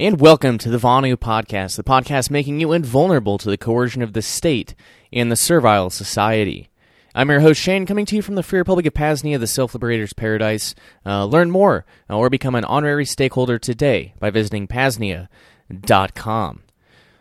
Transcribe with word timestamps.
And 0.00 0.20
welcome 0.20 0.58
to 0.58 0.70
the 0.70 0.78
Vonu 0.78 1.16
Podcast, 1.16 1.74
the 1.74 1.82
podcast 1.82 2.30
making 2.30 2.60
you 2.60 2.70
invulnerable 2.72 3.36
to 3.36 3.50
the 3.50 3.58
coercion 3.58 4.00
of 4.00 4.12
the 4.12 4.22
state 4.22 4.76
and 5.12 5.28
the 5.28 5.34
servile 5.34 5.90
society. 5.90 6.70
I'm 7.16 7.28
your 7.28 7.40
host, 7.40 7.60
Shane, 7.60 7.84
coming 7.84 8.06
to 8.06 8.14
you 8.14 8.22
from 8.22 8.36
the 8.36 8.44
Free 8.44 8.60
Republic 8.60 8.86
of 8.86 8.94
Pasnia, 8.94 9.40
the 9.40 9.48
Self 9.48 9.74
Liberator's 9.74 10.12
Paradise. 10.12 10.76
Uh, 11.04 11.24
learn 11.24 11.50
more 11.50 11.84
uh, 12.08 12.16
or 12.16 12.30
become 12.30 12.54
an 12.54 12.64
honorary 12.66 13.04
stakeholder 13.04 13.58
today 13.58 14.14
by 14.20 14.30
visiting 14.30 14.68
pasnia.com. 14.68 15.28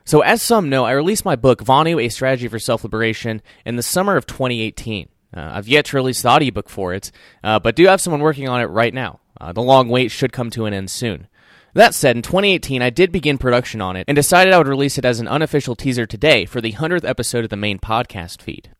So, 0.05 0.21
as 0.21 0.43
some 0.43 0.69
know, 0.69 0.85
I 0.85 0.91
released 0.91 1.25
my 1.25 1.35
book, 1.35 1.63
Vonu 1.63 1.99
A 1.99 2.09
Strategy 2.09 2.47
for 2.47 2.59
Self 2.59 2.83
Liberation, 2.83 3.41
in 3.65 3.75
the 3.75 3.81
summer 3.81 4.17
of 4.17 4.27
2018. 4.27 5.09
Uh, 5.35 5.49
I've 5.53 5.67
yet 5.67 5.85
to 5.85 5.95
release 5.95 6.21
the 6.21 6.29
audiobook 6.29 6.69
for 6.69 6.93
it, 6.93 7.11
uh, 7.43 7.57
but 7.57 7.75
do 7.75 7.87
have 7.87 8.01
someone 8.01 8.21
working 8.21 8.47
on 8.47 8.61
it 8.61 8.65
right 8.65 8.93
now. 8.93 9.19
Uh, 9.41 9.51
the 9.51 9.63
long 9.63 9.89
wait 9.89 10.11
should 10.11 10.31
come 10.31 10.51
to 10.51 10.65
an 10.65 10.75
end 10.75 10.91
soon. 10.91 11.27
That 11.77 11.93
said, 11.93 12.15
in 12.15 12.23
2018, 12.23 12.81
I 12.81 12.89
did 12.89 13.11
begin 13.11 13.37
production 13.37 13.81
on 13.81 13.95
it 13.95 14.05
and 14.07 14.15
decided 14.15 14.51
I 14.51 14.57
would 14.57 14.67
release 14.67 14.97
it 14.97 15.05
as 15.05 15.19
an 15.19 15.27
unofficial 15.27 15.75
teaser 15.75 16.07
today 16.07 16.43
for 16.43 16.59
the 16.59 16.71
100th 16.71 17.07
episode 17.07 17.43
of 17.43 17.51
the 17.51 17.55
main 17.55 17.77
podcast 17.77 18.41
feed. 18.41 18.71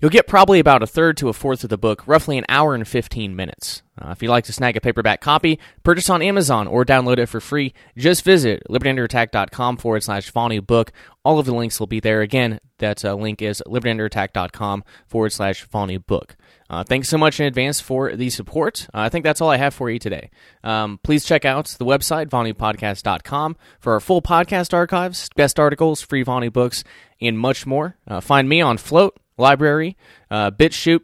You'll 0.00 0.10
get 0.10 0.26
probably 0.26 0.58
about 0.58 0.82
a 0.82 0.86
third 0.86 1.16
to 1.18 1.28
a 1.28 1.32
fourth 1.32 1.64
of 1.64 1.70
the 1.70 1.78
book, 1.78 2.06
roughly 2.06 2.36
an 2.38 2.44
hour 2.48 2.74
and 2.74 2.86
15 2.86 3.34
minutes. 3.34 3.82
Uh, 4.00 4.10
if 4.10 4.22
you'd 4.22 4.30
like 4.30 4.44
to 4.44 4.52
snag 4.52 4.76
a 4.76 4.80
paperback 4.80 5.20
copy, 5.20 5.58
purchase 5.82 6.10
on 6.10 6.20
Amazon 6.20 6.66
or 6.66 6.84
download 6.84 7.18
it 7.18 7.26
for 7.26 7.40
free, 7.40 7.72
just 7.96 8.22
visit 8.24 8.62
libertyunderattack.com 8.68 9.78
forward 9.78 10.02
slash 10.02 10.30
Vonu 10.32 10.64
book. 10.64 10.92
All 11.24 11.38
of 11.38 11.46
the 11.46 11.54
links 11.54 11.80
will 11.80 11.86
be 11.86 12.00
there. 12.00 12.20
Again, 12.20 12.60
that 12.78 13.04
uh, 13.04 13.14
link 13.14 13.40
is 13.40 13.62
libertyunderattack.com 13.66 14.84
forward 15.06 15.32
slash 15.32 15.66
Vonu 15.68 16.04
book. 16.04 16.36
Uh, 16.68 16.84
thanks 16.84 17.08
so 17.08 17.16
much 17.16 17.40
in 17.40 17.46
advance 17.46 17.80
for 17.80 18.14
the 18.14 18.28
support. 18.28 18.86
Uh, 18.92 18.98
I 19.00 19.08
think 19.08 19.24
that's 19.24 19.40
all 19.40 19.50
I 19.50 19.56
have 19.56 19.72
for 19.72 19.88
you 19.88 19.98
today. 19.98 20.30
Um, 20.64 20.98
please 21.02 21.24
check 21.24 21.44
out 21.44 21.66
the 21.78 21.84
website, 21.84 22.26
VonuPodcast.com, 22.26 23.56
for 23.78 23.94
our 23.94 24.00
full 24.00 24.20
podcast 24.20 24.74
archives, 24.74 25.30
best 25.36 25.58
articles, 25.60 26.02
free 26.02 26.24
Vonu 26.24 26.52
books, 26.52 26.84
and 27.20 27.38
much 27.38 27.66
more. 27.66 27.96
Uh, 28.06 28.20
find 28.20 28.48
me 28.48 28.60
on 28.60 28.78
Flote, 28.78 29.16
LBRY, 29.38 29.94
uh, 30.30 30.50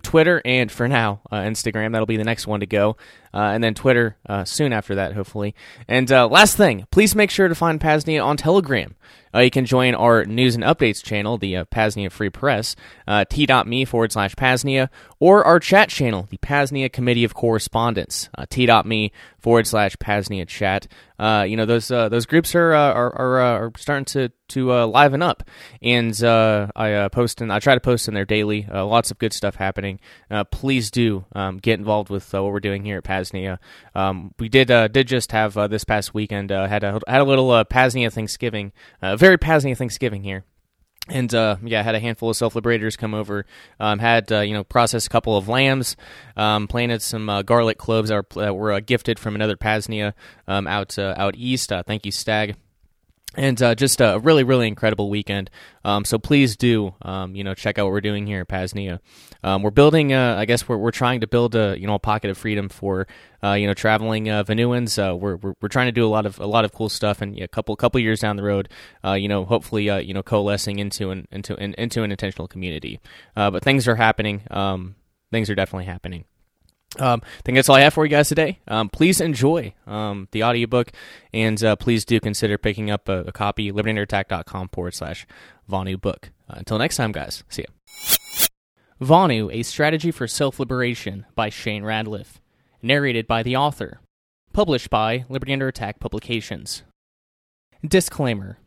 Twitter, 0.03 0.43
and 0.45 0.71
for 0.71 0.89
now, 0.89 1.21
uh, 1.31 1.37
Instagram. 1.37 1.93
That'll 1.93 2.07
be 2.07 2.17
the 2.17 2.25
next 2.25 2.47
one 2.47 2.61
to 2.61 2.67
go. 2.67 2.97
Uh, 3.35 3.53
and 3.55 3.65
then 3.65 3.73
Twitter 3.73 4.19
uh, 4.29 4.45
soon 4.45 4.75
after 4.75 4.97
that, 4.97 5.15
hopefully. 5.15 5.55
And 5.89 6.13
uh, 6.13 6.29
last 6.29 6.57
thing, 6.57 6.87
please 6.91 7.15
make 7.15 7.31
sure 7.31 7.49
to 7.49 7.55
find 7.55 7.81
Pasnia 7.81 8.23
on 8.23 8.37
Telegram. 8.37 8.95
Uh, 9.35 9.39
you 9.39 9.51
can 9.51 9.65
join 9.65 9.95
our 9.95 10.27
news 10.27 10.55
and 10.55 10.63
updates 10.63 11.03
channel, 11.03 11.39
the 11.39 11.65
Pasnia 11.71 12.11
Free 12.11 12.29
Press, 12.29 12.77
t.me 13.31 13.87
forward 13.87 14.13
slash 14.13 14.35
Pasnia, 14.35 14.91
or 15.19 15.43
our 15.45 15.59
chat 15.59 15.89
channel, 15.89 16.27
the 16.29 16.37
Pasnia 16.37 16.91
Committee 16.91 17.25
of 17.25 17.33
Correspondence, 17.33 18.29
t.me 18.51 19.11
forward 19.39 19.67
slash 19.67 19.97
Pasnia 19.97 20.45
chat. 20.45 20.87
You 21.19 21.57
know, 21.57 21.65
those 21.65 21.89
those 21.89 22.27
groups 22.27 22.55
are 22.55 22.75
are, 22.75 23.17
are, 23.17 23.41
are 23.41 23.73
starting 23.79 24.05
to, 24.05 24.31
to 24.49 24.71
liven 24.85 25.23
up. 25.23 25.45
And 25.81 26.15
I 26.23 27.09
post 27.11 27.41
and 27.41 27.51
I 27.51 27.59
try 27.59 27.73
to 27.75 27.81
post 27.81 28.09
in 28.09 28.13
there 28.13 28.27
daily. 28.27 28.69
Lots 28.71 29.11
of 29.13 29.19
good 29.19 29.33
stuff 29.33 29.55
happening. 29.55 30.01
Uh, 30.31 30.43
please 30.45 30.91
do 30.91 31.25
um, 31.35 31.59
get 31.59 31.79
involved 31.79 32.11
with 32.11 32.35
uh, 32.35 32.43
what 32.43 32.53
we're 32.53 32.61
doing 32.61 32.85
here 32.85 32.99
at 32.99 33.05
Pasnia. 33.05 33.61
Um, 33.95 34.35
we 34.41 34.49
did 34.49 34.71
uh, 34.71 34.89
did 34.89 35.07
just 35.07 35.31
have 35.31 35.57
uh, 35.57 35.69
this 35.69 35.85
past 35.85 36.13
weekend 36.13 36.51
uh, 36.51 36.67
had 36.67 36.83
a 36.83 37.01
had 37.07 37.21
a 37.21 37.25
little 37.25 37.65
Pasnia 37.65 38.11
Thanksgiving, 38.11 38.73
very 39.01 39.39
Pasnia 39.39 39.77
Thanksgiving 39.77 40.25
here. 40.25 40.45
And 41.09 41.35
uh, 41.35 41.57
yeah, 41.65 41.83
had 41.83 41.97
a 41.97 42.01
handful 42.01 42.31
of 42.31 42.37
self 42.37 42.55
liberators 42.55 42.97
come 42.97 43.13
over. 43.13 43.45
Um, 43.81 43.99
had 43.99 44.31
uh, 44.31 44.41
you 44.41 44.55
know 44.55 44.63
processed 44.63 45.09
a 45.09 45.11
couple 45.11 45.37
of 45.37 45.49
lambs, 45.49 45.97
um, 46.37 46.69
planted 46.69 47.03
some 47.03 47.29
uh, 47.29 47.43
garlic 47.43 47.77
cloves 47.77 48.09
that 48.09 48.17
were, 48.17 48.43
that 48.43 48.55
were 48.55 48.81
gifted 48.81 49.19
from 49.19 49.35
another 49.35 49.57
Pasnia 49.57 50.15
um, 50.47 50.69
out 50.69 50.97
out 50.99 51.35
east. 51.37 51.73
Thank 51.87 52.07
you, 52.07 52.13
Stag 52.13 52.57
and 53.35 53.61
uh, 53.63 53.75
just 53.75 54.01
a 54.01 54.19
really 54.23 54.45
really 54.45 54.69
incredible 54.69 55.11
weekend. 55.11 55.51
Um, 55.85 56.05
so 56.05 56.19
please 56.19 56.57
do 56.57 56.95
um, 57.03 57.35
you 57.35 57.45
know 57.45 57.55
check 57.55 57.79
out 57.79 57.85
what 57.85 57.93
we're 57.93 58.01
doing 58.01 58.27
here 58.27 58.41
at 58.43 58.49
pasnia 58.49 59.01
um, 59.43 59.63
we're 59.63 59.71
building 59.71 60.13
uh, 60.13 60.37
i 60.39 60.45
guess 60.45 60.69
we're, 60.69 60.77
we're 60.77 60.93
trying 60.93 61.21
to 61.21 61.27
build 61.27 61.57
a 61.57 61.77
you 61.79 61.87
know 61.87 61.95
a 61.95 61.99
pocket 61.99 62.31
of 62.31 62.39
freedom 62.39 62.69
for 62.69 63.07
uh, 63.43 63.55
you 63.55 63.67
know 63.67 63.75
traveling 63.75 64.31
uh, 64.31 64.45
Vonuans. 64.45 64.99
Uh, 64.99 65.17
we're, 65.17 65.37
we're 65.37 65.55
we're 65.61 65.69
trying 65.69 65.87
to 65.87 65.93
do 65.93 66.07
a 66.07 66.09
lot 66.09 66.27
of 66.27 66.39
a 66.39 66.47
lot 66.47 66.65
of 66.65 66.73
cool 66.73 66.89
stuff 66.89 67.21
and 67.21 67.37
yeah, 67.37 67.45
a 67.45 67.49
couple 67.49 67.75
couple 67.77 68.01
years 68.01 68.21
down 68.21 68.37
the 68.37 68.43
road 68.43 68.69
uh, 69.05 69.15
you 69.15 69.29
know 69.29 69.45
hopefully 69.45 69.91
uh, 69.91 69.99
you 69.99 70.15
know 70.15 70.23
coalescing 70.23 70.79
into 70.79 71.11
an 71.11 71.27
into 71.33 71.57
an 71.57 71.75
into 71.75 72.03
an 72.03 72.11
intentional 72.11 72.47
community. 72.47 73.01
But 73.35 73.65
things 73.65 73.89
are 73.89 73.97
happening. 73.97 74.43
Um, 74.51 74.95
things 75.31 75.51
are 75.51 75.55
definitely 75.55 75.87
happening 75.87 76.25
um, 76.99 77.21
I 77.25 77.43
think 77.45 77.57
that's 77.57 77.69
all 77.69 77.77
I 77.77 77.81
have 77.81 77.95
for 77.95 78.05
you 78.05 78.11
guys 78.11 78.29
today. 78.29 78.59
Um, 78.69 78.89
please 78.89 79.21
enjoy 79.21 79.75
um, 79.87 80.29
the 80.33 80.45
audiobook, 80.45 80.93
and 81.33 81.63
uh, 81.63 81.77
please 81.77 82.05
do 82.05 82.21
consider 82.21 82.59
picking 82.59 82.91
up 82.91 83.09
a, 83.09 83.21
a 83.25 83.33
copy, 83.33 83.73
libertyunderattack.com 83.73 84.69
forward 84.69 84.95
slash 84.95 85.27
Vonu 85.71 86.01
book. 86.01 86.31
Uh, 86.49 86.55
until 86.59 86.79
next 86.79 86.97
time, 86.97 87.13
guys, 87.13 87.45
see 87.49 87.63
ya. 87.63 88.47
Vonu, 89.01 89.53
A 89.53 89.63
Strategy 89.63 90.11
for 90.11 90.29
Self 90.29 90.61
Liberation 90.61 91.27
by 91.35 91.49
Shane 91.49 91.83
Radliff. 91.83 92.41
Narrated 92.83 93.27
by 93.27 93.43
the 93.43 93.57
author. 93.57 94.01
Published 94.53 94.91
by 94.91 95.25
Liberty 95.29 95.53
Under 95.53 95.69
Attack 95.69 95.99
Publications. 95.99 96.83
Disclaimer 97.87 98.59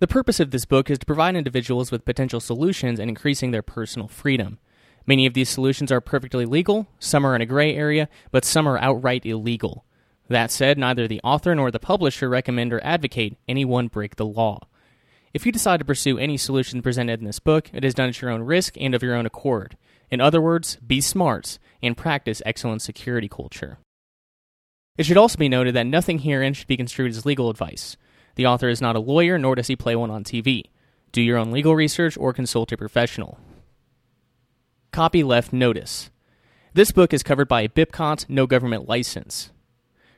The 0.00 0.08
purpose 0.08 0.40
of 0.40 0.50
this 0.50 0.64
book 0.64 0.90
is 0.90 0.98
to 0.98 1.06
provide 1.06 1.36
individuals 1.36 1.92
with 1.92 2.04
potential 2.04 2.40
solutions 2.40 2.98
in 2.98 3.08
increasing 3.08 3.52
their 3.52 3.62
personal 3.62 4.08
freedom. 4.08 4.58
Many 5.08 5.24
of 5.24 5.32
these 5.32 5.48
solutions 5.48 5.90
are 5.90 6.02
perfectly 6.02 6.44
legal, 6.44 6.86
some 6.98 7.24
are 7.24 7.34
in 7.34 7.40
a 7.40 7.46
gray 7.46 7.74
area, 7.74 8.10
but 8.30 8.44
some 8.44 8.68
are 8.68 8.76
outright 8.76 9.24
illegal. 9.24 9.86
That 10.28 10.50
said, 10.50 10.76
neither 10.76 11.08
the 11.08 11.22
author 11.24 11.54
nor 11.54 11.70
the 11.70 11.78
publisher 11.78 12.28
recommend 12.28 12.74
or 12.74 12.84
advocate 12.84 13.38
anyone 13.48 13.88
break 13.88 14.16
the 14.16 14.26
law. 14.26 14.68
If 15.32 15.46
you 15.46 15.52
decide 15.52 15.78
to 15.78 15.86
pursue 15.86 16.18
any 16.18 16.36
solution 16.36 16.82
presented 16.82 17.20
in 17.20 17.24
this 17.24 17.38
book, 17.38 17.70
it 17.72 17.86
is 17.86 17.94
done 17.94 18.10
at 18.10 18.20
your 18.20 18.30
own 18.30 18.42
risk 18.42 18.74
and 18.78 18.94
of 18.94 19.02
your 19.02 19.14
own 19.14 19.24
accord. 19.24 19.78
In 20.10 20.20
other 20.20 20.42
words, 20.42 20.76
be 20.86 21.00
smart 21.00 21.58
and 21.82 21.96
practice 21.96 22.42
excellent 22.44 22.82
security 22.82 23.30
culture. 23.30 23.78
It 24.98 25.06
should 25.06 25.16
also 25.16 25.38
be 25.38 25.48
noted 25.48 25.74
that 25.74 25.86
nothing 25.86 26.18
herein 26.18 26.52
should 26.52 26.66
be 26.66 26.76
construed 26.76 27.12
as 27.12 27.24
legal 27.24 27.48
advice. 27.48 27.96
The 28.34 28.44
author 28.44 28.68
is 28.68 28.82
not 28.82 28.94
a 28.94 29.00
lawyer, 29.00 29.38
nor 29.38 29.54
does 29.54 29.68
he 29.68 29.76
play 29.76 29.96
one 29.96 30.10
on 30.10 30.22
TV. 30.22 30.64
Do 31.12 31.22
your 31.22 31.38
own 31.38 31.50
legal 31.50 31.74
research 31.74 32.18
or 32.18 32.34
consult 32.34 32.72
a 32.72 32.76
professional. 32.76 33.38
Copy 34.98 35.22
left 35.22 35.52
notice. 35.52 36.10
This 36.74 36.90
book 36.90 37.12
is 37.12 37.22
covered 37.22 37.46
by 37.46 37.60
a 37.60 37.68
BIPCOT 37.68 38.28
no 38.28 38.48
government 38.48 38.88
license. 38.88 39.52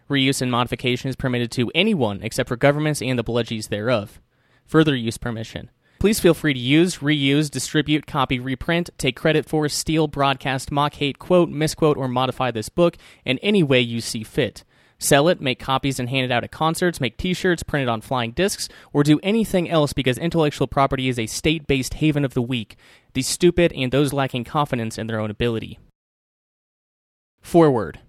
Reuse 0.08 0.40
and 0.40 0.50
modification 0.50 1.10
is 1.10 1.16
permitted 1.16 1.50
to 1.50 1.70
anyone 1.74 2.20
except 2.22 2.48
for 2.48 2.56
governments 2.56 3.02
and 3.02 3.18
the 3.18 3.22
bludgies 3.22 3.68
thereof. 3.68 4.22
Further 4.64 4.96
use 4.96 5.18
permission. 5.18 5.68
Please 5.98 6.18
feel 6.18 6.32
free 6.32 6.54
to 6.54 6.58
use, 6.58 7.00
reuse, 7.00 7.50
distribute, 7.50 8.06
copy, 8.06 8.38
reprint, 8.38 8.88
take 8.96 9.16
credit 9.16 9.44
for, 9.44 9.68
steal, 9.68 10.08
broadcast, 10.08 10.72
mock, 10.72 10.94
hate, 10.94 11.18
quote, 11.18 11.50
misquote, 11.50 11.98
or 11.98 12.08
modify 12.08 12.50
this 12.50 12.70
book 12.70 12.96
in 13.26 13.36
any 13.40 13.62
way 13.62 13.80
you 13.80 14.00
see 14.00 14.24
fit. 14.24 14.64
Sell 15.02 15.28
it, 15.28 15.40
make 15.40 15.58
copies 15.58 15.98
and 15.98 16.10
hand 16.10 16.26
it 16.26 16.30
out 16.30 16.44
at 16.44 16.50
concerts, 16.50 17.00
make 17.00 17.16
t 17.16 17.32
shirts, 17.32 17.62
print 17.62 17.82
it 17.82 17.88
on 17.88 18.02
flying 18.02 18.32
discs, 18.32 18.68
or 18.92 19.02
do 19.02 19.18
anything 19.22 19.68
else 19.68 19.94
because 19.94 20.18
intellectual 20.18 20.66
property 20.66 21.08
is 21.08 21.18
a 21.18 21.26
state 21.26 21.66
based 21.66 21.94
haven 21.94 22.22
of 22.22 22.34
the 22.34 22.42
weak, 22.42 22.76
the 23.14 23.22
stupid, 23.22 23.72
and 23.74 23.90
those 23.90 24.12
lacking 24.12 24.44
confidence 24.44 24.98
in 24.98 25.06
their 25.06 25.20
own 25.20 25.30
ability. 25.30 25.78
Forward. 27.40 28.00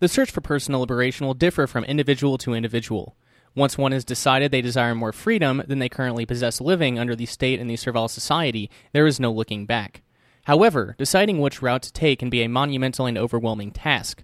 The 0.00 0.08
search 0.08 0.30
for 0.30 0.40
personal 0.40 0.80
liberation 0.80 1.26
will 1.26 1.34
differ 1.34 1.66
from 1.66 1.84
individual 1.84 2.38
to 2.38 2.54
individual. 2.54 3.16
Once 3.54 3.76
one 3.76 3.92
has 3.92 4.04
decided 4.04 4.50
they 4.50 4.60
desire 4.60 4.94
more 4.94 5.12
freedom 5.12 5.62
than 5.66 5.80
they 5.80 5.88
currently 5.88 6.24
possess 6.24 6.60
living 6.60 6.98
under 6.98 7.16
the 7.16 7.26
state 7.26 7.58
and 7.58 7.68
the 7.68 7.76
servile 7.76 8.08
society, 8.08 8.70
there 8.92 9.06
is 9.06 9.18
no 9.18 9.32
looking 9.32 9.66
back. 9.66 10.02
However, 10.44 10.94
deciding 10.98 11.40
which 11.40 11.60
route 11.60 11.82
to 11.82 11.92
take 11.92 12.20
can 12.20 12.30
be 12.30 12.42
a 12.42 12.48
monumental 12.48 13.06
and 13.06 13.18
overwhelming 13.18 13.72
task. 13.72 14.22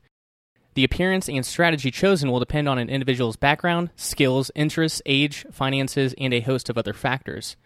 The 0.74 0.84
appearance 0.84 1.28
and 1.28 1.44
strategy 1.44 1.90
chosen 1.90 2.30
will 2.30 2.40
depend 2.40 2.68
on 2.68 2.78
an 2.78 2.88
individual's 2.88 3.36
background, 3.36 3.90
skills, 3.96 4.50
interests, 4.54 5.02
age, 5.06 5.46
finances, 5.52 6.14
and 6.18 6.32
a 6.32 6.40
host 6.40 6.68
of 6.68 6.78
other 6.78 6.92
factors. 6.92 7.56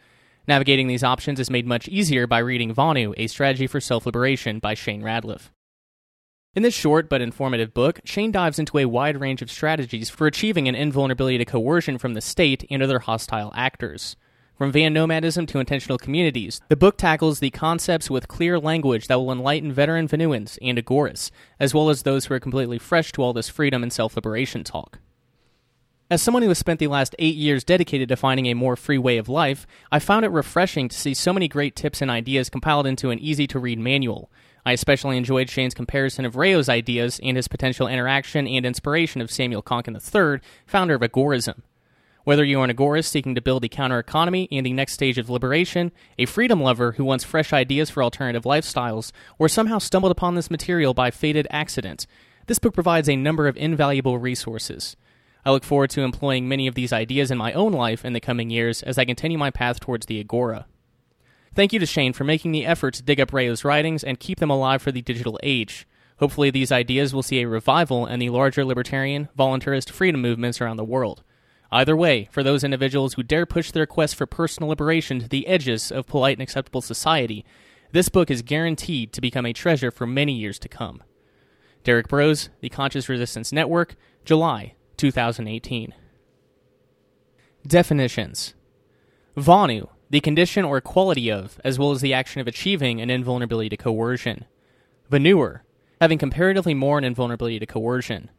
Navigating 0.49 0.87
these 0.87 1.05
options 1.05 1.39
is 1.39 1.51
made 1.51 1.67
much 1.67 1.89
easier 1.89 2.27
by 2.27 2.39
reading 2.39 2.75
Vonu, 2.75 3.13
A 3.19 3.27
Strategy 3.27 3.67
for 3.67 3.83
Self 3.83 4.07
Liberation 4.07 4.61
by 4.61 4.73
Shane 4.73 5.03
Radliff. 5.03 5.51
In 6.55 6.63
this 6.63 6.73
short 6.73 7.11
but 7.11 7.21
informative 7.21 7.75
book, 7.75 8.01
Shane 8.05 8.33
dives 8.33 8.59
into 8.59 8.79
a 8.79 8.87
wide 8.87 9.21
range 9.21 9.43
of 9.43 9.51
strategies 9.51 10.09
for 10.09 10.27
achieving 10.27 10.67
an 10.67 10.75
invulnerability 10.75 11.37
to 11.37 11.45
coercion 11.45 11.99
from 11.99 12.15
the 12.15 12.23
state 12.23 12.65
and 12.71 12.83
other 12.83 13.01
hostile 13.01 13.53
actors. 13.55 14.17
From 14.57 14.73
van 14.73 14.95
nomadism 14.95 15.45
to 15.49 15.59
intentional 15.59 15.99
communities, 15.99 16.63
the 16.71 16.77
book 16.77 16.97
tackles 16.97 17.41
the 17.41 17.51
concepts 17.51 18.09
with 18.09 18.27
clear 18.27 18.59
language 18.59 19.07
that 19.09 19.19
will 19.19 19.31
enlighten 19.31 19.71
veteran 19.71 20.09
Vonuans 20.09 20.57
and 20.63 20.79
Agoras, 20.79 21.31
as 21.61 21.75
well 21.75 21.91
as 21.91 22.05
those 22.05 22.25
who 22.25 22.35
are 22.35 22.41
completely 22.41 22.79
fresh 22.79 23.13
to 23.13 23.23
all 23.23 23.35
this 23.35 23.51
freedom 23.51 23.83
and 23.83 23.93
self 23.93 24.17
liberation 24.17 24.65
talk. 24.65 24.99
As 26.11 26.23
someone 26.23 26.43
who 26.43 26.49
has 26.49 26.57
spent 26.57 26.81
the 26.81 26.87
last 26.87 27.15
eight 27.19 27.37
years 27.37 27.65
dedicated 27.65 28.09
to 28.09 28.17
finding 28.17 28.47
a 28.47 28.55
more 28.55 28.77
free 28.77 28.97
way 28.97 29.19
of 29.19 29.29
life, 29.29 29.67
I 29.93 29.99
found 29.99 30.25
it 30.25 30.31
refreshing 30.31 30.89
to 30.89 30.99
see 30.99 31.13
so 31.13 31.35
many 31.35 31.49
great 31.49 31.77
tips 31.77 32.01
and 32.01 32.11
ideas 32.11 32.49
compiled 32.49 32.87
into 32.87 33.11
an 33.11 33.19
easy 33.19 33.47
to 33.49 33.59
read 33.59 33.79
manual. 33.79 34.31
I 34.65 34.73
especially 34.73 35.19
enjoyed 35.19 35.51
Shane's 35.51 35.75
comparison 35.75 36.25
of 36.25 36.35
Rayo's 36.35 36.71
ideas 36.71 37.21
and 37.23 37.37
his 37.37 37.47
potential 37.47 37.87
interaction 37.87 38.47
and 38.47 38.65
inspiration 38.65 39.21
of 39.21 39.31
Samuel 39.31 39.63
Konkin 39.63 39.97
III, 39.97 40.41
founder 40.67 40.95
of 40.95 41.03
Agorism. 41.03 41.61
Whether 42.25 42.45
you 42.45 42.61
are 42.61 42.65
an 42.65 42.75
agorist 42.75 43.09
seeking 43.09 43.35
to 43.35 43.43
build 43.43 43.65
a 43.65 43.69
counter 43.69 43.99
economy 43.99 44.49
and 44.51 44.65
the 44.65 44.73
next 44.73 44.95
stage 44.95 45.19
of 45.19 45.29
liberation, 45.29 45.93
a 46.19 46.25
freedom 46.25 46.63
lover 46.63 46.93
who 46.93 47.05
wants 47.05 47.25
fresh 47.25 47.53
ideas 47.53 47.91
for 47.91 48.03
alternative 48.03 48.45
lifestyles, 48.45 49.13
or 49.39 49.47
somehow 49.47 49.77
stumbled 49.77 50.13
upon 50.13 50.37
this 50.37 50.51
material 50.51 50.95
by 50.95 51.11
fated 51.11 51.47
accident, 51.51 52.07
this 52.47 52.59
book 52.59 52.73
provides 52.73 53.11
a 53.11 53.17
number 53.17 53.47
of 53.47 53.59
invaluable 53.59 54.17
resources. 54.17 54.97
I 55.45 55.51
look 55.51 55.65
forward 55.65 55.91
to 55.91 56.03
employing 56.03 56.49
many 56.49 56.67
of 56.67 56.75
these 56.75 56.93
ideas 56.93 57.31
in 57.31 57.39
my 57.39 57.53
own 57.53 57.73
life 57.73 58.05
in 58.05 58.13
the 58.13 58.21
coming 58.21 58.51
years 58.51 58.83
as 58.83 58.99
I 58.99 59.05
continue 59.05 59.39
my 59.39 59.51
path 59.51 59.81
towards 59.81 60.07
the 60.07 60.21
Agora. 60.21 60.67
Thank 61.55 61.73
you 61.73 61.79
to 61.79 61.87
Shane 61.87 62.13
for 62.13 62.25
making 62.25 62.53
the 62.53 62.67
effort 62.67 62.95
to 62.95 63.03
dig 63.03 63.21
up 63.21 63.33
Rayo's 63.33 63.65
writings 63.65 64.05
and 64.05 64.21
keep 64.21 64.39
them 64.39 64.51
alive 64.51 64.83
for 64.83 64.93
the 64.93 65.03
digital 65.03 65.41
age. 65.43 65.87
Hopefully, 66.19 66.51
these 66.51 66.73
ideas 66.73 67.15
will 67.15 67.23
see 67.23 67.41
a 67.41 67.49
revival 67.49 68.07
in 68.07 68.19
the 68.19 68.31
larger 68.31 68.65
libertarian, 68.65 69.29
voluntarist 69.39 69.91
freedom 69.91 70.21
movements 70.21 70.61
around 70.61 70.77
the 70.77 70.85
world. 70.85 71.23
Either 71.71 71.97
way, 71.97 72.29
for 72.31 72.43
those 72.43 72.65
individuals 72.65 73.15
who 73.15 73.23
dare 73.23 73.47
push 73.47 73.71
their 73.71 73.87
quest 73.87 74.17
for 74.17 74.27
personal 74.27 74.69
liberation 74.69 75.21
to 75.21 75.29
the 75.29 75.47
edges 75.47 75.93
of 75.93 76.07
polite 76.07 76.37
and 76.37 76.43
acceptable 76.43 76.81
society, 76.81 77.45
this 77.93 78.09
book 78.09 78.31
is 78.31 78.43
guaranteed 78.43 79.13
to 79.13 79.21
become 79.21 79.47
a 79.47 79.53
treasure 79.53 79.91
for 79.91 80.07
many 80.07 80.33
years 80.33 80.59
to 80.59 80.69
come. 80.69 81.03
Derrick 81.85 82.09
Broze, 82.09 82.49
The 82.61 82.69
Conscious 82.69 83.09
Resistance 83.09 83.53
Network, 83.53 83.97
July 84.25 84.75
2018. 84.99 85.95
Definitions 87.67 88.55
Vonu, 89.37 89.89
the 90.11 90.21
condition 90.21 90.65
or 90.65 90.81
quality 90.81 91.31
of, 91.31 91.61
as 91.65 91.79
well 91.79 91.93
as 91.93 92.01
the 92.01 92.13
action 92.13 92.41
of 92.41 92.47
achieving 92.47 93.01
an 93.01 93.11
invulnerability 93.11 93.69
to 93.71 93.77
coercion. 93.77 94.45
Vonuer, 95.11 95.61
having 96.01 96.19
comparatively 96.19 96.75
more 96.75 96.99
an 96.99 97.05
invulnerability 97.05 97.59
to 97.59 97.67
coercion. 97.67 98.31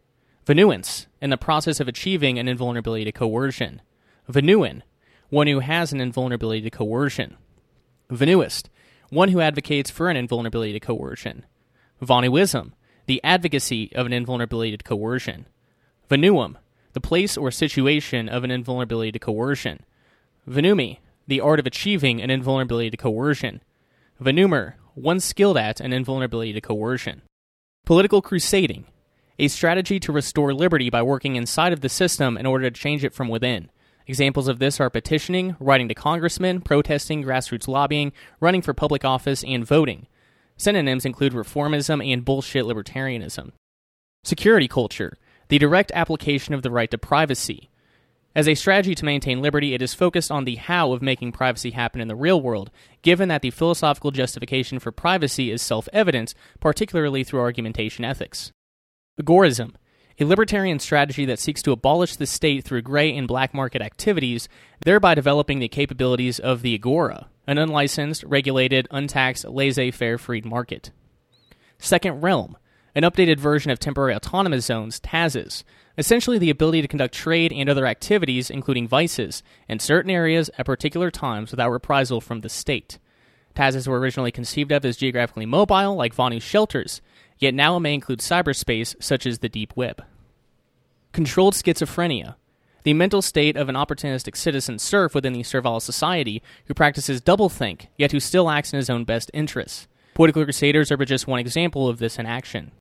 Venuance, 0.45 1.07
in 1.21 1.29
the 1.29 1.37
process 1.37 1.79
of 1.79 1.87
achieving 1.87 2.39
an 2.39 2.47
invulnerability 2.47 3.05
to 3.05 3.11
coercion. 3.11 3.81
Venuin, 4.27 4.83
one 5.29 5.47
who 5.47 5.59
has 5.59 5.93
an 5.93 6.01
invulnerability 6.01 6.61
to 6.61 6.69
coercion. 6.69 7.37
Vonuist, 8.09 8.67
one 9.09 9.29
who 9.29 9.41
advocates 9.41 9.91
for 9.91 10.09
an 10.09 10.17
invulnerability 10.17 10.73
to 10.73 10.79
coercion. 10.79 11.45
Vonuism, 12.01 12.71
the 13.05 13.21
advocacy 13.23 13.93
of 13.93 14.05
an 14.05 14.13
invulnerability 14.13 14.75
to 14.75 14.83
coercion. 14.83 15.45
Venuum, 16.09 16.55
the 16.93 17.01
place 17.01 17.37
or 17.37 17.51
situation 17.51 18.27
of 18.27 18.43
an 18.43 18.49
invulnerability 18.49 19.11
to 19.11 19.19
coercion. 19.19 19.83
Venumi, 20.47 20.97
the 21.27 21.39
art 21.39 21.59
of 21.59 21.67
achieving 21.67 22.19
an 22.19 22.31
invulnerability 22.31 22.89
to 22.89 22.97
coercion. 22.97 23.61
Venumer, 24.19 24.73
one 24.95 25.19
skilled 25.19 25.57
at 25.57 25.79
an 25.79 25.93
invulnerability 25.93 26.51
to 26.53 26.61
coercion. 26.61 27.21
Political 27.85 28.23
crusading, 28.23 28.85
a 29.37 29.47
strategy 29.47 29.99
to 29.99 30.11
restore 30.11 30.53
liberty 30.53 30.89
by 30.89 31.03
working 31.03 31.35
inside 31.35 31.73
of 31.73 31.81
the 31.81 31.89
system 31.89 32.37
in 32.37 32.47
order 32.47 32.69
to 32.69 32.79
change 32.79 33.03
it 33.03 33.13
from 33.13 33.29
within. 33.29 33.69
Examples 34.07 34.47
of 34.47 34.57
this 34.57 34.79
are 34.79 34.89
petitioning, 34.89 35.55
writing 35.59 35.87
to 35.87 35.93
congressmen, 35.93 36.61
protesting, 36.61 37.23
grassroots 37.23 37.67
lobbying, 37.67 38.11
running 38.39 38.63
for 38.63 38.73
public 38.73 39.05
office, 39.05 39.43
and 39.43 39.63
voting. 39.63 40.07
Synonyms 40.57 41.05
include 41.05 41.33
reformism 41.33 42.03
and 42.05 42.25
bullshit 42.25 42.65
libertarianism. 42.65 43.51
Security 44.23 44.67
culture, 44.67 45.15
the 45.49 45.59
direct 45.59 45.91
application 45.93 46.53
of 46.53 46.61
the 46.61 46.71
right 46.71 46.89
to 46.91 46.97
privacy. 46.97 47.69
As 48.35 48.47
a 48.47 48.55
strategy 48.55 48.93
to 48.95 49.05
maintain 49.05 49.41
liberty, 49.41 49.73
it 49.73 49.81
is 49.81 49.95
focused 49.95 50.31
on 50.31 50.45
the 50.45 50.55
how 50.55 50.93
of 50.93 51.01
making 51.01 51.31
privacy 51.31 51.71
happen 51.71 51.99
in 51.99 52.07
the 52.07 52.15
real 52.15 52.39
world, 52.39 52.69
given 53.01 53.27
that 53.29 53.41
the 53.41 53.49
philosophical 53.49 54.11
justification 54.11 54.79
for 54.79 54.91
privacy 54.91 55.51
is 55.51 55.61
self 55.61 55.89
evident, 55.91 56.35
particularly 56.59 57.23
through 57.23 57.41
argumentation 57.41 58.05
ethics. 58.05 58.51
Agorism, 59.19 59.73
a 60.19 60.25
libertarian 60.25 60.79
strategy 60.79 61.25
that 61.25 61.39
seeks 61.39 61.63
to 61.63 61.71
abolish 61.71 62.15
the 62.15 62.27
state 62.27 62.63
through 62.63 62.83
gray 62.83 63.15
and 63.15 63.27
black 63.27 63.53
market 63.53 63.81
activities, 63.81 64.47
thereby 64.85 65.15
developing 65.15 65.59
the 65.59 65.67
capabilities 65.67 66.39
of 66.39 66.61
the 66.61 66.75
agora, 66.75 67.27
an 67.47 67.57
unlicensed, 67.57 68.23
regulated, 68.23 68.87
untaxed, 68.91 69.45
laissez 69.45 69.89
faire 69.91 70.19
free 70.19 70.41
market. 70.41 70.91
Second 71.79 72.21
Realm, 72.21 72.57
an 72.95 73.03
updated 73.03 73.37
version 73.37 73.71
of 73.71 73.79
temporary 73.79 74.15
autonomous 74.15 74.65
zones, 74.65 74.99
TAZs, 74.99 75.63
essentially 75.97 76.37
the 76.37 76.49
ability 76.49 76.81
to 76.81 76.87
conduct 76.87 77.13
trade 77.13 77.51
and 77.51 77.69
other 77.69 77.85
activities, 77.85 78.49
including 78.49 78.87
vices, 78.87 79.43
in 79.67 79.79
certain 79.79 80.11
areas 80.11 80.49
at 80.57 80.65
particular 80.65 81.11
times 81.11 81.51
without 81.51 81.71
reprisal 81.71 82.21
from 82.21 82.41
the 82.41 82.49
state. 82.49 82.99
TAZs 83.55 83.87
were 83.87 83.99
originally 83.99 84.31
conceived 84.31 84.71
of 84.71 84.85
as 84.85 84.97
geographically 84.97 85.45
mobile, 85.45 85.95
like 85.95 86.15
Vonu 86.15 86.41
shelters, 86.41 87.01
yet 87.37 87.53
now 87.53 87.77
it 87.77 87.81
may 87.81 87.93
include 87.93 88.19
cyberspace, 88.19 88.95
such 89.01 89.25
as 89.25 89.39
the 89.39 89.49
deep 89.49 89.75
web. 89.75 90.03
Controlled 91.11 91.55
schizophrenia, 91.55 92.35
the 92.83 92.93
mental 92.93 93.21
state 93.21 93.57
of 93.57 93.67
an 93.67 93.75
opportunistic 93.75 94.37
citizen 94.37 94.79
serf 94.79 95.13
within 95.13 95.33
the 95.33 95.43
servile 95.43 95.79
society 95.79 96.41
who 96.65 96.73
practices 96.73 97.21
doublethink, 97.21 97.87
yet 97.97 98.11
who 98.11 98.19
still 98.19 98.49
acts 98.49 98.71
in 98.71 98.77
his 98.77 98.89
own 98.89 99.03
best 99.03 99.29
interests. 99.33 99.87
Political 100.13 100.45
crusaders 100.45 100.91
are 100.91 100.97
but 100.97 101.07
just 101.07 101.27
one 101.27 101.39
example 101.39 101.87
of 101.87 101.99
this 101.99 102.17
in 102.17 102.25
action. 102.25 102.71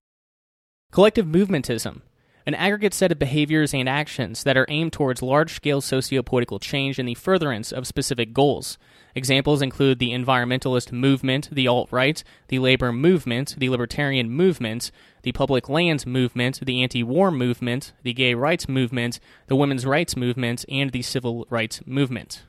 Collective 0.91 1.27
movementism, 1.27 2.01
an 2.47 2.55
aggregate 2.55 2.95
set 2.95 3.13
of 3.13 3.19
behaviors 3.19 3.75
and 3.75 3.87
actions 3.87 4.43
that 4.45 4.57
are 4.57 4.65
aimed 4.71 4.91
towards 4.91 5.21
large 5.21 5.53
scale 5.53 5.83
socio 5.83 6.23
political 6.23 6.59
change 6.59 6.99
in 6.99 7.05
the 7.05 7.15
furtherance 7.15 7.73
of 7.73 7.87
specific 7.87 8.33
goals. 8.33 8.79
Examples 9.15 9.61
include 9.61 9.99
the 9.99 10.13
environmentalist 10.13 10.91
movement, 10.91 11.51
the 11.53 11.69
alt 11.69 11.89
right, 11.93 12.25
the 12.49 12.59
labor 12.59 12.91
movement, 12.91 13.55
the 13.59 13.69
libertarian 13.69 14.31
movement, 14.31 14.91
the 15.25 15.33
public 15.33 15.69
lands 15.69 16.07
movement, 16.07 16.61
the 16.65 16.83
anti 16.83 17.03
war 17.03 17.31
movement, 17.31 17.93
the 18.03 18.15
gay 18.15 18.33
rights 18.33 18.67
movement, 18.67 19.21
the 19.47 19.57
women's 19.57 19.85
rights 19.85 20.17
movement, 20.17 20.65
and 20.71 20.93
the 20.93 21.03
civil 21.03 21.47
rights 21.51 21.83
movement. 21.85 22.45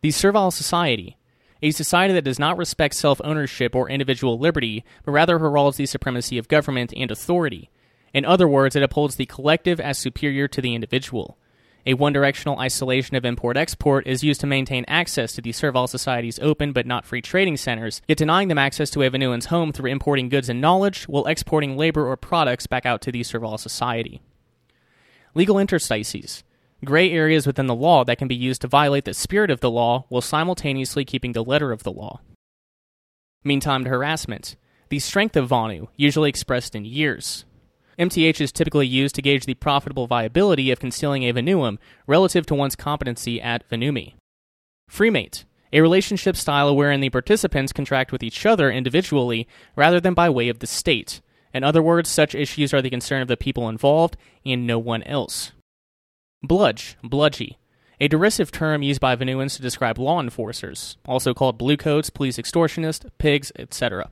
The 0.00 0.12
servile 0.12 0.52
society, 0.52 1.16
a 1.64 1.70
society 1.70 2.12
that 2.12 2.24
does 2.24 2.38
not 2.38 2.58
respect 2.58 2.94
self 2.94 3.22
ownership 3.24 3.74
or 3.74 3.88
individual 3.88 4.38
liberty, 4.38 4.84
but 5.02 5.12
rather 5.12 5.38
heralds 5.38 5.78
the 5.78 5.86
supremacy 5.86 6.36
of 6.36 6.46
government 6.46 6.92
and 6.94 7.10
authority. 7.10 7.70
In 8.12 8.26
other 8.26 8.46
words, 8.46 8.76
it 8.76 8.82
upholds 8.82 9.16
the 9.16 9.24
collective 9.24 9.80
as 9.80 9.96
superior 9.96 10.46
to 10.46 10.60
the 10.60 10.74
individual. 10.74 11.38
A 11.86 11.94
one 11.94 12.12
directional 12.12 12.60
isolation 12.60 13.16
of 13.16 13.24
import 13.24 13.56
export 13.56 14.06
is 14.06 14.22
used 14.22 14.42
to 14.42 14.46
maintain 14.46 14.84
access 14.88 15.32
to 15.32 15.40
the 15.40 15.52
servile 15.52 15.86
society's 15.86 16.38
open 16.38 16.72
but 16.72 16.86
not 16.86 17.06
free 17.06 17.22
trading 17.22 17.56
centers, 17.56 18.02
yet 18.06 18.18
denying 18.18 18.48
them 18.48 18.58
access 18.58 18.90
to 18.90 19.02
a 19.02 19.08
Vonuan's 19.08 19.46
home 19.46 19.72
through 19.72 19.90
importing 19.90 20.28
goods 20.28 20.50
and 20.50 20.60
knowledge 20.60 21.04
while 21.04 21.26
exporting 21.26 21.78
labor 21.78 22.06
or 22.06 22.16
products 22.18 22.66
back 22.66 22.84
out 22.84 23.00
to 23.02 23.12
the 23.12 23.22
servile 23.22 23.56
society. 23.56 24.20
Legal 25.34 25.58
interstices 25.58 26.44
gray 26.84 27.10
areas 27.10 27.46
within 27.46 27.66
the 27.66 27.74
law 27.74 28.04
that 28.04 28.18
can 28.18 28.28
be 28.28 28.34
used 28.34 28.60
to 28.62 28.68
violate 28.68 29.04
the 29.04 29.14
spirit 29.14 29.50
of 29.50 29.60
the 29.60 29.70
law 29.70 30.06
while 30.08 30.20
simultaneously 30.20 31.04
keeping 31.04 31.32
the 31.32 31.44
letter 31.44 31.72
of 31.72 31.82
the 31.82 31.92
law. 31.92 32.20
Meantime, 33.42 33.84
to 33.84 33.90
harassment, 33.90 34.56
the 34.88 34.98
strength 34.98 35.36
of 35.36 35.48
VONU, 35.48 35.88
usually 35.96 36.28
expressed 36.28 36.74
in 36.74 36.84
years. 36.84 37.44
MTH 37.98 38.40
is 38.40 38.52
typically 38.52 38.86
used 38.86 39.14
to 39.14 39.22
gauge 39.22 39.46
the 39.46 39.54
profitable 39.54 40.06
viability 40.06 40.70
of 40.70 40.80
concealing 40.80 41.22
a 41.22 41.32
venuum 41.32 41.78
relative 42.06 42.46
to 42.46 42.54
one's 42.54 42.76
competency 42.76 43.40
at 43.40 43.68
venumi. 43.68 44.14
Freemate, 44.88 45.44
a 45.72 45.80
relationship 45.80 46.36
style 46.36 46.74
wherein 46.74 47.00
the 47.00 47.10
participants 47.10 47.72
contract 47.72 48.12
with 48.12 48.22
each 48.22 48.46
other 48.46 48.70
individually 48.70 49.46
rather 49.76 50.00
than 50.00 50.14
by 50.14 50.30
way 50.30 50.48
of 50.48 50.60
the 50.60 50.66
state. 50.66 51.20
In 51.52 51.62
other 51.62 51.82
words, 51.82 52.08
such 52.08 52.34
issues 52.34 52.74
are 52.74 52.82
the 52.82 52.90
concern 52.90 53.22
of 53.22 53.28
the 53.28 53.36
people 53.36 53.68
involved 53.68 54.16
and 54.44 54.66
no 54.66 54.78
one 54.78 55.02
else. 55.04 55.52
Bludge, 56.46 56.96
bludgy, 57.02 57.56
a 58.00 58.08
derisive 58.08 58.50
term 58.50 58.82
used 58.82 59.00
by 59.00 59.16
Vonuans 59.16 59.56
to 59.56 59.62
describe 59.62 59.98
law 59.98 60.20
enforcers, 60.20 60.98
also 61.06 61.32
called 61.32 61.58
bluecoats, 61.58 62.10
police 62.10 62.36
extortionists, 62.36 63.08
pigs, 63.18 63.50
etc. 63.56 64.10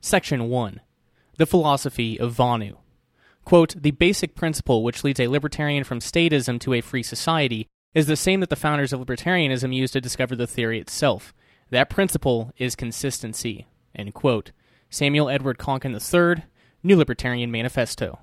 Section 0.00 0.48
1 0.48 0.80
the 1.38 1.46
philosophy 1.46 2.20
of 2.20 2.34
Vonu. 2.34 2.76
Quote, 3.44 3.74
the 3.80 3.90
basic 3.90 4.34
principle 4.34 4.84
which 4.84 5.02
leads 5.02 5.18
a 5.18 5.28
libertarian 5.28 5.82
from 5.82 5.98
statism 5.98 6.60
to 6.60 6.74
a 6.74 6.80
free 6.80 7.02
society 7.02 7.66
is 7.94 8.06
the 8.06 8.16
same 8.16 8.40
that 8.40 8.50
the 8.50 8.56
founders 8.56 8.92
of 8.92 9.00
libertarianism 9.00 9.74
used 9.74 9.92
to 9.94 10.00
discover 10.00 10.36
the 10.36 10.46
theory 10.46 10.78
itself. 10.78 11.34
That 11.70 11.90
principle 11.90 12.52
is 12.56 12.76
consistency. 12.76 13.66
End 13.94 14.14
quote. 14.14 14.52
Samuel 14.90 15.30
Edward 15.30 15.58
Konkin 15.58 15.94
III, 15.94 16.44
New 16.82 16.96
Libertarian 16.96 17.50
Manifesto. 17.50 18.18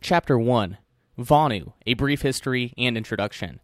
Chapter 0.00 0.38
1 0.38 0.78
Vonu 1.18 1.72
A 1.84 1.94
Brief 1.94 2.22
History 2.22 2.72
and 2.78 2.96
Introduction. 2.96 3.58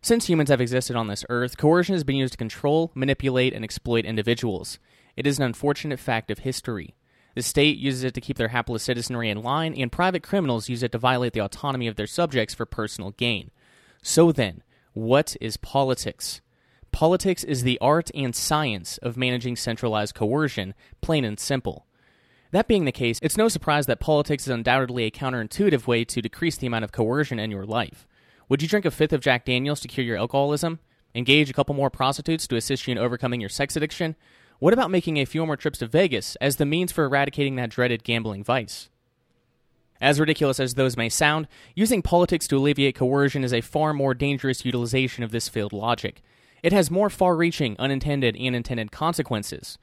Since 0.00 0.28
humans 0.28 0.48
have 0.48 0.60
existed 0.60 0.94
on 0.94 1.08
this 1.08 1.24
earth, 1.28 1.56
coercion 1.56 1.94
has 1.94 2.04
been 2.04 2.16
used 2.16 2.34
to 2.34 2.38
control, 2.38 2.92
manipulate, 2.94 3.52
and 3.52 3.64
exploit 3.64 4.04
individuals. 4.04 4.78
It 5.16 5.26
is 5.26 5.38
an 5.38 5.44
unfortunate 5.44 5.98
fact 5.98 6.30
of 6.30 6.38
history. 6.38 6.94
The 7.34 7.42
state 7.42 7.78
uses 7.78 8.04
it 8.04 8.14
to 8.14 8.20
keep 8.20 8.36
their 8.38 8.48
hapless 8.48 8.84
citizenry 8.84 9.28
in 9.28 9.42
line, 9.42 9.74
and 9.74 9.90
private 9.90 10.22
criminals 10.22 10.68
use 10.68 10.84
it 10.84 10.92
to 10.92 10.98
violate 10.98 11.32
the 11.32 11.42
autonomy 11.42 11.88
of 11.88 11.96
their 11.96 12.06
subjects 12.06 12.54
for 12.54 12.64
personal 12.64 13.10
gain. 13.10 13.50
So 14.02 14.30
then, 14.30 14.62
what 14.92 15.36
is 15.40 15.56
politics? 15.56 16.40
Politics 16.92 17.42
is 17.42 17.64
the 17.64 17.78
art 17.80 18.10
and 18.14 18.36
science 18.36 18.98
of 18.98 19.16
managing 19.16 19.56
centralized 19.56 20.14
coercion, 20.14 20.74
plain 21.00 21.24
and 21.24 21.40
simple. 21.40 21.86
That 22.52 22.66
being 22.66 22.84
the 22.84 22.92
case, 22.92 23.20
it's 23.22 23.36
no 23.36 23.46
surprise 23.46 23.86
that 23.86 24.00
politics 24.00 24.44
is 24.44 24.52
undoubtedly 24.52 25.04
a 25.04 25.10
counterintuitive 25.10 25.86
way 25.86 26.04
to 26.04 26.20
decrease 26.20 26.56
the 26.56 26.66
amount 26.66 26.84
of 26.84 26.90
coercion 26.90 27.38
in 27.38 27.50
your 27.50 27.64
life. 27.64 28.08
Would 28.48 28.60
you 28.60 28.68
drink 28.68 28.84
a 28.84 28.90
fifth 28.90 29.12
of 29.12 29.20
Jack 29.20 29.44
Daniels 29.44 29.78
to 29.80 29.88
cure 29.88 30.04
your 30.04 30.16
alcoholism? 30.16 30.80
Engage 31.14 31.48
a 31.48 31.52
couple 31.52 31.76
more 31.76 31.90
prostitutes 31.90 32.48
to 32.48 32.56
assist 32.56 32.88
you 32.88 32.92
in 32.92 32.98
overcoming 32.98 33.40
your 33.40 33.50
sex 33.50 33.76
addiction? 33.76 34.16
What 34.58 34.72
about 34.72 34.90
making 34.90 35.16
a 35.16 35.24
few 35.24 35.46
more 35.46 35.56
trips 35.56 35.78
to 35.78 35.86
Vegas 35.86 36.34
as 36.36 36.56
the 36.56 36.66
means 36.66 36.90
for 36.90 37.04
eradicating 37.04 37.54
that 37.56 37.70
dreaded 37.70 38.02
gambling 38.02 38.42
vice? 38.42 38.88
As 40.00 40.18
ridiculous 40.18 40.58
as 40.58 40.74
those 40.74 40.96
may 40.96 41.08
sound, 41.08 41.46
using 41.76 42.02
politics 42.02 42.48
to 42.48 42.56
alleviate 42.56 42.96
coercion 42.96 43.44
is 43.44 43.52
a 43.52 43.60
far 43.60 43.94
more 43.94 44.14
dangerous 44.14 44.64
utilization 44.64 45.22
of 45.22 45.30
this 45.30 45.48
failed 45.48 45.72
logic. 45.72 46.20
It 46.64 46.72
has 46.72 46.90
more 46.90 47.10
far 47.10 47.36
reaching, 47.36 47.76
unintended, 47.78 48.36
and 48.36 48.56
intended 48.56 48.90
consequences. 48.90 49.78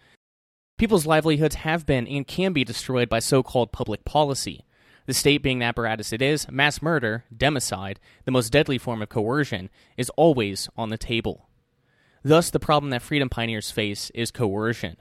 People's 0.77 1.07
livelihoods 1.07 1.55
have 1.55 1.87
been 1.87 2.07
and 2.07 2.27
can 2.27 2.53
be 2.53 2.63
destroyed 2.63 3.09
by 3.09 3.17
so 3.17 3.41
called 3.41 3.71
public 3.71 4.05
policy. 4.05 4.63
The 5.07 5.13
state 5.13 5.41
being 5.41 5.59
the 5.59 5.65
apparatus 5.65 6.13
it 6.13 6.21
is, 6.21 6.51
mass 6.51 6.83
murder, 6.83 7.23
democide, 7.35 7.97
the 8.25 8.31
most 8.31 8.51
deadly 8.51 8.77
form 8.77 9.01
of 9.01 9.09
coercion, 9.09 9.71
is 9.95 10.11
always 10.11 10.69
on 10.77 10.89
the 10.89 10.97
table. 10.97 11.49
Thus, 12.23 12.51
the 12.51 12.59
problem 12.59 12.91
that 12.91 13.01
freedom 13.01 13.27
pioneers 13.27 13.71
face 13.71 14.11
is 14.13 14.29
coercion. 14.29 14.97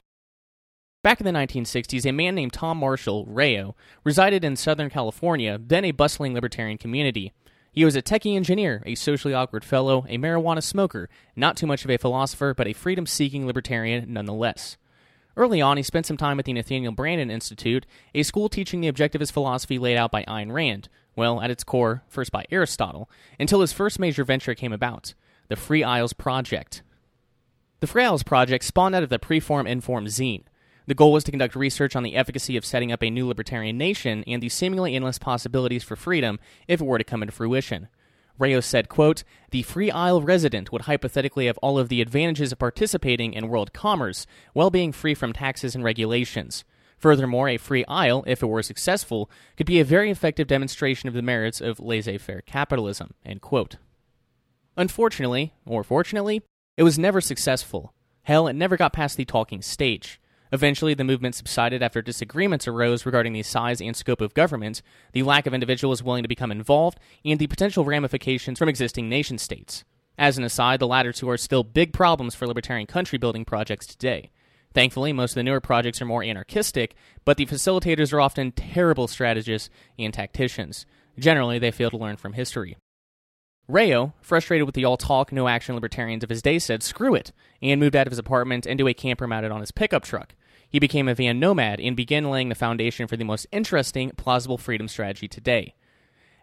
Back 1.03 1.21
in 1.21 1.25
the 1.25 1.31
1960s, 1.31 2.05
a 2.05 2.11
man 2.11 2.33
named 2.33 2.53
Tom 2.53 2.79
Marshall, 2.79 3.25
Rayo, 3.27 3.75
resided 4.03 4.43
in 4.43 4.55
Southern 4.55 4.89
California, 4.89 5.59
then 5.61 5.85
a 5.85 5.91
bustling 5.91 6.33
libertarian 6.33 6.79
community. 6.79 7.33
He 7.71 7.85
was 7.85 7.95
a 7.95 8.01
techie 8.01 8.35
engineer, 8.35 8.81
a 8.85 8.95
socially 8.95 9.35
awkward 9.35 9.63
fellow, 9.63 10.05
a 10.09 10.17
marijuana 10.17 10.63
smoker, 10.63 11.07
not 11.35 11.55
too 11.55 11.67
much 11.67 11.85
of 11.85 11.91
a 11.91 11.97
philosopher, 11.97 12.55
but 12.55 12.67
a 12.67 12.73
freedom 12.73 13.05
seeking 13.05 13.45
libertarian 13.45 14.11
nonetheless. 14.11 14.77
Early 15.37 15.61
on, 15.61 15.77
he 15.77 15.83
spent 15.83 16.07
some 16.07 16.17
time 16.17 16.39
at 16.39 16.45
the 16.45 16.53
Nathaniel 16.53 16.93
Branden 16.93 17.29
Institute, 17.29 17.85
a 18.15 18.23
school 18.23 18.49
teaching 18.49 18.81
the 18.81 18.91
objectivist 18.91 19.31
philosophy 19.31 19.77
laid 19.77 19.95
out 19.95 20.11
by 20.11 20.23
Ayn 20.23 20.51
Rand, 20.51 20.89
well, 21.15 21.41
at 21.41 21.51
its 21.51 21.63
core, 21.63 22.03
first 22.07 22.31
by 22.31 22.45
Aristotle, 22.49 23.07
until 23.39 23.61
his 23.61 23.71
first 23.71 23.99
major 23.99 24.23
venture 24.23 24.55
came 24.55 24.73
about 24.73 25.13
the 25.47 25.55
Free 25.55 25.83
Isles 25.83 26.11
Project. 26.11 26.81
The 27.81 27.87
Free 27.87 28.03
Isles 28.03 28.23
Project 28.23 28.63
spawned 28.63 28.95
out 28.95 29.03
of 29.03 29.09
the 29.09 29.19
Preform 29.19 29.67
Inform 29.67 30.07
zine. 30.07 30.43
The 30.87 30.95
goal 30.95 31.11
was 31.11 31.23
to 31.25 31.31
conduct 31.31 31.55
research 31.55 31.95
on 31.95 32.01
the 32.01 32.15
efficacy 32.15 32.57
of 32.57 32.65
setting 32.65 32.91
up 32.91 33.03
a 33.03 33.11
new 33.11 33.27
libertarian 33.27 33.77
nation 33.77 34.23
and 34.25 34.41
the 34.41 34.49
seemingly 34.49 34.95
endless 34.95 35.19
possibilities 35.19 35.83
for 35.83 35.95
freedom 35.95 36.39
if 36.67 36.81
it 36.81 36.85
were 36.85 36.97
to 36.97 37.03
come 37.03 37.21
into 37.21 37.31
fruition. 37.31 37.89
Rayo 38.39 38.59
said, 38.59 38.89
quote, 38.89 39.23
The 39.51 39.63
Free 39.63 39.89
Isle 39.89 40.21
resident 40.21 40.71
would 40.71 40.83
hypothetically 40.83 41.47
have 41.47 41.57
all 41.59 41.79
of 41.79 41.89
the 41.89 42.01
advantages 42.01 42.51
of 42.51 42.59
participating 42.59 43.33
in 43.33 43.47
world 43.47 43.73
commerce 43.73 44.27
while 44.53 44.69
being 44.69 44.91
free 44.91 45.13
from 45.13 45.33
taxes 45.33 45.75
and 45.75 45.83
regulations. 45.83 46.63
Furthermore, 46.97 47.49
a 47.49 47.57
free 47.57 47.85
isle, 47.87 48.23
if 48.27 48.41
it 48.41 48.47
were 48.47 48.63
successful, 48.63 49.29
could 49.55 49.67
be 49.67 49.79
a 49.79 49.85
very 49.85 50.09
effective 50.09 50.47
demonstration 50.47 51.07
of 51.07 51.13
the 51.13 51.21
merits 51.21 51.61
of 51.61 51.79
laissez 51.79 52.17
faire 52.17 52.41
capitalism. 52.41 53.13
Unfortunately, 54.75 55.53
or 55.65 55.83
fortunately, 55.83 56.41
it 56.75 56.83
was 56.83 56.99
never 56.99 57.21
successful. 57.21 57.93
Hell, 58.23 58.47
it 58.47 58.53
never 58.53 58.77
got 58.77 58.93
past 58.93 59.17
the 59.17 59.25
talking 59.25 59.61
stage. 59.61 60.19
Eventually, 60.51 60.93
the 60.93 61.03
movement 61.03 61.35
subsided 61.35 61.83
after 61.83 62.01
disagreements 62.01 62.67
arose 62.67 63.05
regarding 63.05 63.33
the 63.33 63.43
size 63.43 63.81
and 63.81 63.95
scope 63.95 64.21
of 64.21 64.33
government, 64.33 64.81
the 65.11 65.23
lack 65.23 65.45
of 65.45 65.53
individuals 65.53 66.01
willing 66.01 66.23
to 66.23 66.29
become 66.29 66.51
involved, 66.51 66.99
and 67.25 67.39
the 67.39 67.47
potential 67.47 67.85
ramifications 67.85 68.57
from 68.57 68.69
existing 68.69 69.09
nation 69.09 69.37
states. 69.37 69.83
As 70.17 70.37
an 70.37 70.43
aside, 70.43 70.79
the 70.79 70.87
latter 70.87 71.11
two 71.11 71.29
are 71.29 71.37
still 71.37 71.63
big 71.63 71.93
problems 71.93 72.33
for 72.33 72.47
libertarian 72.47 72.87
country 72.87 73.17
building 73.17 73.45
projects 73.45 73.85
today. 73.85 74.31
Thankfully, 74.73 75.13
most 75.13 75.31
of 75.31 75.35
the 75.35 75.43
newer 75.43 75.61
projects 75.61 76.01
are 76.01 76.05
more 76.05 76.23
anarchistic, 76.23 76.95
but 77.25 77.37
the 77.37 77.45
facilitators 77.45 78.13
are 78.13 78.21
often 78.21 78.51
terrible 78.51 79.07
strategists 79.07 79.69
and 79.97 80.13
tacticians. 80.13 80.85
Generally, 81.19 81.59
they 81.59 81.71
fail 81.71 81.89
to 81.89 81.97
learn 81.97 82.15
from 82.15 82.33
history. 82.33 82.77
Rayo, 83.67 84.13
frustrated 84.21 84.65
with 84.65 84.75
the 84.75 84.85
all 84.85 84.95
talk, 84.95 85.31
no 85.31 85.47
action 85.47 85.75
libertarians 85.75 86.23
of 86.23 86.29
his 86.29 86.41
day, 86.41 86.57
said 86.57 86.83
screw 86.83 87.15
it, 87.15 87.33
and 87.61 87.81
moved 87.81 87.95
out 87.95 88.07
of 88.07 88.11
his 88.11 88.19
apartment 88.19 88.65
into 88.65 88.87
a 88.87 88.93
camper 88.93 89.27
mounted 89.27 89.51
on 89.51 89.59
his 89.59 89.71
pickup 89.71 90.03
truck. 90.03 90.35
He 90.69 90.79
became 90.79 91.07
a 91.07 91.15
van 91.15 91.39
nomad 91.39 91.79
and 91.79 91.95
began 91.95 92.29
laying 92.29 92.49
the 92.49 92.55
foundation 92.55 93.07
for 93.07 93.17
the 93.17 93.23
most 93.23 93.47
interesting, 93.51 94.11
plausible 94.11 94.57
freedom 94.57 94.87
strategy 94.87 95.27
today. 95.27 95.75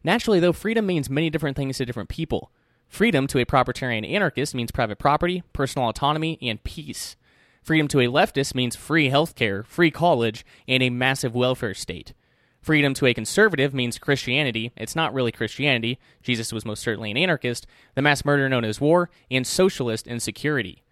Naturally, 0.03 0.41
though, 0.41 0.53
freedom 0.53 0.87
means 0.87 1.11
many 1.11 1.31
different 1.31 1.57
things 1.57 1.79
to 1.79 1.87
different 1.87 2.09
people. 2.09 2.51
Freedom 2.89 3.27
to 3.27 3.39
a 3.39 3.47
propertarian 3.47 4.09
anarchist 4.09 4.55
means 4.55 4.71
private 4.71 4.99
property, 4.99 5.43
personal 5.53 5.89
autonomy, 5.89 6.39
and 6.41 6.63
peace. 6.63 7.17
Freedom 7.63 7.89
to 7.89 8.01
a 8.01 8.09
leftist 8.09 8.55
means 8.55 8.77
free 8.77 9.09
healthcare, 9.09 9.65
free 9.65 9.91
college, 9.91 10.45
and 10.69 10.83
a 10.83 10.91
massive 10.91 11.35
welfare 11.35 11.75
state. 11.75 12.13
Freedom 12.61 12.95
to 12.95 13.07
a 13.07 13.15
conservative 13.15 13.75
means 13.75 13.99
Christianity. 13.99 14.73
It's 14.77 14.97
not 14.97 15.13
really 15.13 15.33
Christianity. 15.33 15.99
Jesus 16.23 16.53
was 16.53 16.65
most 16.65 16.83
certainly 16.83 17.11
an 17.11 17.17
anarchist, 17.17 17.67
the 17.95 18.03
mass 18.03 18.25
murder 18.25 18.49
known 18.49 18.65
as 18.65 18.81
war, 18.81 19.11
and 19.31 19.47
socialist 19.47 20.07
insecurity. 20.07 20.83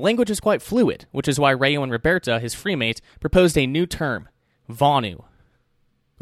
Language 0.00 0.30
is 0.30 0.40
quite 0.40 0.62
fluid, 0.62 1.04
which 1.12 1.28
is 1.28 1.38
why 1.38 1.50
Rayo 1.50 1.82
and 1.82 1.92
Roberta, 1.92 2.40
his 2.40 2.54
freemate, 2.54 3.02
proposed 3.20 3.58
a 3.58 3.66
new 3.66 3.84
term, 3.84 4.30
VONU. 4.70 5.24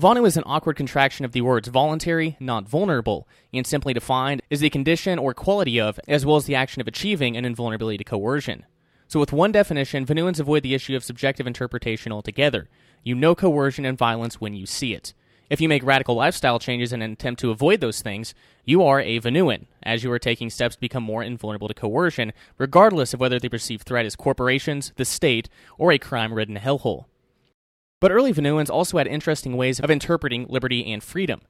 VONU 0.00 0.26
is 0.26 0.36
an 0.36 0.42
awkward 0.46 0.74
contraction 0.74 1.24
of 1.24 1.30
the 1.30 1.42
words 1.42 1.68
voluntary, 1.68 2.36
not 2.40 2.68
vulnerable, 2.68 3.28
and 3.54 3.64
simply 3.64 3.94
defined 3.94 4.42
is 4.50 4.58
the 4.58 4.68
condition 4.68 5.16
or 5.16 5.32
quality 5.32 5.80
of, 5.80 6.00
as 6.08 6.26
well 6.26 6.34
as 6.34 6.46
the 6.46 6.56
action 6.56 6.80
of 6.80 6.88
achieving 6.88 7.36
an 7.36 7.44
invulnerability 7.44 7.98
to 7.98 8.04
coercion. 8.04 8.66
So, 9.06 9.20
with 9.20 9.32
one 9.32 9.52
definition, 9.52 10.04
Vonuans 10.04 10.40
avoid 10.40 10.64
the 10.64 10.74
issue 10.74 10.96
of 10.96 11.04
subjective 11.04 11.46
interpretation 11.46 12.10
altogether. 12.10 12.68
You 13.04 13.14
know 13.14 13.36
coercion 13.36 13.84
and 13.84 13.96
violence 13.96 14.40
when 14.40 14.54
you 14.54 14.66
see 14.66 14.92
it. 14.92 15.14
If 15.50 15.62
you 15.62 15.68
make 15.68 15.82
radical 15.82 16.14
lifestyle 16.14 16.58
changes 16.58 16.92
in 16.92 17.00
an 17.00 17.12
attempt 17.12 17.40
to 17.40 17.50
avoid 17.50 17.80
those 17.80 18.02
things, 18.02 18.34
you 18.64 18.82
are 18.82 19.00
a 19.00 19.18
Vonuan, 19.18 19.66
as 19.82 20.04
you 20.04 20.12
are 20.12 20.18
taking 20.18 20.50
steps 20.50 20.74
to 20.74 20.80
become 20.80 21.02
more 21.02 21.22
invulnerable 21.22 21.68
to 21.68 21.74
coercion, 21.74 22.34
regardless 22.58 23.14
of 23.14 23.20
whether 23.20 23.38
the 23.38 23.48
perceived 23.48 23.84
threat 23.84 24.04
is 24.04 24.14
corporations, 24.14 24.92
the 24.96 25.06
state, 25.06 25.48
or 25.78 25.90
a 25.90 25.98
crime 25.98 26.34
ridden 26.34 26.56
hellhole. 26.56 27.06
But 28.00 28.12
early 28.12 28.32
Vonuans 28.32 28.68
also 28.68 28.98
had 28.98 29.06
interesting 29.06 29.56
ways 29.56 29.80
of 29.80 29.90
interpreting 29.90 30.46
liberty 30.48 30.92
and 30.92 31.02
freedom. 31.02 31.40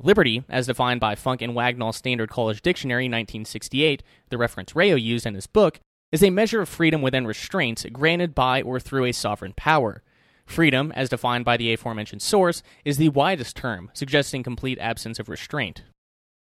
Liberty, 0.00 0.44
as 0.48 0.68
defined 0.68 1.00
by 1.00 1.16
Funk 1.16 1.42
and 1.42 1.56
Wagnall's 1.56 1.96
Standard 1.96 2.30
College 2.30 2.62
Dictionary 2.62 3.04
1968, 3.04 4.04
the 4.28 4.38
reference 4.38 4.76
Rayo 4.76 4.94
used 4.94 5.26
in 5.26 5.34
his 5.34 5.48
book, 5.48 5.80
is 6.12 6.22
a 6.22 6.30
measure 6.30 6.60
of 6.60 6.68
freedom 6.68 7.02
within 7.02 7.26
restraints 7.26 7.84
granted 7.92 8.34
by 8.34 8.62
or 8.62 8.78
through 8.78 9.06
a 9.06 9.12
sovereign 9.12 9.52
power. 9.56 10.02
Freedom, 10.48 10.90
as 10.96 11.10
defined 11.10 11.44
by 11.44 11.58
the 11.58 11.74
aforementioned 11.74 12.22
source, 12.22 12.62
is 12.82 12.96
the 12.96 13.10
widest 13.10 13.54
term, 13.54 13.90
suggesting 13.92 14.42
complete 14.42 14.78
absence 14.78 15.18
of 15.18 15.28
restraint. 15.28 15.82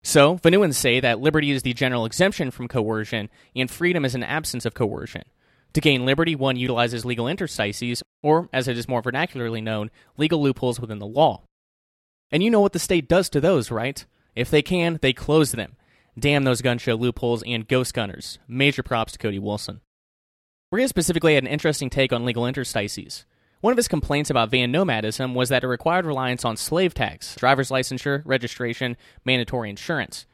So, 0.02 0.38
Vonuans 0.38 0.74
say 0.74 0.98
that 0.98 1.20
liberty 1.20 1.50
is 1.50 1.62
the 1.62 1.74
general 1.74 2.06
exemption 2.06 2.50
from 2.50 2.68
coercion, 2.68 3.28
and 3.54 3.70
freedom 3.70 4.06
is 4.06 4.14
an 4.14 4.24
absence 4.24 4.64
of 4.64 4.72
coercion. 4.72 5.24
To 5.74 5.80
gain 5.82 6.06
liberty, 6.06 6.34
one 6.34 6.56
utilizes 6.56 7.04
legal 7.04 7.28
interstices, 7.28 8.02
or, 8.22 8.48
as 8.50 8.66
it 8.66 8.78
is 8.78 8.88
more 8.88 9.02
vernacularly 9.02 9.62
known, 9.62 9.90
legal 10.16 10.42
loopholes 10.42 10.80
within 10.80 10.98
the 10.98 11.06
law. 11.06 11.42
And 12.32 12.42
you 12.42 12.50
know 12.50 12.60
what 12.60 12.72
the 12.72 12.78
state 12.78 13.08
does 13.08 13.28
to 13.28 13.42
those, 13.42 13.70
right? 13.70 14.04
If 14.34 14.50
they 14.50 14.62
can, 14.62 14.98
they 15.02 15.12
close 15.12 15.52
them. 15.52 15.76
Damn 16.18 16.44
those 16.44 16.62
gun 16.62 16.78
show 16.78 16.94
loopholes 16.94 17.42
and 17.46 17.68
ghost 17.68 17.92
gunners. 17.92 18.38
Major 18.48 18.82
props 18.82 19.12
to 19.12 19.18
Cody 19.18 19.38
Wilson. 19.38 19.82
Rayo 20.70 20.86
specifically 20.86 21.34
had 21.34 21.44
an 21.44 21.50
interesting 21.50 21.90
take 21.90 22.10
on 22.10 22.24
legal 22.24 22.46
interstices. 22.46 23.26
One 23.62 23.70
of 23.70 23.76
his 23.76 23.86
complaints 23.86 24.28
about 24.28 24.50
van 24.50 24.72
nomadism 24.72 25.36
was 25.36 25.48
that 25.48 25.62
it 25.62 25.68
required 25.68 26.04
reliance 26.04 26.44
on 26.44 26.56
slave 26.56 26.94
tax, 26.94 27.36
driver's 27.36 27.70
licensure, 27.70 28.20
registration, 28.24 28.96
mandatory 29.24 29.70
insurance. 29.70 30.26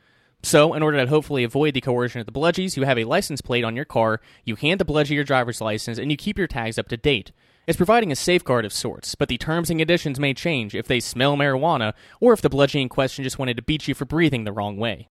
So, 0.43 0.73
in 0.73 0.83
order 0.83 0.97
to 0.97 1.07
hopefully 1.07 1.45
avoid 1.45 1.75
the 1.75 1.83
coercion 1.83 2.21
of 2.21 2.27
the 2.27 2.33
bludgies, 2.33 2.79
you 2.79 2.85
have 2.85 2.97
a 2.97 3.05
license 3.05 3.43
plate 3.43 3.65
on 3.65 3.77
your 3.77 3.85
car, 3.85 4.23
you 4.47 4.57
hand 4.57 4.81
the 4.81 4.87
bludgie 4.87 5.11
your 5.11 5.25
driver's 5.25 5.61
license, 5.61 5.99
and 5.99 6.11
you 6.11 6.17
keep 6.17 6.39
your 6.39 6.47
tags 6.47 6.79
up 6.79 6.89
to 6.89 6.97
date. 6.97 7.33
It's 7.67 7.77
providing 7.77 8.11
a 8.11 8.17
safeguard 8.17 8.65
of 8.65 8.73
sorts, 8.73 9.15
but 9.15 9.29
the 9.29 9.37
terms 9.37 9.69
and 9.69 9.79
conditions 9.79 10.19
may 10.19 10.33
change 10.33 10.75
if 10.75 10.87
they 10.89 10.99
smell 10.99 11.37
marijuana 11.37 11.93
or 12.23 12.33
if 12.33 12.41
the 12.41 12.49
bludgie 12.49 12.81
in 12.81 12.89
question 12.89 13.25
just 13.25 13.39
wanted 13.39 13.59
to 13.59 13.63
beat 13.63 13.87
you 13.87 13.95
for 13.95 14.07
breathing 14.07 14.45
the 14.45 14.53
wrong 14.53 14.79
way. 14.79 15.11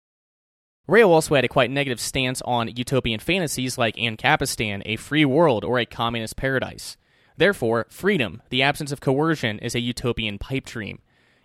Rayo 0.85 1.09
also 1.09 1.33
had 1.33 1.45
a 1.45 1.47
quite 1.47 1.71
negative 1.71 1.99
stance 1.99 2.43
on 2.43 2.75
utopian 2.75 3.19
fantasies 3.19 3.79
like 3.79 3.95
Ancapistan, 3.95 4.83
a 4.85 4.97
free 4.97 5.25
world, 5.25 5.63
or 5.65 5.79
a 5.79 5.85
communist 5.87 6.35
paradise. 6.35 6.95
Therefore, 7.37 7.87
freedom, 7.89 8.41
the 8.49 8.61
absence 8.61 8.91
of 8.91 9.01
coercion, 9.01 9.59
is 9.59 9.75
a 9.75 9.79
utopian 9.79 10.37
pipe 10.37 10.65
dream. 10.65 10.99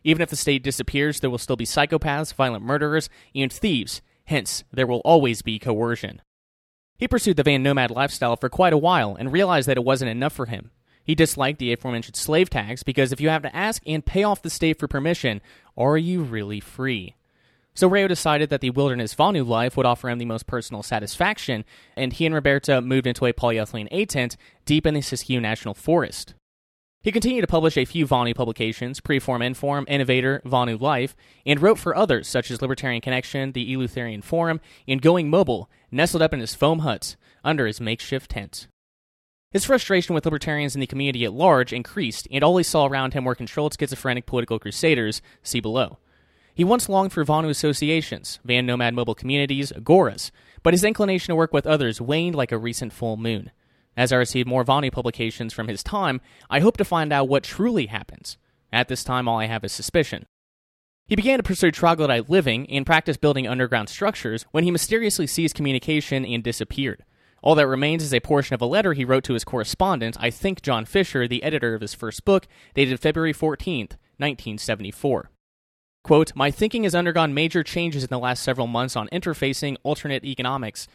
Even 0.05 0.23
if 0.23 0.31
the 0.31 0.37
state 0.37 0.63
disappears, 0.63 1.21
there 1.21 1.31
will 1.31 1.39
still 1.39 1.57
be 1.57 1.67
psychopaths, 1.67 2.35
violent 2.35 2.65
murderers, 2.65 3.11
and 3.35 3.53
thieves, 3.53 4.01
hence, 4.25 4.65
there 4.73 4.87
will 4.87 5.01
always 5.05 5.43
be 5.43 5.59
coercion. 5.59 6.23
He 6.99 7.09
pursued 7.09 7.37
the 7.37 7.43
van 7.43 7.63
nomad 7.63 7.91
lifestyle 7.91 8.37
for 8.37 8.49
quite 8.49 8.73
a 8.73 8.79
while 8.79 9.15
and 9.15 9.33
realized 9.33 9.69
that 9.69 9.77
it 9.77 9.85
wasn't 9.85 10.11
enough 10.11 10.33
for 10.33 10.47
him. 10.47 10.71
He 11.05 11.15
disliked 11.15 11.59
the 11.59 11.73
aforementioned 11.73 12.17
slave 12.17 12.51
tax 12.51 12.83
because 12.83 13.13
if 13.13 13.21
you 13.21 13.31
have 13.31 13.43
to 13.43 13.57
ask 13.57 13.83
and 13.87 14.05
pay 14.05 14.25
off 14.25 14.43
the 14.43 14.51
state 14.51 14.79
for 14.79 14.89
permission, 14.89 15.41
are 15.77 15.97
you 15.97 16.23
really 16.23 16.61
free? 16.61 17.15
So 17.79 17.87
Rayo 17.87 18.09
decided 18.09 18.51
that 18.51 18.61
the 18.61 18.71
wilderness 18.71 19.15
Vonu 19.15 19.47
life 19.47 19.77
would 19.77 19.87
offer 19.87 20.09
him 20.09 20.19
the 20.19 20.25
most 20.25 20.49
personal 20.49 20.83
satisfaction, 20.83 21.65
and 21.97 22.13
he 22.13 22.27
and 22.27 22.35
Roberta 22.35 22.81
moved 22.81 23.07
into 23.07 23.25
a 23.25 23.33
polyethylene 23.33 23.87
A 23.93 24.05
tent 24.05 24.37
deep 24.65 24.85
in 24.85 24.95
the 24.95 25.01
Siskiyou 25.01 25.41
National 25.41 25.75
Forest. 25.75 26.35
He 27.03 27.13
continued 27.13 27.43
to 27.43 27.47
publish 27.47 27.77
a 27.77 27.85
few 27.85 28.05
VONU 28.05 28.35
publications, 28.35 29.01
Preform 29.01 29.45
Inform, 29.45 29.85
Innovator, 29.87 30.43
VONU 30.45 30.81
Life, 30.81 31.15
and 31.47 31.63
wrote 31.63 31.79
for 31.79 31.95
others 31.95 32.27
such 32.27 32.51
as 32.51 32.61
Libertarian 32.61 33.01
Connection, 33.01 33.53
the 33.53 33.73
Eleutherian 33.73 34.25
Forum, 34.25 34.61
and 34.89 35.01
Going 35.01 35.31
Mobile, 35.31 35.71
nestled 35.93 36.25
up 36.25 36.35
in 36.35 36.41
his 36.41 36.57
foam 36.57 36.81
hut 36.81 37.15
under 37.45 37.65
his 37.65 37.81
makeshift 37.81 38.33
tent. 38.33 38.67
His 39.53 39.65
frustration 39.65 40.17
with 40.17 40.25
libertarians 40.25 40.75
in 40.75 40.81
the 40.81 40.89
community 40.89 41.25
at 41.25 41.33
large 41.33 41.73
increased, 41.73 42.27
and 42.33 42.43
all 42.43 42.57
he 42.57 42.65
saw 42.65 42.87
around 42.87 43.15
him 43.15 43.25
were 43.25 43.37
controlled 43.37 43.77
schizophrenic 43.79 44.27
political 44.27 44.59
crusaders, 44.59 45.23
see 45.45 45.61
below. 45.61 45.99
He 46.59 46.65
once 46.65 46.89
longed 46.89 47.13
for 47.13 47.25
Vonu 47.25 47.49
associations, 47.51 48.41
van 48.45 48.67
nomad 48.67 48.93
mobile 48.93 49.15
communities, 49.15 49.71
agoras, 49.77 50.33
but 50.65 50.75
his 50.75 50.83
inclination 50.83 51.31
to 51.31 51.37
work 51.37 51.53
with 51.53 51.69
others 51.69 52.01
waned 52.01 52.35
like 52.35 52.51
a 52.51 52.59
recent 52.59 52.93
full 52.93 53.17
moon. 53.17 53.53
As 53.97 54.11
I 54.11 54.17
receive 54.17 54.45
more 54.45 54.65
Vonu 54.65 54.91
publications 54.91 55.53
from 55.53 55.69
his 55.69 55.85
time, 55.85 56.21
I 56.51 56.59
hope 56.59 56.77
to 56.79 56.85
find 56.85 57.13
out 57.13 57.29
what 57.29 57.45
truly 57.45 57.87
happens. 57.87 58.39
At 58.73 58.89
this 58.89 59.05
time, 59.05 59.29
all 59.29 59.39
I 59.39 59.47
have 59.47 59.63
is 59.63 59.71
suspicion. 59.71 60.27
He 61.07 61.15
began 61.15 61.39
to 61.39 61.45
pursue 61.45 61.71
troglodyte 61.71 62.29
living 62.29 62.69
and 62.69 62.85
practice 62.85 63.17
building 63.17 63.47
underground 63.47 63.89
structures 63.89 64.45
when 64.51 64.65
he 64.65 64.73
mysteriously 64.73 65.29
ceased 65.29 65.55
communication 65.55 66.25
and 66.25 66.43
disappeared. 66.43 67.05
All 67.41 67.55
that 67.55 67.69
remains 67.69 68.03
is 68.03 68.13
a 68.13 68.19
portion 68.19 68.55
of 68.55 68.61
a 68.61 68.67
letter 68.67 68.95
he 68.95 69.05
wrote 69.05 69.23
to 69.25 69.35
his 69.35 69.45
correspondent, 69.45 70.17
I 70.19 70.31
think 70.31 70.61
John 70.63 70.87
Fisher, 70.87 71.29
the 71.29 71.45
editor 71.45 71.77
of 71.77 71.83
his 71.83 71.95
first 71.95 72.25
book, 72.25 72.49
dated 72.75 72.99
February 72.99 73.33
14th, 73.33 73.95
1974. 74.19 75.31
Quote, 76.05 76.33
My 76.35 76.51
thinking 76.51 76.85
has 76.85 76.95
undergone 76.95 77.35
major 77.35 77.63
changes 77.63 78.03
in 78.03 78.09
the 78.09 78.19
last 78.19 78.43
several 78.43 78.67
months 78.67 78.97
on 78.97 79.09
interfacing 79.09 79.77
alternate 79.83 80.25
economics, 80.25 80.89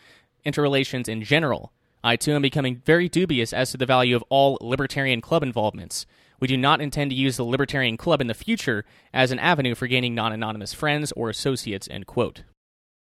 interrelations 0.43 1.07
in 1.07 1.23
general, 1.23 1.71
I 2.05 2.17
too 2.17 2.33
am 2.33 2.41
becoming 2.41 2.81
very 2.85 3.07
dubious 3.07 3.53
as 3.53 3.71
to 3.71 3.77
the 3.77 3.85
value 3.85 4.15
of 4.15 4.25
all 4.27 4.57
Libertarian 4.59 5.21
Club 5.21 5.41
involvements. 5.41 6.05
We 6.37 6.49
do 6.49 6.57
not 6.57 6.81
intend 6.81 7.11
to 7.11 7.15
use 7.15 7.37
the 7.37 7.45
Libertarian 7.45 7.95
Club 7.95 8.19
in 8.19 8.27
the 8.27 8.33
future 8.33 8.83
as 9.13 9.31
an 9.31 9.39
avenue 9.39 9.73
for 9.73 9.87
gaining 9.87 10.13
non 10.13 10.33
anonymous 10.33 10.73
friends 10.73 11.13
or 11.13 11.29
associates. 11.29 11.87
End 11.89 12.05
quote. 12.05 12.43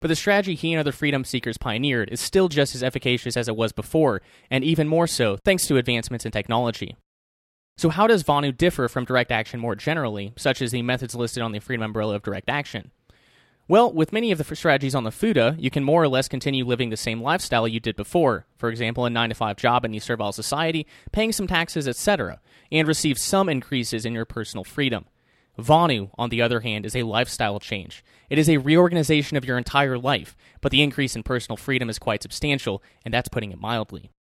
But 0.02 0.10
the 0.10 0.18
strategy 0.18 0.56
he 0.56 0.74
and 0.74 0.82
other 0.82 0.92
freedom 0.92 1.24
seekers 1.24 1.58
pioneered 1.58 2.10
is 2.10 2.20
still 2.20 2.50
just 2.50 2.76
as 2.76 2.84
efficacious 2.84 3.38
as 3.38 3.48
it 3.48 3.56
was 3.56 3.72
before, 3.72 4.22
and 4.52 4.66
even 4.66 4.88
more 4.90 5.08
so 5.08 5.38
thanks 5.46 5.66
to 5.68 5.78
advancements 5.78 6.26
in 6.26 6.32
technology. 6.34 6.98
So, 7.80 7.88
how 7.88 8.08
does 8.08 8.26
VONU 8.26 8.58
differ 8.58 8.90
from 8.90 9.06
direct 9.06 9.32
action 9.32 9.58
more 9.58 9.74
generally, 9.74 10.34
such 10.36 10.62
as 10.62 10.72
the 10.72 10.82
methods 10.82 11.16
listed 11.16 11.42
on 11.42 11.54
the 11.54 11.60
freedom 11.60 11.82
umbrella 11.82 12.16
of 12.16 12.24
direct 12.24 12.50
action? 12.50 12.92
Well, 13.70 13.90
with 13.94 14.12
many 14.12 14.34
of 14.34 14.38
the 14.38 14.54
strategies 14.54 14.96
on 14.96 15.06
the 15.06 15.12
FUTA, 15.12 15.56
you 15.58 15.70
can 15.70 15.86
more 15.86 16.04
or 16.04 16.10
less 16.10 16.28
continue 16.28 16.66
living 16.66 16.90
the 16.90 16.98
same 16.98 17.22
lifestyle 17.22 17.70
you 17.70 17.80
did 17.80 17.96
before. 17.96 18.46
For 18.58 18.68
example, 18.68 19.06
a 19.06 19.10
9 19.10 19.30
to 19.30 19.34
5 19.34 19.56
job 19.56 19.86
in 19.86 19.92
the 19.92 20.00
servile 20.00 20.34
society, 20.34 20.88
paying 21.14 21.32
some 21.32 21.48
taxes, 21.48 21.88
etc., 21.88 22.42
and 22.70 22.86
receive 22.86 23.18
some 23.18 23.48
increases 23.48 24.04
in 24.04 24.12
your 24.12 24.26
personal 24.26 24.66
freedom. 24.66 25.06
VONU, 25.58 26.10
on 26.18 26.32
the 26.32 26.42
other 26.42 26.60
hand, 26.60 26.86
is 26.86 26.98
a 26.98 27.04
lifestyle 27.04 27.62
change. 27.62 28.04
It 28.30 28.38
is 28.38 28.50
a 28.50 28.58
reorganization 28.58 29.38
of 29.38 29.46
your 29.46 29.58
entire 29.58 29.98
life, 29.98 30.36
but 30.60 30.74
the 30.74 30.84
increase 30.84 31.16
in 31.16 31.24
personal 31.24 31.56
freedom 31.56 31.90
is 31.90 31.98
quite 31.98 32.24
substantial, 32.24 32.84
and 33.06 33.14
that's 33.14 33.30
putting 33.30 33.54
it 33.54 33.62
mildly. 33.62 34.12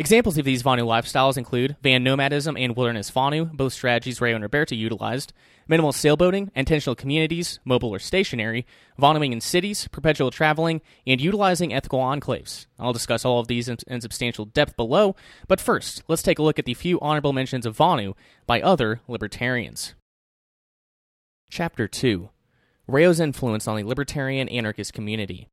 Examples 0.00 0.38
of 0.38 0.46
these 0.46 0.62
VONU 0.62 0.86
lifestyles 0.86 1.36
include 1.36 1.76
van 1.82 2.02
nomadism 2.02 2.56
and 2.56 2.74
wilderness 2.74 3.10
VONU, 3.10 3.54
both 3.54 3.74
strategies 3.74 4.18
Rayo 4.18 4.34
and 4.34 4.42
Roberta 4.42 4.74
utilized, 4.74 5.34
minimal 5.68 5.92
sailboating, 5.92 6.48
intentional 6.56 6.94
communities, 6.94 7.60
mobile 7.66 7.90
or 7.90 7.98
stationary, 7.98 8.64
VONUing 8.98 9.32
in 9.32 9.42
cities, 9.42 9.88
perpetual 9.88 10.30
traveling, 10.30 10.80
and 11.06 11.20
utilizing 11.20 11.74
ethical 11.74 11.98
enclaves. 11.98 12.64
I'll 12.78 12.94
discuss 12.94 13.26
all 13.26 13.40
of 13.40 13.48
these 13.48 13.68
in, 13.68 13.76
in 13.88 14.00
substantial 14.00 14.46
depth 14.46 14.74
below, 14.74 15.16
but 15.48 15.60
first, 15.60 16.02
let's 16.08 16.22
take 16.22 16.38
a 16.38 16.42
look 16.42 16.58
at 16.58 16.64
the 16.64 16.72
few 16.72 16.98
honorable 17.00 17.34
mentions 17.34 17.66
of 17.66 17.76
VONU 17.76 18.14
by 18.46 18.62
other 18.62 19.02
libertarians. 19.06 19.92
Chapter 21.50 21.86
2 21.86 22.30
Rayo's 22.88 23.20
influence 23.20 23.68
on 23.68 23.76
the 23.76 23.84
libertarian 23.84 24.48
anarchist 24.48 24.94
community. 24.94 25.50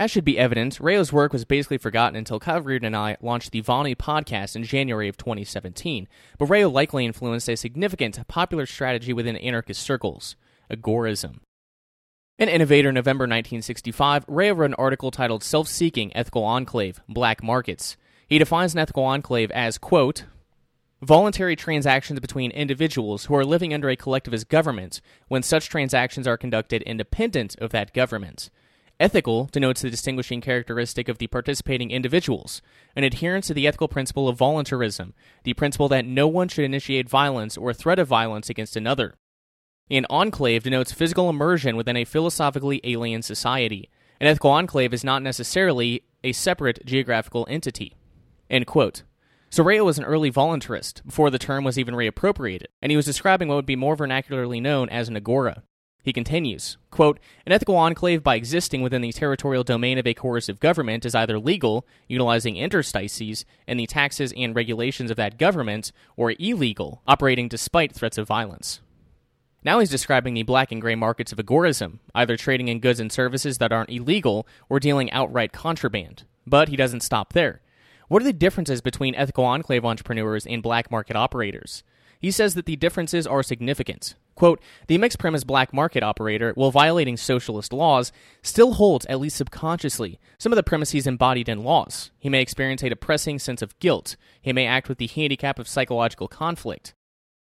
As 0.00 0.10
should 0.10 0.24
be 0.24 0.38
evident, 0.38 0.80
Rayo's 0.80 1.12
work 1.12 1.30
was 1.30 1.44
basically 1.44 1.76
forgotten 1.76 2.16
until 2.16 2.40
Kyle 2.40 2.66
and 2.66 2.96
I 2.96 3.18
launched 3.20 3.52
the 3.52 3.60
VONU 3.60 3.96
podcast 3.96 4.56
in 4.56 4.64
January 4.64 5.08
of 5.08 5.18
2017, 5.18 6.08
but 6.38 6.46
Rayo 6.46 6.70
likely 6.70 7.04
influenced 7.04 7.50
a 7.50 7.56
significant 7.56 8.26
popular 8.26 8.64
strategy 8.64 9.12
within 9.12 9.36
anarchist 9.36 9.82
circles, 9.82 10.36
agorism. 10.70 11.40
An 12.38 12.48
innovator 12.48 12.90
November 12.92 13.24
1965, 13.24 14.24
Rayo 14.26 14.54
wrote 14.54 14.70
an 14.70 14.74
article 14.76 15.10
titled 15.10 15.44
Self-Seeking 15.44 16.16
Ethical 16.16 16.44
Enclave, 16.44 17.02
Black 17.06 17.42
Markets. 17.42 17.98
He 18.26 18.38
defines 18.38 18.72
an 18.72 18.80
ethical 18.80 19.04
enclave 19.04 19.50
as, 19.50 19.76
quote, 19.76 20.24
voluntary 21.02 21.56
transactions 21.56 22.20
between 22.20 22.52
individuals 22.52 23.26
who 23.26 23.34
are 23.34 23.44
living 23.44 23.74
under 23.74 23.90
a 23.90 23.96
collectivist 23.96 24.48
government 24.48 25.02
when 25.28 25.42
such 25.42 25.68
transactions 25.68 26.26
are 26.26 26.38
conducted 26.38 26.80
independent 26.84 27.54
of 27.58 27.68
that 27.72 27.92
government. 27.92 28.48
Ethical 29.00 29.46
denotes 29.50 29.80
the 29.80 29.88
distinguishing 29.88 30.42
characteristic 30.42 31.08
of 31.08 31.16
the 31.16 31.26
participating 31.26 31.90
individuals, 31.90 32.60
an 32.94 33.02
adherence 33.02 33.46
to 33.46 33.54
the 33.54 33.66
ethical 33.66 33.88
principle 33.88 34.28
of 34.28 34.36
voluntarism, 34.36 35.14
the 35.42 35.54
principle 35.54 35.88
that 35.88 36.04
no 36.04 36.28
one 36.28 36.48
should 36.48 36.66
initiate 36.66 37.08
violence 37.08 37.56
or 37.56 37.72
threat 37.72 37.98
of 37.98 38.06
violence 38.06 38.50
against 38.50 38.76
another. 38.76 39.14
An 39.90 40.04
enclave 40.10 40.64
denotes 40.64 40.92
physical 40.92 41.30
immersion 41.30 41.76
within 41.76 41.96
a 41.96 42.04
philosophically 42.04 42.78
alien 42.84 43.22
society. 43.22 43.88
An 44.20 44.26
ethical 44.26 44.50
enclave 44.50 44.92
is 44.92 45.02
not 45.02 45.22
necessarily 45.22 46.02
a 46.22 46.32
separate 46.32 46.84
geographical 46.84 47.46
entity. 47.48 47.96
End 48.50 48.66
quote. 48.66 49.04
So 49.48 49.64
Rayo 49.64 49.82
was 49.82 49.98
an 49.98 50.04
early 50.04 50.30
voluntarist, 50.30 51.02
before 51.06 51.30
the 51.30 51.38
term 51.38 51.64
was 51.64 51.78
even 51.78 51.94
reappropriated, 51.94 52.66
and 52.82 52.92
he 52.92 52.96
was 52.96 53.06
describing 53.06 53.48
what 53.48 53.54
would 53.54 53.66
be 53.66 53.76
more 53.76 53.96
vernacularly 53.96 54.60
known 54.60 54.90
as 54.90 55.08
an 55.08 55.16
agora. 55.16 55.62
He 56.02 56.12
continues, 56.12 56.78
quote, 56.90 57.20
An 57.44 57.52
ethical 57.52 57.76
enclave 57.76 58.22
by 58.22 58.34
existing 58.34 58.80
within 58.80 59.02
the 59.02 59.12
territorial 59.12 59.64
domain 59.64 59.98
of 59.98 60.06
a 60.06 60.14
coercive 60.14 60.58
government 60.58 61.04
is 61.04 61.14
either 61.14 61.38
legal, 61.38 61.86
utilizing 62.08 62.56
interstices 62.56 63.44
and 63.66 63.78
the 63.78 63.86
taxes 63.86 64.32
and 64.36 64.56
regulations 64.56 65.10
of 65.10 65.18
that 65.18 65.38
government, 65.38 65.92
or 66.16 66.34
illegal, 66.38 67.02
operating 67.06 67.48
despite 67.48 67.92
threats 67.92 68.16
of 68.16 68.26
violence. 68.26 68.80
Now 69.62 69.78
he's 69.78 69.90
describing 69.90 70.32
the 70.32 70.42
black 70.42 70.72
and 70.72 70.80
gray 70.80 70.94
markets 70.94 71.32
of 71.32 71.38
agorism, 71.38 71.98
either 72.14 72.36
trading 72.36 72.68
in 72.68 72.80
goods 72.80 72.98
and 72.98 73.12
services 73.12 73.58
that 73.58 73.72
aren't 73.72 73.90
illegal 73.90 74.46
or 74.70 74.80
dealing 74.80 75.10
outright 75.12 75.52
contraband. 75.52 76.24
But 76.46 76.70
he 76.70 76.76
doesn't 76.76 77.02
stop 77.02 77.34
there. 77.34 77.60
What 78.08 78.22
are 78.22 78.24
the 78.24 78.32
differences 78.32 78.80
between 78.80 79.14
ethical 79.14 79.44
enclave 79.44 79.84
entrepreneurs 79.84 80.46
and 80.46 80.62
black 80.62 80.90
market 80.90 81.14
operators? 81.14 81.84
He 82.18 82.30
says 82.30 82.54
that 82.54 82.64
the 82.64 82.76
differences 82.76 83.26
are 83.26 83.42
significant. 83.42 84.14
Quote, 84.40 84.62
the 84.86 84.96
mixed 84.96 85.18
premise 85.18 85.44
black 85.44 85.74
market 85.74 86.02
operator, 86.02 86.52
while 86.54 86.70
violating 86.70 87.18
socialist 87.18 87.74
laws, 87.74 88.10
still 88.40 88.72
holds, 88.72 89.04
at 89.04 89.20
least 89.20 89.36
subconsciously, 89.36 90.18
some 90.38 90.50
of 90.50 90.56
the 90.56 90.62
premises 90.62 91.06
embodied 91.06 91.46
in 91.46 91.62
laws. 91.62 92.10
He 92.18 92.30
may 92.30 92.40
experience 92.40 92.82
a 92.82 92.88
depressing 92.88 93.38
sense 93.38 93.60
of 93.60 93.78
guilt. 93.80 94.16
He 94.40 94.54
may 94.54 94.64
act 94.64 94.88
with 94.88 94.96
the 94.96 95.08
handicap 95.08 95.58
of 95.58 95.68
psychological 95.68 96.26
conflict. 96.26 96.94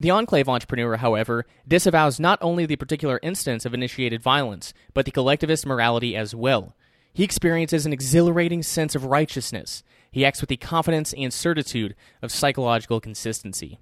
The 0.01 0.11
enclave 0.11 0.49
entrepreneur, 0.49 0.97
however, 0.97 1.47
disavows 1.69 2.19
not 2.19 2.41
only 2.43 2.67
the 2.67 2.75
particular 2.75 3.21
instance 3.23 3.65
of 3.65 3.75
initiated 3.75 4.21
violence, 4.21 4.75
but 4.93 5.05
the 5.05 5.13
collectivist 5.13 5.65
morality 5.65 6.17
as 6.17 6.35
well. 6.35 6.75
He 7.13 7.23
experiences 7.23 7.87
an 7.87 7.93
exhilarating 7.93 8.65
sense 8.65 8.97
of 8.97 9.05
righteousness. 9.05 9.85
He 10.11 10.25
acts 10.25 10.41
with 10.41 10.49
the 10.49 10.57
confidence 10.57 11.15
and 11.17 11.33
certitude 11.33 11.95
of 12.23 12.33
psychological 12.33 12.99
consistency. 12.99 13.79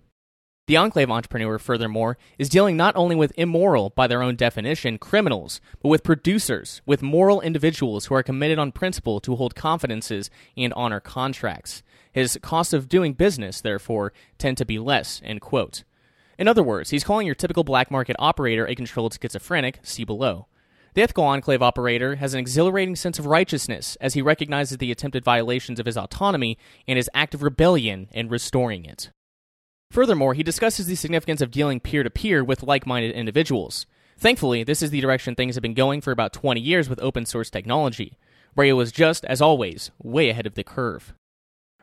The 0.71 0.77
enclave 0.77 1.11
entrepreneur, 1.11 1.59
furthermore, 1.59 2.17
is 2.39 2.49
dealing 2.49 2.77
not 2.77 2.95
only 2.95 3.17
with 3.17 3.33
immoral, 3.37 3.91
by 3.91 4.07
their 4.07 4.23
own 4.23 4.37
definition, 4.37 4.99
criminals, 4.99 5.61
but 5.83 5.89
with 5.89 6.05
producers, 6.05 6.81
with 6.87 7.03
moral 7.03 7.41
individuals 7.41 8.07
who 8.07 8.15
are 8.15 8.23
committed 8.23 8.57
on 8.57 8.71
principle 8.71 9.19
to 9.23 9.35
hold 9.35 9.57
confidences 9.57 10.31
and 10.57 10.73
honor 10.75 11.01
contracts. 11.01 11.83
His 12.13 12.39
costs 12.41 12.73
of 12.73 12.89
doing 12.89 13.15
business, 13.15 13.61
therefore, 13.61 14.13
tend 14.39 14.59
to 14.59 14.65
be 14.65 14.79
less. 14.79 15.21
End 15.25 15.41
quote. 15.41 15.83
In 16.39 16.47
other 16.47 16.63
words, 16.63 16.91
he's 16.91 17.03
calling 17.03 17.27
your 17.27 17.35
typical 17.35 17.65
black 17.65 17.91
market 17.91 18.15
operator 18.21 18.65
a 18.65 18.77
controlled 18.77 19.19
schizophrenic, 19.21 19.81
see 19.83 20.05
below. 20.05 20.47
The 20.95 21.03
ethical 21.03 21.25
enclave 21.25 21.63
operator 21.63 22.15
has 22.15 22.33
an 22.33 22.39
exhilarating 22.39 22.95
sense 22.95 23.19
of 23.19 23.27
righteousness 23.27 23.97
as 24.01 24.15
he 24.15 24.23
recognizes 24.23 24.79
the 24.79 24.93
attempted 24.93 25.25
violations 25.25 25.81
of 25.81 25.87
his 25.87 25.97
autonomy 25.97 26.57
and 26.87 26.97
his 26.97 27.11
act 27.13 27.35
of 27.35 27.43
rebellion 27.43 28.07
in 28.13 28.29
restoring 28.29 28.85
it. 28.85 29.11
Furthermore, 29.91 30.35
he 30.35 30.45
discusses 30.45 30.87
the 30.87 30.95
significance 30.95 31.41
of 31.41 31.51
dealing 31.51 31.81
peer 31.81 32.03
to 32.03 32.11
peer 32.11 32.45
with 32.45 32.63
like 32.63 32.87
minded 32.87 33.13
individuals. 33.13 33.87
Thankfully, 34.17 34.63
this 34.63 34.83
is 34.83 34.91
the 34.91 35.01
direction 35.01 35.35
things 35.35 35.57
have 35.57 35.63
been 35.63 35.75
going 35.75 36.01
for 36.01 36.13
about 36.13 36.33
20 36.33 36.61
years 36.61 36.89
with 36.89 37.03
open 37.03 37.27
source 37.27 37.51
technology. 37.51 38.17
Rayo 38.55 38.77
was 38.77 38.93
just, 38.93 39.25
as 39.25 39.41
always, 39.41 39.91
way 40.01 40.29
ahead 40.29 40.47
of 40.47 40.55
the 40.55 40.63
curve. 40.63 41.15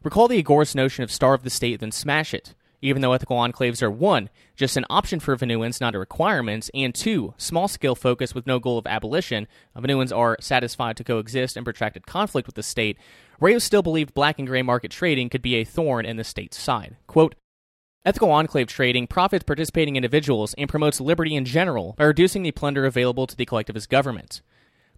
Recall 0.04 0.28
the 0.28 0.42
agorist 0.42 0.76
notion 0.76 1.04
of 1.04 1.12
starve 1.12 1.44
the 1.44 1.50
state, 1.50 1.80
then 1.80 1.92
smash 1.92 2.34
it. 2.34 2.54
Even 2.82 3.02
though 3.02 3.14
ethical 3.14 3.38
enclaves 3.38 3.82
are 3.82 3.90
one, 3.90 4.30
just 4.56 4.78
an 4.78 4.86
option 4.90 5.20
for 5.20 5.36
Vonuans, 5.36 5.82
not 5.82 5.96
a 5.96 6.00
requirement, 6.00 6.70
and 6.76 6.94
two, 6.94 7.34
small 7.38 7.68
scale 7.68 7.96
focus 7.96 8.36
with 8.36 8.46
no 8.46 8.60
goal 8.60 8.78
of 8.78 8.86
abolition, 8.86 9.48
uh, 9.76 9.82
Vonuans 9.82 10.16
are 10.16 10.38
satisfied 10.40 10.96
to 10.98 11.04
coexist 11.04 11.58
in 11.58 11.64
protracted 11.64 12.06
conflict 12.06 12.48
with 12.48 12.56
the 12.56 12.64
state, 12.64 12.98
Rayo 13.40 13.58
still 13.58 13.82
believed 13.82 14.14
black 14.14 14.38
and 14.38 14.48
gray 14.48 14.62
market 14.62 14.92
trading 14.92 15.30
could 15.30 15.42
be 15.42 15.56
a 15.56 15.64
thorn 15.64 16.06
in 16.06 16.18
the 16.18 16.24
state's 16.24 16.60
side. 16.60 16.98
Quote, 17.08 17.36
Ethical 18.08 18.32
enclave 18.32 18.68
trading 18.68 19.06
profits 19.06 19.44
participating 19.44 19.98
individuals 19.98 20.54
and 20.54 20.70
promotes 20.70 21.02
liberty 21.02 21.36
in 21.36 21.44
general 21.44 21.94
by 21.98 22.06
reducing 22.06 22.42
the 22.42 22.54
plunder 22.54 22.86
available 22.86 23.28
to 23.28 23.36
the 23.36 23.46
collectivist 23.46 23.90
government. 23.90 24.42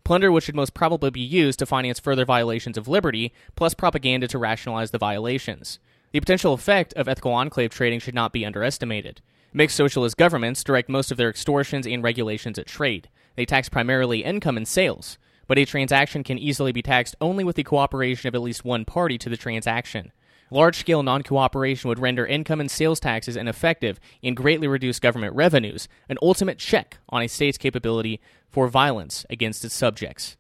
Plunder 0.03 0.31
which 0.31 0.43
should 0.43 0.53
most 0.53 0.75
probably 0.75 1.09
be 1.09 1.19
used 1.19 1.57
to 1.57 1.65
finance 1.65 1.99
further 1.99 2.23
violations 2.23 2.77
of 2.77 2.87
liberty, 2.87 3.33
plus 3.55 3.73
propaganda 3.73 4.27
to 4.27 4.37
rationalize 4.37 4.91
the 4.91 4.99
violations. 4.99 5.79
The 6.11 6.19
potential 6.19 6.53
effect 6.53 6.93
of 6.93 7.07
ethical 7.07 7.33
enclave 7.33 7.71
trading 7.71 7.99
should 7.99 8.13
not 8.13 8.31
be 8.31 8.45
underestimated. 8.45 9.21
Mixed 9.53 9.75
socialist 9.75 10.15
governments 10.15 10.63
direct 10.63 10.87
most 10.87 11.09
of 11.09 11.17
their 11.17 11.31
extortions 11.31 11.87
and 11.87 12.03
regulations 12.03 12.59
at 12.59 12.67
trade. 12.67 13.09
They 13.35 13.45
tax 13.47 13.69
primarily 13.69 14.23
income 14.23 14.55
and 14.55 14.67
sales, 14.67 15.17
but 15.47 15.57
a 15.57 15.65
transaction 15.65 16.23
can 16.23 16.37
easily 16.37 16.71
be 16.71 16.83
taxed 16.83 17.15
only 17.19 17.43
with 17.43 17.55
the 17.55 17.63
cooperation 17.63 18.27
of 18.27 18.35
at 18.35 18.41
least 18.43 18.63
one 18.63 18.85
party 18.85 19.17
to 19.17 19.29
the 19.29 19.35
transaction. 19.35 20.11
Large 20.51 20.77
scale 20.77 21.03
non 21.03 21.23
cooperation 21.23 21.89
would 21.89 21.99
render 21.99 22.25
income 22.25 22.59
and 22.59 22.71
sales 22.71 22.99
taxes 22.99 23.35
ineffective 23.35 23.99
and 24.23 24.35
greatly 24.35 24.67
reduce 24.67 24.99
government 24.99 25.35
revenues, 25.35 25.87
an 26.07 26.17
ultimate 26.21 26.57
check 26.57 26.97
on 27.09 27.21
a 27.21 27.27
state's 27.27 27.57
capability 27.57 28.19
for 28.49 28.67
violence 28.67 29.25
against 29.29 29.63
its 29.63 29.75
subjects. 29.75 30.37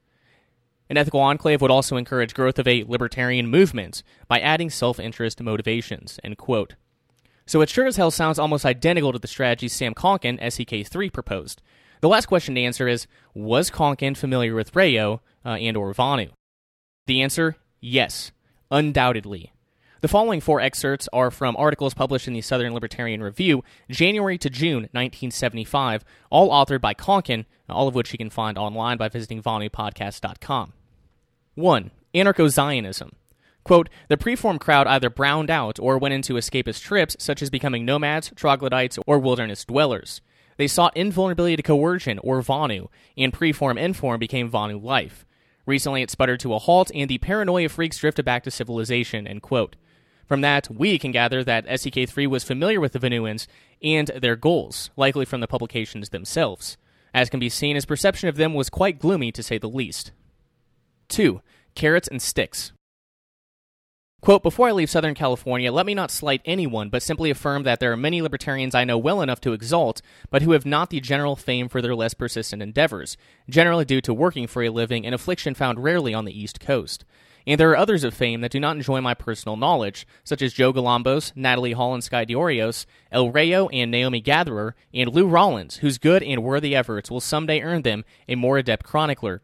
An 0.89 0.97
ethical 0.97 1.19
enclave 1.19 1.61
would 1.61 1.69
also 1.69 1.97
encourage 1.97 2.33
growth 2.33 2.57
of 2.57 2.67
a 2.67 2.83
libertarian 2.85 3.47
movement 3.47 4.01
by 4.27 4.39
adding 4.39 4.71
self 4.71 4.99
interest 4.99 5.41
motivations. 5.41 6.19
End 6.23 6.37
quote. 6.37 6.75
So 7.45 7.61
it 7.61 7.69
sure 7.69 7.85
as 7.85 7.97
hell 7.97 8.11
sounds 8.11 8.39
almost 8.39 8.65
identical 8.65 9.11
to 9.11 9.19
the 9.19 9.27
strategy 9.27 9.67
Sam 9.67 9.93
Konkin, 9.93 10.39
SEK3, 10.41 11.11
proposed. 11.13 11.61
The 12.01 12.07
last 12.07 12.27
question 12.27 12.55
to 12.55 12.61
answer 12.61 12.87
is 12.87 13.07
Was 13.33 13.69
Konkin 13.69 14.15
familiar 14.15 14.55
with 14.55 14.75
Rayo 14.75 15.21
uh, 15.45 15.49
and 15.49 15.77
or 15.77 15.93
Vonu? 15.93 16.29
The 17.07 17.21
answer 17.21 17.57
yes, 17.79 18.31
undoubtedly. 18.71 19.51
The 20.01 20.07
following 20.07 20.39
four 20.39 20.61
excerpts 20.61 21.09
are 21.11 21.29
from 21.29 21.57
articles 21.57 21.93
published 21.93 22.29
in 22.29 22.33
the 22.33 22.39
Southern 22.39 22.73
Libertarian 22.73 23.21
Review, 23.21 23.65
January 23.89 24.37
to 24.37 24.49
June 24.49 24.83
1975, 24.93 26.05
all 26.29 26.51
authored 26.51 26.79
by 26.79 26.93
Konkin, 26.93 27.43
all 27.67 27.89
of 27.89 27.95
which 27.95 28.13
you 28.13 28.17
can 28.17 28.29
find 28.29 28.57
online 28.57 28.95
by 28.95 29.09
visiting 29.09 29.41
VonuPodcast.com. 29.41 30.71
1. 31.55 31.91
Anarcho 32.15 32.47
Zionism. 32.47 33.11
Quote, 33.65 33.89
the 34.07 34.15
preform 34.15 34.57
crowd 34.57 34.87
either 34.87 35.09
browned 35.09 35.49
out 35.49 35.77
or 35.81 35.97
went 35.97 36.13
into 36.13 36.35
escapist 36.35 36.81
trips, 36.81 37.17
such 37.19 37.41
as 37.41 37.49
becoming 37.49 37.83
nomads, 37.83 38.31
troglodytes, 38.37 38.97
or 39.05 39.19
wilderness 39.19 39.65
dwellers. 39.65 40.21
They 40.55 40.67
sought 40.67 40.95
invulnerability 40.95 41.57
to 41.57 41.63
coercion, 41.63 42.19
or 42.19 42.41
VONU, 42.41 42.87
and 43.17 43.33
preform 43.33 43.77
inform 43.77 44.17
became 44.17 44.49
VONU 44.49 44.81
life. 44.81 45.25
Recently, 45.65 46.01
it 46.01 46.09
sputtered 46.09 46.39
to 46.39 46.53
a 46.53 46.57
halt, 46.57 46.89
and 46.95 47.09
the 47.09 47.17
paranoia 47.17 47.67
freaks 47.67 47.97
drifted 47.97 48.23
back 48.23 48.43
to 48.45 48.51
civilization. 48.51 49.27
End 49.27 49.41
quote. 49.41 49.75
From 50.29 50.41
that, 50.41 50.69
we 50.69 50.99
can 50.99 51.11
gather 51.11 51.43
that 51.43 51.65
SEK3 51.65 52.27
was 52.27 52.43
familiar 52.43 52.79
with 52.79 52.93
the 52.93 52.99
Vonuans 52.99 53.47
and 53.81 54.09
their 54.09 54.35
goals, 54.35 54.91
likely 54.95 55.25
from 55.25 55.41
the 55.41 55.47
publications 55.47 56.09
themselves. 56.09 56.77
As 57.15 57.31
can 57.31 57.39
be 57.39 57.49
seen, 57.49 57.73
his 57.73 57.87
perception 57.87 58.29
of 58.29 58.35
them 58.35 58.53
was 58.53 58.69
quite 58.69 58.99
gloomy, 58.99 59.31
to 59.31 59.41
say 59.41 59.57
the 59.57 59.67
least. 59.67 60.11
2. 61.07 61.41
Carrots 61.73 62.07
and 62.07 62.21
Sticks. 62.21 62.71
Quote, 64.21 64.43
Before 64.43 64.67
I 64.67 64.71
leave 64.71 64.91
Southern 64.91 65.15
California, 65.15 65.71
let 65.71 65.87
me 65.87 65.95
not 65.95 66.11
slight 66.11 66.41
anyone, 66.45 66.89
but 66.89 67.01
simply 67.01 67.31
affirm 67.31 67.63
that 67.63 67.79
there 67.79 67.91
are 67.91 67.97
many 67.97 68.21
libertarians 68.21 68.75
I 68.75 68.83
know 68.83 68.99
well 68.99 69.23
enough 69.23 69.41
to 69.41 69.53
exalt, 69.53 70.03
but 70.29 70.43
who 70.43 70.51
have 70.51 70.65
not 70.65 70.91
the 70.91 70.99
general 70.99 71.37
fame 71.37 71.69
for 71.69 71.81
their 71.81 71.95
less 71.95 72.13
persistent 72.13 72.61
endeavors, 72.61 73.17
generally 73.49 73.85
due 73.85 74.01
to 74.01 74.13
working 74.13 74.45
for 74.45 74.61
a 74.61 74.69
living, 74.69 75.07
an 75.07 75.13
affliction 75.15 75.55
found 75.55 75.83
rarely 75.83 76.13
on 76.13 76.25
the 76.25 76.39
East 76.39 76.59
Coast. 76.59 77.03
And 77.47 77.59
there 77.59 77.71
are 77.71 77.77
others 77.77 78.03
of 78.03 78.13
fame 78.13 78.41
that 78.41 78.51
do 78.51 78.59
not 78.59 78.75
enjoy 78.75 79.01
my 79.01 79.13
personal 79.13 79.57
knowledge, 79.57 80.05
such 80.23 80.41
as 80.41 80.53
Joe 80.53 80.73
Galambos, 80.73 81.35
Natalie 81.35 81.71
Hall 81.71 81.93
and 81.93 82.03
Skye 82.03 82.25
d'Aureous, 82.25 82.85
El 83.11 83.31
Rayo 83.31 83.69
and 83.69 83.89
Naomi 83.89 84.21
Gatherer, 84.21 84.75
and 84.93 85.13
Lou 85.13 85.27
Rollins, 85.27 85.77
whose 85.77 85.97
good 85.97 86.21
and 86.21 86.43
worthy 86.43 86.75
efforts 86.75 87.09
will 87.09 87.21
someday 87.21 87.61
earn 87.61 87.81
them 87.81 88.03
a 88.27 88.35
more 88.35 88.57
adept 88.57 88.85
chronicler. 88.85 89.41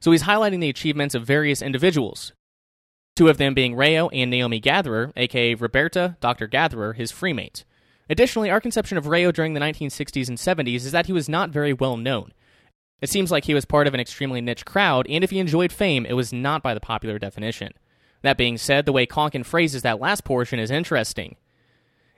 So 0.00 0.10
he's 0.10 0.24
highlighting 0.24 0.60
the 0.60 0.68
achievements 0.68 1.14
of 1.14 1.24
various 1.24 1.62
individuals, 1.62 2.32
two 3.16 3.28
of 3.28 3.38
them 3.38 3.54
being 3.54 3.74
Rayo 3.74 4.08
and 4.08 4.30
Naomi 4.30 4.60
Gatherer, 4.60 5.12
aka 5.16 5.54
Roberta, 5.54 6.16
Dr. 6.20 6.46
Gatherer, 6.46 6.92
his 6.94 7.10
freemate. 7.10 7.64
Additionally, 8.10 8.50
our 8.50 8.60
conception 8.60 8.98
of 8.98 9.06
Rayo 9.06 9.32
during 9.32 9.54
the 9.54 9.60
1960s 9.60 10.28
and 10.28 10.36
70s 10.36 10.76
is 10.76 10.92
that 10.92 11.06
he 11.06 11.12
was 11.12 11.28
not 11.28 11.50
very 11.50 11.72
well 11.72 11.96
known. 11.96 12.32
It 13.02 13.10
seems 13.10 13.32
like 13.32 13.44
he 13.44 13.54
was 13.54 13.64
part 13.64 13.88
of 13.88 13.94
an 13.94 14.00
extremely 14.00 14.40
niche 14.40 14.64
crowd, 14.64 15.06
and 15.10 15.24
if 15.24 15.30
he 15.30 15.40
enjoyed 15.40 15.72
fame, 15.72 16.06
it 16.06 16.12
was 16.12 16.32
not 16.32 16.62
by 16.62 16.72
the 16.72 16.80
popular 16.80 17.18
definition. 17.18 17.72
That 18.22 18.38
being 18.38 18.56
said, 18.56 18.86
the 18.86 18.92
way 18.92 19.06
Konkin 19.06 19.44
phrases 19.44 19.82
that 19.82 20.00
last 20.00 20.24
portion 20.24 20.60
is 20.60 20.70
interesting. 20.70 21.34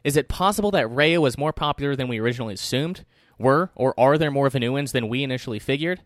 Is 0.05 0.19
it 0.19 0.29
possible 0.29 0.71
that 0.73 0.87
Rayo 0.89 1.23
was 1.23 1.39
more 1.39 1.55
popular 1.55 1.97
than 1.97 2.07
we 2.07 2.21
originally 2.21 2.53
assumed? 2.53 3.07
Were 3.39 3.71
or 3.75 3.99
are 3.99 4.19
there 4.19 4.31
more 4.31 4.51
Vonuans 4.51 4.93
than 4.93 5.09
we 5.09 5.23
initially 5.23 5.59
figured? 5.59 6.03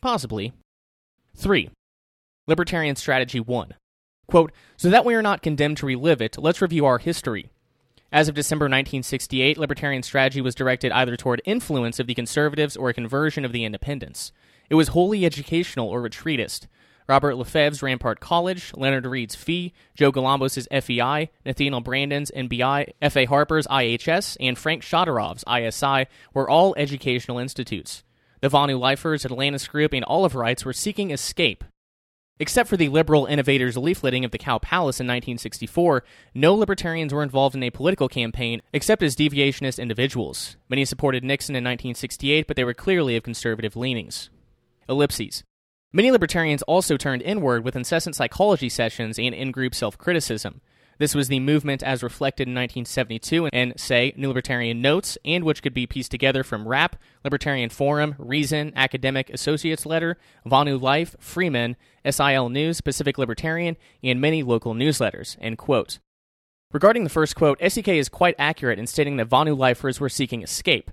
Possibly. 0.00 0.52
3. 1.36 1.70
Libertarian 2.48 2.96
Strategy 2.96 3.38
1. 3.38 3.74
Quote, 4.26 4.50
so 4.76 4.90
that 4.90 5.04
we 5.04 5.14
are 5.14 5.22
not 5.22 5.40
condemned 5.40 5.76
to 5.76 5.86
relive 5.86 6.20
it, 6.20 6.36
let's 6.36 6.60
review 6.60 6.84
our 6.84 6.98
history. 6.98 7.50
As 8.16 8.30
of 8.30 8.34
December 8.34 8.64
1968, 8.64 9.58
libertarian 9.58 10.02
strategy 10.02 10.40
was 10.40 10.54
directed 10.54 10.90
either 10.90 11.18
toward 11.18 11.42
influence 11.44 12.00
of 12.00 12.06
the 12.06 12.14
conservatives 12.14 12.74
or 12.74 12.88
a 12.88 12.94
conversion 12.94 13.44
of 13.44 13.52
the 13.52 13.62
independents. 13.62 14.32
It 14.70 14.74
was 14.74 14.88
wholly 14.88 15.26
educational 15.26 15.90
or 15.90 16.00
retreatist. 16.00 16.66
Robert 17.06 17.34
LeFevre's 17.34 17.82
Rampart 17.82 18.18
College, 18.20 18.72
Leonard 18.74 19.04
Read's 19.04 19.34
FEE, 19.34 19.74
Joe 19.94 20.10
Galambos' 20.10 20.66
FEI, 20.82 21.28
Nathaniel 21.44 21.82
Branden's 21.82 22.32
NBI, 22.34 22.94
F.A. 23.02 23.26
Harper's 23.26 23.66
IHS, 23.66 24.38
and 24.40 24.56
Frank 24.56 24.82
Chodorov's 24.82 25.44
ISI 25.46 26.06
were 26.32 26.48
all 26.48 26.74
educational 26.78 27.38
institutes. 27.38 28.02
The 28.40 28.48
Vonu 28.48 28.80
Lifers, 28.80 29.26
Atlantis 29.26 29.68
Group, 29.68 29.92
and 29.92 30.06
Olive 30.06 30.34
Rights 30.34 30.64
were 30.64 30.72
seeking 30.72 31.10
escape 31.10 31.64
Except 32.38 32.68
for 32.68 32.76
the 32.76 32.90
liberal 32.90 33.24
innovators' 33.24 33.76
leafleting 33.76 34.22
of 34.24 34.30
the 34.30 34.38
Cow 34.38 34.58
Palace 34.58 35.00
in 35.00 35.06
1964, 35.06 36.04
no 36.34 36.54
libertarians 36.54 37.14
were 37.14 37.22
involved 37.22 37.54
in 37.54 37.62
a 37.62 37.70
political 37.70 38.08
campaign 38.08 38.60
except 38.74 39.02
as 39.02 39.16
deviationist 39.16 39.78
individuals. 39.78 40.56
Many 40.68 40.84
supported 40.84 41.24
Nixon 41.24 41.54
in 41.54 41.64
1968, 41.64 42.46
but 42.46 42.56
they 42.56 42.64
were 42.64 42.74
clearly 42.74 43.16
of 43.16 43.22
conservative 43.22 43.74
leanings. 43.74 44.28
Ellipses. 44.86 45.44
Many 45.94 46.10
libertarians 46.10 46.60
also 46.62 46.98
turned 46.98 47.22
inward 47.22 47.64
with 47.64 47.74
incessant 47.74 48.14
psychology 48.14 48.68
sessions 48.68 49.18
and 49.18 49.34
in 49.34 49.50
group 49.50 49.74
self 49.74 49.96
criticism. 49.96 50.60
This 50.98 51.14
was 51.14 51.28
the 51.28 51.40
movement 51.40 51.82
as 51.82 52.02
reflected 52.02 52.48
in 52.48 52.54
1972 52.54 53.50
in, 53.52 53.74
say, 53.76 54.14
New 54.16 54.28
Libertarian 54.28 54.80
Notes, 54.80 55.18
and 55.24 55.44
which 55.44 55.62
could 55.62 55.74
be 55.74 55.86
pieced 55.86 56.10
together 56.10 56.42
from 56.42 56.66
RAP, 56.66 56.96
Libertarian 57.22 57.68
Forum, 57.68 58.14
Reason, 58.18 58.72
Academic 58.74 59.28
Associates 59.28 59.84
Letter, 59.84 60.16
Vonu 60.46 60.80
Life, 60.80 61.14
Freeman, 61.20 61.76
SIL 62.08 62.48
News, 62.48 62.80
Pacific 62.80 63.18
Libertarian, 63.18 63.76
and 64.02 64.20
many 64.20 64.42
local 64.42 64.74
newsletters. 64.74 65.36
End 65.40 65.58
quote. 65.58 65.98
Regarding 66.72 67.04
the 67.04 67.10
first 67.10 67.36
quote, 67.36 67.60
SEK 67.60 67.88
is 67.88 68.08
quite 68.08 68.34
accurate 68.38 68.78
in 68.78 68.86
stating 68.86 69.16
that 69.18 69.28
Vonu 69.28 69.56
lifers 69.56 70.00
were 70.00 70.08
seeking 70.08 70.42
escape. 70.42 70.90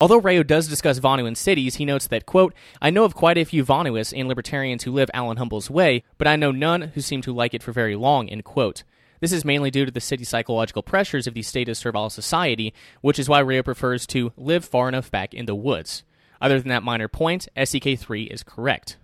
Although 0.00 0.20
Rayo 0.20 0.42
does 0.42 0.66
discuss 0.66 0.98
Vonu 0.98 1.26
in 1.26 1.36
cities, 1.36 1.76
he 1.76 1.84
notes 1.84 2.08
that, 2.08 2.26
quote, 2.26 2.52
I 2.82 2.90
know 2.90 3.04
of 3.04 3.14
quite 3.14 3.38
a 3.38 3.44
few 3.44 3.64
Vonuists 3.64 4.12
and 4.14 4.28
libertarians 4.28 4.82
who 4.82 4.92
live 4.92 5.10
Alan 5.14 5.36
Humble's 5.36 5.70
way, 5.70 6.02
but 6.18 6.26
I 6.26 6.34
know 6.34 6.50
none 6.50 6.82
who 6.94 7.00
seem 7.00 7.22
to 7.22 7.32
like 7.32 7.54
it 7.54 7.62
for 7.62 7.70
very 7.70 7.94
long, 7.94 8.28
end 8.28 8.44
quote. 8.44 8.82
This 9.20 9.32
is 9.32 9.44
mainly 9.44 9.70
due 9.70 9.84
to 9.84 9.90
the 9.90 10.00
city's 10.00 10.28
psychological 10.28 10.82
pressures 10.82 11.26
of 11.26 11.34
the 11.34 11.42
statist 11.42 11.82
servile 11.82 12.10
society, 12.10 12.74
which 13.00 13.18
is 13.18 13.28
why 13.28 13.40
Rayo 13.40 13.62
prefers 13.62 14.06
to 14.08 14.32
live 14.36 14.64
far 14.64 14.88
enough 14.88 15.10
back 15.10 15.34
in 15.34 15.46
the 15.46 15.54
woods. 15.54 16.02
Other 16.40 16.60
than 16.60 16.68
that 16.68 16.82
minor 16.82 17.08
point, 17.08 17.48
SEK3 17.56 18.28
is 18.28 18.42
correct. 18.42 18.96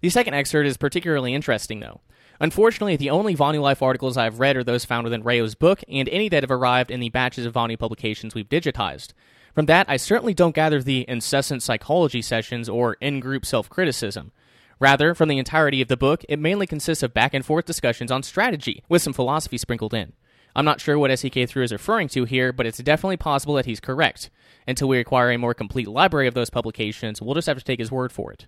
The 0.00 0.10
second 0.10 0.34
excerpt 0.34 0.66
is 0.66 0.76
particularly 0.76 1.32
interesting, 1.32 1.80
though. 1.80 2.00
Unfortunately, 2.38 2.96
the 2.96 3.10
only 3.10 3.34
Vonu 3.34 3.62
Life 3.62 3.82
articles 3.82 4.16
I've 4.16 4.40
read 4.40 4.56
are 4.56 4.64
those 4.64 4.84
found 4.84 5.04
within 5.04 5.22
Rayo's 5.22 5.54
book 5.54 5.82
and 5.88 6.08
any 6.08 6.28
that 6.28 6.42
have 6.42 6.50
arrived 6.50 6.90
in 6.90 7.00
the 7.00 7.08
batches 7.08 7.46
of 7.46 7.54
Vonu 7.54 7.78
publications 7.78 8.34
we've 8.34 8.48
digitized. 8.48 9.12
From 9.54 9.66
that, 9.66 9.88
I 9.88 9.96
certainly 9.96 10.34
don't 10.34 10.54
gather 10.54 10.82
the 10.82 11.06
incessant 11.08 11.62
psychology 11.62 12.20
sessions 12.20 12.68
or 12.68 12.94
in 13.00 13.20
group 13.20 13.46
self 13.46 13.70
criticism. 13.70 14.32
Rather, 14.78 15.14
from 15.14 15.28
the 15.28 15.38
entirety 15.38 15.80
of 15.80 15.88
the 15.88 15.96
book, 15.96 16.24
it 16.28 16.38
mainly 16.38 16.66
consists 16.66 17.02
of 17.02 17.14
back 17.14 17.32
and 17.32 17.44
forth 17.44 17.64
discussions 17.64 18.12
on 18.12 18.22
strategy, 18.22 18.82
with 18.88 19.02
some 19.02 19.12
philosophy 19.12 19.56
sprinkled 19.56 19.94
in. 19.94 20.12
I'm 20.54 20.64
not 20.64 20.80
sure 20.80 20.98
what 20.98 21.10
SEK3 21.10 21.64
is 21.64 21.72
referring 21.72 22.08
to 22.08 22.24
here, 22.24 22.52
but 22.52 22.66
it's 22.66 22.78
definitely 22.78 23.18
possible 23.18 23.54
that 23.54 23.66
he's 23.66 23.80
correct. 23.80 24.30
Until 24.66 24.88
we 24.88 24.98
acquire 24.98 25.30
a 25.30 25.38
more 25.38 25.54
complete 25.54 25.88
library 25.88 26.26
of 26.26 26.34
those 26.34 26.50
publications, 26.50 27.20
we'll 27.20 27.34
just 27.34 27.46
have 27.46 27.58
to 27.58 27.64
take 27.64 27.78
his 27.78 27.92
word 27.92 28.12
for 28.12 28.32
it. 28.32 28.46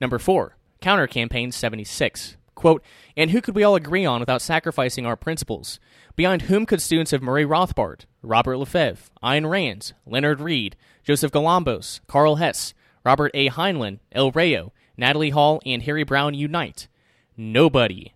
Number 0.00 0.18
4. 0.18 0.56
Counter 0.80 1.06
Campaign 1.06 1.52
76. 1.52 2.36
Quote, 2.54 2.82
and 3.16 3.30
who 3.30 3.40
could 3.40 3.54
we 3.54 3.62
all 3.62 3.76
agree 3.76 4.04
on 4.04 4.18
without 4.18 4.42
sacrificing 4.42 5.06
our 5.06 5.14
principles? 5.14 5.78
Behind 6.16 6.42
whom 6.42 6.66
could 6.66 6.82
students 6.82 7.12
of 7.12 7.22
Murray 7.22 7.44
Rothbard, 7.44 8.06
Robert 8.20 8.56
LeFevre, 8.56 9.10
Ayn 9.22 9.48
Rand, 9.48 9.92
Leonard 10.04 10.40
Read, 10.40 10.76
Joseph 11.04 11.30
Galambos, 11.30 12.00
Karl 12.08 12.36
Hess, 12.36 12.74
Robert 13.04 13.30
A. 13.34 13.48
Heinlein, 13.50 14.00
El 14.10 14.32
Rayo, 14.32 14.72
Natalie 14.98 15.30
Hall, 15.30 15.62
and 15.64 15.82
Harry 15.84 16.02
Browne 16.02 16.34
unite? 16.34 16.88
Nobody. 17.36 18.12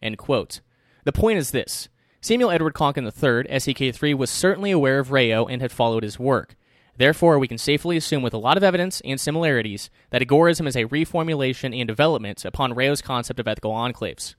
End 0.00 0.18
quote. 0.18 0.60
The 1.04 1.12
point 1.12 1.38
is 1.38 1.50
this 1.50 1.88
Samuel 2.20 2.50
Edward 2.50 2.74
Konkin 2.74 3.04
III, 3.04 3.50
SEK3, 3.58 4.14
was 4.14 4.30
certainly 4.30 4.70
aware 4.70 4.98
of 4.98 5.10
Rayo 5.10 5.46
and 5.46 5.62
had 5.62 5.72
followed 5.72 6.02
his 6.02 6.18
work. 6.18 6.54
Therefore, 6.96 7.38
we 7.38 7.48
can 7.48 7.58
safely 7.58 7.96
assume 7.96 8.22
with 8.22 8.34
a 8.34 8.38
lot 8.38 8.56
of 8.56 8.64
evidence 8.64 9.00
and 9.04 9.20
similarities 9.20 9.88
that 10.10 10.20
agorism 10.20 10.66
is 10.66 10.76
a 10.76 10.84
reformulation 10.86 11.76
and 11.78 11.86
development 11.86 12.44
upon 12.44 12.74
Rayo's 12.74 13.00
concept 13.00 13.38
of 13.38 13.48
ethical 13.48 13.72
enclaves. 13.72 14.34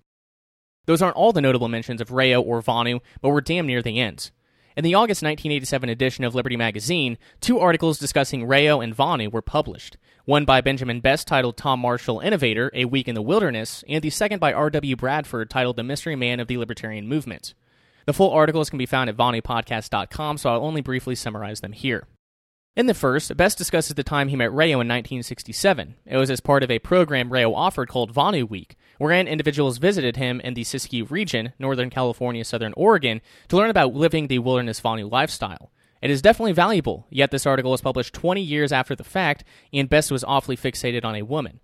Those 0.85 1.01
aren't 1.01 1.15
all 1.15 1.31
the 1.31 1.41
notable 1.41 1.69
mentions 1.69 2.01
of 2.01 2.11
Rayo 2.11 2.41
or 2.41 2.61
Vonu, 2.61 2.99
but 3.21 3.29
we're 3.29 3.41
damn 3.41 3.65
near 3.65 3.81
the 3.81 3.99
end. 3.99 4.31
In 4.75 4.83
the 4.83 4.95
August 4.95 5.21
1987 5.23 5.89
edition 5.89 6.23
of 6.23 6.35
Liberty 6.35 6.57
magazine, 6.57 7.17
two 7.41 7.59
articles 7.59 7.97
discussing 7.97 8.45
Rayo 8.45 8.81
and 8.81 8.95
Vonu 8.95 9.31
were 9.31 9.41
published. 9.41 9.97
One 10.29 10.45
by 10.45 10.61
Benjamin 10.61 10.99
Best 10.99 11.27
titled 11.27 11.57
Tom 11.57 11.79
Marshall 11.79 12.19
Innovator, 12.19 12.69
A 12.75 12.85
Week 12.85 13.07
in 13.07 13.15
the 13.15 13.21
Wilderness, 13.23 13.83
and 13.89 14.03
the 14.03 14.11
second 14.11 14.37
by 14.37 14.53
R.W. 14.53 14.95
Bradford 14.95 15.49
titled 15.49 15.75
The 15.75 15.81
Mystery 15.81 16.15
Man 16.15 16.39
of 16.39 16.47
the 16.47 16.57
Libertarian 16.57 17.07
Movement. 17.07 17.55
The 18.05 18.13
full 18.13 18.29
articles 18.29 18.69
can 18.69 18.77
be 18.77 18.85
found 18.85 19.09
at 19.09 19.17
VonuPodcast.com, 19.17 20.37
so 20.37 20.51
I'll 20.51 20.63
only 20.63 20.81
briefly 20.81 21.15
summarize 21.15 21.61
them 21.61 21.71
here. 21.71 22.05
In 22.75 22.85
the 22.85 22.93
first, 22.93 23.35
Best 23.37 23.57
discusses 23.57 23.95
the 23.95 24.03
time 24.03 24.27
he 24.27 24.35
met 24.35 24.53
Rayo 24.53 24.73
in 24.73 24.87
1967. 24.87 25.95
It 26.05 26.17
was 26.17 26.29
as 26.29 26.41
part 26.41 26.61
of 26.61 26.69
a 26.69 26.77
program 26.77 27.33
Rayo 27.33 27.55
offered 27.55 27.89
called 27.89 28.13
Vonu 28.13 28.47
Week, 28.47 28.75
wherein 28.99 29.27
individuals 29.27 29.79
visited 29.79 30.17
him 30.17 30.41
in 30.41 30.53
the 30.53 30.63
Siskiyou 30.63 31.09
region, 31.09 31.53
Northern 31.57 31.89
California, 31.89 32.45
Southern 32.45 32.75
Oregon, 32.77 33.21
to 33.47 33.57
learn 33.57 33.71
about 33.71 33.95
living 33.95 34.27
the 34.27 34.37
wilderness 34.37 34.79
Vonu 34.79 35.11
lifestyle. 35.11 35.71
It 36.01 36.09
is 36.09 36.21
definitely 36.21 36.53
valuable, 36.53 37.07
yet 37.09 37.31
this 37.31 37.45
article 37.45 37.71
was 37.71 37.81
published 37.81 38.13
20 38.13 38.41
years 38.41 38.71
after 38.71 38.95
the 38.95 39.03
fact, 39.03 39.43
and 39.73 39.89
Best 39.89 40.11
was 40.11 40.23
awfully 40.23 40.55
fixated 40.55 41.03
on 41.03 41.15
a 41.15 41.23
woman. 41.23 41.59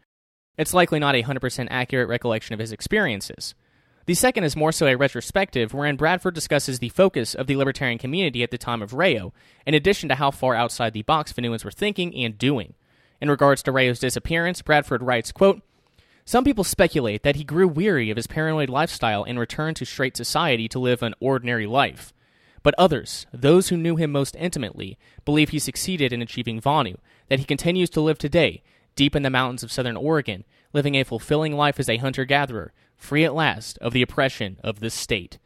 It's 0.58 0.74
likely 0.74 1.00
not 1.00 1.16
a 1.16 1.24
100% 1.24 1.68
accurate 1.70 2.10
recollection 2.10 2.54
of 2.54 2.60
his 2.60 2.72
experiences. 2.72 3.56
The 4.06 4.14
second 4.14 4.44
is 4.44 4.56
more 4.56 4.72
so 4.72 4.86
a 4.86 4.96
retrospective, 4.96 5.74
wherein 5.74 5.96
Bradford 5.96 6.36
discusses 6.36 6.80
the 6.80 6.90
focus 6.90 7.34
of 7.34 7.48
the 7.48 7.56
libertarian 7.56 7.98
community 7.98 8.44
at 8.44 8.52
the 8.52 8.58
time 8.58 8.82
of 8.82 8.94
Rayo, 8.94 9.34
in 9.66 9.74
addition 9.74 10.10
to 10.10 10.16
how 10.16 10.32
far 10.32 10.54
outside 10.54 10.94
the 10.94 11.02
box 11.02 11.34
Vonuans 11.34 11.66
were 11.66 11.72
thinking 11.72 12.16
and 12.16 12.38
doing. 12.38 12.76
In 13.20 13.30
regards 13.30 13.64
to 13.64 13.72
Rayo's 13.72 14.00
disappearance, 14.00 14.62
Bradford 14.62 15.02
writes, 15.02 15.32
quote, 15.32 15.62
Some 16.24 16.44
people 16.44 16.64
speculate 16.64 17.24
that 17.24 17.38
he 17.38 17.44
grew 17.44 17.68
weary 17.68 18.12
of 18.12 18.18
his 18.18 18.28
paranoid 18.28 18.70
lifestyle 18.70 19.24
and 19.24 19.40
returned 19.40 19.78
to 19.78 19.86
straight 19.86 20.16
society 20.16 20.68
to 20.68 20.80
live 20.80 21.02
an 21.02 21.16
ordinary 21.20 21.66
life. 21.66 22.14
But 22.66 22.74
others, 22.80 23.28
those 23.32 23.70
who 23.70 23.78
knew 23.78 23.96
him 23.96 24.12
most 24.12 24.36
intimately, 24.38 24.98
believe 25.24 25.50
he 25.50 25.60
succeeded 25.60 26.12
in 26.12 26.24
achieving 26.24 26.60
Vonu, 26.60 26.96
that 27.30 27.38
he 27.38 27.46
continues 27.46 27.92
to 27.92 28.02
live 28.02 28.18
today, 28.18 28.64
deep 28.96 29.16
in 29.16 29.22
the 29.22 29.30
mountains 29.30 29.62
of 29.62 29.72
southern 29.72 29.96
Oregon, 29.96 30.46
living 30.74 30.96
a 30.96 31.04
fulfilling 31.04 31.54
life 31.54 31.80
as 31.80 31.88
a 31.88 31.98
hunter 31.98 32.26
gatherer, 32.26 32.74
free 32.98 33.24
at 33.24 33.36
last 33.36 33.78
of 33.82 33.94
the 33.94 34.02
oppression 34.02 34.60
of 34.64 34.80
the 34.80 34.90
state. 34.90 35.38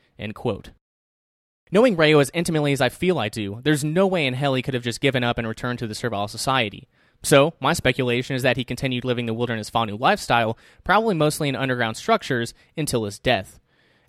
Knowing 1.70 1.98
Rayo 1.98 2.20
as 2.20 2.32
intimately 2.34 2.72
as 2.72 2.80
I 2.80 2.88
feel 2.88 3.20
I 3.20 3.28
do, 3.28 3.60
there's 3.66 3.84
no 3.84 4.08
way 4.08 4.26
in 4.26 4.34
hell 4.34 4.54
he 4.54 4.62
could 4.62 4.74
have 4.74 4.84
just 4.84 5.02
given 5.02 5.22
up 5.22 5.38
and 5.38 5.46
returned 5.46 5.80
to 5.80 5.88
the 5.88 5.96
servile 5.96 6.30
society. 6.30 6.88
So, 7.22 7.54
my 7.60 7.74
speculation 7.74 8.38
is 8.38 8.44
that 8.44 8.56
he 8.56 8.64
continued 8.64 9.04
living 9.04 9.26
the 9.26 9.34
wilderness 9.34 9.70
Vonu 9.70 10.00
lifestyle, 10.00 10.58
probably 10.86 11.16
mostly 11.16 11.50
in 11.50 11.56
underground 11.58 11.98
structures, 11.98 12.54
until 12.78 13.04
his 13.04 13.20
death. 13.20 13.60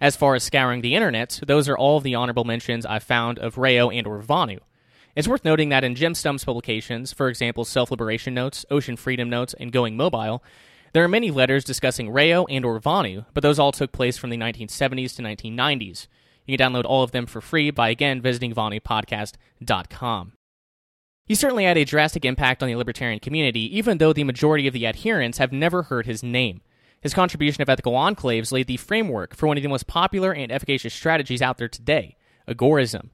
As 0.01 0.17
far 0.17 0.35
as 0.35 0.45
scouring 0.45 0.81
the 0.81 0.95
internet, 0.95 1.41
those 1.47 1.69
are 1.69 1.77
all 1.77 2.01
the 2.01 2.15
honorable 2.15 2.45
mentions 2.45 2.87
I've 2.87 3.03
found 3.03 3.39
of 3.39 3.59
Rayo 3.59 3.91
and 3.91 4.07
or 4.07 4.23
Vonu. 4.23 4.61
It's 5.15 5.29
worth 5.29 5.45
noting 5.45 5.69
that 5.69 5.85
in 5.85 5.95
Jim 5.95 6.15
Stumm's 6.15 6.45
publications, 6.45 7.13
for 7.13 7.29
example 7.29 7.65
Self 7.65 7.91
Liberation 7.91 8.33
Notes, 8.33 8.65
Ocean 8.71 8.97
Freedom 8.97 9.29
Notes, 9.29 9.55
and 9.61 9.73
Going 9.73 9.97
Mobile, 9.97 10.43
there 10.93 11.05
are 11.05 11.09
many 11.09 11.31
letters 11.31 11.65
discussing 11.65 12.11
Rayo 12.11 12.47
and 12.47 12.65
or 12.65 12.81
Vonu, 12.81 13.27
but 13.35 13.43
those 13.43 13.59
all 13.59 13.73
took 13.73 13.93
place 13.93 14.17
from 14.17 14.31
the 14.31 14.37
1970s 14.37 15.15
to 15.17 15.23
1990s. 15.23 16.07
You 16.47 16.57
can 16.57 16.73
download 16.73 16.85
all 16.85 17.03
of 17.03 17.13
them 17.13 17.27
for 17.27 17.41
free 17.41 17.71
by 17.71 17.91
again 17.91 18.23
visiting 18.23 18.55
VonuPodcast.com. 18.55 20.33
He 21.27 21.35
certainly 21.37 21.65
had 21.65 21.79
a 21.79 21.85
drastic 21.85 22.25
impact 22.25 22.63
on 22.63 22.69
the 22.69 22.75
libertarian 22.75 23.21
community, 23.21 23.77
even 23.77 23.99
though 23.99 24.13
the 24.13 24.25
majority 24.25 24.67
of 24.67 24.75
the 24.75 24.87
adherents 24.87 25.39
have 25.39 25.53
never 25.53 25.85
heard 25.85 26.07
his 26.07 26.25
name. 26.25 26.61
His 27.03 27.15
contribution 27.15 27.63
of 27.63 27.69
ethical 27.69 27.95
enclaves 27.95 28.53
laid 28.53 28.67
the 28.67 28.77
framework 28.77 29.35
for 29.35 29.47
one 29.47 29.57
of 29.57 29.63
the 29.63 29.69
most 29.69 29.87
popular 29.87 30.35
and 30.35 30.53
efficacious 30.53 30.93
strategies 30.93 31.41
out 31.41 31.59
there 31.59 31.69
today 31.69 32.17
agorism. 32.47 33.11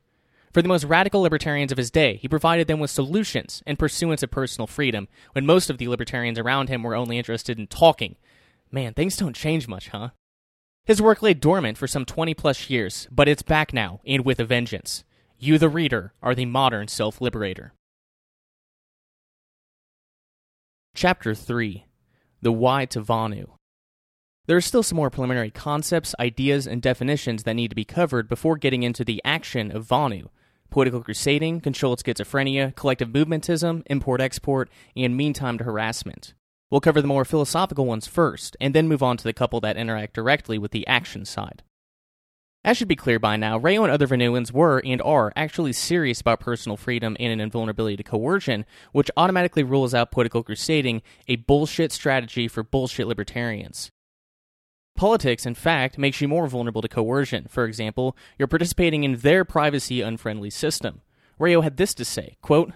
For 0.53 0.63
the 0.63 0.69
most 0.69 0.85
radical 0.85 1.21
libertarians 1.21 1.71
of 1.71 1.79
his 1.79 1.91
day, 1.91 2.17
he 2.17 2.29
provided 2.29 2.67
them 2.67 2.81
with 2.81 2.91
solutions 2.91 3.63
in 3.67 3.77
pursuance 3.77 4.23
of 4.23 4.31
personal 4.31 4.67
freedom, 4.67 5.07
when 5.33 5.45
most 5.45 5.69
of 5.69 5.77
the 5.77 5.89
libertarians 5.89 6.39
around 6.39 6.69
him 6.69 6.83
were 6.83 6.95
only 6.95 7.19
interested 7.19 7.59
in 7.59 7.67
talking. 7.67 8.17
Man, 8.73 8.95
things 8.95 9.19
don't 9.19 9.37
change 9.37 9.69
much, 9.69 9.89
huh? 9.89 10.11
His 10.87 11.03
work 11.03 11.21
lay 11.21 11.35
dormant 11.35 11.77
for 11.77 11.87
some 11.87 12.07
20 12.07 12.33
plus 12.33 12.71
years, 12.71 13.07
but 13.11 13.29
it's 13.29 13.43
back 13.43 13.75
now, 13.75 14.01
and 14.07 14.25
with 14.25 14.41
a 14.41 14.45
vengeance. 14.45 15.05
You, 15.39 15.59
the 15.59 15.69
reader, 15.69 16.15
are 16.23 16.35
the 16.35 16.47
modern 16.47 16.89
self 16.89 17.21
liberator. 17.21 17.75
Chapter 20.95 21.35
3 21.35 21.85
The 22.41 22.53
Why 22.53 22.87
to 22.87 23.03
Vonu. 23.03 23.49
There 24.47 24.57
are 24.57 24.61
still 24.61 24.85
some 24.85 24.97
more 24.97 25.11
preliminary 25.11 25.51
concepts, 25.51 26.15
ideas, 26.21 26.69
and 26.69 26.81
definitions 26.81 27.43
that 27.43 27.55
need 27.55 27.69
to 27.69 27.75
be 27.75 27.85
covered 27.85 28.29
before 28.29 28.57
getting 28.57 28.85
into 28.85 29.05
the 29.05 29.21
action 29.25 29.71
of 29.71 29.87
VONU 29.87 30.29
political 30.69 31.01
crusading, 31.01 31.61
controlled 31.61 32.03
schizophrenia, 32.03 32.75
collective 32.75 33.09
movementism, 33.09 33.83
import 33.87 34.21
export, 34.21 34.69
and 34.97 35.17
meantime 35.17 35.57
to 35.57 35.65
harassment. 35.65 36.35
We'll 36.71 36.81
cover 36.81 37.01
the 37.01 37.07
more 37.07 37.25
philosophical 37.25 37.87
ones 37.87 38.09
first, 38.09 38.57
and 38.61 38.75
then 38.75 38.89
move 38.89 39.03
on 39.03 39.17
to 39.17 39.25
the 39.25 39.33
couple 39.33 39.61
that 39.61 39.77
interact 39.77 40.15
directly 40.15 40.59
with 40.59 40.73
the 40.73 40.87
action 40.87 41.25
side. 41.25 41.63
As 42.65 42.77
should 42.77 42.89
be 42.89 42.97
clear 42.97 43.21
by 43.21 43.37
now, 43.37 43.57
Rayo 43.57 43.85
and 43.85 43.93
other 43.93 44.09
Vonuans 44.09 44.51
were 44.51 44.83
and 44.85 45.01
are 45.03 45.33
actually 45.37 45.73
serious 45.73 46.21
about 46.21 46.41
personal 46.41 46.77
freedom 46.77 47.17
and 47.21 47.33
an 47.33 47.41
invulnerability 47.41 47.97
to 47.99 48.03
coercion, 48.03 48.67
which 48.91 49.11
automatically 49.17 49.63
rules 49.63 49.95
out 49.95 50.11
political 50.11 50.43
crusading, 50.43 51.01
a 51.29 51.37
bullshit 51.37 51.93
strategy 51.93 52.49
for 52.49 52.65
bullshit 52.65 53.07
libertarians. 53.07 53.93
Politics, 54.97 55.45
in 55.45 55.55
fact, 55.55 55.99
makes 55.99 56.23
you 56.23 56.29
more 56.29 56.47
vulnerable 56.47 56.81
to 56.81 56.89
coercion. 56.89 57.47
For 57.51 57.67
example, 57.67 58.17
you're 58.39 58.49
participating 58.49 59.05
in 59.05 59.19
their 59.19 59.45
privacy 59.45 60.01
unfriendly 60.01 60.49
system. 60.49 61.03
Rayo 61.39 61.61
had 61.61 61.77
this 61.77 61.93
to 61.95 62.05
say 62.05 62.39
quote, 62.41 62.73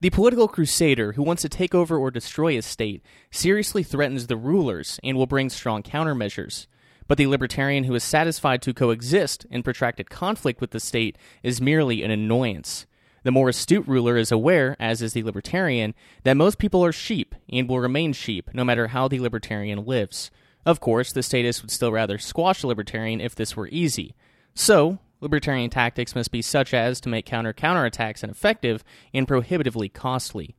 The 0.00 0.08
political 0.08 0.48
crusader 0.48 1.12
who 1.12 1.22
wants 1.22 1.42
to 1.42 1.48
take 1.50 1.74
over 1.74 1.98
or 1.98 2.10
destroy 2.10 2.56
a 2.56 2.62
state 2.62 3.02
seriously 3.30 3.82
threatens 3.82 4.26
the 4.26 4.36
rulers 4.36 4.98
and 5.04 5.14
will 5.14 5.26
bring 5.26 5.50
strong 5.50 5.82
countermeasures. 5.82 6.66
But 7.06 7.18
the 7.18 7.26
libertarian 7.26 7.84
who 7.84 7.94
is 7.94 8.04
satisfied 8.04 8.62
to 8.62 8.72
coexist 8.72 9.46
in 9.50 9.62
protracted 9.62 10.08
conflict 10.08 10.62
with 10.62 10.70
the 10.70 10.80
state 10.80 11.18
is 11.42 11.60
merely 11.60 12.02
an 12.02 12.10
annoyance. 12.10 12.86
The 13.24 13.30
more 13.30 13.50
astute 13.50 13.86
ruler 13.86 14.16
is 14.16 14.32
aware, 14.32 14.74
as 14.80 15.02
is 15.02 15.12
the 15.12 15.22
libertarian, 15.22 15.94
that 16.22 16.36
most 16.36 16.56
people 16.56 16.82
are 16.82 16.92
sheep 16.92 17.34
and 17.50 17.68
will 17.68 17.80
remain 17.80 18.14
sheep 18.14 18.48
no 18.54 18.64
matter 18.64 18.88
how 18.88 19.06
the 19.06 19.20
libertarian 19.20 19.84
lives. 19.84 20.30
Of 20.68 20.80
course, 20.80 21.12
the 21.12 21.22
statist 21.22 21.62
would 21.62 21.70
still 21.70 21.90
rather 21.90 22.18
squash 22.18 22.62
libertarian 22.62 23.22
if 23.22 23.34
this 23.34 23.56
were 23.56 23.70
easy. 23.72 24.14
So, 24.54 24.98
libertarian 25.18 25.70
tactics 25.70 26.14
must 26.14 26.30
be 26.30 26.42
such 26.42 26.74
as 26.74 27.00
to 27.00 27.08
make 27.08 27.24
counter 27.24 27.54
counterattacks 27.54 28.22
ineffective 28.22 28.84
and 29.14 29.26
prohibitively 29.26 29.88
costly. 29.88 30.56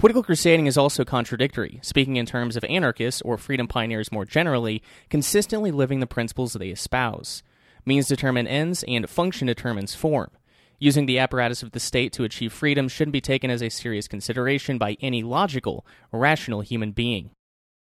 Political 0.00 0.24
crusading 0.24 0.66
is 0.66 0.76
also 0.76 1.04
contradictory, 1.04 1.78
speaking 1.80 2.16
in 2.16 2.26
terms 2.26 2.56
of 2.56 2.64
anarchists 2.64 3.22
or 3.22 3.38
freedom 3.38 3.68
pioneers 3.68 4.10
more 4.10 4.24
generally, 4.24 4.82
consistently 5.10 5.70
living 5.70 6.00
the 6.00 6.06
principles 6.08 6.54
they 6.54 6.70
espouse. 6.70 7.44
Means 7.84 8.08
determine 8.08 8.48
ends, 8.48 8.84
and 8.88 9.08
function 9.08 9.46
determines 9.46 9.94
form. 9.94 10.32
Using 10.80 11.06
the 11.06 11.20
apparatus 11.20 11.62
of 11.62 11.70
the 11.70 11.78
state 11.78 12.12
to 12.14 12.24
achieve 12.24 12.52
freedom 12.52 12.88
shouldn't 12.88 13.12
be 13.12 13.20
taken 13.20 13.48
as 13.48 13.62
a 13.62 13.68
serious 13.68 14.08
consideration 14.08 14.76
by 14.76 14.96
any 15.00 15.22
logical, 15.22 15.86
rational 16.10 16.62
human 16.62 16.90
being. 16.90 17.30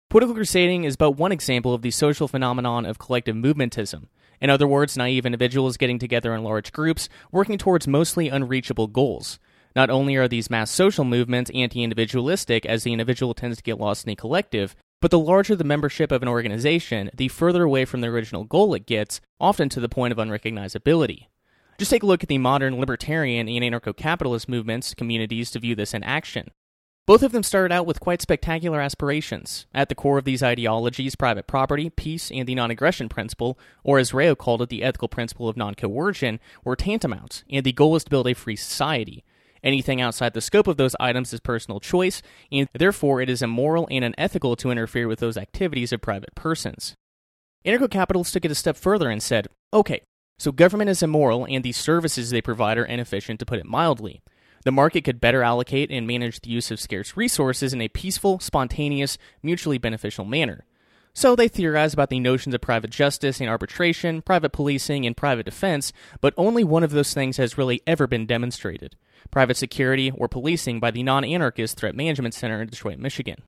Political 0.10 0.36
crusading 0.36 0.84
is 0.86 0.96
but 0.96 1.12
one 1.12 1.34
example 1.34 1.74
of 1.74 1.82
the 1.82 1.92
social 1.92 2.30
phenomenon 2.30 2.86
of 2.86 2.98
collective 2.98 3.36
movementism. 3.36 4.06
In 4.40 4.50
other 4.50 4.66
words, 4.66 4.96
naive 4.96 5.26
individuals 5.26 5.76
getting 5.76 6.00
together 6.00 6.34
in 6.34 6.46
large 6.46 6.72
groups, 6.72 7.10
working 7.30 7.58
towards 7.58 7.90
mostly 7.90 8.30
unreachable 8.30 8.88
goals. 8.88 9.38
Not 9.76 9.90
only 9.90 10.16
are 10.16 10.30
these 10.30 10.50
mass 10.50 10.72
social 10.72 11.04
movements 11.04 11.52
anti 11.54 11.84
individualistic, 11.84 12.66
as 12.66 12.84
the 12.84 12.94
individual 12.94 13.34
tends 13.34 13.58
to 13.58 13.64
get 13.64 13.82
lost 13.82 14.06
in 14.06 14.10
the 14.10 14.16
collective, 14.16 14.78
but 15.02 15.12
the 15.12 15.20
larger 15.20 15.58
the 15.58 15.66
membership 15.66 16.14
of 16.14 16.22
an 16.22 16.30
organization, 16.30 17.12
the 17.14 17.28
further 17.28 17.64
away 17.64 17.84
from 17.84 18.00
the 18.00 18.08
original 18.08 18.46
goal 18.46 18.74
it 18.76 18.86
gets, 18.86 19.20
often 19.42 19.68
to 19.68 19.82
the 19.82 19.90
point 19.90 20.14
of 20.14 20.18
unrecognizability. 20.18 21.28
Just 21.78 21.92
take 21.92 22.04
a 22.04 22.06
look 22.06 22.24
at 22.24 22.30
the 22.30 22.38
modern 22.38 22.80
libertarian 22.80 23.50
and 23.50 23.62
anarcho 23.62 23.96
capitalist 23.96 24.48
movements, 24.48 24.94
communities 24.94 25.52
to 25.52 25.60
view 25.60 25.76
this 25.76 25.94
in 25.94 26.02
action. 26.04 26.50
Both 27.08 27.24
of 27.24 27.32
them 27.32 27.42
started 27.42 27.74
out 27.74 27.86
with 27.86 28.02
quite 28.02 28.22
spectacular 28.22 28.82
aspirations. 28.82 29.66
At 29.74 29.88
the 29.88 29.96
core 29.96 30.18
of 30.18 30.26
these 30.26 30.44
ideologies, 30.44 31.16
private 31.16 31.48
property, 31.48 31.90
peace, 31.90 32.30
and 32.30 32.46
the 32.46 32.54
non 32.54 32.70
aggression 32.70 33.08
principle, 33.08 33.58
or 33.82 33.98
as 33.98 34.14
Rayo 34.14 34.36
called 34.36 34.62
it, 34.62 34.68
the 34.68 34.84
ethical 34.84 35.08
principle 35.08 35.48
of 35.48 35.56
non 35.56 35.74
coercion, 35.74 36.42
were 36.66 36.76
tantamount, 36.76 37.46
and 37.50 37.66
the 37.66 37.72
goal 37.72 37.96
is 37.96 38.04
to 38.04 38.10
build 38.10 38.28
a 38.28 38.34
free 38.34 38.58
society. 38.58 39.24
Anything 39.64 40.02
outside 40.02 40.34
the 40.34 40.42
scope 40.42 40.68
of 40.68 40.76
those 40.76 40.98
items 41.00 41.32
is 41.32 41.40
personal 41.40 41.80
choice, 41.80 42.22
and 42.52 42.68
therefore 42.74 43.22
it 43.22 43.30
is 43.30 43.42
immoral 43.42 43.88
and 43.90 44.04
unethical 44.04 44.58
to 44.58 44.70
interfere 44.70 45.08
with 45.08 45.20
those 45.20 45.38
activities 45.38 45.94
of 45.94 46.02
private 46.02 46.36
persons. 46.36 46.94
Anarcho-capitalists 47.66 48.34
took 48.34 48.44
it 48.44 48.52
a 48.52 48.56
step 48.56 48.76
further 48.76 49.10
and 49.10 49.24
said, 49.24 49.48
okay, 49.74 50.02
so 50.38 50.52
government 50.52 50.90
is 50.90 51.02
immoral 51.02 51.46
and 51.46 51.64
the 51.64 51.72
services 51.72 52.30
they 52.30 52.42
provide 52.42 52.78
are 52.78 52.86
inefficient 52.86 53.40
to 53.40 53.46
put 53.46 53.60
it 53.60 53.66
mildly. 53.66 54.22
The 54.68 54.72
market 54.74 55.06
could 55.06 55.22
better 55.22 55.44
allocate 55.44 55.90
and 55.92 56.06
manage 56.06 56.42
the 56.42 56.50
use 56.50 56.72
of 56.72 56.82
scarce 56.82 57.16
resources 57.16 57.72
in 57.72 57.80
a 57.80 57.88
peaceful, 57.88 58.42
spontaneous, 58.42 59.18
mutually 59.42 59.78
beneficial 59.78 60.26
manner. 60.26 60.66
So 61.14 61.38
they 61.38 61.48
theorize 61.48 61.94
about 61.94 62.10
the 62.10 62.20
notions 62.20 62.54
of 62.54 62.60
private 62.60 62.90
justice 62.92 63.40
and 63.40 63.50
arbitration, 63.50 64.22
private 64.22 64.50
policing, 64.50 65.06
and 65.06 65.16
private 65.16 65.46
defense, 65.46 65.94
but 66.20 66.34
only 66.36 66.66
one 66.66 66.84
of 66.84 66.92
those 66.92 67.14
things 67.14 67.38
has 67.38 67.58
really 67.58 67.82
ever 67.88 68.08
been 68.08 68.26
demonstrated 68.26 68.98
private 69.32 69.56
security 69.56 70.12
or 70.12 70.28
policing 70.28 70.82
by 70.82 70.92
the 70.92 71.02
non 71.02 71.24
anarchist 71.24 71.78
Threat 71.78 71.96
Management 71.96 72.34
Center 72.34 72.62
in 72.62 72.68
Detroit, 72.68 73.00
Michigan. 73.00 73.44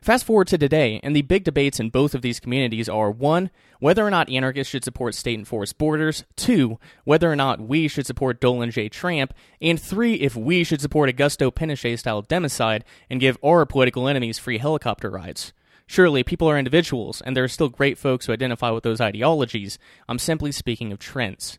Fast 0.00 0.24
forward 0.24 0.46
to 0.48 0.56
today, 0.56 1.00
and 1.02 1.14
the 1.14 1.22
big 1.22 1.42
debates 1.42 1.80
in 1.80 1.90
both 1.90 2.14
of 2.14 2.22
these 2.22 2.38
communities 2.38 2.88
are 2.88 3.10
1. 3.10 3.50
Whether 3.80 4.06
or 4.06 4.10
not 4.10 4.30
anarchists 4.30 4.70
should 4.70 4.84
support 4.84 5.14
state 5.14 5.38
enforced 5.38 5.76
borders, 5.76 6.24
2. 6.36 6.78
Whether 7.04 7.30
or 7.30 7.36
not 7.36 7.60
we 7.60 7.88
should 7.88 8.06
support 8.06 8.40
Donald 8.40 8.70
J. 8.70 8.88
Trump, 8.88 9.34
and 9.60 9.80
3. 9.80 10.14
If 10.14 10.36
we 10.36 10.62
should 10.62 10.80
support 10.80 11.10
Augusto 11.10 11.52
Pinochet 11.52 11.98
style 11.98 12.22
democide 12.22 12.82
and 13.10 13.20
give 13.20 13.36
our 13.44 13.66
political 13.66 14.06
enemies 14.06 14.38
free 14.38 14.58
helicopter 14.58 15.10
rides. 15.10 15.52
Surely, 15.86 16.22
people 16.22 16.48
are 16.48 16.58
individuals, 16.58 17.20
and 17.20 17.36
there 17.36 17.44
are 17.44 17.48
still 17.48 17.68
great 17.68 17.98
folks 17.98 18.26
who 18.26 18.32
identify 18.32 18.70
with 18.70 18.84
those 18.84 19.00
ideologies. 19.00 19.78
I'm 20.08 20.18
simply 20.18 20.52
speaking 20.52 20.92
of 20.92 21.00
trends. 21.00 21.58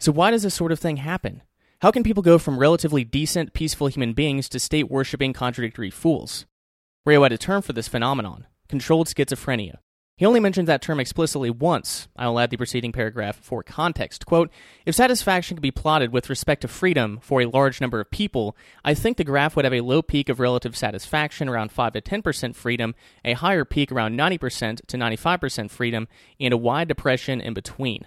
So, 0.00 0.10
why 0.10 0.32
does 0.32 0.42
this 0.42 0.54
sort 0.54 0.72
of 0.72 0.80
thing 0.80 0.96
happen? 0.96 1.42
How 1.80 1.92
can 1.92 2.02
people 2.02 2.24
go 2.24 2.38
from 2.38 2.58
relatively 2.58 3.04
decent, 3.04 3.52
peaceful 3.52 3.86
human 3.86 4.14
beings 4.14 4.48
to 4.48 4.58
state 4.58 4.90
worshipping 4.90 5.32
contradictory 5.32 5.90
fools? 5.90 6.44
Rayo 7.08 7.22
had 7.22 7.32
a 7.32 7.38
term 7.38 7.62
for 7.62 7.72
this 7.72 7.88
phenomenon 7.88 8.46
controlled 8.68 9.06
schizophrenia. 9.06 9.76
He 10.18 10.26
only 10.26 10.40
mentioned 10.40 10.68
that 10.68 10.82
term 10.82 11.00
explicitly 11.00 11.48
once. 11.48 12.06
I 12.14 12.28
will 12.28 12.38
add 12.38 12.50
the 12.50 12.58
preceding 12.58 12.92
paragraph 12.92 13.36
for 13.36 13.62
context. 13.62 14.26
Quote, 14.26 14.50
if 14.84 14.94
satisfaction 14.94 15.56
could 15.56 15.62
be 15.62 15.70
plotted 15.70 16.12
with 16.12 16.28
respect 16.28 16.60
to 16.62 16.68
freedom 16.68 17.18
for 17.22 17.40
a 17.40 17.46
large 17.46 17.80
number 17.80 17.98
of 17.98 18.10
people, 18.10 18.54
I 18.84 18.92
think 18.92 19.16
the 19.16 19.24
graph 19.24 19.56
would 19.56 19.64
have 19.64 19.72
a 19.72 19.80
low 19.80 20.02
peak 20.02 20.28
of 20.28 20.38
relative 20.38 20.76
satisfaction 20.76 21.48
around 21.48 21.72
5 21.72 21.94
to 21.94 22.02
10% 22.02 22.54
freedom, 22.54 22.94
a 23.24 23.32
higher 23.32 23.64
peak 23.64 23.90
around 23.90 24.18
90% 24.18 24.84
to 24.86 24.98
95% 24.98 25.70
freedom, 25.70 26.08
and 26.38 26.52
a 26.52 26.58
wide 26.58 26.88
depression 26.88 27.40
in 27.40 27.54
between. 27.54 28.04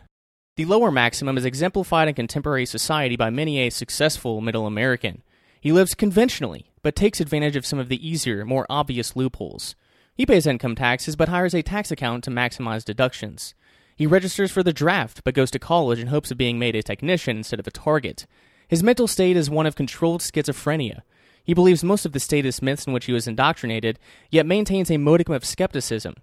The 0.58 0.66
lower 0.66 0.92
maximum 0.92 1.40
is 1.40 1.46
exemplified 1.46 2.08
in 2.08 2.14
contemporary 2.14 2.68
society 2.68 3.16
by 3.16 3.32
many 3.32 3.62
a 3.62 3.72
successful 3.72 4.42
middle 4.42 4.68
American. 4.68 5.24
He 5.60 5.72
lives 5.72 5.96
conventionally, 5.96 6.71
but 6.82 6.96
takes 6.96 7.20
advantage 7.20 7.56
of 7.56 7.66
some 7.66 7.80
of 7.80 7.90
the 7.90 8.08
easier, 8.08 8.46
more 8.46 8.66
obvious 8.70 9.16
loopholes. 9.16 9.76
He 10.16 10.26
pays 10.26 10.46
income 10.46 10.76
taxes 10.76 11.16
but 11.16 11.30
hires 11.30 11.54
a 11.54 11.62
tax 11.62 11.92
accountant 11.92 12.24
to 12.26 12.32
maximize 12.32 12.84
deductions. 12.84 13.54
He 13.96 14.08
registers 14.08 14.52
for 14.52 14.64
the 14.64 14.74
draft 14.74 15.24
but 15.24 15.34
goes 15.34 15.52
to 15.52 15.60
college 15.60 16.00
in 16.00 16.08
hopes 16.08 16.32
of 16.32 16.38
being 16.38 16.60
made 16.60 16.76
a 16.76 16.84
technician 16.84 17.38
instead 17.38 17.60
of 17.60 17.68
a 17.68 17.72
target. 17.72 18.26
His 18.68 18.84
mental 18.84 19.08
state 19.08 19.38
is 19.38 19.50
one 19.50 19.66
of 19.66 19.76
controlled 19.76 20.22
schizophrenia. 20.22 21.02
He 21.44 21.54
believes 21.54 21.84
most 21.84 22.06
of 22.06 22.12
the 22.12 22.20
status 22.20 22.62
myths 22.62 22.88
in 22.88 22.94
which 22.94 23.06
he 23.06 23.14
was 23.14 23.28
indoctrinated, 23.28 24.00
yet 24.30 24.46
maintains 24.46 24.90
a 24.92 24.98
modicum 24.98 25.36
of 25.36 25.46
skepticism. 25.46 26.16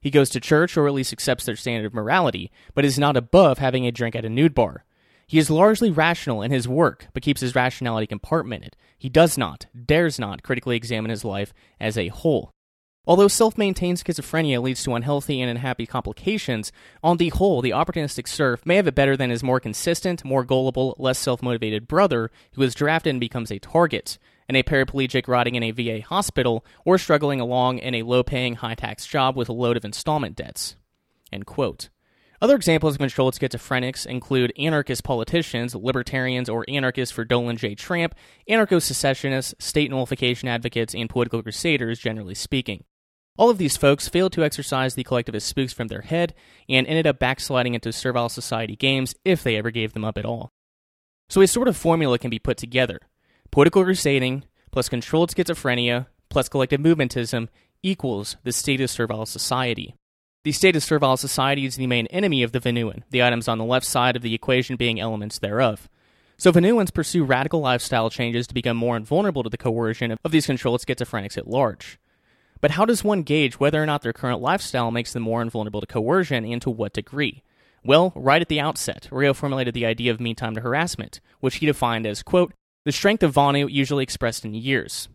He 0.00 0.10
goes 0.10 0.30
to 0.30 0.40
church 0.40 0.76
or 0.76 0.86
at 0.86 0.94
least 0.94 1.12
accepts 1.12 1.44
their 1.44 1.56
standard 1.56 1.86
of 1.86 1.94
morality, 1.94 2.52
but 2.74 2.84
is 2.84 2.98
not 2.98 3.16
above 3.16 3.58
having 3.58 3.86
a 3.86 3.92
drink 3.92 4.14
at 4.14 4.24
a 4.24 4.30
nude 4.30 4.54
bar. 4.54 4.84
He 5.28 5.38
is 5.38 5.50
largely 5.50 5.90
rational 5.90 6.42
in 6.42 6.52
his 6.52 6.68
work, 6.68 7.08
but 7.12 7.22
keeps 7.22 7.40
his 7.40 7.54
rationality 7.54 8.06
compartmented. 8.06 8.74
He 8.96 9.08
does 9.08 9.36
not, 9.36 9.66
dares 9.84 10.18
not, 10.20 10.44
critically 10.44 10.76
examine 10.76 11.10
his 11.10 11.24
life 11.24 11.52
as 11.80 11.98
a 11.98 12.08
whole. 12.08 12.52
Although 13.08 13.28
self 13.28 13.56
maintained 13.58 13.98
schizophrenia 13.98 14.60
leads 14.60 14.82
to 14.84 14.94
unhealthy 14.94 15.40
and 15.40 15.50
unhappy 15.50 15.86
complications, 15.86 16.72
on 17.02 17.16
the 17.16 17.28
whole, 17.30 17.60
the 17.60 17.70
opportunistic 17.70 18.26
serf 18.26 18.64
may 18.66 18.76
have 18.76 18.86
it 18.86 18.94
better 18.94 19.16
than 19.16 19.30
his 19.30 19.42
more 19.42 19.60
consistent, 19.60 20.24
more 20.24 20.44
gullible, 20.44 20.94
less 20.98 21.18
self 21.18 21.42
motivated 21.42 21.88
brother 21.88 22.30
who 22.54 22.62
is 22.62 22.74
drafted 22.74 23.10
and 23.10 23.20
becomes 23.20 23.50
a 23.50 23.58
target, 23.58 24.18
and 24.48 24.56
a 24.56 24.62
paraplegic 24.62 25.28
rotting 25.28 25.56
in 25.56 25.62
a 25.62 25.72
VA 25.72 26.02
hospital, 26.02 26.64
or 26.84 26.98
struggling 26.98 27.40
along 27.40 27.78
in 27.78 27.94
a 27.94 28.02
low 28.02 28.22
paying, 28.22 28.56
high 28.56 28.74
tax 28.74 29.06
job 29.06 29.36
with 29.36 29.48
a 29.48 29.52
load 29.52 29.76
of 29.76 29.84
installment 29.84 30.36
debts. 30.36 30.76
Other 32.40 32.56
examples 32.56 32.94
of 32.94 32.98
controlled 32.98 33.34
schizophrenics 33.34 34.04
include 34.04 34.52
anarchist 34.58 35.04
politicians, 35.04 35.74
libertarians 35.74 36.48
or 36.48 36.64
anarchists 36.68 37.14
for 37.14 37.24
Donald 37.24 37.56
J. 37.56 37.74
Trump, 37.74 38.14
anarcho 38.48 38.80
secessionists, 38.80 39.54
state 39.58 39.90
nullification 39.90 40.48
advocates, 40.48 40.94
and 40.94 41.08
political 41.08 41.42
crusaders, 41.42 41.98
generally 41.98 42.34
speaking. 42.34 42.84
All 43.38 43.50
of 43.50 43.58
these 43.58 43.76
folks 43.76 44.08
failed 44.08 44.32
to 44.32 44.44
exorcise 44.44 44.94
the 44.94 45.04
collectivist 45.04 45.46
spooks 45.46 45.72
from 45.72 45.88
their 45.88 46.02
head 46.02 46.34
and 46.68 46.86
ended 46.86 47.06
up 47.06 47.18
backsliding 47.18 47.74
into 47.74 47.92
servile 47.92 48.28
society 48.28 48.76
games 48.76 49.14
if 49.24 49.42
they 49.42 49.56
ever 49.56 49.70
gave 49.70 49.92
them 49.92 50.04
up 50.04 50.16
at 50.16 50.24
all. 50.24 50.52
So 51.28 51.40
a 51.40 51.46
sort 51.46 51.68
of 51.68 51.76
formula 51.76 52.18
can 52.18 52.30
be 52.30 52.38
put 52.38 52.56
together. 52.56 53.00
Political 53.50 53.84
crusading 53.84 54.44
plus 54.70 54.88
controlled 54.88 55.34
schizophrenia 55.34 56.06
plus 56.28 56.48
collective 56.48 56.80
movementism 56.80 57.48
equals 57.82 58.36
the 58.44 58.52
state 58.52 58.80
of 58.80 58.90
servile 58.90 59.26
society. 59.26 59.94
The 60.46 60.52
state 60.52 60.76
of 60.76 60.84
servile 60.84 61.16
society 61.16 61.64
is 61.64 61.74
the 61.74 61.88
main 61.88 62.06
enemy 62.06 62.44
of 62.44 62.52
the 62.52 62.60
Vonuan, 62.60 63.02
the 63.10 63.20
items 63.20 63.48
on 63.48 63.58
the 63.58 63.64
left 63.64 63.84
side 63.84 64.14
of 64.14 64.22
the 64.22 64.32
equation 64.32 64.76
being 64.76 65.00
elements 65.00 65.40
thereof. 65.40 65.88
So 66.36 66.52
Vonuans 66.52 66.94
pursue 66.94 67.24
radical 67.24 67.58
lifestyle 67.58 68.10
changes 68.10 68.46
to 68.46 68.54
become 68.54 68.76
more 68.76 68.96
invulnerable 68.96 69.42
to 69.42 69.50
the 69.50 69.56
coercion 69.56 70.16
of 70.24 70.30
these 70.30 70.46
controlled 70.46 70.82
schizophrenics 70.86 71.36
at 71.36 71.48
large. 71.48 71.98
But 72.60 72.70
how 72.70 72.84
does 72.84 73.02
one 73.02 73.24
gauge 73.24 73.58
whether 73.58 73.82
or 73.82 73.86
not 73.86 74.02
their 74.02 74.12
current 74.12 74.40
lifestyle 74.40 74.92
makes 74.92 75.12
them 75.12 75.24
more 75.24 75.42
invulnerable 75.42 75.80
to 75.80 75.86
coercion 75.88 76.44
and 76.44 76.62
to 76.62 76.70
what 76.70 76.92
degree? 76.92 77.42
Well, 77.84 78.12
right 78.14 78.40
at 78.40 78.46
the 78.46 78.60
outset, 78.60 79.08
Rayo 79.10 79.34
formulated 79.34 79.74
the 79.74 79.86
idea 79.86 80.12
of 80.12 80.20
mean 80.20 80.36
time 80.36 80.54
to 80.54 80.60
harassment, 80.60 81.20
which 81.40 81.56
he 81.56 81.66
defined 81.66 82.06
as, 82.06 82.22
quote, 82.22 82.52
the 82.84 82.92
strength 82.92 83.24
of 83.24 83.34
Vonu 83.34 83.68
usually 83.68 84.04
expressed 84.04 84.44
in 84.44 84.54
years. 84.54 85.08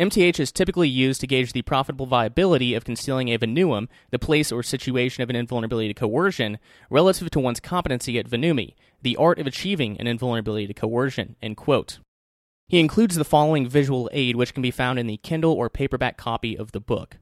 MTH 0.00 0.40
is 0.40 0.50
typically 0.50 0.88
used 0.88 1.20
to 1.20 1.26
gauge 1.26 1.52
the 1.52 1.60
profitable 1.60 2.06
viability 2.06 2.72
of 2.72 2.86
concealing 2.86 3.28
a 3.28 3.38
Vonuum, 3.38 3.86
the 4.08 4.18
place 4.18 4.50
or 4.50 4.62
situation 4.62 5.22
of 5.22 5.28
an 5.28 5.36
invulnerability 5.36 5.88
to 5.88 5.94
coercion, 5.94 6.58
relative 6.88 7.30
to 7.30 7.38
one's 7.38 7.60
competency 7.60 8.18
at 8.18 8.26
Vonumi, 8.26 8.76
the 9.02 9.14
art 9.16 9.38
of 9.38 9.46
achieving 9.46 10.00
an 10.00 10.06
invulnerability 10.06 10.66
to 10.66 10.72
coercion. 10.72 11.36
He 11.42 12.80
includes 12.80 13.14
the 13.14 13.26
following 13.26 13.68
visual 13.68 14.08
aid, 14.14 14.36
which 14.36 14.54
can 14.54 14.62
be 14.62 14.70
found 14.70 14.98
in 14.98 15.06
the 15.06 15.18
Kindle 15.18 15.52
or 15.52 15.68
paperback 15.68 16.16
copy 16.16 16.56
of 16.56 16.72
the 16.72 16.80
book. 16.80 17.18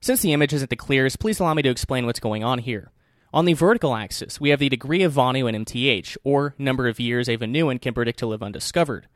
Since 0.00 0.22
the 0.22 0.32
image 0.32 0.54
isn't 0.54 0.70
the 0.70 0.76
clearest, 0.76 1.20
please 1.20 1.40
allow 1.40 1.52
me 1.52 1.60
to 1.60 1.68
explain 1.68 2.06
what's 2.06 2.20
going 2.20 2.42
on 2.42 2.60
here. 2.60 2.90
On 3.34 3.44
the 3.44 3.52
vertical 3.52 3.94
axis, 3.94 4.40
we 4.40 4.48
have 4.48 4.60
the 4.60 4.70
degree 4.70 5.02
of 5.02 5.12
Vonu 5.12 5.46
and 5.46 5.66
MTH, 5.66 6.16
or 6.24 6.54
number 6.56 6.88
of 6.88 6.98
years 6.98 7.28
a 7.28 7.36
Vonuan 7.36 7.78
can 7.78 7.92
predict 7.92 8.18
to 8.20 8.26
live 8.26 8.42
undiscovered. 8.42 9.08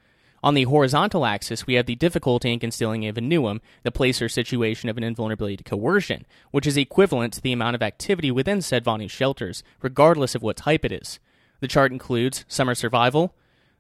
On 0.45 0.55
the 0.55 0.65
horizontal 0.65 1.25
axis, 1.25 1.69
we 1.69 1.75
have 1.75 1.87
the 1.87 1.95
difficulty 1.95 2.53
in 2.53 2.59
concealing 2.59 3.07
a 3.07 3.13
Vonuum, 3.13 3.61
the 3.85 3.93
place 3.93 4.21
or 4.21 4.29
situation 4.29 4.89
of 4.89 4.97
an 4.97 5.05
invulnerability 5.05 5.57
to 5.57 5.65
coercion, 5.65 6.27
which 6.51 6.67
is 6.67 6.77
equivalent 6.77 7.35
to 7.35 7.41
the 7.41 7.53
amount 7.53 7.77
of 7.77 7.83
activity 7.83 8.33
within 8.33 8.61
said 8.61 8.85
Vonu 8.85 9.09
shelters, 9.09 9.63
regardless 9.83 10.35
of 10.35 10.43
what 10.43 10.57
type 10.57 10.85
it 10.85 10.91
is. 10.91 11.21
The 11.61 11.69
chart 11.69 11.93
includes 11.93 12.45
summer 12.49 12.75
survival, 12.75 13.37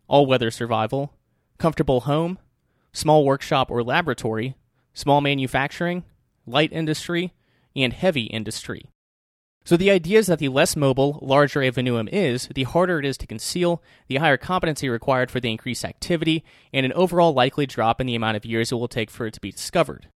all 0.06 0.24
weather 0.24 0.52
survival, 0.52 1.12
comfortable 1.58 2.02
home, 2.02 2.38
small 2.92 3.24
workshop 3.24 3.68
or 3.68 3.82
laboratory, 3.82 4.54
small 4.94 5.20
manufacturing, 5.20 6.04
light 6.46 6.72
industry, 6.72 7.32
and 7.74 7.92
heavy 7.92 8.24
industry. 8.24 8.91
So 9.64 9.76
the 9.76 9.90
idea 9.90 10.18
is 10.18 10.26
that 10.26 10.40
the 10.40 10.48
less 10.48 10.74
mobile, 10.74 11.20
larger 11.22 11.62
a 11.62 11.70
Vonuum 11.70 12.08
is, 12.12 12.48
the 12.52 12.64
harder 12.64 12.98
it 12.98 13.04
is 13.04 13.16
to 13.18 13.28
conceal, 13.28 13.80
the 14.08 14.16
higher 14.16 14.36
competency 14.36 14.88
required 14.88 15.30
for 15.30 15.38
the 15.38 15.50
increased 15.50 15.84
activity, 15.84 16.44
and 16.72 16.84
an 16.84 16.92
overall 16.94 17.32
likely 17.32 17.64
drop 17.64 18.00
in 18.00 18.08
the 18.08 18.16
amount 18.16 18.36
of 18.36 18.44
years 18.44 18.72
it 18.72 18.74
will 18.74 18.88
take 18.88 19.10
for 19.10 19.26
it 19.26 19.34
to 19.34 19.40
be 19.40 19.52
discovered. 19.52 20.08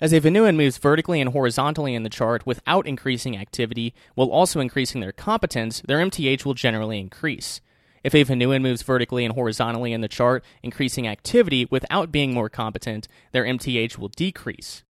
As 0.00 0.14
a 0.14 0.20
Vonuan 0.20 0.56
moves 0.56 0.78
vertically 0.78 1.20
and 1.20 1.32
horizontally 1.32 1.94
in 1.94 2.04
the 2.04 2.08
chart 2.08 2.46
without 2.46 2.86
increasing 2.86 3.36
activity 3.36 3.92
while 4.14 4.30
also 4.30 4.60
increasing 4.60 5.02
their 5.02 5.12
competence, 5.12 5.82
their 5.86 5.98
MTH 5.98 6.46
will 6.46 6.54
generally 6.54 6.98
increase. 6.98 7.60
If 8.02 8.14
a 8.14 8.24
Vonuan 8.24 8.62
moves 8.62 8.80
vertically 8.80 9.26
and 9.26 9.34
horizontally 9.34 9.92
in 9.92 10.00
the 10.00 10.08
chart, 10.08 10.42
increasing 10.62 11.06
activity 11.06 11.66
without 11.70 12.10
being 12.10 12.32
more 12.32 12.48
competent, 12.48 13.08
their 13.32 13.44
MTH 13.44 13.98
will 13.98 14.08
decrease. 14.08 14.84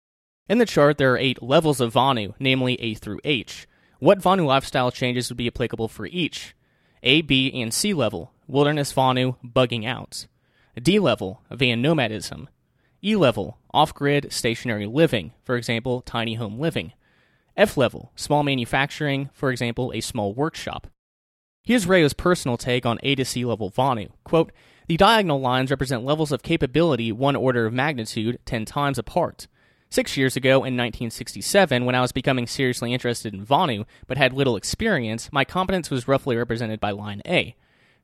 In 0.50 0.58
the 0.58 0.66
chart, 0.66 0.98
there 0.98 1.14
are 1.14 1.18
eight 1.18 1.42
levels 1.42 1.80
of 1.80 1.94
Vonu, 1.94 2.34
namely 2.38 2.76
A 2.82 2.94
through 2.94 3.22
H. 3.24 3.66
What 4.00 4.20
Vonu 4.20 4.46
lifestyle 4.46 4.92
changes 4.92 5.30
would 5.30 5.38
be 5.38 5.48
applicable 5.48 5.88
for 5.88 6.06
each? 6.06 6.56
A, 7.02 7.22
B, 7.22 7.52
and 7.62 7.74
C 7.74 7.96
level, 7.96 8.32
wilderness 8.48 8.94
Vonu, 8.94 9.38
bugging 9.44 9.88
out. 9.88 10.28
D 10.80 11.00
level, 11.00 11.42
van 11.50 11.82
nomadism. 11.82 12.48
E 13.04 13.16
level, 13.16 13.58
off 13.74 13.96
grid, 13.96 14.32
stationary 14.32 14.86
living, 14.86 15.34
for 15.44 15.56
example, 15.56 16.02
tiny 16.02 16.36
home 16.36 16.60
living. 16.60 16.94
F 17.56 17.76
level, 17.76 18.12
small 18.16 18.44
manufacturing, 18.44 19.32
for 19.34 19.50
example, 19.50 19.92
a 19.96 20.02
small 20.02 20.32
workshop. 20.32 20.88
Here's 21.64 21.88
Rayo's 21.88 22.14
personal 22.14 22.56
take 22.56 22.86
on 22.86 23.00
A 23.02 23.16
to 23.16 23.26
C 23.26 23.46
level 23.46 23.72
Vonu. 23.72 24.12
Quote, 24.24 24.52
the 24.88 24.96
diagonal 24.96 25.42
lines 25.42 25.72
represent 25.72 26.06
levels 26.06 26.32
of 26.32 26.44
capability 26.44 27.12
one 27.12 27.36
order 27.36 27.66
of 27.66 27.74
magnitude, 27.74 28.40
10 28.46 28.64
times 28.66 29.00
apart. 29.00 29.48
Six 29.90 30.18
years 30.18 30.36
ago, 30.36 30.58
in 30.58 30.76
1967, 30.76 31.86
when 31.86 31.96
I 31.96 32.02
was 32.02 32.12
becoming 32.12 32.46
seriously 32.46 32.94
interested 32.94 33.34
in 33.34 33.46
Vonu 33.46 33.86
but 34.06 34.18
had 34.18 34.34
little 34.34 34.58
experience, 34.58 35.30
my 35.32 35.46
competence 35.46 35.90
was 35.90 36.08
roughly 36.08 36.36
represented 36.36 36.80
by 36.80 36.92
line 36.92 37.22
A. 37.26 37.56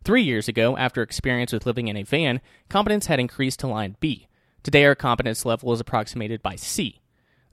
Three 0.04 0.24
years 0.24 0.48
ago, 0.48 0.78
after 0.78 1.02
experience 1.02 1.52
with 1.52 1.66
living 1.66 1.90
in 1.90 1.98
a 1.98 2.04
van, 2.04 2.42
competence 2.70 3.08
had 3.08 3.20
increased 3.20 3.60
to 3.60 3.68
line 3.68 3.98
B. 4.00 4.28
Today, 4.64 4.86
our 4.86 4.96
competence 4.96 5.46
level 5.46 5.74
is 5.74 5.82
approximated 5.82 6.42
by 6.42 6.56
C. 6.56 7.02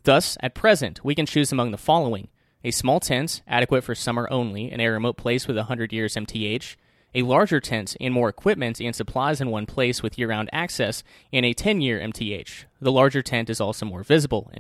Thus, 0.05 0.37
at 0.41 0.55
present, 0.55 1.05
we 1.05 1.15
can 1.15 1.27
choose 1.27 1.51
among 1.51 1.73
the 1.73 1.77
following 1.77 2.29
a 2.63 2.71
small 2.71 3.01
tent, 3.01 3.43
adequate 3.49 3.85
for 3.85 3.95
summer 3.95 4.29
only, 4.31 4.71
in 4.71 4.81
a 4.81 4.89
remote 4.89 5.17
place 5.17 5.47
with 5.47 5.57
100 5.57 5.93
years 5.93 6.15
MTH, 6.15 6.77
a 7.15 7.23
larger 7.23 7.61
tent 7.61 7.97
and 8.01 8.15
more 8.15 8.29
equipment 8.29 8.81
and 8.81 8.95
supplies 8.95 9.41
in 9.41 9.51
one 9.51 9.67
place 9.67 10.03
with 10.03 10.19
year 10.19 10.29
round 10.29 10.49
access, 10.53 11.03
and 11.33 11.45
a 11.45 11.53
10 11.53 11.81
year 11.81 11.99
MTH. 12.01 12.65
The 12.81 12.93
larger 12.93 13.23
tent 13.23 13.51
is 13.51 13.61
also 13.61 13.87
more 13.87 14.03
visible. 14.03 14.51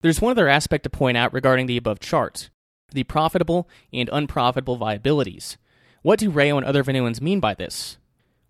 There's 0.00 0.20
one 0.20 0.32
other 0.32 0.48
aspect 0.48 0.84
to 0.84 0.90
point 0.90 1.16
out 1.16 1.32
regarding 1.32 1.66
the 1.66 1.76
above 1.76 2.00
chart 2.00 2.50
the 2.90 3.04
profitable 3.04 3.68
and 3.92 4.08
unprofitable 4.12 4.76
viabilities. 4.76 5.58
What 6.02 6.18
do 6.18 6.30
Rayo 6.30 6.56
and 6.56 6.64
other 6.64 6.82
Vonuans 6.82 7.20
mean 7.20 7.40
by 7.40 7.54
this? 7.54 7.98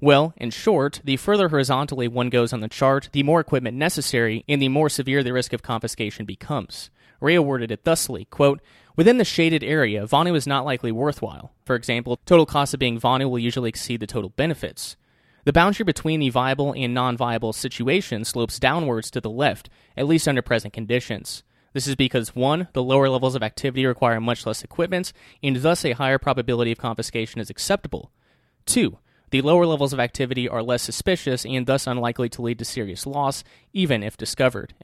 Well, 0.01 0.33
in 0.37 0.51
short, 0.51 1.01
the 1.03 1.17
further 1.17 1.49
horizontally 1.49 2.07
one 2.07 2.31
goes 2.31 2.53
on 2.53 2.61
the 2.61 2.69
chart, 2.69 3.09
the 3.13 3.25
more 3.25 3.41
equipment 3.41 3.77
necessary 3.77 4.45
and 4.49 4.63
the 4.63 4.69
more 4.69 4.89
severe 4.89 5.25
the 5.25 5.33
risk 5.33 5.53
of 5.53 5.63
confiscation 5.63 6.25
becomes. 6.25 6.91
Rayo 7.21 7.43
worded 7.43 7.71
it 7.71 7.85
thusly, 7.85 8.27
quote, 8.27 8.61
Within 8.97 9.19
the 9.19 9.25
shaded 9.25 9.63
area, 9.63 10.07
Vonu 10.07 10.35
is 10.35 10.47
not 10.47 10.65
likely 10.65 10.91
worthwhile. 10.91 11.53
For 11.65 11.77
example, 11.77 12.19
total 12.27 12.47
cost 12.47 12.75
of 12.75 12.81
being 12.81 13.01
Vonu 13.01 13.31
will 13.31 13.39
usually 13.39 13.69
exceed 13.69 14.01
the 14.01 14.07
total 14.07 14.31
benefits. 14.31 14.97
The 15.45 15.53
boundary 15.53 15.85
between 15.85 16.21
the 16.21 16.31
viable 16.31 16.75
and 16.75 16.93
non 16.93 17.17
viable 17.17 17.53
situation 17.53 18.25
slopes 18.25 18.59
downwards 18.59 19.11
to 19.13 19.21
the 19.21 19.31
left, 19.31 19.71
at 19.97 20.07
least 20.07 20.29
under 20.29 20.43
present 20.43 20.75
conditions. 20.75 21.43
This 21.73 21.87
is 21.87 21.95
because 21.95 22.35
1. 22.35 22.69
The 22.73 22.83
lower 22.83 23.09
levels 23.09 23.35
of 23.35 23.43
activity 23.43 23.87
require 23.87 24.21
much 24.21 24.47
less 24.47 24.65
equipment, 24.65 25.13
and 25.43 25.57
thus 25.57 25.85
a 25.85 25.93
higher 25.93 26.19
probability 26.19 26.73
of 26.73 26.79
confiscation 26.79 27.41
is 27.41 27.51
acceptable. 27.51 28.11
2. 28.67 28.99
The 29.31 29.43
lower 29.43 29.67
levels 29.67 29.93
of 29.93 30.01
activity 30.01 30.49
are 30.49 30.63
less 30.63 30.83
suspicious 30.83 31.45
and 31.45 31.67
thus 31.67 31.87
unlikely 31.87 32.31
to 32.31 32.43
lead 32.43 32.59
to 32.59 32.65
serious 32.65 33.07
loss, 33.07 33.45
even 33.73 34.03
if 34.03 34.17
discovered. 34.17 34.75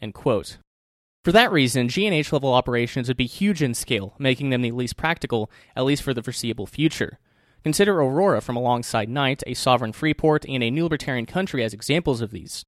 For 1.25 1.33
that 1.33 1.51
reason, 1.51 1.89
G&H 1.89 2.35
level 2.35 2.53
operations 2.53 3.09
would 3.09 3.17
be 3.17 3.25
huge 3.25 3.63
in 3.63 3.73
scale, 3.73 4.15
making 4.19 4.51
them 4.51 4.61
the 4.61 4.73
least 4.73 4.99
practical, 4.99 5.51
at 5.75 5.87
least 5.87 6.03
for 6.03 6.13
the 6.13 6.23
foreseeable 6.23 6.67
future. 6.67 7.19
Consider 7.63 7.99
Aurora 7.99 8.43
from 8.43 8.57
alongside 8.57 9.09
Knight, 9.09 9.43
a 9.47 9.55
sovereign 9.55 9.95
free 9.95 10.13
port, 10.13 10.45
and 10.47 10.63
a 10.63 10.71
new 10.71 10.83
libertarian 10.83 11.25
country 11.25 11.65
as 11.65 11.73
examples 11.73 12.21
of 12.21 12.31
these. 12.31 12.67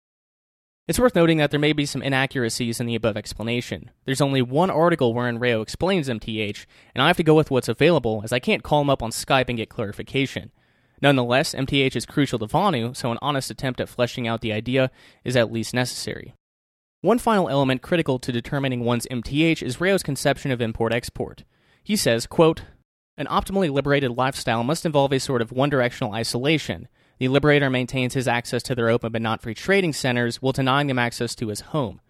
It's 0.88 0.98
worth 0.98 1.14
noting 1.14 1.36
that 1.36 1.50
there 1.50 1.60
may 1.60 1.74
be 1.74 1.84
some 1.84 2.00
inaccuracies 2.00 2.80
in 2.80 2.86
the 2.86 2.94
above 2.94 3.18
explanation. 3.18 3.90
There's 4.06 4.22
only 4.22 4.40
one 4.40 4.70
article 4.70 5.12
wherein 5.12 5.38
Rayo 5.38 5.60
explains 5.60 6.08
MTH, 6.08 6.64
and 6.94 7.02
I 7.02 7.08
have 7.08 7.18
to 7.18 7.22
go 7.22 7.34
with 7.34 7.50
what's 7.50 7.68
available 7.68 8.22
as 8.24 8.32
I 8.32 8.38
can't 8.38 8.62
call 8.62 8.80
him 8.80 8.88
up 8.88 9.02
on 9.02 9.10
Skype 9.10 9.50
and 9.50 9.58
get 9.58 9.68
clarification. 9.68 10.50
Nonetheless, 11.02 11.54
MTH 11.54 11.94
is 11.94 12.06
crucial 12.06 12.38
to 12.38 12.46
Vonu, 12.46 12.96
so 12.96 13.12
an 13.12 13.18
honest 13.20 13.50
attempt 13.50 13.82
at 13.82 13.88
fleshing 13.90 14.26
out 14.26 14.40
the 14.40 14.54
idea 14.54 14.90
is 15.24 15.36
at 15.36 15.52
least 15.52 15.74
necessary. 15.74 16.32
One 17.02 17.18
final 17.18 17.50
element 17.50 17.82
critical 17.82 18.18
to 18.18 18.32
determining 18.32 18.80
one's 18.80 19.06
MTH 19.10 19.62
is 19.62 19.80
Rayo's 19.80 20.02
conception 20.02 20.50
of 20.50 20.62
import 20.62 20.94
export. 20.94 21.44
He 21.84 21.94
says, 21.94 22.26
quote, 22.26 22.62
An 23.18 23.26
optimally 23.26 23.70
liberated 23.70 24.12
lifestyle 24.12 24.64
must 24.64 24.86
involve 24.86 25.12
a 25.12 25.20
sort 25.20 25.42
of 25.42 25.52
one 25.52 25.68
directional 25.68 26.14
isolation. 26.14 26.88
The 27.18 27.28
liberator 27.28 27.68
maintains 27.68 28.14
his 28.14 28.26
access 28.26 28.62
to 28.64 28.74
their 28.74 28.88
open 28.88 29.12
but 29.12 29.20
not 29.20 29.42
free 29.42 29.54
trading 29.54 29.92
centers 29.92 30.40
while 30.40 30.52
denying 30.52 30.86
them 30.86 30.98
access 30.98 31.34
to 31.36 31.48
his 31.48 31.60
home. 31.60 32.00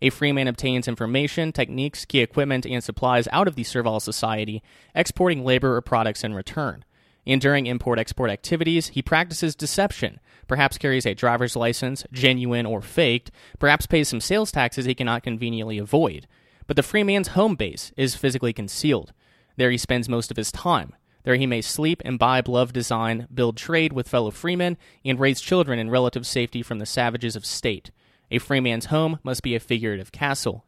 A 0.00 0.10
free 0.10 0.30
man 0.30 0.46
obtains 0.46 0.86
information, 0.86 1.52
techniques, 1.52 2.04
key 2.04 2.20
equipment, 2.20 2.66
and 2.66 2.84
supplies 2.84 3.26
out 3.32 3.48
of 3.48 3.56
the 3.56 3.64
servile 3.64 3.98
society, 3.98 4.62
exporting 4.94 5.44
labor 5.44 5.74
or 5.74 5.80
products 5.80 6.22
in 6.22 6.34
return. 6.34 6.84
And 7.26 7.40
during 7.40 7.66
import 7.66 7.98
export 7.98 8.30
activities, 8.30 8.88
he 8.88 9.02
practices 9.02 9.56
deception, 9.56 10.20
perhaps 10.46 10.78
carries 10.78 11.06
a 11.06 11.14
driver's 11.14 11.56
license, 11.56 12.04
genuine 12.12 12.66
or 12.66 12.80
faked, 12.80 13.30
perhaps 13.58 13.86
pays 13.86 14.08
some 14.08 14.20
sales 14.20 14.52
taxes 14.52 14.84
he 14.84 14.94
cannot 14.94 15.22
conveniently 15.22 15.78
avoid. 15.78 16.26
But 16.66 16.76
the 16.76 16.82
free 16.82 17.02
man's 17.02 17.28
home 17.28 17.54
base 17.54 17.92
is 17.96 18.16
physically 18.16 18.52
concealed. 18.52 19.12
There 19.56 19.70
he 19.70 19.78
spends 19.78 20.08
most 20.08 20.30
of 20.30 20.36
his 20.36 20.52
time. 20.52 20.94
There 21.24 21.36
he 21.36 21.46
may 21.46 21.60
sleep, 21.60 22.02
imbibe 22.04 22.48
love 22.48 22.72
design, 22.72 23.26
build 23.34 23.56
trade 23.56 23.92
with 23.92 24.08
fellow 24.08 24.30
freemen, 24.30 24.76
and 25.04 25.18
raise 25.18 25.40
children 25.40 25.78
in 25.78 25.90
relative 25.90 26.26
safety 26.26 26.62
from 26.62 26.78
the 26.78 26.86
savages 26.86 27.34
of 27.34 27.44
state. 27.44 27.90
A 28.30 28.38
free 28.38 28.60
man's 28.60 28.86
home 28.86 29.18
must 29.22 29.42
be 29.42 29.54
a 29.54 29.60
figurative 29.60 30.12
castle. 30.12 30.64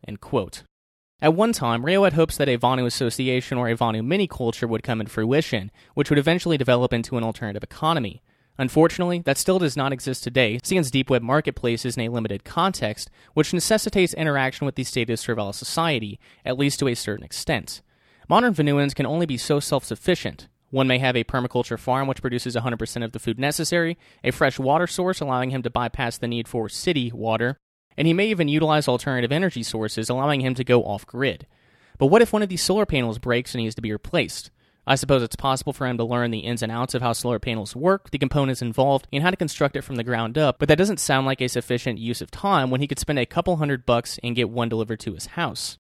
At 1.20 1.34
one 1.34 1.52
time, 1.52 1.84
Rayo 1.84 2.04
had 2.04 2.12
hopes 2.12 2.36
that 2.36 2.48
a 2.48 2.58
Vonu 2.58 2.86
association 2.86 3.58
or 3.58 3.68
a 3.68 3.76
Vonu 3.76 4.04
mini 4.04 4.28
culture 4.28 4.68
would 4.68 4.84
come 4.84 5.00
in 5.00 5.08
fruition, 5.08 5.72
which 5.94 6.10
would 6.10 6.18
eventually 6.18 6.56
develop 6.56 6.92
into 6.92 7.16
an 7.16 7.24
alternative 7.24 7.64
economy. 7.64 8.22
Unfortunately, 8.58 9.20
that 9.20 9.38
still 9.38 9.60
does 9.60 9.76
not 9.76 9.92
exist 9.92 10.24
today, 10.24 10.58
since 10.64 10.90
deep 10.90 11.08
web 11.08 11.22
marketplaces 11.22 11.96
in 11.96 12.02
a 12.02 12.08
limited 12.08 12.44
context, 12.44 13.08
which 13.34 13.54
necessitates 13.54 14.14
interaction 14.14 14.66
with 14.66 14.74
the 14.74 14.82
state 14.82 15.08
of 15.10 15.20
servile 15.20 15.52
society, 15.52 16.18
at 16.44 16.58
least 16.58 16.80
to 16.80 16.88
a 16.88 16.94
certain 16.94 17.24
extent. 17.24 17.82
Modern 18.28 18.52
Vonuans 18.52 18.94
can 18.94 19.06
only 19.06 19.26
be 19.26 19.36
so 19.36 19.60
self 19.60 19.84
sufficient. 19.84 20.48
One 20.70 20.88
may 20.88 20.98
have 20.98 21.16
a 21.16 21.24
permaculture 21.24 21.78
farm 21.78 22.08
which 22.08 22.20
produces 22.20 22.56
100% 22.56 23.04
of 23.04 23.12
the 23.12 23.18
food 23.18 23.38
necessary, 23.38 23.96
a 24.22 24.32
fresh 24.32 24.58
water 24.58 24.86
source 24.86 25.20
allowing 25.20 25.50
him 25.50 25.62
to 25.62 25.70
bypass 25.70 26.18
the 26.18 26.28
need 26.28 26.46
for 26.46 26.68
city 26.68 27.10
water, 27.12 27.56
and 27.96 28.06
he 28.06 28.12
may 28.12 28.26
even 28.26 28.48
utilize 28.48 28.86
alternative 28.86 29.32
energy 29.32 29.62
sources 29.62 30.10
allowing 30.10 30.40
him 30.40 30.54
to 30.54 30.64
go 30.64 30.82
off 30.82 31.06
grid. 31.06 31.46
But 31.96 32.06
what 32.06 32.22
if 32.22 32.32
one 32.32 32.42
of 32.42 32.48
these 32.48 32.62
solar 32.62 32.86
panels 32.86 33.18
breaks 33.18 33.54
and 33.54 33.62
needs 33.62 33.74
to 33.76 33.82
be 33.82 33.92
replaced? 33.92 34.50
I 34.88 34.94
suppose 34.94 35.22
it's 35.22 35.36
possible 35.36 35.74
for 35.74 35.86
him 35.86 35.98
to 35.98 36.04
learn 36.04 36.30
the 36.30 36.38
ins 36.38 36.62
and 36.62 36.72
outs 36.72 36.94
of 36.94 37.02
how 37.02 37.12
solar 37.12 37.38
panels 37.38 37.76
work, 37.76 38.10
the 38.10 38.16
components 38.16 38.62
involved, 38.62 39.06
and 39.12 39.22
how 39.22 39.28
to 39.28 39.36
construct 39.36 39.76
it 39.76 39.82
from 39.82 39.96
the 39.96 40.02
ground 40.02 40.38
up, 40.38 40.58
but 40.58 40.66
that 40.68 40.78
doesn't 40.78 40.98
sound 40.98 41.26
like 41.26 41.42
a 41.42 41.48
sufficient 41.48 41.98
use 41.98 42.22
of 42.22 42.30
time 42.30 42.70
when 42.70 42.80
he 42.80 42.86
could 42.86 42.98
spend 42.98 43.18
a 43.18 43.26
couple 43.26 43.58
hundred 43.58 43.84
bucks 43.84 44.18
and 44.24 44.34
get 44.34 44.48
one 44.48 44.70
delivered 44.70 44.98
to 45.00 45.12
his 45.12 45.26
house. 45.26 45.76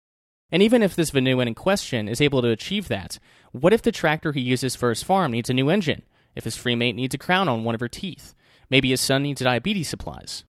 And 0.51 0.63
even 0.63 0.81
if 0.81 0.95
this 0.95 1.11
Vonuan 1.11 1.45
in 1.45 1.53
question 1.53 2.07
is 2.07 2.19
able 2.19 2.41
to 2.41 2.49
achieve 2.49 2.87
that, 2.87 3.19
what 3.51 3.73
if 3.73 3.83
the 3.83 3.91
tractor 3.91 4.31
he 4.31 4.41
uses 4.41 4.75
for 4.75 4.89
his 4.89 5.03
farm 5.03 5.33
needs 5.33 5.51
a 5.51 5.53
new 5.53 5.69
engine? 5.69 6.01
If 6.33 6.43
his 6.43 6.57
free 6.57 6.75
mate 6.75 6.95
needs 6.95 7.13
a 7.13 7.19
crown 7.19 7.47
on 7.47 7.63
one 7.63 7.75
of 7.75 7.81
her 7.81 7.87
teeth? 7.87 8.33
Maybe 8.71 8.89
his 8.89 9.01
son 9.01 9.21
needs 9.21 9.41
diabetes 9.41 9.87
supplies? 9.87 10.45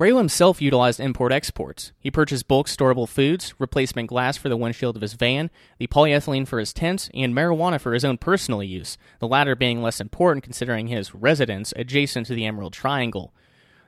Rayo 0.00 0.18
himself 0.18 0.62
utilized 0.62 1.00
import 1.00 1.32
exports. 1.32 1.90
He 1.98 2.08
purchased 2.08 2.46
bulk 2.46 2.68
storable 2.68 3.08
foods, 3.08 3.52
replacement 3.58 4.08
glass 4.08 4.36
for 4.36 4.48
the 4.48 4.56
windshield 4.56 4.94
of 4.94 5.02
his 5.02 5.14
van, 5.14 5.50
the 5.78 5.88
polyethylene 5.88 6.46
for 6.46 6.60
his 6.60 6.72
tents, 6.72 7.10
and 7.12 7.34
marijuana 7.34 7.80
for 7.80 7.92
his 7.92 8.04
own 8.04 8.16
personal 8.16 8.62
use, 8.62 8.96
the 9.18 9.26
latter 9.26 9.56
being 9.56 9.82
less 9.82 10.00
important 10.00 10.44
considering 10.44 10.86
his 10.86 11.16
residence 11.16 11.72
adjacent 11.74 12.28
to 12.28 12.34
the 12.34 12.46
Emerald 12.46 12.74
Triangle. 12.74 13.34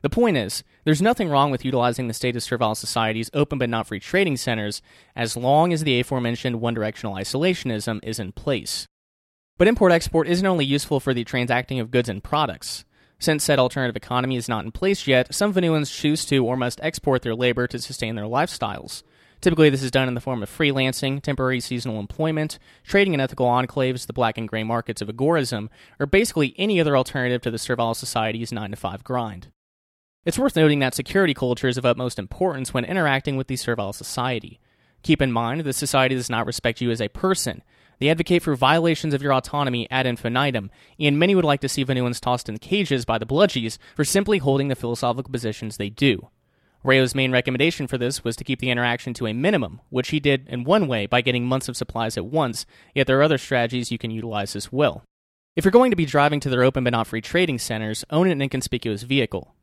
The 0.02 0.11
point 0.11 0.36
is, 0.36 0.64
there's 0.82 1.00
nothing 1.00 1.28
wrong 1.28 1.52
with 1.52 1.64
utilizing 1.64 2.08
the 2.08 2.14
state 2.14 2.34
of 2.34 2.42
servile 2.42 2.74
society's 2.74 3.30
open 3.32 3.61
but 3.61 3.70
not 3.70 3.86
free 3.86 4.00
trading 4.00 4.36
centers 4.36 4.82
as 5.14 5.36
long 5.36 5.72
as 5.72 5.84
the 5.84 6.00
aforementioned 6.00 6.61
one 6.61 6.74
directional 6.74 7.14
isolationism 7.14 8.00
is 8.02 8.18
in 8.18 8.32
place. 8.32 8.88
But 9.58 9.68
import 9.68 9.92
export 9.92 10.26
isn't 10.26 10.46
only 10.46 10.64
useful 10.64 10.98
for 10.98 11.14
the 11.14 11.22
transacting 11.22 11.78
of 11.78 11.92
goods 11.92 12.08
and 12.08 12.24
products. 12.24 12.84
Since 13.21 13.45
said 13.45 13.59
alternative 13.59 13.97
economy 13.97 14.37
is 14.37 14.49
not 14.49 14.64
in 14.64 14.73
place 14.73 15.07
yet, 15.07 15.35
some 15.35 15.53
Vonuans 15.53 15.95
choose 15.95 16.25
to 16.25 16.45
or 16.45 16.57
must 16.57 16.81
export 16.83 17.21
their 17.21 17.35
labor 17.35 17.66
to 17.66 17.79
sustain 17.79 18.14
their 18.14 18.25
lifestyles. 18.25 19.03
Typically, 19.43 19.68
this 19.68 19.83
is 19.83 19.91
done 19.91 20.09
in 20.09 20.14
the 20.14 20.21
form 20.23 20.43
of 20.43 20.51
freelancing, 20.51 21.23
temporary 21.23 21.61
seasonal 21.61 22.01
employment, 22.01 22.59
trading 22.83 23.12
in 23.12 23.21
ethical 23.21 23.47
enclaves, 23.47 24.07
the 24.07 24.14
black 24.14 24.39
and 24.39 24.49
gray 24.49 24.64
markets 24.64 25.03
of 25.03 25.09
agorism, 25.09 25.68
or 25.99 26.07
basically 26.07 26.55
any 26.57 26.81
other 26.81 26.97
alternative 26.97 27.43
to 27.43 27.51
the 27.51 27.59
servile 27.59 27.95
society's 27.95 28.53
9 28.53 28.71
to 28.71 28.77
5 28.77 29.05
grind. 29.05 29.49
It's 30.25 30.39
worth 30.39 30.57
noting 30.57 30.79
that 30.81 30.95
security 30.95 31.35
culture 31.35 31.68
is 31.68 31.79
of 31.79 31.87
utmost 31.87 32.18
importance 32.18 32.73
when 32.73 32.85
interacting 32.85 33.37
with 33.37 33.49
the 33.49 33.57
servile 33.57 33.93
society. 33.93 34.61
Keep 35.03 35.23
in 35.23 35.33
mind, 35.33 35.62
the 35.62 35.73
society 35.73 36.14
does 36.14 36.29
not 36.29 36.47
respect 36.47 36.81
you 36.81 36.91
as 36.91 37.01
a 37.01 37.09
person, 37.09 37.62
they 38.01 38.09
advocate 38.09 38.42
for 38.42 38.57
violations 38.57 39.14
of 39.14 39.22
your 39.22 39.32
autonomy 39.32 39.86
ad 39.90 40.07
infinitum, 40.07 40.70
and 40.98 41.18
many 41.18 41.34
would 41.34 41.44
like 41.44 41.61
to 41.61 41.68
see 41.68 41.84
Vonuans 41.84 42.18
tossed 42.18 42.48
in 42.48 42.59
cages 42.59 43.05
by 43.05 43.18
the 43.18 43.26
bludgies 43.26 43.78
for 43.94 44.05
simply 44.05 44.38
holding 44.38 44.68
the 44.68 44.74
philosophical 44.74 45.30
positions 45.30 45.76
they 45.76 45.90
do. 45.90 46.28
Rayo's 46.82 47.14
main 47.14 47.30
recommendation 47.30 47.86
for 47.86 47.98
this 47.98 48.24
was 48.24 48.36
to 48.36 48.44
keep 48.44 48.59
the 48.59 48.70
interaction 48.70 49.12
to 49.14 49.26
a 49.26 49.34
minimum, 49.34 49.82
which 49.90 50.09
he 50.09 50.18
did 50.18 50.48
in 50.48 50.64
one 50.64 50.88
way 50.88 51.05
by 51.05 51.20
getting 51.20 51.44
months 51.44 51.68
of 51.68 51.76
supplies 51.76 52.16
at 52.16 52.24
once, 52.24 52.64
yet 52.94 53.07
there 53.07 53.18
are 53.18 53.22
other 53.22 53.36
strategies 53.36 53.92
you 53.92 53.98
can 53.98 54.11
utilize 54.11 54.57
as 54.57 54.72
well. 54.72 55.05
If 55.55 55.64
you're 55.64 55.72
going 55.72 55.90
to 55.90 55.96
be 55.96 56.07
driving 56.07 56.40
to 56.40 56.48
their 56.48 56.62
open 56.62 56.84
but 56.84 56.92
not 56.92 57.07
free 57.07 57.20
trading 57.20 57.59
centers, 57.59 58.03
own 58.09 58.30
an 58.30 58.40
inconspicuous 58.40 59.03
vehicle. 59.03 59.55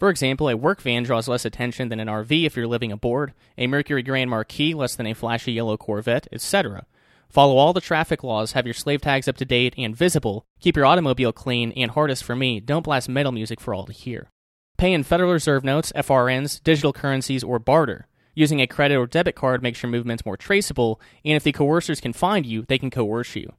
For 0.00 0.10
example, 0.10 0.48
a 0.48 0.56
work 0.56 0.80
van 0.80 1.04
draws 1.04 1.28
less 1.28 1.44
attention 1.44 1.90
than 1.90 2.00
an 2.00 2.08
RV 2.08 2.44
if 2.44 2.56
you're 2.56 2.66
living 2.66 2.90
aboard, 2.90 3.34
a 3.56 3.68
Mercury 3.68 4.02
Grand 4.02 4.30
Marquis 4.30 4.74
less 4.74 4.96
than 4.96 5.06
a 5.06 5.14
flashy 5.14 5.52
yellow 5.52 5.76
Corvette, 5.76 6.26
etc. 6.32 6.86
Follow 7.28 7.56
all 7.56 7.72
the 7.72 7.80
traffic 7.80 8.24
laws, 8.24 8.52
have 8.52 8.66
your 8.66 8.74
slave 8.74 9.02
tags 9.02 9.28
up 9.28 9.36
to 9.36 9.44
date 9.44 9.74
and 9.76 9.96
visible, 9.96 10.46
keep 10.60 10.76
your 10.76 10.86
automobile 10.86 11.32
clean, 11.32 11.72
and 11.72 11.90
hardest 11.90 12.24
for 12.24 12.34
me, 12.34 12.58
don't 12.58 12.84
blast 12.84 13.08
metal 13.08 13.32
music 13.32 13.60
for 13.60 13.74
all 13.74 13.84
to 13.84 13.92
hear. 13.92 14.30
Pay 14.78 14.92
in 14.92 15.02
Federal 15.02 15.32
Reserve 15.32 15.64
notes, 15.64 15.92
FRNs, 15.94 16.62
digital 16.62 16.92
currencies, 16.92 17.44
or 17.44 17.58
barter. 17.58 18.06
Using 18.34 18.60
a 18.60 18.66
credit 18.66 18.96
or 18.96 19.06
debit 19.06 19.34
card 19.34 19.62
makes 19.62 19.82
your 19.82 19.90
movements 19.90 20.24
more 20.24 20.36
traceable, 20.36 21.00
and 21.24 21.34
if 21.34 21.42
the 21.42 21.52
coercers 21.52 22.00
can 22.00 22.12
find 22.12 22.46
you, 22.46 22.64
they 22.68 22.78
can 22.78 22.90
coerce 22.90 23.34
you. 23.34 23.52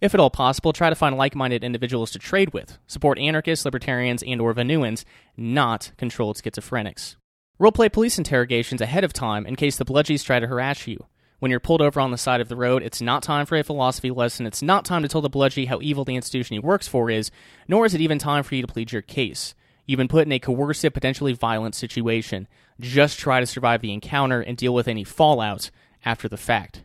If 0.00 0.14
at 0.14 0.20
all 0.20 0.30
possible, 0.30 0.72
try 0.72 0.90
to 0.90 0.96
find 0.96 1.16
like-minded 1.16 1.64
individuals 1.64 2.10
to 2.10 2.18
trade 2.18 2.52
with. 2.52 2.78
Support 2.86 3.18
anarchists, 3.18 3.64
libertarians, 3.64 4.22
and 4.22 4.40
or 4.40 4.54
Vonuans, 4.54 5.04
not 5.36 5.92
controlled 5.96 6.36
schizophrenics. 6.36 7.16
Roleplay 7.60 7.92
police 7.92 8.18
interrogations 8.18 8.80
ahead 8.80 9.02
of 9.02 9.12
time 9.12 9.46
in 9.46 9.56
case 9.56 9.76
the 9.76 9.84
bludgies 9.84 10.24
try 10.24 10.38
to 10.38 10.46
harass 10.46 10.86
you. 10.86 11.06
When 11.38 11.50
you're 11.50 11.60
pulled 11.60 11.82
over 11.82 12.00
on 12.00 12.10
the 12.10 12.18
side 12.18 12.40
of 12.40 12.48
the 12.48 12.56
road, 12.56 12.82
it's 12.82 13.00
not 13.00 13.22
time 13.22 13.46
for 13.46 13.56
a 13.56 13.62
philosophy 13.62 14.10
lesson. 14.10 14.44
It's 14.44 14.62
not 14.62 14.84
time 14.84 15.02
to 15.02 15.08
tell 15.08 15.20
the 15.20 15.30
bludgy 15.30 15.68
how 15.68 15.80
evil 15.80 16.04
the 16.04 16.16
institution 16.16 16.54
he 16.54 16.58
works 16.58 16.88
for 16.88 17.10
is, 17.10 17.30
nor 17.68 17.86
is 17.86 17.94
it 17.94 18.00
even 18.00 18.18
time 18.18 18.42
for 18.42 18.56
you 18.56 18.62
to 18.62 18.72
plead 18.72 18.90
your 18.90 19.02
case. 19.02 19.54
You've 19.86 19.98
been 19.98 20.08
put 20.08 20.26
in 20.26 20.32
a 20.32 20.40
coercive, 20.40 20.92
potentially 20.92 21.32
violent 21.32 21.74
situation. 21.74 22.48
Just 22.80 23.18
try 23.18 23.38
to 23.40 23.46
survive 23.46 23.82
the 23.82 23.92
encounter 23.92 24.40
and 24.40 24.56
deal 24.56 24.74
with 24.74 24.88
any 24.88 25.04
fallout 25.04 25.70
after 26.04 26.28
the 26.28 26.36
fact. 26.36 26.82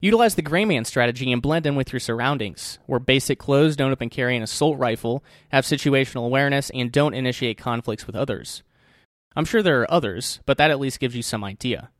Utilize 0.00 0.36
the 0.36 0.42
gray 0.42 0.64
man 0.64 0.86
strategy 0.86 1.30
and 1.30 1.42
blend 1.42 1.66
in 1.66 1.74
with 1.74 1.92
your 1.92 2.00
surroundings. 2.00 2.78
Wear 2.86 3.00
basic 3.00 3.38
clothes, 3.38 3.76
don't 3.76 3.92
open 3.92 4.08
carry 4.08 4.36
an 4.36 4.42
assault 4.42 4.78
rifle, 4.78 5.22
have 5.50 5.66
situational 5.66 6.24
awareness, 6.24 6.70
and 6.70 6.90
don't 6.90 7.12
initiate 7.12 7.58
conflicts 7.58 8.06
with 8.06 8.16
others. 8.16 8.62
I'm 9.36 9.44
sure 9.44 9.62
there 9.62 9.82
are 9.82 9.90
others, 9.90 10.40
but 10.46 10.56
that 10.58 10.70
at 10.70 10.80
least 10.80 11.00
gives 11.00 11.14
you 11.14 11.22
some 11.22 11.44
idea. 11.44 11.90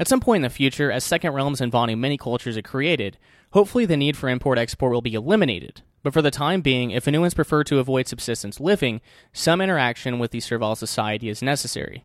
At 0.00 0.06
some 0.06 0.20
point 0.20 0.38
in 0.38 0.42
the 0.42 0.50
future, 0.50 0.92
as 0.92 1.02
second 1.02 1.32
realms 1.32 1.60
and 1.60 1.72
Vonu 1.72 1.98
many 1.98 2.16
cultures 2.16 2.56
are 2.56 2.62
created, 2.62 3.18
hopefully 3.52 3.84
the 3.84 3.96
need 3.96 4.16
for 4.16 4.28
import 4.28 4.56
export 4.56 4.92
will 4.92 5.02
be 5.02 5.14
eliminated. 5.14 5.82
But 6.04 6.12
for 6.12 6.22
the 6.22 6.30
time 6.30 6.60
being, 6.60 6.92
if 6.92 7.04
Vonuans 7.04 7.34
prefer 7.34 7.64
to 7.64 7.80
avoid 7.80 8.06
subsistence 8.06 8.60
living, 8.60 9.00
some 9.32 9.60
interaction 9.60 10.20
with 10.20 10.30
the 10.30 10.38
servile 10.38 10.76
society 10.76 11.28
is 11.28 11.42
necessary. 11.42 12.04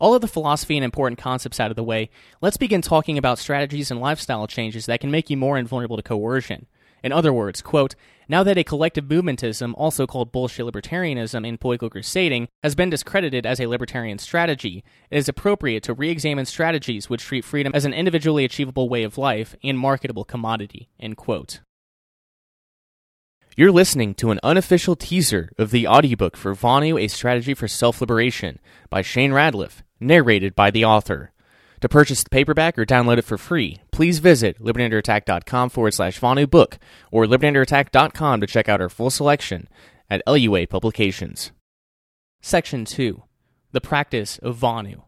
All 0.00 0.14
of 0.14 0.22
the 0.22 0.28
philosophy 0.28 0.76
and 0.76 0.84
important 0.84 1.18
concepts 1.18 1.60
out 1.60 1.70
of 1.70 1.76
the 1.76 1.84
way, 1.84 2.08
let's 2.40 2.56
begin 2.56 2.80
talking 2.80 3.18
about 3.18 3.38
strategies 3.38 3.90
and 3.90 4.00
lifestyle 4.00 4.46
changes 4.46 4.86
that 4.86 5.00
can 5.00 5.10
make 5.10 5.28
you 5.28 5.36
more 5.36 5.58
invulnerable 5.58 5.96
to 5.96 6.02
coercion. 6.02 6.66
In 7.04 7.12
other 7.12 7.34
words, 7.34 7.60
quote, 7.60 7.94
now 8.30 8.42
that 8.44 8.56
a 8.56 8.64
collective 8.64 9.04
movementism, 9.04 9.74
also 9.76 10.06
called 10.06 10.32
bullshit 10.32 10.64
libertarianism 10.64 11.46
and 11.46 11.60
political 11.60 11.90
crusading, 11.90 12.48
has 12.62 12.74
been 12.74 12.88
discredited 12.88 13.44
as 13.44 13.60
a 13.60 13.66
libertarian 13.66 14.18
strategy, 14.18 14.82
it 15.10 15.18
is 15.18 15.28
appropriate 15.28 15.82
to 15.82 15.92
re 15.92 16.08
examine 16.08 16.46
strategies 16.46 17.10
which 17.10 17.22
treat 17.22 17.44
freedom 17.44 17.74
as 17.74 17.84
an 17.84 17.92
individually 17.92 18.46
achievable 18.46 18.88
way 18.88 19.02
of 19.02 19.18
life 19.18 19.54
and 19.62 19.78
marketable 19.78 20.24
commodity. 20.24 20.88
End 20.98 21.18
quote. 21.18 21.60
You're 23.54 23.70
listening 23.70 24.14
to 24.14 24.30
an 24.30 24.40
unofficial 24.42 24.96
teaser 24.96 25.52
of 25.58 25.72
the 25.72 25.86
audiobook 25.86 26.38
for 26.38 26.54
Vonu 26.54 26.98
A 26.98 27.06
Strategy 27.08 27.52
for 27.52 27.68
Self 27.68 28.00
Liberation 28.00 28.60
by 28.88 29.02
Shane 29.02 29.32
Radliff, 29.32 29.82
narrated 30.00 30.54
by 30.54 30.70
the 30.70 30.86
author. 30.86 31.33
To 31.84 31.88
purchase 31.90 32.22
the 32.22 32.30
paperback 32.30 32.78
or 32.78 32.86
download 32.86 33.18
it 33.18 33.26
for 33.26 33.36
free, 33.36 33.82
please 33.90 34.18
visit 34.18 34.58
libertyunderattack.com 34.58 35.68
forward 35.68 35.92
slash 35.92 36.18
Vonu 36.18 36.48
book 36.48 36.78
or 37.10 37.26
libertyunderattack.com 37.26 38.40
to 38.40 38.46
check 38.46 38.70
out 38.70 38.80
our 38.80 38.88
full 38.88 39.10
selection 39.10 39.68
at 40.08 40.22
LUA 40.26 40.66
Publications. 40.68 41.52
Section 42.40 42.86
2 42.86 43.22
The 43.72 43.82
Practice 43.82 44.38
of 44.38 44.56
Vonu. 44.56 45.02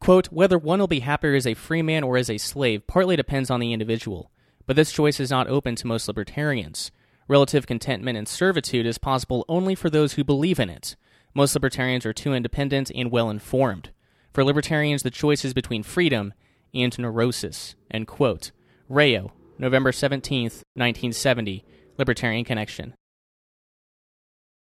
Quote, 0.00 0.32
Whether 0.32 0.56
one 0.56 0.80
will 0.80 0.86
be 0.86 1.00
happier 1.00 1.34
as 1.34 1.46
a 1.46 1.52
free 1.52 1.82
man 1.82 2.04
or 2.04 2.16
as 2.16 2.30
a 2.30 2.38
slave 2.38 2.86
partly 2.86 3.14
depends 3.14 3.50
on 3.50 3.60
the 3.60 3.74
individual, 3.74 4.30
but 4.64 4.76
this 4.76 4.90
choice 4.90 5.20
is 5.20 5.30
not 5.30 5.48
open 5.48 5.76
to 5.76 5.86
most 5.86 6.08
libertarians. 6.08 6.90
Relative 7.28 7.66
contentment 7.66 8.16
and 8.16 8.26
servitude 8.26 8.86
is 8.86 8.96
possible 8.96 9.44
only 9.46 9.74
for 9.74 9.90
those 9.90 10.14
who 10.14 10.24
believe 10.24 10.58
in 10.58 10.70
it. 10.70 10.96
Most 11.34 11.54
libertarians 11.54 12.06
are 12.06 12.14
too 12.14 12.32
independent 12.32 12.90
and 12.94 13.10
well 13.10 13.28
informed. 13.28 13.90
For 14.38 14.44
libertarians, 14.44 15.02
the 15.02 15.10
choice 15.10 15.44
is 15.44 15.52
between 15.52 15.82
freedom 15.82 16.32
and 16.72 16.96
neurosis. 16.96 17.74
End 17.90 18.06
quote. 18.06 18.52
Rayo, 18.88 19.32
November 19.58 19.90
17th, 19.90 20.62
1970, 20.76 21.64
Libertarian 21.98 22.44
Connection. 22.44 22.94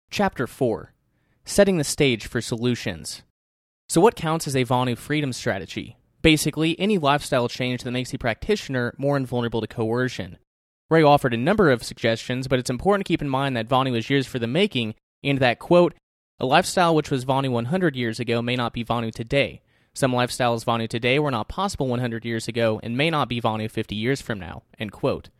Chapter 0.09 0.47
4 0.47 0.95
Setting 1.45 1.79
the 1.79 1.83
Stage 1.83 2.29
for 2.29 2.41
Solutions. 2.41 3.25
So, 3.89 4.01
what 4.01 4.15
counts 4.15 4.47
as 4.47 4.55
a 4.55 4.65
Vonu 4.65 4.97
freedom 4.97 5.33
strategy? 5.33 5.97
Basically, 6.23 6.79
any 6.79 6.97
lifestyle 6.97 7.49
change 7.49 7.83
that 7.83 7.91
makes 7.91 8.13
the 8.13 8.19
practitioner 8.19 8.95
more 8.99 9.17
invulnerable 9.17 9.63
to 9.63 9.67
coercion. 9.67 10.39
Ray 10.91 11.03
offered 11.03 11.35
a 11.35 11.37
number 11.37 11.73
of 11.73 11.83
suggestions, 11.83 12.47
but 12.47 12.61
it's 12.61 12.71
important 12.71 13.05
to 13.05 13.13
keep 13.13 13.21
in 13.21 13.29
mind 13.29 13.57
that 13.57 13.67
Vonu 13.67 13.91
was 13.91 14.09
years 14.09 14.29
for 14.29 14.39
the 14.39 14.47
making, 14.47 14.95
and 15.25 15.41
that, 15.41 15.59
quote, 15.59 15.93
a 16.39 16.47
lifestyle 16.47 16.95
which 16.95 17.11
was 17.11 17.25
Vonu 17.25 17.51
100 17.51 17.97
years 17.97 18.21
ago 18.21 18.43
may 18.43 18.57
not 18.57 18.73
be 18.73 18.85
Vonu 18.85 19.13
today. 19.13 19.63
Some 19.95 20.13
lifestyles 20.13 20.65
Vonu 20.65 20.87
today 20.87 21.19
were 21.19 21.31
not 21.31 21.49
possible 21.49 21.87
100 21.89 22.25
years 22.27 22.47
ago 22.47 22.79
and 22.83 22.97
may 22.97 23.09
not 23.09 23.29
be 23.29 23.41
Vonu 23.41 23.71
50 23.71 23.95
years 23.95 24.21
from 24.21 24.39
now. 24.39 24.63
End 24.79 24.93
quote. 24.93 25.31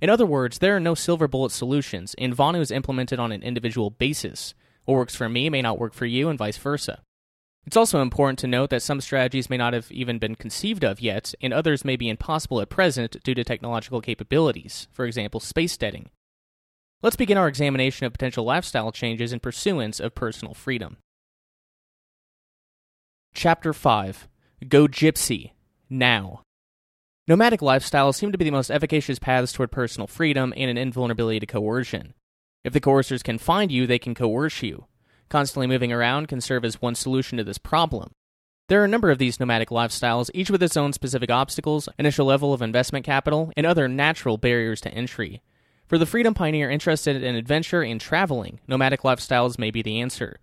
In 0.00 0.10
other 0.10 0.26
words, 0.26 0.58
there 0.58 0.74
are 0.76 0.80
no 0.80 0.94
silver 0.94 1.28
bullet 1.28 1.52
solutions, 1.52 2.14
and 2.18 2.34
Vonu 2.36 2.60
is 2.60 2.70
implemented 2.70 3.20
on 3.20 3.32
an 3.32 3.42
individual 3.42 3.90
basis. 3.90 4.54
What 4.86 4.94
works 4.94 5.14
for 5.14 5.28
me 5.28 5.50
may 5.50 5.62
not 5.62 5.78
work 5.78 5.92
for 5.92 6.06
you, 6.06 6.28
and 6.28 6.38
vice 6.38 6.56
versa. 6.56 7.02
It's 7.66 7.76
also 7.76 8.00
important 8.00 8.38
to 8.40 8.46
note 8.46 8.70
that 8.70 8.82
some 8.82 9.02
strategies 9.02 9.50
may 9.50 9.58
not 9.58 9.74
have 9.74 9.92
even 9.92 10.18
been 10.18 10.34
conceived 10.34 10.82
of 10.82 11.00
yet, 11.00 11.34
and 11.40 11.52
others 11.52 11.84
may 11.84 11.96
be 11.96 12.08
impossible 12.08 12.60
at 12.60 12.70
present 12.70 13.22
due 13.22 13.34
to 13.34 13.44
technological 13.44 14.00
capabilities, 14.00 14.88
for 14.90 15.04
example, 15.04 15.38
space 15.38 15.72
steading. 15.72 16.08
Let's 17.02 17.16
begin 17.16 17.38
our 17.38 17.48
examination 17.48 18.04
of 18.04 18.12
potential 18.12 18.44
lifestyle 18.44 18.92
changes 18.92 19.32
in 19.32 19.40
pursuance 19.40 20.00
of 20.00 20.14
personal 20.14 20.52
freedom. 20.52 20.98
Chapter 23.32 23.72
5 23.72 24.28
Go 24.68 24.86
Gypsy 24.86 25.52
Now. 25.88 26.42
Nomadic 27.26 27.60
lifestyles 27.60 28.16
seem 28.16 28.32
to 28.32 28.38
be 28.38 28.44
the 28.44 28.50
most 28.50 28.70
efficacious 28.70 29.18
paths 29.18 29.50
toward 29.50 29.72
personal 29.72 30.06
freedom 30.06 30.52
and 30.54 30.68
an 30.68 30.76
invulnerability 30.76 31.40
to 31.40 31.46
coercion. 31.46 32.12
If 32.64 32.74
the 32.74 32.80
coercers 32.80 33.22
can 33.22 33.38
find 33.38 33.72
you, 33.72 33.86
they 33.86 33.98
can 33.98 34.14
coerce 34.14 34.62
you. 34.62 34.84
Constantly 35.30 35.66
moving 35.66 35.92
around 35.92 36.28
can 36.28 36.42
serve 36.42 36.66
as 36.66 36.82
one 36.82 36.94
solution 36.94 37.38
to 37.38 37.44
this 37.44 37.56
problem. 37.56 38.10
There 38.68 38.82
are 38.82 38.84
a 38.84 38.88
number 38.88 39.10
of 39.10 39.16
these 39.16 39.40
nomadic 39.40 39.70
lifestyles, 39.70 40.28
each 40.34 40.50
with 40.50 40.62
its 40.62 40.76
own 40.76 40.92
specific 40.92 41.30
obstacles, 41.30 41.88
initial 41.98 42.26
level 42.26 42.52
of 42.52 42.60
investment 42.60 43.06
capital, 43.06 43.52
and 43.56 43.64
other 43.64 43.88
natural 43.88 44.36
barriers 44.36 44.82
to 44.82 44.92
entry. 44.92 45.40
For 45.90 45.98
the 45.98 46.06
freedom 46.06 46.34
pioneer 46.34 46.70
interested 46.70 47.20
in 47.20 47.34
adventure 47.34 47.82
and 47.82 48.00
traveling, 48.00 48.60
nomadic 48.68 49.00
lifestyles 49.00 49.58
may 49.58 49.72
be 49.72 49.82
the 49.82 50.00
answer. 50.00 50.38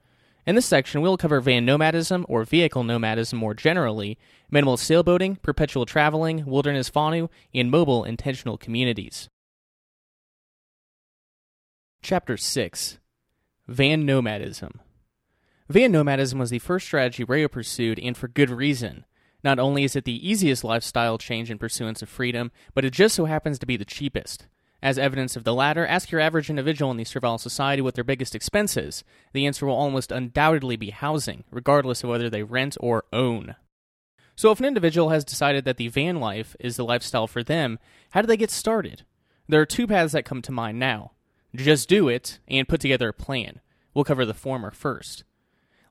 In 0.46 0.56
this 0.56 0.66
section, 0.66 1.00
we'll 1.00 1.16
cover 1.16 1.40
van 1.40 1.64
nomadism 1.64 2.26
or 2.28 2.44
vehicle 2.44 2.84
nomadism 2.84 3.40
more 3.40 3.54
generally, 3.54 4.18
minimal 4.52 4.76
sailboating, 4.76 5.42
perpetual 5.42 5.86
traveling, 5.86 6.46
wilderness 6.46 6.90
Vonu, 6.90 7.30
and 7.56 7.72
mobile 7.72 8.04
intentional 8.04 8.58
communities. 8.58 9.30
Chapter 12.02 12.36
6 12.36 13.00
Van 13.70 14.06
Nomadism 14.06 14.82
Van 15.70 15.94
nomadism 15.94 16.40
was 16.40 16.50
the 16.50 16.60
first 16.60 16.88
strategy 16.88 17.24
Rayo 17.24 17.48
pursued, 17.48 18.00
and 18.00 18.18
for 18.18 18.28
good 18.28 18.50
reason. 18.50 19.06
Not 19.46 19.60
only 19.60 19.86
is 19.86 19.96
it 19.96 20.04
the 20.04 20.30
easiest 20.30 20.66
lifestyle 20.66 21.18
change 21.18 21.50
in 21.50 21.58
pursuance 21.58 22.02
of 22.02 22.10
freedom, 22.10 22.52
but 22.74 22.84
it 22.84 22.92
just 22.92 23.16
so 23.16 23.24
happens 23.24 23.58
to 23.60 23.66
be 23.66 23.78
the 23.78 23.86
cheapest. 23.86 24.46
As 24.82 25.00
evidence 25.00 25.36
of 25.36 25.44
the 25.44 25.54
latter, 25.54 25.86
ask 25.86 26.12
your 26.12 26.22
average 26.22 26.50
individual 26.50 26.92
in 26.92 26.98
the 26.98 27.04
servile 27.04 27.38
society 27.38 27.82
what 27.82 27.96
their 27.96 28.04
biggest 28.04 28.36
expense 28.36 28.78
is. 28.78 29.04
The 29.34 29.46
answer 29.48 29.66
will 29.66 29.76
almost 29.76 30.12
undoubtedly 30.12 30.76
be 30.76 30.92
housing, 30.92 31.44
regardless 31.52 32.04
of 32.04 32.10
whether 32.10 32.30
they 32.30 32.44
rent 32.44 32.78
or 32.80 33.06
own. 33.12 33.56
So, 34.36 34.52
if 34.52 34.60
an 34.60 34.68
individual 34.68 35.10
has 35.10 35.26
decided 35.26 35.66
that 35.66 35.78
the 35.78 35.88
van 35.88 36.20
life 36.20 36.56
is 36.60 36.76
the 36.76 36.86
lifestyle 36.86 37.26
for 37.26 37.44
them, 37.44 37.80
how 38.12 38.22
do 38.22 38.28
they 38.28 38.38
get 38.38 38.52
started? 38.52 39.02
There 39.48 39.60
are 39.60 39.66
two 39.66 39.88
paths 39.88 40.14
that 40.14 40.26
come 40.26 40.44
to 40.44 40.52
mind 40.52 40.78
now 40.78 41.14
just 41.56 41.90
do 41.90 42.08
it 42.08 42.40
and 42.48 42.68
put 42.68 42.82
together 42.82 43.10
a 43.10 43.14
plan. 43.14 43.62
We'll 43.94 44.06
cover 44.06 44.26
the 44.26 44.34
former 44.34 44.72
first. 44.72 45.24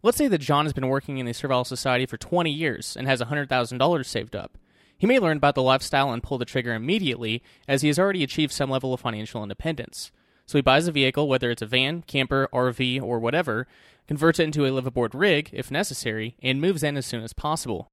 Let's 0.03 0.19
say 0.19 0.29
that 0.29 0.39
John 0.39 0.65
has 0.67 0.73
been 0.73 0.89
working 0.89 1.19
in 1.19 1.27
the 1.27 1.33
servile 1.33 1.65
society 1.65 2.07
for 2.07 2.17
20 2.17 2.51
years 2.51 2.97
and 2.97 3.09
has 3.09 3.21
$100,000 3.21 4.07
saved 4.07 4.37
up. 4.37 4.57
He 4.99 5.07
may 5.07 5.19
learn 5.19 5.37
about 5.37 5.55
the 5.55 5.63
lifestyle 5.63 6.13
and 6.13 6.23
pull 6.23 6.39
the 6.39 6.45
trigger 6.45 6.75
immediately, 6.75 7.43
as 7.69 7.83
he 7.83 7.89
has 7.89 7.99
already 7.99 8.23
achieved 8.23 8.53
some 8.53 8.71
level 8.71 8.95
of 8.95 9.01
financial 9.01 9.43
independence. 9.43 10.11
So 10.47 10.57
he 10.57 10.63
buys 10.63 10.87
a 10.87 10.93
vehicle, 10.93 11.29
whether 11.29 11.51
it's 11.51 11.63
a 11.63 11.67
van, 11.67 12.03
camper, 12.03 12.49
RV, 12.53 13.03
or 13.03 13.19
whatever, 13.19 13.67
converts 14.07 14.39
it 14.39 14.45
into 14.45 14.65
a 14.65 14.71
live 14.71 14.87
aboard 14.87 15.15
rig, 15.15 15.51
if 15.53 15.71
necessary, 15.71 16.37
and 16.43 16.61
moves 16.61 16.83
in 16.83 16.97
as 16.97 17.05
soon 17.05 17.23
as 17.23 17.33
possible. 17.33 17.91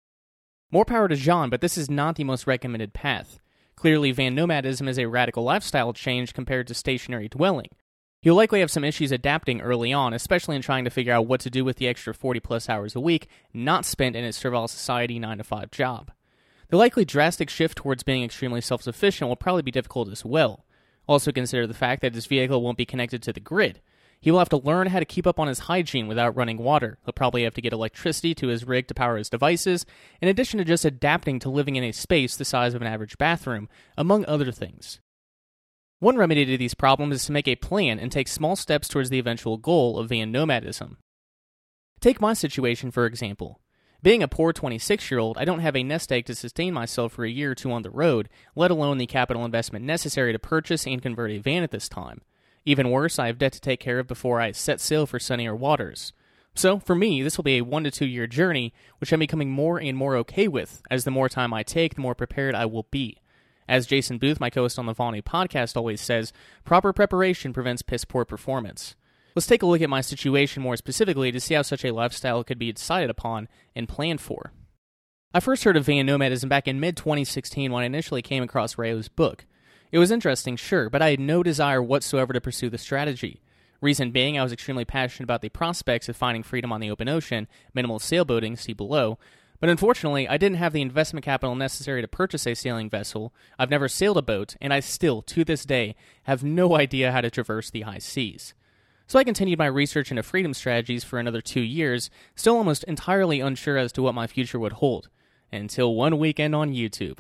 More 0.72 0.86
power 0.86 1.08
to 1.08 1.16
John, 1.16 1.50
but 1.50 1.62
this 1.62 1.78
is 1.78 1.90
not 1.90 2.16
the 2.16 2.24
most 2.24 2.48
recommended 2.48 2.94
path. 2.94 3.40
Clearly, 3.76 4.12
van 4.12 4.36
nomadism 4.36 4.88
is 4.88 5.00
a 5.00 5.08
radical 5.08 5.44
lifestyle 5.44 5.94
change 5.94 6.34
compared 6.34 6.68
to 6.68 6.74
stationary 6.74 7.28
dwelling. 7.28 7.70
He'll 8.22 8.36
likely 8.36 8.62
have 8.62 8.72
some 8.72 8.86
issues 8.86 9.12
adapting 9.12 9.60
early 9.60 9.92
on, 9.92 10.14
especially 10.14 10.56
in 10.56 10.62
trying 10.62 10.86
to 10.86 10.90
figure 10.90 11.12
out 11.12 11.28
what 11.28 11.42
to 11.42 11.50
do 11.50 11.66
with 11.66 11.78
the 11.78 11.88
extra 11.88 12.14
40 12.14 12.40
plus 12.40 12.70
hours 12.70 12.96
a 12.96 13.02
week 13.02 13.28
not 13.54 13.84
spent 13.84 14.16
in 14.16 14.24
his 14.24 14.38
servile 14.38 14.70
society 14.70 15.20
9 15.20 15.40
to 15.40 15.44
5 15.44 15.72
job. 15.72 16.12
The 16.74 16.78
likely 16.78 17.06
drastic 17.06 17.52
shift 17.52 17.78
towards 17.78 18.02
being 18.02 18.24
extremely 18.24 18.60
self 18.60 18.82
sufficient 18.82 19.28
will 19.28 19.36
probably 19.36 19.62
be 19.62 19.70
difficult 19.70 20.10
as 20.10 20.26
well. 20.26 20.66
Also, 21.08 21.32
consider 21.32 21.68
the 21.68 21.76
fact 21.76 22.02
that 22.02 22.16
his 22.16 22.26
vehicle 22.26 22.64
won't 22.64 22.80
be 22.80 22.84
connected 22.84 23.22
to 23.22 23.32
the 23.32 23.40
grid. 23.40 23.80
He 24.20 24.32
will 24.32 24.40
have 24.40 24.50
to 24.50 24.58
learn 24.58 24.88
how 24.88 24.98
to 24.98 25.06
keep 25.06 25.28
up 25.28 25.40
on 25.40 25.48
his 25.48 25.60
hygiene 25.70 26.08
without 26.08 26.36
running 26.36 26.58
water. 26.58 26.98
He'll 27.06 27.14
probably 27.14 27.44
have 27.44 27.54
to 27.54 27.62
get 27.62 27.74
electricity 27.74 28.34
to 28.34 28.48
his 28.48 28.66
rig 28.66 28.88
to 28.88 28.96
power 28.96 29.18
his 29.18 29.30
devices, 29.30 29.86
in 30.20 30.28
addition 30.28 30.58
to 30.58 30.66
just 30.66 30.84
adapting 30.84 31.38
to 31.42 31.50
living 31.52 31.76
in 31.76 31.84
a 31.84 31.92
space 31.92 32.36
the 32.36 32.44
size 32.44 32.74
of 32.74 32.82
an 32.82 32.88
average 32.88 33.20
bathroom, 33.20 33.70
among 33.96 34.26
other 34.26 34.52
things. 34.52 35.00
One 36.00 36.18
remedy 36.18 36.44
to 36.44 36.58
these 36.58 36.74
problems 36.74 37.18
is 37.18 37.26
to 37.28 37.34
make 37.34 37.48
a 37.48 37.56
plan 37.56 38.00
and 38.00 38.12
take 38.12 38.28
small 38.28 38.56
steps 38.56 38.88
towards 38.88 39.12
the 39.12 39.20
eventual 39.20 39.58
goal 39.58 40.00
of 40.00 40.10
van 40.10 40.32
nomadism. 40.32 40.98
Take 42.02 42.20
my 42.20 42.34
situation, 42.34 42.90
for 42.90 43.06
example. 43.06 43.60
Being 44.04 44.22
a 44.22 44.28
poor 44.28 44.52
26 44.52 45.10
year 45.10 45.20
old, 45.22 45.38
I 45.38 45.46
don't 45.46 45.62
have 45.62 45.78
a 45.78 45.84
nest 45.84 46.12
egg 46.12 46.26
to 46.26 46.36
sustain 46.36 46.74
myself 46.74 47.14
for 47.14 47.24
a 47.24 47.30
year 47.30 47.52
or 47.52 47.56
two 47.56 47.72
on 47.72 47.84
the 47.84 47.90
road, 47.90 48.28
let 48.54 48.70
alone 48.70 48.98
the 48.98 49.08
capital 49.08 49.46
investment 49.46 49.86
necessary 49.86 50.34
to 50.34 50.40
purchase 50.40 50.86
and 50.86 51.02
convert 51.02 51.32
a 51.32 51.38
van 51.38 51.64
at 51.64 51.72
this 51.72 51.88
time. 51.88 52.20
Even 52.66 52.92
worse, 52.92 53.18
I 53.18 53.28
have 53.28 53.38
debt 53.38 53.54
to 53.54 53.62
take 53.62 53.80
care 53.80 54.00
of 54.00 54.08
before 54.08 54.42
I 54.42 54.52
set 54.52 54.82
sail 54.82 55.06
for 55.06 55.20
sunnier 55.20 55.56
waters. 55.56 56.12
So, 56.54 56.80
for 56.80 56.96
me, 56.96 57.24
this 57.24 57.38
will 57.38 57.46
be 57.46 57.58
a 57.58 57.64
one 57.64 57.86
to 57.86 57.92
two 57.92 58.06
year 58.06 58.28
journey, 58.28 58.74
which 58.98 59.14
I'm 59.14 59.22
becoming 59.22 59.50
more 59.50 59.80
and 59.80 59.98
more 59.98 60.18
okay 60.18 60.50
with, 60.50 60.82
as 60.92 61.06
the 61.06 61.12
more 61.12 61.30
time 61.30 61.54
I 61.54 61.64
take, 61.64 61.96
the 61.96 62.02
more 62.02 62.14
prepared 62.14 62.56
I 62.56 62.66
will 62.66 62.88
be. 62.92 63.22
As 63.70 63.88
Jason 63.88 64.18
Booth, 64.18 64.42
my 64.42 64.50
co 64.50 64.64
host 64.64 64.78
on 64.78 64.86
the 64.86 64.94
Vonu 64.94 65.24
podcast, 65.24 65.78
always 65.78 66.02
says, 66.02 66.34
proper 66.66 66.92
preparation 66.92 67.54
prevents 67.54 67.82
piss 67.82 68.04
poor 68.04 68.26
performance. 68.26 68.96
Let's 69.36 69.48
take 69.48 69.64
a 69.64 69.66
look 69.66 69.82
at 69.82 69.90
my 69.90 70.02
situation 70.02 70.62
more 70.62 70.78
specifically 70.78 71.32
to 71.32 71.40
see 71.40 71.56
how 71.56 71.64
such 71.64 71.84
a 71.84 71.94
lifestyle 71.94 72.44
could 72.44 72.60
be 72.60 72.72
decided 72.72 73.10
upon 73.10 73.48
and 73.76 73.90
planned 73.90 74.22
for. 74.22 74.52
I 75.34 75.40
first 75.40 75.64
heard 75.64 75.76
of 75.76 75.86
van 75.86 76.06
nomadism 76.06 76.50
back 76.50 76.68
in 76.68 76.80
mid 76.80 76.96
2016 76.96 77.72
when 77.72 77.84
I 77.84 77.88
initially 77.88 78.22
came 78.22 78.44
across 78.44 78.78
Rayo's 78.78 79.08
book. 79.08 79.46
It 79.92 79.98
was 79.98 80.12
interesting, 80.12 80.56
sure, 80.56 80.90
but 80.90 81.02
I 81.02 81.10
had 81.10 81.20
no 81.20 81.42
desire 81.42 81.82
whatsoever 81.82 82.34
to 82.34 82.42
pursue 82.42 82.70
the 82.70 82.78
strategy. 82.78 83.42
Reason 83.82 84.12
being, 84.12 84.38
I 84.38 84.44
was 84.44 84.54
extremely 84.54 84.86
passionate 84.86 85.26
about 85.26 85.42
the 85.42 85.50
prospects 85.50 86.08
of 86.08 86.16
finding 86.16 86.44
freedom 86.44 86.72
on 86.72 86.82
the 86.82 86.92
open 86.92 87.10
ocean, 87.10 87.48
minimal 87.74 88.00
sailboating, 88.00 88.58
see 88.58 88.74
below, 88.74 89.18
but 89.60 89.70
unfortunately, 89.70 90.28
I 90.28 90.38
didn't 90.38 90.58
have 90.58 90.74
the 90.74 90.82
investment 90.82 91.24
capital 91.24 91.56
necessary 91.56 92.02
to 92.02 92.08
purchase 92.08 92.46
a 92.46 92.54
sailing 92.54 92.90
vessel. 92.90 93.34
I've 93.58 93.70
never 93.70 93.88
sailed 93.88 94.18
a 94.18 94.22
boat, 94.22 94.56
and 94.62 94.74
I 94.74 94.80
still, 94.82 95.22
to 95.24 95.44
this 95.44 95.66
day, 95.66 95.96
have 96.24 96.44
no 96.44 96.76
idea 96.78 97.12
how 97.12 97.22
to 97.22 97.32
traverse 97.32 97.70
the 97.70 97.82
high 97.82 98.00
seas. 98.00 98.54
So 99.14 99.20
I 99.20 99.24
continued 99.24 99.60
my 99.60 99.68
research 99.68 100.10
into 100.10 100.24
freedom 100.24 100.56
strategies 100.56 101.04
for 101.04 101.20
another 101.20 101.40
two 101.40 101.62
years, 101.62 102.10
still 102.36 102.58
almost 102.58 102.84
entirely 102.86 103.42
unsure 103.42 103.78
as 103.78 103.92
to 103.92 104.02
what 104.02 104.16
my 104.16 104.26
future 104.26 104.58
would 104.58 104.72
hold, 104.72 105.08
until 105.52 105.94
one 105.94 106.18
weekend 106.18 106.56
on 106.56 106.74
YouTube. 106.74 107.20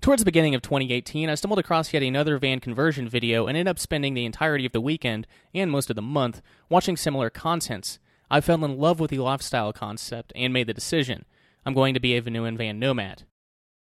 Towards 0.00 0.22
the 0.22 0.26
beginning 0.26 0.56
of 0.56 0.62
2018, 0.62 1.30
I 1.30 1.36
stumbled 1.36 1.60
across 1.60 1.92
yet 1.92 2.02
another 2.02 2.38
van 2.38 2.58
conversion 2.58 3.08
video 3.08 3.46
and 3.46 3.56
ended 3.56 3.70
up 3.70 3.78
spending 3.78 4.14
the 4.14 4.24
entirety 4.24 4.66
of 4.66 4.72
the 4.72 4.80
weekend, 4.80 5.28
and 5.54 5.70
most 5.70 5.90
of 5.90 5.94
the 5.94 6.02
month, 6.02 6.42
watching 6.68 6.96
similar 6.96 7.30
contents. 7.30 8.00
I 8.28 8.40
fell 8.40 8.64
in 8.64 8.76
love 8.76 8.98
with 8.98 9.12
the 9.12 9.18
lifestyle 9.18 9.72
concept 9.72 10.32
and 10.34 10.52
made 10.52 10.66
the 10.66 10.74
decision 10.74 11.24
I'm 11.64 11.74
going 11.74 11.94
to 11.94 12.00
be 12.00 12.16
a 12.16 12.20
Vonuan 12.20 12.58
van 12.58 12.80
nomad. 12.80 13.22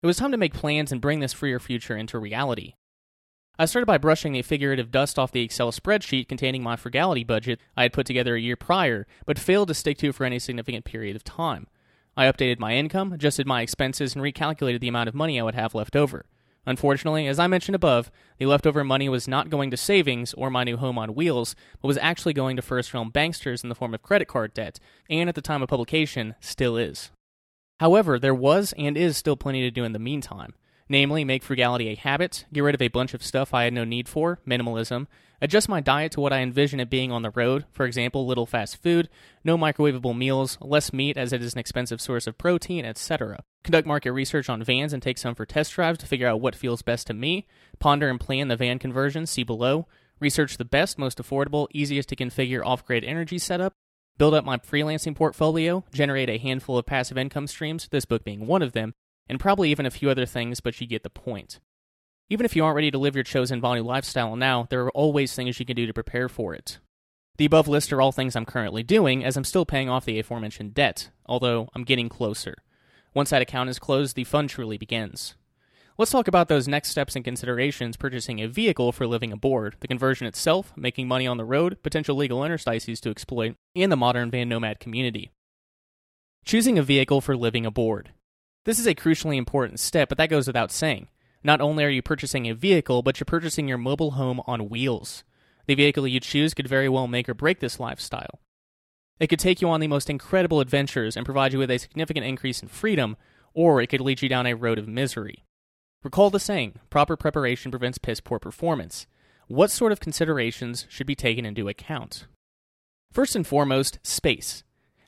It 0.03 0.09
was 0.09 0.17
time 0.17 0.33
to 0.33 0.37
make 0.37 0.55
plans 0.55 0.91
and 0.91 1.01
bring 1.01 1.21
this 1.21 1.33
freer 1.33 1.61
future 1.61 1.97
into 1.97 2.19
reality. 2.19 2.75
I 3.63 3.67
started 3.67 3.87
by 3.87 3.99
brushing 3.99 4.33
the 4.33 4.43
figurative 4.43 4.91
dust 4.91 5.21
off 5.21 5.31
the 5.31 5.45
Excel 5.45 5.71
spreadsheet 5.71 6.27
containing 6.27 6.65
my 6.65 6.75
frugality 6.75 7.23
budget 7.23 7.61
I 7.77 7.85
had 7.85 7.93
put 7.93 8.07
together 8.07 8.35
a 8.35 8.41
year 8.41 8.57
prior, 8.57 9.07
but 9.25 9.39
failed 9.39 9.69
to 9.69 9.75
stick 9.75 9.99
to 9.99 10.13
for 10.13 10.25
any 10.25 10.41
significant 10.41 10.85
period 10.85 11.15
of 11.15 11.23
time. 11.23 11.69
I 12.17 12.25
updated 12.25 12.59
my 12.59 12.75
income, 12.75 13.13
adjusted 13.13 13.47
my 13.47 13.63
expenses, 13.63 14.17
and 14.17 14.25
recalculated 14.25 14.81
the 14.81 14.89
amount 14.89 15.11
of 15.11 15.15
money 15.15 15.39
I 15.39 15.45
would 15.45 15.55
have 15.55 15.77
left 15.77 15.95
over. 15.95 16.27
Unfortunately, 16.67 17.29
as 17.29 17.39
I 17.39 17.47
mentioned 17.47 17.77
above, 17.77 18.11
the 18.39 18.47
leftover 18.47 18.83
money 18.83 19.09
was 19.09 19.29
not 19.29 19.49
going 19.49 19.71
to 19.71 19.77
savings 19.77 20.35
or 20.35 20.51
my 20.51 20.65
new 20.65 20.77
home 20.77 20.99
on 20.99 21.15
wheels, 21.15 21.55
but 21.81 21.87
was 21.87 21.99
actually 21.99 22.33
going 22.33 22.57
to 22.57 22.63
first 22.63 22.93
realm 22.93 23.13
banksters 23.13 23.63
in 23.63 23.69
the 23.69 23.77
form 23.77 23.95
of 23.95 24.03
credit 24.03 24.27
card 24.27 24.55
debt, 24.55 24.81
and 25.09 25.29
at 25.29 25.37
the 25.37 25.41
time 25.41 25.63
of 25.63 25.69
publication, 25.69 26.35
still 26.41 26.77
is. 26.77 27.13
However, 27.79 28.19
there 28.19 28.35
was 28.35 28.75
and 28.77 28.97
is 28.97 29.17
still 29.17 29.37
plenty 29.37 29.61
to 29.61 29.71
do 29.71 29.85
in 29.85 29.93
the 29.93 30.01
meantime 30.01 30.55
namely, 30.89 31.25
make 31.25 31.43
frugality 31.43 31.89
a 31.89 31.97
habit, 31.97 32.45
get 32.53 32.63
rid 32.63 32.75
of 32.75 32.83
a 32.83 32.89
bunch 32.89 33.15
of 33.15 33.25
stuff 33.25 33.55
I 33.55 33.65
had 33.65 33.73
no 33.73 33.85
need 33.85 34.09
for, 34.09 34.41
minimalism, 34.47 35.07
adjust 35.41 35.69
my 35.69 35.81
diet 35.81 36.13
to 36.13 36.21
what 36.21 36.33
I 36.33 36.41
envision 36.41 36.81
it 36.81 36.91
being 36.91 37.11
on 37.11 37.23
the 37.23 37.31
road, 37.31 37.65
for 37.73 37.85
example, 37.85 38.27
little 38.27 38.47
fast 38.47 38.83
food, 38.83 39.09
no 39.45 39.59
microwavable 39.59 40.17
meals, 40.17 40.57
less 40.61 40.93
meat 40.93 41.17
as 41.17 41.33
it 41.33 41.43
is 41.43 41.53
an 41.53 41.59
expensive 41.59 42.01
source 42.01 42.27
of 42.27 42.39
protein, 42.39 42.85
etc. 42.85 43.43
Conduct 43.65 43.87
market 43.87 44.13
research 44.13 44.49
on 44.49 44.63
vans 44.63 44.93
and 44.93 45.03
take 45.03 45.19
some 45.19 45.35
for 45.35 45.45
test 45.45 45.73
drives 45.73 45.99
to 45.99 46.07
figure 46.07 46.29
out 46.29 46.41
what 46.41 46.55
feels 46.55 46.83
best 46.83 47.07
to 47.09 47.15
me, 47.15 47.47
ponder 47.79 48.09
and 48.09 48.21
plan 48.21 48.49
the 48.49 48.57
van 48.57 48.79
conversion, 48.79 49.27
see 49.27 49.43
below, 49.43 49.87
research 50.21 50.57
the 50.57 50.65
best, 50.65 50.99
most 50.99 51.19
affordable, 51.19 51.67
easiest 51.73 52.09
to 52.09 52.17
configure 52.17 52.65
off 52.65 52.87
grid 52.87 53.05
energy 53.05 53.39
setup, 53.39 53.75
build 54.19 54.35
up 54.35 54.45
my 54.45 54.57
freelancing 54.59 55.17
portfolio, 55.17 55.85
generate 55.93 56.31
a 56.31 56.39
handful 56.39 56.79
of 56.79 56.87
passive 56.87 57.19
income 57.19 57.47
streams, 57.47 57.89
this 57.91 58.05
book 58.05 58.25
being 58.25 58.47
one 58.47 58.63
of 58.63 58.73
them, 58.73 58.95
and 59.29 59.41
probably 59.41 59.71
even 59.71 59.87
a 59.87 59.91
few 59.91 60.11
other 60.11 60.27
things, 60.27 60.61
but 60.61 60.81
you 60.81 60.87
get 60.87 61.03
the 61.03 61.11
point. 61.11 61.61
Even 62.29 62.47
if 62.47 62.57
you 62.57 62.65
aren't 62.65 62.77
ready 62.77 62.91
to 62.91 62.99
live 62.99 63.15
your 63.15 63.25
chosen 63.25 63.61
Vonu 63.61 63.85
lifestyle 63.85 64.37
now, 64.37 64.67
there 64.71 64.83
are 64.85 64.91
always 64.93 65.35
things 65.35 65.61
you 65.61 65.67
can 65.67 65.77
do 65.77 65.87
to 65.87 65.93
prepare 65.93 66.29
for 66.29 66.55
it. 66.55 66.79
The 67.37 67.47
above 67.47 67.69
list 67.69 67.93
are 67.93 68.01
all 68.01 68.13
things 68.13 68.37
I'm 68.37 68.45
currently 68.45 68.83
doing, 68.83 69.25
as 69.25 69.37
I'm 69.37 69.45
still 69.45 69.65
paying 69.67 69.89
off 69.89 70.05
the 70.05 70.19
aforementioned 70.19 70.75
debt, 70.75 71.11
although 71.27 71.69
I'm 71.75 71.85
getting 71.85 72.09
closer. 72.09 72.57
Once 73.15 73.31
that 73.31 73.43
account 73.43 73.71
is 73.71 73.79
closed, 73.79 74.17
the 74.17 74.25
fun 74.25 74.49
truly 74.49 74.79
begins. 74.79 75.35
Let's 75.99 76.11
talk 76.11 76.27
about 76.27 76.49
those 76.49 76.67
next 76.67 76.89
steps 76.89 77.15
and 77.17 77.25
considerations 77.25 77.99
purchasing 77.99 78.41
a 78.41 78.49
vehicle 78.49 78.93
for 78.93 79.07
living 79.07 79.31
aboard, 79.31 79.77
the 79.81 79.89
conversion 79.89 80.27
itself, 80.27 80.73
making 80.75 81.07
money 81.07 81.27
on 81.27 81.37
the 81.37 81.45
road, 81.45 81.83
potential 81.83 82.17
legal 82.17 82.45
interstices 82.45 83.01
to 83.03 83.11
exploit, 83.11 83.57
and 83.77 83.93
the 83.93 83.97
modern 83.97 84.31
van 84.31 84.49
nomad 84.49 84.81
community. 84.81 85.31
Choosing 86.45 86.79
a 86.79 86.83
vehicle 86.83 87.21
for 87.21 87.37
living 87.37 87.67
aboard. 87.67 88.11
This 88.65 88.79
is 88.79 88.87
a 88.87 88.95
crucially 88.95 89.37
important 89.37 89.81
step, 89.81 90.09
but 90.09 90.19
that 90.19 90.31
goes 90.31 90.47
without 90.47 90.71
saying. 90.71 91.09
Not 91.43 91.61
only 91.61 91.85
are 91.85 91.89
you 91.89 92.03
purchasing 92.03 92.49
a 92.49 92.55
vehicle, 92.55 93.03
but 93.03 93.19
you're 93.19 93.25
purchasing 93.25 93.67
your 93.67 93.79
mobile 93.79 94.13
home 94.13 94.41
on 94.47 94.69
wheels. 94.69 95.25
The 95.67 95.75
vehicle 95.75 96.07
you 96.07 96.21
choose 96.21 96.55
could 96.55 96.69
very 96.69 96.89
well 96.89 97.09
make 97.09 97.29
or 97.29 97.35
break 97.35 97.59
this 97.59 97.81
lifestyle. 97.81 98.41
It 99.19 99.27
could 99.27 99.41
take 99.41 99.61
you 99.61 99.69
on 99.69 99.81
the 99.81 99.89
most 99.89 100.09
incredible 100.09 100.61
adventures 100.61 101.17
and 101.17 101.25
provide 101.25 101.53
you 101.53 101.59
with 101.59 101.71
a 101.71 101.79
significant 101.79 102.25
increase 102.25 102.63
in 102.63 102.69
freedom, 102.69 103.17
or 103.53 103.83
it 103.83 103.89
could 103.89 104.01
lead 104.01 104.23
you 104.23 104.29
down 104.29 104.47
a 104.47 104.55
road 104.55 104.79
of 104.79 104.89
misery. 104.89 105.45
Recall 106.05 106.31
the 106.31 106.41
saying 106.41 106.79
proper 106.91 107.17
preparation 107.17 107.71
prevents 107.71 107.99
piss 107.99 108.21
poor 108.21 108.39
performance. 108.39 109.07
What 109.49 109.71
sort 109.71 109.93
of 109.93 110.01
considerations 110.01 110.87
should 110.89 111.07
be 111.07 111.15
taken 111.15 111.45
into 111.45 111.69
account? 111.69 112.27
First 113.13 113.37
and 113.37 113.47
foremost, 113.47 113.99
space. 114.03 114.63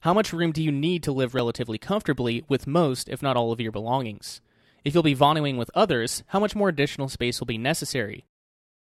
How 0.04 0.12
much 0.12 0.34
room 0.34 0.52
do 0.52 0.62
you 0.62 0.70
need 0.70 1.02
to 1.04 1.12
live 1.12 1.34
relatively 1.34 1.78
comfortably 1.78 2.44
with 2.46 2.66
most, 2.66 3.08
if 3.08 3.22
not 3.22 3.38
all, 3.38 3.52
of 3.52 3.58
your 3.58 3.72
belongings? 3.72 4.42
If 4.84 4.92
you'll 4.92 5.02
be 5.02 5.14
vonuing 5.14 5.56
with 5.56 5.70
others, 5.74 6.22
how 6.26 6.40
much 6.40 6.54
more 6.54 6.68
additional 6.68 7.08
space 7.08 7.40
will 7.40 7.46
be 7.46 7.56
necessary? 7.56 8.26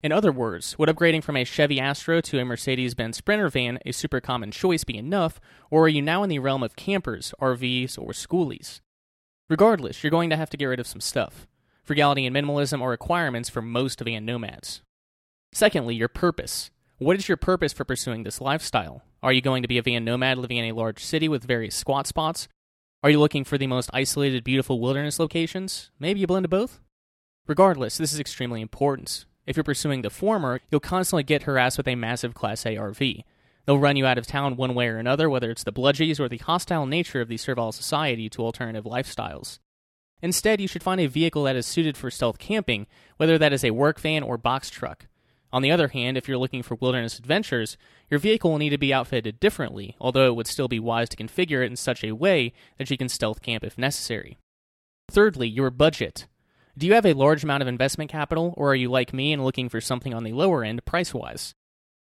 In 0.03 0.11
other 0.11 0.33
words, 0.33 0.77
would 0.81 0.89
upgrading 0.89 1.23
from 1.23 1.37
a 1.37 1.45
Chevy 1.45 1.79
Astro 1.79 2.21
to 2.23 2.41
a 2.41 2.45
Mercedes 2.45 2.97
Benz 2.97 3.19
Sprinter 3.19 3.49
van, 3.49 3.79
a 3.87 3.93
super 3.93 4.21
common 4.21 4.51
choice, 4.51 4.83
be 4.83 4.99
enough, 4.99 5.39
or 5.71 5.85
are 5.85 5.89
you 5.89 6.03
now 6.03 6.25
in 6.25 6.29
the 6.29 6.41
realm 6.41 6.65
of 6.65 6.75
campers, 6.75 7.33
RVs, 7.41 7.97
or 7.97 8.11
schoolies? 8.11 8.81
Regardless, 9.49 10.03
you're 10.03 10.11
going 10.11 10.31
to 10.31 10.37
have 10.37 10.51
to 10.51 10.57
get 10.57 10.65
rid 10.65 10.81
of 10.81 10.89
some 10.89 11.01
stuff. 11.01 11.47
Frugality 11.85 12.27
and 12.27 12.35
minimalism 12.35 12.83
are 12.83 12.91
requirements 12.91 13.49
for 13.49 13.63
most 13.63 14.01
van 14.01 14.25
nomads. 14.25 14.83
Secondly, 15.53 15.95
your 15.95 16.09
purpose. 16.09 16.73
What 16.99 17.17
is 17.17 17.29
your 17.29 17.37
purpose 17.37 17.73
for 17.73 17.85
pursuing 17.85 18.25
this 18.25 18.41
lifestyle? 18.41 19.05
Are 19.23 19.33
you 19.33 19.41
going 19.41 19.63
to 19.63 19.69
be 19.69 19.79
a 19.79 19.83
van 19.83 20.05
nomad 20.05 20.39
living 20.39 20.57
in 20.57 20.65
a 20.65 20.73
large 20.73 21.05
city 21.05 21.29
with 21.29 21.45
various 21.45 21.77
squat 21.77 22.09
spots? 22.09 22.49
Are 23.05 23.11
you 23.11 23.21
looking 23.21 23.45
for 23.45 23.57
the 23.57 23.69
most 23.69 23.89
isolated, 23.93 24.43
beautiful 24.43 24.81
wilderness 24.81 25.21
locations? 25.21 25.93
Maybe 26.01 26.25
a 26.25 26.27
blend 26.27 26.45
of 26.45 26.51
both? 26.51 26.81
Regardless, 27.47 27.99
this 27.99 28.13
is 28.13 28.19
extremely 28.19 28.61
important. 28.61 29.25
If 29.47 29.57
you're 29.57 29.63
pursuing 29.63 30.03
the 30.03 30.11
former, 30.11 30.61
you'll 30.71 30.81
constantly 30.81 31.23
get 31.23 31.45
harassed 31.45 31.77
with 31.77 31.87
a 31.87 31.95
massive 31.95 32.35
Class 32.35 32.67
A 32.67 32.75
RV. 32.75 33.23
They'll 33.65 33.79
run 33.79 33.97
you 33.97 34.07
out 34.07 34.19
of 34.19 34.27
town 34.27 34.57
one 34.57 34.75
way 34.75 34.89
or 34.89 34.99
another, 34.99 35.31
whether 35.31 35.53
it's 35.53 35.63
the 35.63 35.73
bludgies 35.73 36.19
or 36.19 36.29
the 36.29 36.39
hostile 36.39 36.87
nature 36.87 37.21
of 37.21 37.29
the 37.29 37.37
servile 37.37 37.71
society 37.71 38.29
to 38.31 38.43
alternative 38.43 38.85
lifestyles. 38.85 39.61
Instead, 40.21 40.61
you 40.61 40.67
should 40.67 40.83
find 40.83 41.01
a 41.01 41.07
vehicle 41.07 41.45
that 41.45 41.57
is 41.57 41.67
suited 41.67 41.97
for 41.97 42.11
stealth 42.11 42.39
camping, 42.39 42.89
whether 43.19 43.39
that 43.39 43.53
is 43.53 43.65
a 43.65 43.71
work 43.71 44.01
van 44.01 44.25
or 44.25 44.37
box 44.37 44.69
truck. 44.69 45.07
On 45.53 45.61
the 45.61 45.71
other 45.71 45.89
hand, 45.89 46.17
if 46.17 46.27
you're 46.27 46.39
looking 46.39 46.63
for 46.63 46.77
wilderness 46.77 47.19
adventures, 47.19 47.77
your 48.13 48.19
vehicle 48.19 48.51
will 48.51 48.59
need 48.59 48.69
to 48.69 48.79
be 48.79 48.93
outfitted 48.93 49.41
differently, 49.41 49.97
although 49.99 50.27
it 50.27 50.37
would 50.37 50.47
still 50.47 50.69
be 50.69 50.79
wise 50.79 51.09
to 51.09 51.17
configure 51.17 51.65
it 51.65 51.71
in 51.71 51.77
such 51.77 52.05
a 52.05 52.13
way 52.13 52.53
that 52.77 52.91
you 52.91 52.99
can 52.99 53.09
stealth 53.09 53.41
camp 53.41 53.65
if 53.65 53.79
necessary. 53.79 54.37
Thirdly, 55.11 55.49
your 55.49 55.71
budget. 55.71 56.27
Do 56.77 56.87
you 56.87 56.93
have 56.93 57.07
a 57.07 57.15
large 57.15 57.43
amount 57.43 57.63
of 57.63 57.69
investment 57.69 58.11
capital, 58.11 58.53
or 58.59 58.73
are 58.73 58.75
you 58.75 58.91
like 58.91 59.15
me 59.15 59.33
and 59.33 59.43
looking 59.43 59.71
for 59.71 59.81
something 59.81 60.13
on 60.13 60.25
the 60.25 60.35
lower 60.35 60.63
end 60.63 60.85
price 60.85 61.15
wise? 61.15 61.55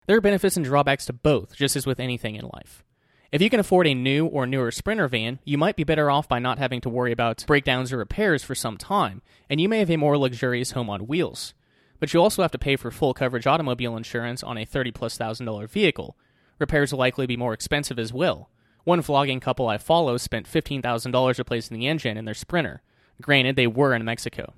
There 0.07 0.17
are 0.17 0.21
benefits 0.21 0.57
and 0.57 0.65
drawbacks 0.65 1.07
to 1.07 1.13
both, 1.13 1.57
just 1.57 1.75
as 1.75 1.85
with 1.85 1.99
anything 1.99 2.37
in 2.37 2.45
life. 2.45 2.85
If 3.33 3.43
you 3.43 3.51
can 3.51 3.59
afford 3.59 3.89
a 3.89 3.95
new 3.95 4.25
or 4.25 4.47
newer 4.47 4.71
Sprinter 4.71 5.09
van, 5.09 5.41
you 5.45 5.59
might 5.59 5.75
be 5.75 5.83
better 5.83 6.13
off 6.13 6.29
by 6.29 6.39
not 6.39 6.61
having 6.61 6.81
to 6.83 6.89
worry 6.89 7.11
about 7.11 7.45
breakdowns 7.49 7.93
or 7.93 7.97
repairs 7.97 8.45
for 8.45 8.55
some 8.55 8.77
time, 8.77 9.21
and 9.51 9.61
you 9.61 9.69
may 9.69 9.81
have 9.81 9.91
a 9.91 9.97
more 9.97 10.17
luxurious 10.17 10.71
home 10.71 10.89
on 10.89 11.09
wheels. 11.09 11.55
But 12.01 12.15
you 12.15 12.21
also 12.21 12.43
have 12.43 12.53
to 12.53 12.59
pay 12.59 12.77
for 12.77 12.91
full 12.91 13.15
coverage 13.15 13.47
automobile 13.47 13.97
insurance 13.97 14.43
on 14.43 14.59
a 14.59 14.65
30 14.65 14.93
plus 14.93 15.17
thousand 15.17 15.47
dollar 15.47 15.67
vehicle. 15.67 16.17
Repairs 16.59 16.93
will 16.93 16.99
likely 16.99 17.27
be 17.27 17.37
more 17.37 17.53
expensive 17.53 17.99
as 17.99 18.13
well. 18.13 18.51
One 18.85 19.03
vlogging 19.03 19.41
couple 19.41 19.69
I 19.69 19.79
follow 19.79 20.17
spent 20.17 20.49
$15,000 20.49 21.39
replacing 21.39 21.77
the 21.79 21.87
engine 21.87 22.17
in 22.17 22.25
their 22.25 22.35
Sprinter. 22.35 22.83
Granted, 23.21 23.57
they 23.57 23.67
were 23.67 23.95
in 23.95 24.05
Mexico. 24.05 24.55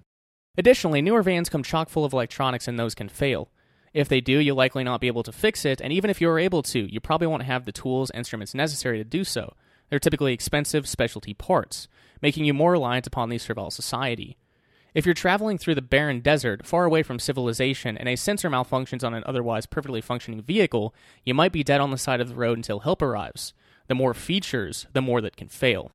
Additionally, 0.57 1.03
newer 1.03 1.22
vans 1.22 1.49
come 1.49 1.62
chock 1.62 1.88
full 1.88 2.05
of 2.05 2.12
electronics 2.12 2.68
and 2.68 2.78
those 2.78 2.95
can 2.95 3.09
fail. 3.09 3.51
If 3.93 4.09
they 4.09 4.20
do, 4.20 4.38
you'll 4.38 4.57
likely 4.57 4.84
not 4.84 5.01
be 5.01 5.09
able 5.09 5.24
to 5.24 5.32
fix 5.32 5.64
it, 5.64 5.80
and 5.80 5.93
even 5.93 6.11
if 6.11 6.20
you 6.20 6.28
are 6.28 6.38
able 6.38 6.62
to, 6.62 6.93
you 6.93 7.01
probably 7.01 7.26
won't 7.26 7.43
have 7.43 7.64
the 7.64 7.72
tools 7.72 8.11
instruments 8.14 8.55
necessary 8.55 8.99
to 8.99 9.05
do 9.05 9.24
so. 9.24 9.55
They're 9.88 9.99
typically 9.99 10.32
expensive 10.32 10.86
specialty 10.88 11.34
parts, 11.34 11.88
making 12.22 12.45
you 12.45 12.55
more 12.55 12.72
reliant 12.72 13.09
upon 13.09 13.28
the 13.30 13.38
servile 13.38 13.70
society. 13.70 14.36
If 14.93 15.07
you're 15.07 15.14
traveling 15.14 15.57
through 15.57 15.76
the 15.76 15.82
barren 15.82 16.20
desert, 16.20 16.66
far 16.66 16.84
away 16.84 17.03
from 17.03 17.18
civilization, 17.18 17.97
and 17.97 18.09
a 18.09 18.16
sensor 18.16 18.51
malfunctions 18.51 19.05
on 19.05 19.14
an 19.14 19.22
otherwise 19.24 19.66
perfectly 19.66 20.01
functioning 20.01 20.43
vehicle, 20.43 20.95
you 21.24 21.32
might 21.32 21.53
be 21.53 21.62
dead 21.62 21.80
on 21.80 21.91
the 21.91 21.99
side 21.99 22.20
of 22.20 22.28
the 22.28 22.34
road 22.34 22.59
until 22.59 22.80
help 22.80 23.01
arrives. 23.01 23.55
The 23.86 23.95
more 23.95 24.14
features, 24.14 24.86
the 24.93 25.03
more 25.03 25.20
that 25.20 25.36
can 25.36 25.49
fail. 25.49 25.93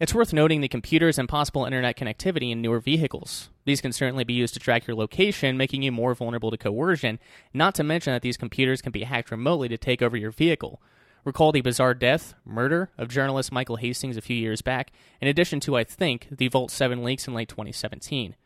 It's 0.00 0.14
worth 0.14 0.32
noting 0.32 0.60
the 0.60 0.68
computers 0.68 1.18
and 1.18 1.28
possible 1.28 1.64
internet 1.64 1.96
connectivity 1.96 2.50
in 2.50 2.60
newer 2.60 2.80
vehicles. 2.80 3.48
These 3.64 3.80
can 3.80 3.92
certainly 3.92 4.24
be 4.24 4.34
used 4.34 4.52
to 4.54 4.60
track 4.60 4.86
your 4.86 4.96
location, 4.96 5.56
making 5.56 5.82
you 5.82 5.92
more 5.92 6.14
vulnerable 6.14 6.50
to 6.50 6.58
coercion, 6.58 7.20
not 7.54 7.74
to 7.76 7.84
mention 7.84 8.12
that 8.12 8.22
these 8.22 8.36
computers 8.36 8.82
can 8.82 8.92
be 8.92 9.04
hacked 9.04 9.30
remotely 9.30 9.68
to 9.68 9.78
take 9.78 10.02
over 10.02 10.16
your 10.16 10.32
vehicle. 10.32 10.82
Recall 11.24 11.52
the 11.52 11.62
bizarre 11.62 11.94
death, 11.94 12.34
murder, 12.44 12.90
of 12.98 13.08
journalist 13.08 13.50
Michael 13.50 13.76
Hastings 13.76 14.18
a 14.18 14.22
few 14.22 14.36
years 14.36 14.60
back, 14.60 14.92
in 15.22 15.28
addition 15.28 15.58
to, 15.60 15.76
I 15.76 15.82
think, 15.82 16.28
the 16.30 16.48
Vault 16.48 16.70
7 16.70 17.02
leaks 17.02 17.26
in 17.26 17.32
late 17.32 17.48
2017. 17.48 18.36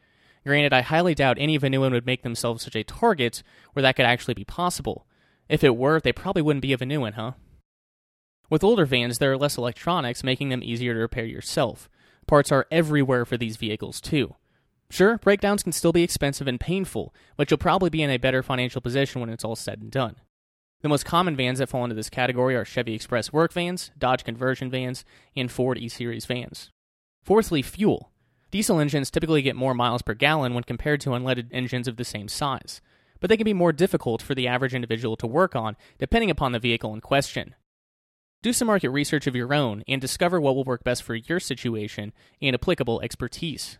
Granted, 0.46 0.72
I 0.72 0.82
highly 0.82 1.14
doubt 1.14 1.38
any 1.40 1.58
Vonuan 1.58 1.90
would 1.90 2.06
make 2.06 2.22
themselves 2.22 2.62
such 2.62 2.76
a 2.76 2.84
target 2.84 3.42
where 3.72 3.82
that 3.82 3.96
could 3.96 4.06
actually 4.06 4.34
be 4.34 4.44
possible. 4.44 5.06
If 5.48 5.64
it 5.64 5.76
were, 5.76 5.98
they 5.98 6.12
probably 6.12 6.42
wouldn't 6.42 6.62
be 6.62 6.72
a 6.72 6.78
Vonuan, 6.78 7.14
huh? 7.14 7.32
With 8.48 8.62
older 8.62 8.86
vans, 8.86 9.18
there 9.18 9.32
are 9.32 9.36
less 9.36 9.58
electronics, 9.58 10.22
making 10.22 10.50
them 10.50 10.62
easier 10.62 10.94
to 10.94 11.00
repair 11.00 11.26
yourself. 11.26 11.90
Parts 12.28 12.52
are 12.52 12.66
everywhere 12.70 13.24
for 13.24 13.36
these 13.36 13.56
vehicles, 13.56 14.00
too. 14.00 14.36
Sure, 14.88 15.18
breakdowns 15.18 15.64
can 15.64 15.72
still 15.72 15.92
be 15.92 16.02
expensive 16.02 16.46
and 16.46 16.60
painful, 16.60 17.12
but 17.36 17.50
you'll 17.50 17.58
probably 17.58 17.90
be 17.90 18.02
in 18.02 18.10
a 18.10 18.18
better 18.18 18.42
financial 18.42 18.80
position 18.80 19.20
when 19.20 19.30
it's 19.30 19.44
all 19.44 19.56
said 19.56 19.82
and 19.82 19.90
done. 19.90 20.16
The 20.80 20.88
most 20.88 21.04
common 21.04 21.34
vans 21.34 21.58
that 21.58 21.68
fall 21.68 21.82
into 21.82 21.96
this 21.96 22.08
category 22.08 22.54
are 22.54 22.64
Chevy 22.64 22.94
Express 22.94 23.32
work 23.32 23.52
vans, 23.52 23.90
Dodge 23.98 24.22
conversion 24.22 24.70
vans, 24.70 25.04
and 25.34 25.50
Ford 25.50 25.76
E 25.76 25.88
Series 25.88 26.24
vans. 26.24 26.70
Fourthly, 27.24 27.62
fuel. 27.62 28.12
Diesel 28.52 28.78
engines 28.78 29.10
typically 29.10 29.42
get 29.42 29.56
more 29.56 29.74
miles 29.74 30.02
per 30.02 30.14
gallon 30.14 30.54
when 30.54 30.62
compared 30.62 31.00
to 31.00 31.10
unleaded 31.10 31.48
engines 31.50 31.88
of 31.88 31.96
the 31.96 32.04
same 32.04 32.28
size, 32.28 32.80
but 33.20 33.28
they 33.28 33.36
can 33.36 33.44
be 33.44 33.52
more 33.52 33.72
difficult 33.72 34.22
for 34.22 34.36
the 34.36 34.46
average 34.46 34.72
individual 34.72 35.16
to 35.16 35.26
work 35.26 35.56
on 35.56 35.76
depending 35.98 36.30
upon 36.30 36.52
the 36.52 36.60
vehicle 36.60 36.94
in 36.94 37.00
question. 37.00 37.56
Do 38.40 38.52
some 38.52 38.68
market 38.68 38.90
research 38.90 39.26
of 39.26 39.34
your 39.34 39.52
own 39.52 39.82
and 39.88 40.00
discover 40.00 40.40
what 40.40 40.54
will 40.54 40.62
work 40.62 40.84
best 40.84 41.02
for 41.02 41.16
your 41.16 41.40
situation 41.40 42.12
and 42.40 42.54
applicable 42.54 43.00
expertise. 43.00 43.78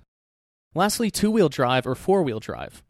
Lastly, 0.75 1.13
two 1.13 1.31
wheel 1.31 1.49
drive 1.49 1.87
or 1.87 1.95
four 1.95 2.25
wheel 2.25 2.41
drive. 2.41 2.83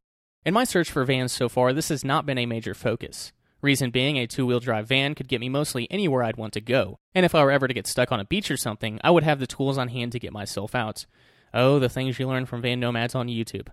In 0.46 0.54
my 0.54 0.64
search 0.64 0.90
for 0.90 1.04
vans 1.04 1.30
so 1.30 1.50
far, 1.50 1.74
this 1.74 1.90
has 1.90 2.04
not 2.04 2.24
been 2.24 2.38
a 2.38 2.46
major 2.46 2.72
focus. 2.72 3.32
Reason 3.60 3.90
being, 3.90 4.16
a 4.16 4.26
two 4.26 4.46
wheel 4.46 4.60
drive 4.60 4.86
van 4.86 5.14
could 5.14 5.28
get 5.28 5.40
me 5.40 5.48
mostly 5.48 5.90
anywhere 5.90 6.22
I'd 6.22 6.36
want 6.36 6.52
to 6.52 6.60
go, 6.60 6.98
and 7.14 7.26
if 7.26 7.34
I 7.34 7.42
were 7.42 7.50
ever 7.50 7.66
to 7.66 7.74
get 7.74 7.88
stuck 7.88 8.12
on 8.12 8.20
a 8.20 8.24
beach 8.24 8.50
or 8.50 8.56
something, 8.56 9.00
I 9.02 9.10
would 9.10 9.24
have 9.24 9.40
the 9.40 9.46
tools 9.46 9.78
on 9.78 9.88
hand 9.88 10.12
to 10.12 10.20
get 10.20 10.32
myself 10.32 10.74
out. 10.74 11.06
Oh, 11.52 11.78
the 11.78 11.88
things 11.88 12.18
you 12.18 12.28
learn 12.28 12.46
from 12.46 12.62
van 12.62 12.78
nomads 12.78 13.14
on 13.14 13.26
YouTube. 13.26 13.68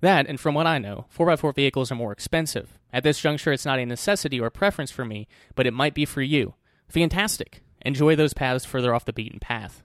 That, 0.00 0.26
and 0.26 0.38
from 0.38 0.54
what 0.54 0.66
I 0.66 0.78
know, 0.78 1.06
4x4 1.16 1.54
vehicles 1.54 1.90
are 1.90 1.96
more 1.96 2.12
expensive. 2.12 2.78
At 2.92 3.02
this 3.02 3.18
juncture, 3.18 3.52
it's 3.52 3.64
not 3.64 3.78
a 3.78 3.86
necessity 3.86 4.38
or 4.38 4.50
preference 4.50 4.90
for 4.90 5.04
me, 5.04 5.26
but 5.54 5.66
it 5.66 5.72
might 5.72 5.94
be 5.94 6.04
for 6.04 6.22
you. 6.22 6.54
Fantastic. 6.88 7.62
Enjoy 7.84 8.14
those 8.14 8.34
paths 8.34 8.64
further 8.64 8.94
off 8.94 9.04
the 9.04 9.12
beaten 9.12 9.40
path. 9.40 9.82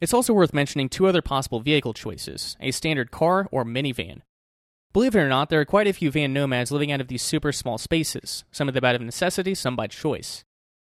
It's 0.00 0.14
also 0.14 0.32
worth 0.32 0.54
mentioning 0.54 0.88
two 0.88 1.06
other 1.06 1.20
possible 1.20 1.60
vehicle 1.60 1.92
choices 1.92 2.56
a 2.60 2.70
standard 2.70 3.10
car 3.10 3.48
or 3.50 3.64
minivan. 3.64 4.22
Believe 4.92 5.14
it 5.14 5.20
or 5.20 5.28
not, 5.28 5.50
there 5.50 5.60
are 5.60 5.64
quite 5.64 5.86
a 5.86 5.92
few 5.92 6.10
van 6.10 6.32
nomads 6.32 6.72
living 6.72 6.90
out 6.90 7.00
of 7.00 7.06
these 7.06 7.22
super 7.22 7.52
small 7.52 7.78
spaces, 7.78 8.44
some 8.50 8.66
of 8.66 8.74
them 8.74 8.84
out 8.84 8.96
of 8.96 9.00
necessity, 9.00 9.54
some 9.54 9.76
by 9.76 9.86
choice. 9.86 10.44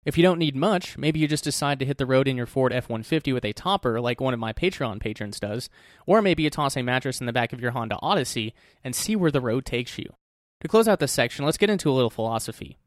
If 0.05 0.17
you 0.17 0.23
don't 0.23 0.39
need 0.39 0.57
much, 0.57 0.97
maybe 0.97 1.21
you 1.21 1.29
just 1.29 1.45
decide 1.45 1.79
to 1.79 1.85
hit 1.85 1.99
the 1.99 2.07
road 2.07 2.27
in 2.27 2.37
your 2.37 2.47
Ford 2.47 2.73
F 2.73 2.89
150 2.89 3.33
with 3.33 3.45
a 3.45 3.53
topper 3.53 4.01
like 4.01 4.21
one 4.21 4.35
of 4.35 4.41
my 4.41 4.53
Patreon 4.53 4.99
patrons 4.99 5.39
does, 5.39 5.69
or 6.07 6.23
maybe 6.23 6.43
you 6.43 6.51
toss 6.51 6.77
a 6.77 6.83
mattress 6.83 7.21
in 7.21 7.27
the 7.27 7.33
back 7.33 7.53
of 7.53 7.61
your 7.61 7.73
Honda 7.73 7.99
Odyssey 8.01 8.55
and 8.83 8.97
see 8.97 9.15
where 9.15 9.31
the 9.31 9.41
road 9.41 9.65
takes 9.65 9.99
you. 9.99 10.07
To 10.63 10.69
close 10.69 10.89
out 10.89 10.99
this 10.99 11.13
section, 11.13 11.45
let's 11.45 11.59
get 11.59 11.71
into 11.71 11.91
a 11.91 11.93
little 11.93 12.11
philosophy. 12.11 12.79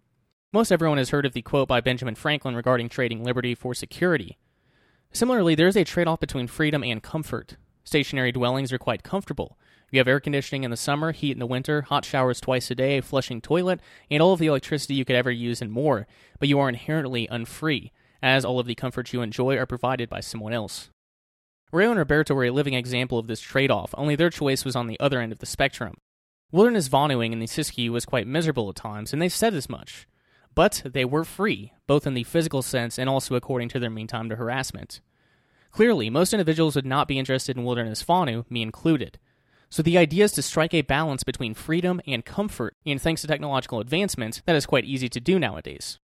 Most 0.52 0.72
everyone 0.72 0.98
has 0.98 1.12
heard 1.12 1.26
of 1.26 1.34
the 1.34 1.42
quote 1.42 1.68
by 1.68 1.82
Benjamin 1.82 2.16
Franklin 2.16 2.56
regarding 2.56 2.90
trading 2.90 3.24
liberty 3.24 3.54
for 3.54 3.74
security. 3.74 4.38
Similarly, 5.14 5.54
there 5.56 5.68
is 5.68 5.78
a 5.78 5.84
trade 5.84 6.08
off 6.08 6.20
between 6.20 6.48
freedom 6.48 6.84
and 6.84 7.02
comfort. 7.02 7.58
Stationary 7.84 8.32
dwellings 8.32 8.74
are 8.74 8.78
quite 8.78 9.04
comfortable. 9.04 9.58
You 9.92 10.00
have 10.00 10.08
air 10.08 10.20
conditioning 10.20 10.64
in 10.64 10.72
the 10.72 10.78
summer, 10.78 11.12
heat 11.12 11.32
in 11.32 11.40
the 11.40 11.46
winter, 11.46 11.84
hot 11.84 12.06
showers 12.06 12.42
twice 12.42 12.72
a 12.72 12.76
day, 12.76 13.02
flushing 13.02 13.42
toilet, 13.42 13.80
and 14.10 14.22
all 14.22 14.34
of 14.34 14.40
the 14.40 14.48
electricity 14.48 14.96
you 14.96 15.06
could 15.06 15.16
ever 15.16 15.32
use 15.32 15.62
and 15.62 15.72
more, 15.72 16.08
but 16.40 16.50
you 16.50 16.60
are 16.60 16.70
inherently 16.70 17.28
unfree, 17.30 17.92
as 18.22 18.44
all 18.44 18.60
of 18.60 18.68
the 18.68 18.76
comforts 18.76 19.14
you 19.14 19.22
enjoy 19.22 19.58
are 19.58 19.66
provided 19.66 20.10
by 20.10 20.20
someone 20.20 20.54
else. 20.54 20.90
Rayo 21.72 21.92
and 21.92 22.00
Roberta 22.00 22.34
were 22.34 22.46
a 22.46 22.52
living 22.52 22.74
example 22.74 23.20
of 23.20 23.28
this 23.28 23.42
trade 23.42 23.72
off, 23.72 23.94
only 23.98 24.16
their 24.16 24.30
choice 24.30 24.66
was 24.66 24.76
on 24.76 24.88
the 24.88 25.00
other 25.00 25.20
end 25.20 25.32
of 25.32 25.40
the 25.40 25.46
spectrum. 25.46 25.96
Wilderness 26.52 26.88
Vonuing 26.88 27.34
in 27.34 27.40
the 27.40 27.48
Siskiyou 27.48 27.90
was 27.90 28.06
quite 28.06 28.28
miserable 28.28 28.70
at 28.70 28.76
times, 28.76 29.12
and 29.12 29.22
they 29.22 29.30
said 29.30 29.54
as 29.54 29.70
much. 29.70 30.08
But 30.54 30.84
they 30.86 31.04
were 31.04 31.26
free, 31.26 31.74
both 31.86 32.08
in 32.08 32.14
the 32.14 32.24
physical 32.24 32.62
sense 32.62 32.98
and 32.98 33.10
also 33.10 33.36
according 33.36 33.70
to 33.70 33.80
their 33.80 33.90
mean 33.90 34.08
time 34.08 34.30
to 34.30 34.38
harassment. 34.38 35.02
Clearly, 35.72 36.10
most 36.10 36.34
individuals 36.34 36.76
would 36.78 36.86
not 36.86 37.10
be 37.10 37.20
interested 37.20 37.58
in 37.58 37.66
wilderness 37.66 38.02
Vonu, 38.02 38.50
me 38.50 38.62
included. 38.62 39.20
So 39.76 39.84
the 39.84 39.98
idea 39.98 40.24
is 40.24 40.32
to 40.32 40.42
strike 40.42 40.74
a 40.74 40.84
balance 40.84 41.26
between 41.26 41.54
freedom 41.54 42.00
and 42.08 42.24
comfort, 42.24 42.78
and 42.86 43.02
thanks 43.02 43.20
to 43.20 43.28
technological 43.28 43.82
advancements, 43.82 44.42
that 44.46 44.56
is 44.56 44.66
quite 44.66 44.86
easy 44.86 45.10
to 45.10 45.20
do 45.20 45.38
nowadays. 45.38 46.00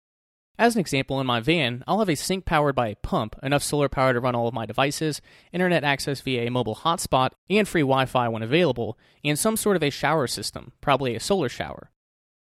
As 0.57 0.77
an 0.77 0.81
example, 0.81 1.21
in 1.21 1.27
my 1.27 1.41
van, 1.41 1.83
I'll 1.85 1.99
have 1.99 2.09
a 2.09 2.15
sink 2.15 2.45
powered 2.45 2.77
by 2.77 2.87
a 2.87 2.95
pump, 2.95 3.35
enough 3.43 3.65
solar 3.65 3.89
power 3.89 4.13
to 4.13 4.21
run 4.21 4.37
all 4.37 4.47
of 4.47 4.55
my 4.55 4.67
devices, 4.67 5.21
internet 5.53 5.83
access 5.83 6.21
via 6.21 6.47
a 6.47 6.51
mobile 6.53 6.77
hotspot, 6.77 7.31
and 7.51 7.67
free 7.67 7.81
Wi 7.81 8.07
Fi 8.07 8.29
when 8.29 8.45
available, 8.45 8.97
and 9.25 9.37
some 9.37 9.57
sort 9.57 9.75
of 9.75 9.83
a 9.83 9.91
shower 9.91 10.29
system, 10.29 10.71
probably 10.81 11.17
a 11.17 11.19
solar 11.19 11.49
shower. 11.49 11.91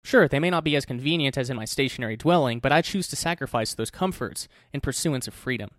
Sure, 0.05 0.30
they 0.30 0.39
may 0.39 0.49
not 0.49 0.64
be 0.64 0.78
as 0.78 0.86
convenient 0.86 1.38
as 1.38 1.49
in 1.49 1.57
my 1.57 1.66
stationary 1.66 2.16
dwelling, 2.16 2.62
but 2.62 2.72
I 2.72 2.82
choose 2.82 3.09
to 3.09 3.18
sacrifice 3.18 3.74
those 3.74 3.91
comforts 3.91 4.47
in 4.72 4.80
pursuance 4.80 5.28
of 5.28 5.34
freedom. 5.34 5.72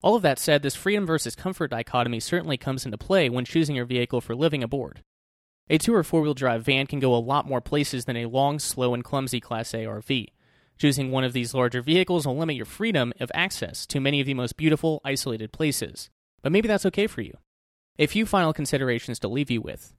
All 0.00 0.14
of 0.14 0.22
that 0.22 0.38
said, 0.38 0.62
this 0.62 0.76
freedom 0.76 1.06
versus 1.06 1.34
comfort 1.34 1.72
dichotomy 1.72 2.20
certainly 2.20 2.56
comes 2.56 2.84
into 2.84 2.96
play 2.96 3.28
when 3.28 3.44
choosing 3.44 3.74
your 3.74 3.84
vehicle 3.84 4.20
for 4.20 4.36
living 4.36 4.62
aboard. 4.62 5.02
A 5.68 5.76
two 5.76 5.94
or 5.94 6.04
four 6.04 6.22
wheel 6.22 6.34
drive 6.34 6.64
van 6.64 6.86
can 6.86 7.00
go 7.00 7.14
a 7.14 7.18
lot 7.18 7.46
more 7.46 7.60
places 7.60 8.04
than 8.04 8.16
a 8.16 8.26
long, 8.26 8.58
slow, 8.58 8.94
and 8.94 9.04
clumsy 9.04 9.40
Class 9.40 9.74
A 9.74 9.84
RV. 9.84 10.28
Choosing 10.78 11.10
one 11.10 11.24
of 11.24 11.32
these 11.32 11.52
larger 11.52 11.82
vehicles 11.82 12.26
will 12.26 12.36
limit 12.36 12.54
your 12.54 12.64
freedom 12.64 13.12
of 13.18 13.32
access 13.34 13.84
to 13.86 14.00
many 14.00 14.20
of 14.20 14.26
the 14.26 14.34
most 14.34 14.56
beautiful, 14.56 15.00
isolated 15.04 15.52
places. 15.52 16.08
But 16.40 16.52
maybe 16.52 16.68
that's 16.68 16.86
okay 16.86 17.08
for 17.08 17.20
you. 17.20 17.36
A 17.98 18.06
few 18.06 18.24
final 18.24 18.52
considerations 18.52 19.18
to 19.18 19.28
leave 19.28 19.50
you 19.50 19.60
with. 19.60 19.92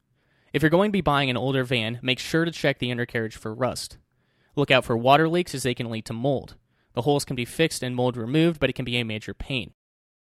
If 0.54 0.64
you're 0.64 0.70
going 0.70 0.89
to 0.89 0.93
be 0.93 1.02
buying 1.02 1.30
an 1.30 1.38
older 1.38 1.66
van, 1.66 2.00
make 2.02 2.18
sure 2.18 2.45
to 2.45 2.52
check 2.52 2.80
the 2.80 2.89
undercarriage 2.89 3.36
for 3.36 3.54
rust. 3.54 3.97
Look 4.56 4.72
out 4.72 4.86
for 4.86 4.97
water 4.97 5.28
leaks 5.28 5.54
as 5.54 5.64
they 5.64 5.74
can 5.76 5.91
lead 5.91 6.06
to 6.06 6.14
mold. 6.14 6.56
The 6.93 7.02
holes 7.02 7.26
can 7.26 7.36
be 7.36 7.45
fixed 7.45 7.84
and 7.84 7.95
mold 7.95 8.16
removed, 8.16 8.60
but 8.60 8.70
it 8.70 8.74
can 8.74 8.86
be 8.86 8.97
a 8.97 9.04
major 9.04 9.34
pain. 9.34 9.74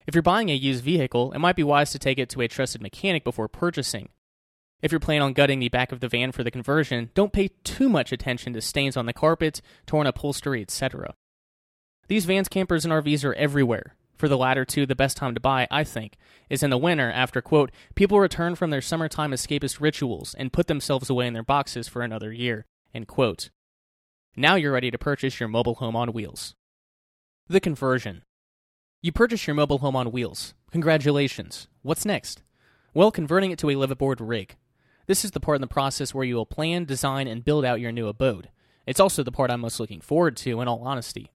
If 0.08 0.14
you're 0.14 0.22
buying 0.22 0.50
a 0.50 0.56
used 0.56 0.84
vehicle, 0.84 1.32
it 1.32 1.40
might 1.40 1.56
be 1.56 1.64
wise 1.64 1.92
to 1.92 2.00
take 2.00 2.20
it 2.20 2.30
to 2.30 2.42
a 2.42 2.48
trusted 2.48 2.82
mechanic 2.82 3.24
before 3.24 3.48
purchasing. 3.48 4.10
If 4.82 4.92
you're 4.92 5.00
planning 5.00 5.24
on 5.24 5.34
gutting 5.34 5.60
the 5.60 5.70
back 5.70 5.92
of 5.92 6.00
the 6.00 6.08
van 6.08 6.32
for 6.32 6.44
the 6.44 6.52
conversion, 6.52 7.10
don't 7.16 7.34
pay 7.34 7.50
too 7.64 7.90
much 7.90 8.12
attention 8.12 8.54
to 8.54 8.62
stains 8.62 8.96
on 8.96 9.08
the 9.08 9.14
carpet, 9.14 9.62
torn 9.88 10.06
upholstery, 10.06 10.62
etc. 10.62 11.16
These 12.08 12.26
vans, 12.26 12.48
campers, 12.48 12.86
and 12.86 12.94
RVs 12.94 13.26
are 13.26 13.34
everywhere. 13.34 13.96
For 14.16 14.30
the 14.30 14.38
latter 14.38 14.64
two, 14.64 14.86
the 14.86 14.96
best 14.96 15.18
time 15.18 15.34
to 15.34 15.42
buy, 15.42 15.68
I 15.72 15.84
think, 15.84 16.18
is 16.50 16.64
in 16.64 16.70
the 16.70 16.78
winter 16.78 17.12
after, 17.12 17.42
quote, 17.42 17.72
people 17.96 18.20
return 18.20 18.56
from 18.56 18.70
their 18.70 18.82
summertime 18.82 19.32
escapist 19.32 19.82
rituals 19.82 20.34
and 20.36 20.54
put 20.54 20.68
themselves 20.68 21.10
away 21.10 21.28
in 21.28 21.34
their 21.34 21.44
boxes 21.44 21.88
for 21.88 22.02
another 22.02 22.32
year, 22.32 22.66
end 22.94 23.08
quote. 23.08 23.50
Now 24.38 24.56
you're 24.56 24.72
ready 24.72 24.92
to 24.92 24.98
purchase 24.98 25.40
your 25.40 25.50
mobile 25.50 25.76
home 25.76 25.96
on 25.96 26.14
wheels. 26.14 26.56
The 27.48 27.60
conversion. 27.60 28.24
You 29.06 29.12
purchase 29.12 29.46
your 29.46 29.54
mobile 29.54 29.78
home 29.78 29.96
on 29.96 30.12
wheels. 30.12 30.56
Congratulations. 30.72 31.68
What's 31.84 32.06
next? 32.06 32.42
Well, 32.92 33.12
converting 33.12 33.52
it 33.52 33.60
to 33.60 33.70
a 33.70 33.76
live 33.76 33.92
aboard 33.92 34.20
rig. 34.20 34.56
This 35.06 35.24
is 35.24 35.30
the 35.30 35.40
part 35.40 35.58
in 35.58 35.62
the 35.62 35.68
process 35.68 36.12
where 36.12 36.26
you 36.26 36.34
will 36.34 36.48
plan, 36.48 36.86
design, 36.86 37.28
and 37.28 37.46
build 37.46 37.66
out 37.66 37.80
your 37.80 37.92
new 37.92 38.08
abode. 38.08 38.50
It's 38.88 39.00
also 39.00 39.22
the 39.22 39.32
part 39.32 39.52
I'm 39.52 39.62
most 39.62 39.80
looking 39.80 40.02
forward 40.02 40.36
to, 40.38 40.60
in 40.60 40.68
all 40.68 40.82
honesty. 40.82 41.30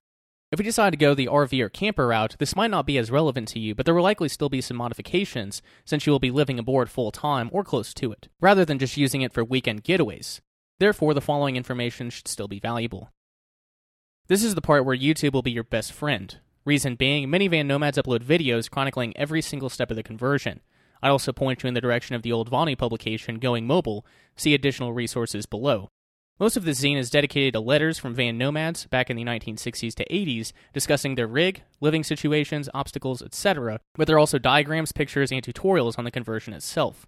If 0.51 0.59
you 0.59 0.65
decide 0.65 0.89
to 0.89 0.97
go 0.97 1.13
the 1.13 1.27
RV 1.27 1.57
or 1.61 1.69
camper 1.69 2.07
route, 2.07 2.35
this 2.39 2.57
might 2.57 2.71
not 2.71 2.85
be 2.85 2.97
as 2.97 3.09
relevant 3.09 3.47
to 3.47 3.59
you, 3.59 3.73
but 3.73 3.85
there 3.85 3.95
will 3.95 4.03
likely 4.03 4.27
still 4.27 4.49
be 4.49 4.59
some 4.59 4.75
modifications 4.75 5.61
since 5.85 6.05
you 6.05 6.11
will 6.11 6.19
be 6.19 6.29
living 6.29 6.59
aboard 6.59 6.89
full 6.89 7.09
time 7.09 7.49
or 7.53 7.63
close 7.63 7.93
to 7.93 8.11
it, 8.11 8.27
rather 8.41 8.65
than 8.65 8.79
just 8.79 8.97
using 8.97 9.21
it 9.21 9.31
for 9.31 9.45
weekend 9.45 9.85
getaways. 9.85 10.41
Therefore, 10.79 11.13
the 11.13 11.21
following 11.21 11.55
information 11.55 12.09
should 12.09 12.27
still 12.27 12.49
be 12.49 12.59
valuable. 12.59 13.13
This 14.27 14.43
is 14.43 14.55
the 14.55 14.61
part 14.61 14.83
where 14.83 14.97
YouTube 14.97 15.31
will 15.31 15.41
be 15.41 15.51
your 15.51 15.63
best 15.63 15.93
friend. 15.93 16.37
Reason 16.63 16.95
being, 16.95 17.29
many 17.29 17.47
van 17.47 17.67
nomads 17.67 17.97
upload 17.97 18.23
videos 18.23 18.69
chronicling 18.69 19.17
every 19.17 19.41
single 19.41 19.69
step 19.69 19.89
of 19.89 19.97
the 19.97 20.03
conversion. 20.03 20.61
I 21.01 21.09
also 21.09 21.31
point 21.31 21.63
you 21.63 21.67
in 21.67 21.73
the 21.73 21.81
direction 21.81 22.15
of 22.15 22.21
the 22.21 22.31
old 22.31 22.51
Vonu 22.51 22.77
publication, 22.77 23.39
Going 23.39 23.65
Mobile. 23.65 24.05
See 24.35 24.53
additional 24.53 24.93
resources 24.93 25.47
below. 25.47 25.89
Most 26.39 26.57
of 26.57 26.63
this 26.63 26.81
zine 26.81 26.97
is 26.97 27.09
dedicated 27.09 27.53
to 27.53 27.59
letters 27.59 27.97
from 27.97 28.13
van 28.13 28.37
nomads 28.37 28.85
back 28.85 29.09
in 29.09 29.17
the 29.17 29.23
1960s 29.23 29.93
to 29.95 30.05
80s 30.07 30.53
discussing 30.73 31.15
their 31.15 31.27
rig, 31.27 31.63
living 31.79 32.03
situations, 32.03 32.69
obstacles, 32.73 33.21
etc., 33.21 33.79
but 33.95 34.07
there 34.07 34.15
are 34.15 34.19
also 34.19 34.39
diagrams, 34.39 34.91
pictures, 34.91 35.31
and 35.31 35.43
tutorials 35.43 35.97
on 35.97 36.03
the 36.03 36.11
conversion 36.11 36.53
itself. 36.53 37.07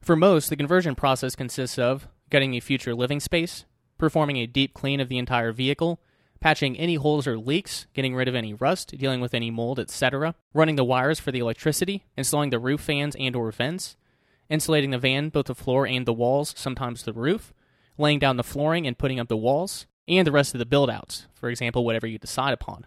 For 0.00 0.16
most, 0.16 0.48
the 0.48 0.56
conversion 0.56 0.94
process 0.94 1.34
consists 1.34 1.78
of 1.78 2.08
getting 2.30 2.54
a 2.54 2.60
future 2.60 2.94
living 2.94 3.20
space, 3.20 3.64
performing 3.98 4.36
a 4.36 4.46
deep 4.46 4.74
clean 4.74 5.00
of 5.00 5.08
the 5.08 5.18
entire 5.18 5.52
vehicle, 5.52 6.00
patching 6.40 6.76
any 6.76 6.94
holes 6.96 7.26
or 7.26 7.38
leaks, 7.38 7.86
getting 7.94 8.14
rid 8.14 8.28
of 8.28 8.34
any 8.34 8.54
rust, 8.54 8.96
dealing 8.96 9.20
with 9.20 9.34
any 9.34 9.50
mold, 9.50 9.78
etc., 9.78 10.34
running 10.54 10.76
the 10.76 10.84
wires 10.84 11.20
for 11.20 11.32
the 11.32 11.38
electricity, 11.38 12.04
installing 12.16 12.50
the 12.50 12.58
roof 12.58 12.80
fans 12.80 13.16
and 13.18 13.34
or 13.34 13.50
vents, 13.50 13.96
insulating 14.48 14.90
the 14.90 14.98
van, 14.98 15.28
both 15.28 15.46
the 15.46 15.54
floor 15.54 15.86
and 15.86 16.06
the 16.06 16.12
walls, 16.12 16.54
sometimes 16.56 17.02
the 17.02 17.12
roof, 17.12 17.52
laying 17.96 18.18
down 18.18 18.36
the 18.36 18.44
flooring 18.44 18.86
and 18.86 18.98
putting 18.98 19.18
up 19.20 19.28
the 19.28 19.36
walls, 19.36 19.86
and 20.06 20.26
the 20.26 20.32
rest 20.32 20.54
of 20.54 20.58
the 20.58 20.66
build 20.66 20.88
outs, 20.88 21.26
for 21.34 21.50
example, 21.50 21.84
whatever 21.84 22.06
you 22.06 22.18
decide 22.18 22.52
upon. 22.52 22.86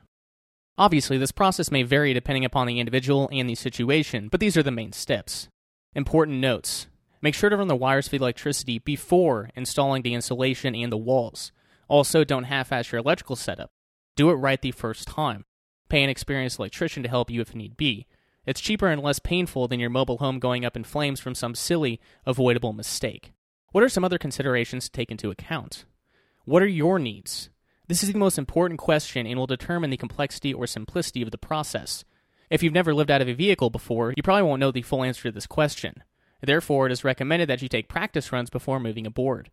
Obviously, 0.78 1.18
this 1.18 1.32
process 1.32 1.70
may 1.70 1.84
vary 1.84 2.14
depending 2.14 2.46
upon 2.46 2.66
the 2.66 2.80
individual 2.80 3.30
and 3.32 3.50
the 3.50 3.56
situation, 3.56 4.30
but 4.30 4.40
these 4.40 4.58
are 4.58 4.64
the 4.64 4.72
main 4.72 4.92
steps. 4.92 5.48
Important 5.94 6.40
notes 6.40 6.88
Make 7.22 7.36
sure 7.36 7.52
to 7.52 7.58
run 7.58 7.68
the 7.68 7.76
wires 7.76 8.08
for 8.08 8.18
the 8.18 8.24
electricity 8.24 8.80
before 8.80 9.52
installing 9.56 10.02
the 10.02 10.16
insulation 10.16 10.74
and 10.74 10.92
the 10.92 10.98
walls. 10.98 11.52
Also, 11.92 12.24
don't 12.24 12.46
half 12.46 12.72
ass 12.72 12.90
your 12.90 13.00
electrical 13.00 13.36
setup. 13.36 13.70
Do 14.16 14.30
it 14.30 14.36
right 14.36 14.62
the 14.62 14.72
first 14.72 15.10
time. 15.10 15.44
Pay 15.90 16.02
an 16.02 16.10
experienced 16.10 16.58
electrician 16.58 17.04
to 17.04 17.10
help 17.10 17.30
you 17.30 17.42
if 17.42 17.54
need 17.54 17.76
be. 17.76 18.08
It's 18.46 18.62
cheaper 18.62 18.88
and 18.88 19.02
less 19.02 19.20
painful 19.20 19.68
than 19.68 19.82
your 19.82 19.90
mobile 19.90 20.20
home 20.20 20.40
going 20.40 20.64
up 20.64 20.78
in 20.78 20.86
flames 20.86 21.20
from 21.20 21.36
some 21.36 21.54
silly, 21.54 22.00
avoidable 22.26 22.72
mistake. 22.72 23.34
What 23.74 23.84
are 23.84 23.90
some 23.90 24.06
other 24.06 24.18
considerations 24.18 24.86
to 24.86 24.92
take 24.92 25.12
into 25.12 25.32
account? 25.32 25.84
What 26.46 26.64
are 26.64 26.66
your 26.66 26.98
needs? 26.98 27.50
This 27.90 28.04
is 28.04 28.14
the 28.14 28.18
most 28.18 28.38
important 28.38 28.80
question 28.80 29.28
and 29.28 29.38
will 29.38 29.46
determine 29.46 29.90
the 29.90 29.98
complexity 29.98 30.54
or 30.54 30.68
simplicity 30.68 31.22
of 31.22 31.32
the 31.32 31.38
process. 31.38 32.06
If 32.50 32.64
you've 32.64 32.72
never 32.72 32.94
lived 32.94 33.12
out 33.12 33.22
of 33.22 33.28
a 33.28 33.34
vehicle 33.34 33.70
before, 33.70 34.14
you 34.16 34.24
probably 34.24 34.44
won't 34.44 34.62
know 34.62 34.72
the 34.72 34.82
full 34.82 35.04
answer 35.04 35.24
to 35.24 35.32
this 35.34 35.46
question. 35.46 36.04
Therefore, 36.42 36.86
it 36.86 36.94
is 36.94 37.04
recommended 37.04 37.50
that 37.50 37.62
you 37.62 37.68
take 37.68 37.90
practice 37.90 38.32
runs 38.32 38.50
before 38.50 38.80
moving 38.80 39.06
aboard. 39.06 39.52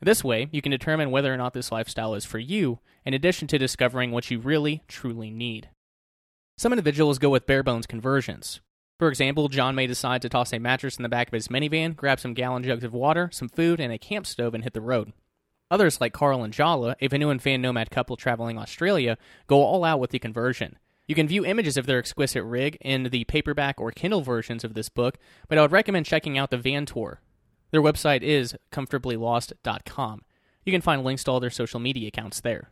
This 0.00 0.22
way, 0.22 0.48
you 0.52 0.62
can 0.62 0.70
determine 0.70 1.10
whether 1.10 1.32
or 1.32 1.36
not 1.36 1.54
this 1.54 1.72
lifestyle 1.72 2.14
is 2.14 2.24
for 2.24 2.38
you, 2.38 2.78
in 3.04 3.14
addition 3.14 3.48
to 3.48 3.58
discovering 3.58 4.12
what 4.12 4.30
you 4.30 4.38
really, 4.38 4.82
truly 4.86 5.30
need. 5.30 5.70
Some 6.56 6.72
individuals 6.72 7.18
go 7.18 7.30
with 7.30 7.46
bare 7.46 7.62
bones 7.62 7.86
conversions. 7.86 8.60
For 8.98 9.08
example, 9.08 9.48
John 9.48 9.74
may 9.74 9.86
decide 9.86 10.22
to 10.22 10.28
toss 10.28 10.52
a 10.52 10.58
mattress 10.58 10.96
in 10.96 11.04
the 11.04 11.08
back 11.08 11.28
of 11.28 11.32
his 11.32 11.48
minivan, 11.48 11.94
grab 11.94 12.18
some 12.18 12.34
gallon 12.34 12.64
jugs 12.64 12.82
of 12.82 12.92
water, 12.92 13.30
some 13.32 13.48
food, 13.48 13.78
and 13.78 13.92
a 13.92 13.98
camp 13.98 14.26
stove 14.26 14.54
and 14.54 14.64
hit 14.64 14.72
the 14.72 14.80
road. 14.80 15.12
Others, 15.70 16.00
like 16.00 16.12
Carl 16.12 16.42
and 16.42 16.52
Jala, 16.52 16.96
a 17.00 17.08
Vonu 17.08 17.30
and 17.30 17.40
fan 17.40 17.60
nomad 17.60 17.90
couple 17.90 18.16
traveling 18.16 18.58
Australia, 18.58 19.18
go 19.46 19.62
all 19.62 19.84
out 19.84 20.00
with 20.00 20.10
the 20.10 20.18
conversion. 20.18 20.78
You 21.06 21.14
can 21.14 21.28
view 21.28 21.44
images 21.44 21.76
of 21.76 21.86
their 21.86 21.98
exquisite 21.98 22.42
rig 22.42 22.76
in 22.80 23.04
the 23.04 23.24
paperback 23.24 23.80
or 23.80 23.90
Kindle 23.92 24.22
versions 24.22 24.64
of 24.64 24.74
this 24.74 24.88
book, 24.88 25.18
but 25.48 25.58
I 25.58 25.62
would 25.62 25.72
recommend 25.72 26.06
checking 26.06 26.36
out 26.36 26.50
the 26.50 26.58
van 26.58 26.84
tour. 26.84 27.20
Their 27.70 27.82
website 27.82 28.22
is 28.22 28.54
comfortablylost.com. 28.72 30.22
You 30.64 30.72
can 30.72 30.80
find 30.80 31.04
links 31.04 31.24
to 31.24 31.30
all 31.30 31.40
their 31.40 31.50
social 31.50 31.80
media 31.80 32.08
accounts 32.08 32.40
there. 32.40 32.70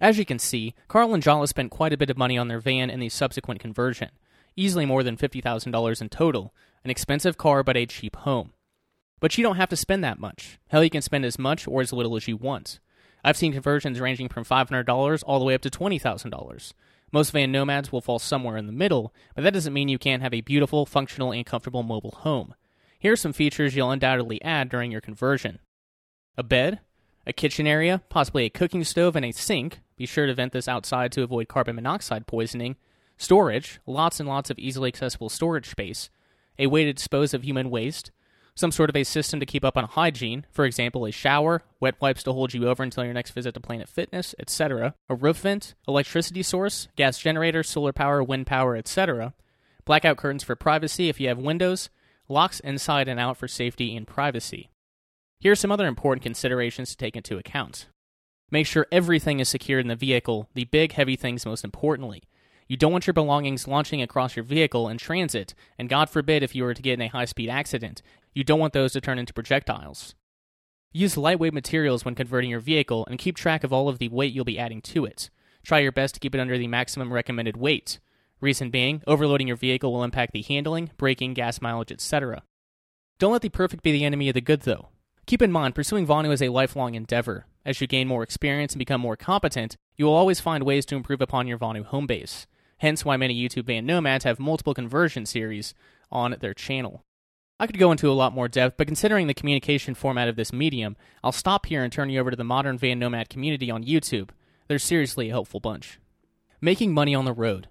As 0.00 0.18
you 0.18 0.24
can 0.24 0.38
see, 0.38 0.74
Carl 0.88 1.14
and 1.14 1.22
Jala 1.22 1.46
spent 1.46 1.70
quite 1.70 1.92
a 1.92 1.96
bit 1.96 2.10
of 2.10 2.18
money 2.18 2.36
on 2.36 2.48
their 2.48 2.60
van 2.60 2.90
and 2.90 3.02
the 3.02 3.08
subsequent 3.08 3.60
conversion 3.60 4.10
easily 4.56 4.84
more 4.84 5.02
than 5.02 5.16
$50,000 5.16 6.00
in 6.00 6.08
total, 6.08 6.54
an 6.84 6.90
expensive 6.90 7.38
car 7.38 7.62
but 7.62 7.76
a 7.76 7.86
cheap 7.86 8.16
home. 8.16 8.52
But 9.20 9.38
you 9.38 9.42
don't 9.44 9.56
have 9.56 9.68
to 9.70 9.76
spend 9.76 10.02
that 10.02 10.18
much. 10.18 10.58
Hell, 10.68 10.82
you 10.82 10.90
can 10.90 11.02
spend 11.02 11.24
as 11.24 11.38
much 11.38 11.68
or 11.68 11.80
as 11.80 11.92
little 11.92 12.16
as 12.16 12.26
you 12.26 12.36
want. 12.36 12.80
I've 13.24 13.36
seen 13.36 13.52
conversions 13.52 14.00
ranging 14.00 14.28
from 14.28 14.44
$500 14.44 15.22
all 15.26 15.38
the 15.38 15.44
way 15.44 15.54
up 15.54 15.62
to 15.62 15.70
$20,000. 15.70 16.72
Most 17.12 17.30
van 17.30 17.52
nomads 17.52 17.92
will 17.92 18.00
fall 18.00 18.18
somewhere 18.18 18.56
in 18.56 18.66
the 18.66 18.72
middle, 18.72 19.14
but 19.34 19.44
that 19.44 19.54
doesn't 19.54 19.72
mean 19.72 19.88
you 19.88 19.98
can't 19.98 20.22
have 20.22 20.34
a 20.34 20.40
beautiful, 20.40 20.86
functional, 20.86 21.30
and 21.30 21.46
comfortable 21.46 21.82
mobile 21.82 22.16
home. 22.18 22.54
Here 23.02 23.14
are 23.14 23.16
some 23.16 23.32
features 23.32 23.74
you'll 23.74 23.90
undoubtedly 23.90 24.40
add 24.44 24.68
during 24.68 24.92
your 24.92 25.00
conversion 25.00 25.58
a 26.38 26.44
bed, 26.44 26.78
a 27.26 27.32
kitchen 27.32 27.66
area, 27.66 28.00
possibly 28.08 28.44
a 28.44 28.50
cooking 28.50 28.84
stove, 28.84 29.16
and 29.16 29.24
a 29.24 29.32
sink. 29.32 29.80
Be 29.96 30.06
sure 30.06 30.26
to 30.26 30.34
vent 30.34 30.52
this 30.52 30.68
outside 30.68 31.10
to 31.12 31.24
avoid 31.24 31.48
carbon 31.48 31.74
monoxide 31.74 32.28
poisoning, 32.28 32.76
storage, 33.16 33.80
lots 33.88 34.20
and 34.20 34.28
lots 34.28 34.50
of 34.50 34.58
easily 34.60 34.86
accessible 34.86 35.28
storage 35.28 35.68
space, 35.68 36.10
a 36.60 36.68
way 36.68 36.84
to 36.84 36.92
dispose 36.92 37.34
of 37.34 37.42
human 37.42 37.70
waste, 37.70 38.12
some 38.54 38.70
sort 38.70 38.88
of 38.88 38.94
a 38.94 39.02
system 39.02 39.40
to 39.40 39.46
keep 39.46 39.64
up 39.64 39.76
on 39.76 39.82
hygiene, 39.82 40.46
for 40.52 40.64
example, 40.64 41.04
a 41.04 41.10
shower, 41.10 41.62
wet 41.80 42.00
wipes 42.00 42.22
to 42.22 42.32
hold 42.32 42.54
you 42.54 42.68
over 42.68 42.84
until 42.84 43.04
your 43.04 43.14
next 43.14 43.32
visit 43.32 43.52
to 43.54 43.60
Planet 43.60 43.88
Fitness, 43.88 44.32
etc., 44.38 44.94
a 45.08 45.16
roof 45.16 45.38
vent, 45.38 45.74
electricity 45.88 46.44
source, 46.44 46.86
gas 46.94 47.18
generator, 47.18 47.64
solar 47.64 47.92
power, 47.92 48.22
wind 48.22 48.46
power, 48.46 48.76
etc., 48.76 49.34
blackout 49.84 50.18
curtains 50.18 50.44
for 50.44 50.54
privacy 50.54 51.08
if 51.08 51.18
you 51.18 51.26
have 51.26 51.38
windows, 51.38 51.90
locks 52.32 52.60
inside 52.60 53.06
and 53.06 53.20
out 53.20 53.36
for 53.36 53.46
safety 53.46 53.94
and 53.94 54.06
privacy. 54.06 54.70
Here 55.38 55.52
are 55.52 55.56
some 55.56 55.70
other 55.70 55.86
important 55.86 56.22
considerations 56.22 56.90
to 56.90 56.96
take 56.96 57.16
into 57.16 57.38
account. 57.38 57.86
Make 58.50 58.66
sure 58.66 58.86
everything 58.90 59.40
is 59.40 59.48
secured 59.48 59.84
in 59.84 59.88
the 59.88 59.96
vehicle, 59.96 60.48
the 60.54 60.64
big, 60.64 60.92
heavy 60.92 61.16
things 61.16 61.46
most 61.46 61.64
importantly. 61.64 62.22
You 62.68 62.76
don't 62.76 62.92
want 62.92 63.06
your 63.06 63.14
belongings 63.14 63.68
launching 63.68 64.00
across 64.00 64.34
your 64.36 64.44
vehicle 64.44 64.88
in 64.88 64.98
transit, 64.98 65.54
and 65.78 65.88
God 65.88 66.08
forbid 66.08 66.42
if 66.42 66.54
you 66.54 66.64
were 66.64 66.74
to 66.74 66.82
get 66.82 66.94
in 66.94 67.02
a 67.02 67.08
high 67.08 67.24
speed 67.26 67.50
accident, 67.50 68.02
you 68.32 68.44
don't 68.44 68.60
want 68.60 68.72
those 68.72 68.92
to 68.92 69.00
turn 69.00 69.18
into 69.18 69.34
projectiles. 69.34 70.14
Use 70.92 71.16
lightweight 71.16 71.54
materials 71.54 72.04
when 72.04 72.14
converting 72.14 72.50
your 72.50 72.60
vehicle 72.60 73.06
and 73.06 73.18
keep 73.18 73.36
track 73.36 73.64
of 73.64 73.72
all 73.72 73.88
of 73.88 73.98
the 73.98 74.08
weight 74.08 74.32
you'll 74.32 74.44
be 74.44 74.58
adding 74.58 74.80
to 74.82 75.04
it. 75.04 75.28
Try 75.64 75.80
your 75.80 75.92
best 75.92 76.14
to 76.14 76.20
keep 76.20 76.34
it 76.34 76.40
under 76.40 76.58
the 76.58 76.66
maximum 76.66 77.12
recommended 77.12 77.56
weight. 77.56 77.98
Reason 78.42 78.68
being, 78.68 79.02
overloading 79.06 79.48
your 79.48 79.56
vehicle 79.56 79.90
will 79.90 80.04
impact 80.04 80.34
the 80.34 80.42
handling, 80.42 80.90
braking, 80.98 81.32
gas 81.32 81.62
mileage, 81.62 81.92
etc. 81.92 82.42
Don't 83.18 83.32
let 83.32 83.40
the 83.40 83.48
perfect 83.48 83.82
be 83.82 83.92
the 83.92 84.04
enemy 84.04 84.28
of 84.28 84.34
the 84.34 84.42
good, 84.42 84.62
though. 84.62 84.88
Keep 85.24 85.40
in 85.40 85.52
mind, 85.52 85.74
pursuing 85.74 86.06
Vonu 86.06 86.30
is 86.30 86.42
a 86.42 86.50
lifelong 86.50 86.94
endeavor. 86.94 87.46
As 87.64 87.80
you 87.80 87.86
gain 87.86 88.06
more 88.06 88.22
experience 88.22 88.74
and 88.74 88.78
become 88.78 89.00
more 89.00 89.16
competent, 89.16 89.76
you 89.96 90.04
will 90.04 90.14
always 90.14 90.40
find 90.40 90.64
ways 90.64 90.84
to 90.86 90.96
improve 90.96 91.22
upon 91.22 91.46
your 91.46 91.58
Vonu 91.58 91.84
home 91.84 92.06
base 92.06 92.46
hence 92.82 93.04
why 93.04 93.16
many 93.16 93.32
YouTube 93.32 93.66
van 93.66 93.86
nomads 93.86 94.24
have 94.24 94.40
multiple 94.40 94.74
conversion 94.74 95.24
series 95.24 95.72
on 96.10 96.36
their 96.40 96.52
channel. 96.52 97.04
I 97.60 97.68
could 97.68 97.78
go 97.78 97.92
into 97.92 98.10
a 98.10 98.12
lot 98.12 98.34
more 98.34 98.48
depth, 98.48 98.76
but 98.76 98.88
considering 98.88 99.28
the 99.28 99.34
communication 99.34 99.94
format 99.94 100.26
of 100.26 100.34
this 100.34 100.52
medium, 100.52 100.96
I'll 101.22 101.30
stop 101.30 101.66
here 101.66 101.84
and 101.84 101.92
turn 101.92 102.10
you 102.10 102.18
over 102.18 102.32
to 102.32 102.36
the 102.36 102.42
modern 102.42 102.76
van 102.76 102.98
nomad 102.98 103.28
community 103.28 103.70
on 103.70 103.84
YouTube. 103.84 104.30
They're 104.66 104.80
seriously 104.80 105.28
a 105.28 105.32
helpful 105.32 105.60
bunch. 105.60 106.00
Making 106.60 106.92
money 106.92 107.14
on 107.14 107.24
the 107.24 107.32
road. 107.32 107.68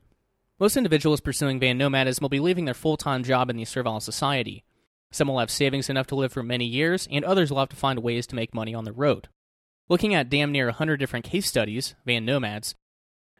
Most 0.61 0.77
individuals 0.77 1.21
pursuing 1.21 1.59
van 1.59 1.79
nomadism 1.79 2.21
will 2.21 2.29
be 2.29 2.39
leaving 2.39 2.65
their 2.65 2.75
full 2.75 2.95
time 2.95 3.23
job 3.23 3.49
in 3.49 3.57
the 3.57 3.65
servile 3.65 3.99
society. 3.99 4.63
Some 5.09 5.27
will 5.27 5.39
have 5.39 5.49
savings 5.49 5.89
enough 5.89 6.05
to 6.07 6.15
live 6.15 6.31
for 6.31 6.43
many 6.43 6.65
years, 6.65 7.07
and 7.09 7.25
others 7.25 7.49
will 7.49 7.57
have 7.57 7.69
to 7.69 7.75
find 7.75 8.03
ways 8.03 8.27
to 8.27 8.35
make 8.35 8.53
money 8.53 8.75
on 8.75 8.83
the 8.83 8.91
road. 8.91 9.27
Looking 9.89 10.13
at 10.13 10.29
damn 10.29 10.51
near 10.51 10.67
100 10.67 10.97
different 10.97 11.25
case 11.25 11.47
studies, 11.47 11.95
van 12.05 12.25
nomads, 12.25 12.75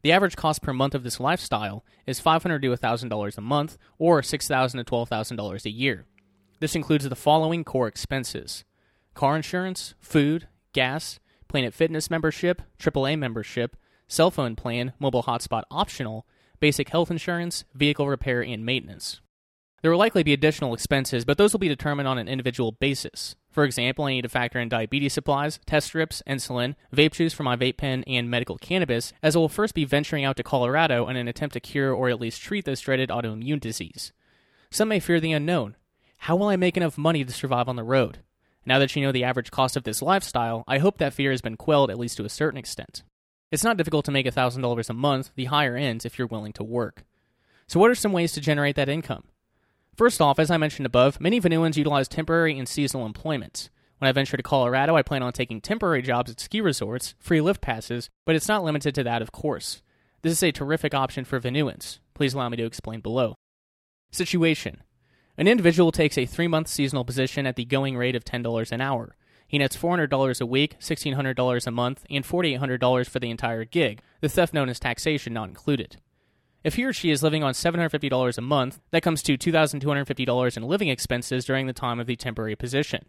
the 0.01 0.11
average 0.11 0.35
cost 0.35 0.63
per 0.63 0.73
month 0.73 0.95
of 0.95 1.03
this 1.03 1.19
lifestyle 1.19 1.85
is 2.07 2.19
500 2.19 2.59
to 2.63 2.69
$1,000 2.69 3.37
a 3.37 3.41
month, 3.41 3.77
or 3.99 4.23
6,000 4.23 4.83
to 4.83 4.91
$12,000 4.91 5.65
a 5.65 5.69
year. 5.69 6.07
This 6.59 6.75
includes 6.75 7.07
the 7.07 7.15
following 7.15 7.63
core 7.63 7.87
expenses 7.87 8.63
car 9.13 9.35
insurance, 9.35 9.93
food, 9.99 10.47
gas, 10.73 11.19
Planet 11.47 11.75
Fitness 11.75 12.09
membership, 12.09 12.63
AAA 12.79 13.19
membership, 13.19 13.77
cell 14.07 14.31
phone 14.31 14.55
plan, 14.55 14.93
mobile 14.99 15.21
hotspot 15.21 15.65
optional, 15.69 16.25
basic 16.61 16.87
health 16.87 17.11
insurance, 17.11 17.65
vehicle 17.73 18.07
repair, 18.07 18.41
and 18.41 18.65
maintenance. 18.65 19.19
There 19.81 19.91
will 19.91 19.97
likely 19.97 20.23
be 20.23 20.31
additional 20.31 20.73
expenses, 20.73 21.25
but 21.25 21.37
those 21.37 21.53
will 21.53 21.59
be 21.59 21.67
determined 21.67 22.07
on 22.07 22.19
an 22.19 22.27
individual 22.27 22.71
basis. 22.71 23.35
For 23.49 23.63
example, 23.65 24.05
I 24.05 24.11
need 24.11 24.21
to 24.21 24.29
factor 24.29 24.59
in 24.59 24.69
diabetes 24.69 25.13
supplies, 25.13 25.59
test 25.65 25.87
strips, 25.87 26.21
insulin, 26.27 26.75
vape 26.95 27.13
juice 27.13 27.33
for 27.33 27.43
my 27.43 27.55
vape 27.55 27.77
pen, 27.77 28.03
and 28.05 28.29
medical 28.29 28.57
cannabis, 28.57 29.11
as 29.21 29.35
I 29.35 29.39
will 29.39 29.49
first 29.49 29.73
be 29.73 29.83
venturing 29.83 30.23
out 30.23 30.37
to 30.37 30.43
Colorado 30.43 31.09
in 31.09 31.17
an 31.17 31.27
attempt 31.27 31.53
to 31.53 31.59
cure 31.59 31.91
or 31.93 32.09
at 32.09 32.21
least 32.21 32.41
treat 32.41 32.63
this 32.63 32.79
dreaded 32.79 33.09
autoimmune 33.09 33.59
disease. 33.59 34.13
Some 34.69 34.87
may 34.87 34.99
fear 34.99 35.19
the 35.19 35.33
unknown. 35.33 35.75
How 36.17 36.35
will 36.35 36.47
I 36.47 36.55
make 36.55 36.77
enough 36.77 36.97
money 36.97 37.25
to 37.25 37.33
survive 37.33 37.67
on 37.67 37.75
the 37.75 37.83
road? 37.83 38.19
Now 38.65 38.77
that 38.77 38.95
you 38.95 39.01
know 39.01 39.11
the 39.11 39.23
average 39.23 39.49
cost 39.49 39.75
of 39.75 39.83
this 39.83 40.03
lifestyle, 40.03 40.63
I 40.67 40.77
hope 40.77 40.99
that 40.99 41.13
fear 41.13 41.31
has 41.31 41.41
been 41.41 41.57
quelled 41.57 41.89
at 41.89 41.97
least 41.97 42.17
to 42.17 42.25
a 42.25 42.29
certain 42.29 42.59
extent. 42.59 43.01
It's 43.51 43.63
not 43.65 43.75
difficult 43.77 44.05
to 44.05 44.11
make 44.11 44.25
$1,000 44.25 44.89
a 44.89 44.93
month, 44.93 45.31
the 45.35 45.45
higher 45.45 45.75
ends, 45.75 46.05
if 46.05 46.17
you're 46.17 46.27
willing 46.27 46.53
to 46.53 46.63
work. 46.63 47.03
So, 47.67 47.79
what 47.79 47.91
are 47.91 47.95
some 47.95 48.13
ways 48.13 48.31
to 48.33 48.41
generate 48.41 48.77
that 48.77 48.89
income? 48.89 49.25
First 49.95 50.21
off, 50.21 50.39
as 50.39 50.49
I 50.49 50.57
mentioned 50.57 50.85
above, 50.85 51.19
many 51.19 51.41
Vonuans 51.41 51.75
utilize 51.75 52.07
temporary 52.07 52.57
and 52.57 52.67
seasonal 52.67 53.05
employment. 53.05 53.69
When 53.97 54.07
I 54.07 54.13
venture 54.13 54.37
to 54.37 54.43
Colorado, 54.43 54.95
I 54.95 55.03
plan 55.03 55.21
on 55.21 55.33
taking 55.33 55.61
temporary 55.61 56.01
jobs 56.01 56.31
at 56.31 56.39
ski 56.39 56.61
resorts, 56.61 57.13
free 57.19 57.41
lift 57.41 57.61
passes, 57.61 58.09
but 58.25 58.35
it's 58.35 58.47
not 58.47 58.63
limited 58.63 58.95
to 58.95 59.03
that, 59.03 59.21
of 59.21 59.31
course. 59.31 59.81
This 60.21 60.33
is 60.33 60.43
a 60.43 60.51
terrific 60.51 60.93
option 60.93 61.25
for 61.25 61.39
Vonuans. 61.39 61.99
Please 62.13 62.33
allow 62.33 62.49
me 62.49 62.57
to 62.57 62.65
explain 62.65 63.01
below. 63.01 63.35
Situation 64.11 64.81
An 65.37 65.47
individual 65.47 65.91
takes 65.91 66.17
a 66.17 66.25
three 66.25 66.47
month 66.47 66.67
seasonal 66.67 67.05
position 67.05 67.45
at 67.45 67.57
the 67.57 67.65
going 67.65 67.97
rate 67.97 68.15
of 68.15 68.23
$10 68.23 68.71
an 68.71 68.81
hour. 68.81 69.15
He 69.51 69.57
nets 69.57 69.75
$400 69.75 70.39
a 70.39 70.45
week, 70.45 70.79
$1,600 70.79 71.67
a 71.67 71.71
month, 71.71 72.05
and 72.09 72.23
$4,800 72.23 73.09
for 73.09 73.19
the 73.19 73.29
entire 73.29 73.65
gig, 73.65 74.01
the 74.21 74.29
theft 74.29 74.53
known 74.53 74.69
as 74.69 74.79
taxation 74.79 75.33
not 75.33 75.49
included. 75.49 75.97
If 76.63 76.75
he 76.75 76.85
or 76.85 76.93
she 76.93 77.11
is 77.11 77.21
living 77.21 77.43
on 77.43 77.51
$750 77.51 78.37
a 78.37 78.41
month, 78.41 78.79
that 78.91 79.03
comes 79.03 79.21
to 79.23 79.37
$2,250 79.37 80.55
in 80.55 80.63
living 80.63 80.87
expenses 80.87 81.43
during 81.43 81.67
the 81.67 81.73
time 81.73 81.99
of 81.99 82.07
the 82.07 82.15
temporary 82.15 82.55
position. 82.55 83.03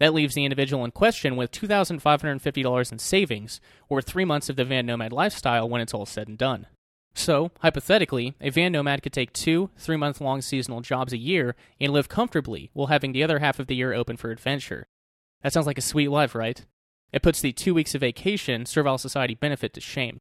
That 0.00 0.12
leaves 0.12 0.34
the 0.34 0.44
individual 0.44 0.84
in 0.84 0.90
question 0.90 1.36
with 1.36 1.52
$2,550 1.52 2.92
in 2.92 2.98
savings, 2.98 3.60
or 3.88 4.02
three 4.02 4.24
months 4.24 4.48
of 4.48 4.56
the 4.56 4.64
van 4.64 4.86
nomad 4.86 5.12
lifestyle 5.12 5.68
when 5.68 5.80
it's 5.80 5.94
all 5.94 6.04
said 6.04 6.26
and 6.26 6.36
done. 6.36 6.66
So, 7.14 7.52
hypothetically, 7.60 8.34
a 8.40 8.50
van 8.50 8.72
nomad 8.72 9.04
could 9.04 9.12
take 9.12 9.32
two, 9.32 9.70
three 9.78 9.96
month 9.96 10.20
long 10.20 10.42
seasonal 10.42 10.80
jobs 10.80 11.12
a 11.12 11.16
year 11.16 11.54
and 11.80 11.92
live 11.92 12.08
comfortably 12.08 12.70
while 12.72 12.88
having 12.88 13.12
the 13.12 13.22
other 13.22 13.38
half 13.38 13.60
of 13.60 13.68
the 13.68 13.76
year 13.76 13.92
open 13.92 14.16
for 14.16 14.32
adventure. 14.32 14.88
That 15.46 15.52
sounds 15.52 15.68
like 15.68 15.78
a 15.78 15.80
sweet 15.80 16.08
life, 16.08 16.34
right? 16.34 16.60
It 17.12 17.22
puts 17.22 17.40
the 17.40 17.52
two 17.52 17.72
weeks 17.72 17.94
of 17.94 18.00
vacation 18.00 18.66
Servile 18.66 18.98
Society 18.98 19.36
benefit 19.36 19.74
to 19.74 19.80
shame. 19.80 20.18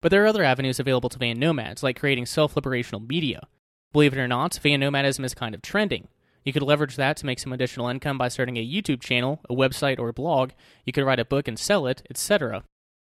But 0.00 0.12
there 0.12 0.22
are 0.22 0.28
other 0.28 0.44
avenues 0.44 0.78
available 0.78 1.08
to 1.08 1.18
van 1.18 1.40
nomads, 1.40 1.82
like 1.82 1.98
creating 1.98 2.26
self 2.26 2.54
liberational 2.54 3.04
media. 3.04 3.48
Believe 3.92 4.12
it 4.12 4.20
or 4.20 4.28
not, 4.28 4.60
van 4.62 4.78
nomadism 4.78 5.24
is 5.24 5.34
kind 5.34 5.56
of 5.56 5.60
trending, 5.60 6.06
you 6.44 6.52
could 6.52 6.62
leverage 6.62 6.94
that 6.94 7.16
to 7.16 7.26
make 7.26 7.40
some 7.40 7.52
additional 7.52 7.88
income 7.88 8.16
by 8.16 8.28
starting 8.28 8.58
a 8.58 8.64
YouTube 8.64 9.00
channel, 9.00 9.40
a 9.50 9.56
website, 9.56 9.98
or 9.98 10.08
a 10.08 10.12
blog. 10.12 10.52
You 10.84 10.92
could 10.92 11.02
write 11.02 11.18
a 11.18 11.24
book 11.24 11.48
and 11.48 11.58
sell 11.58 11.88
it, 11.88 12.06
etc. 12.08 12.62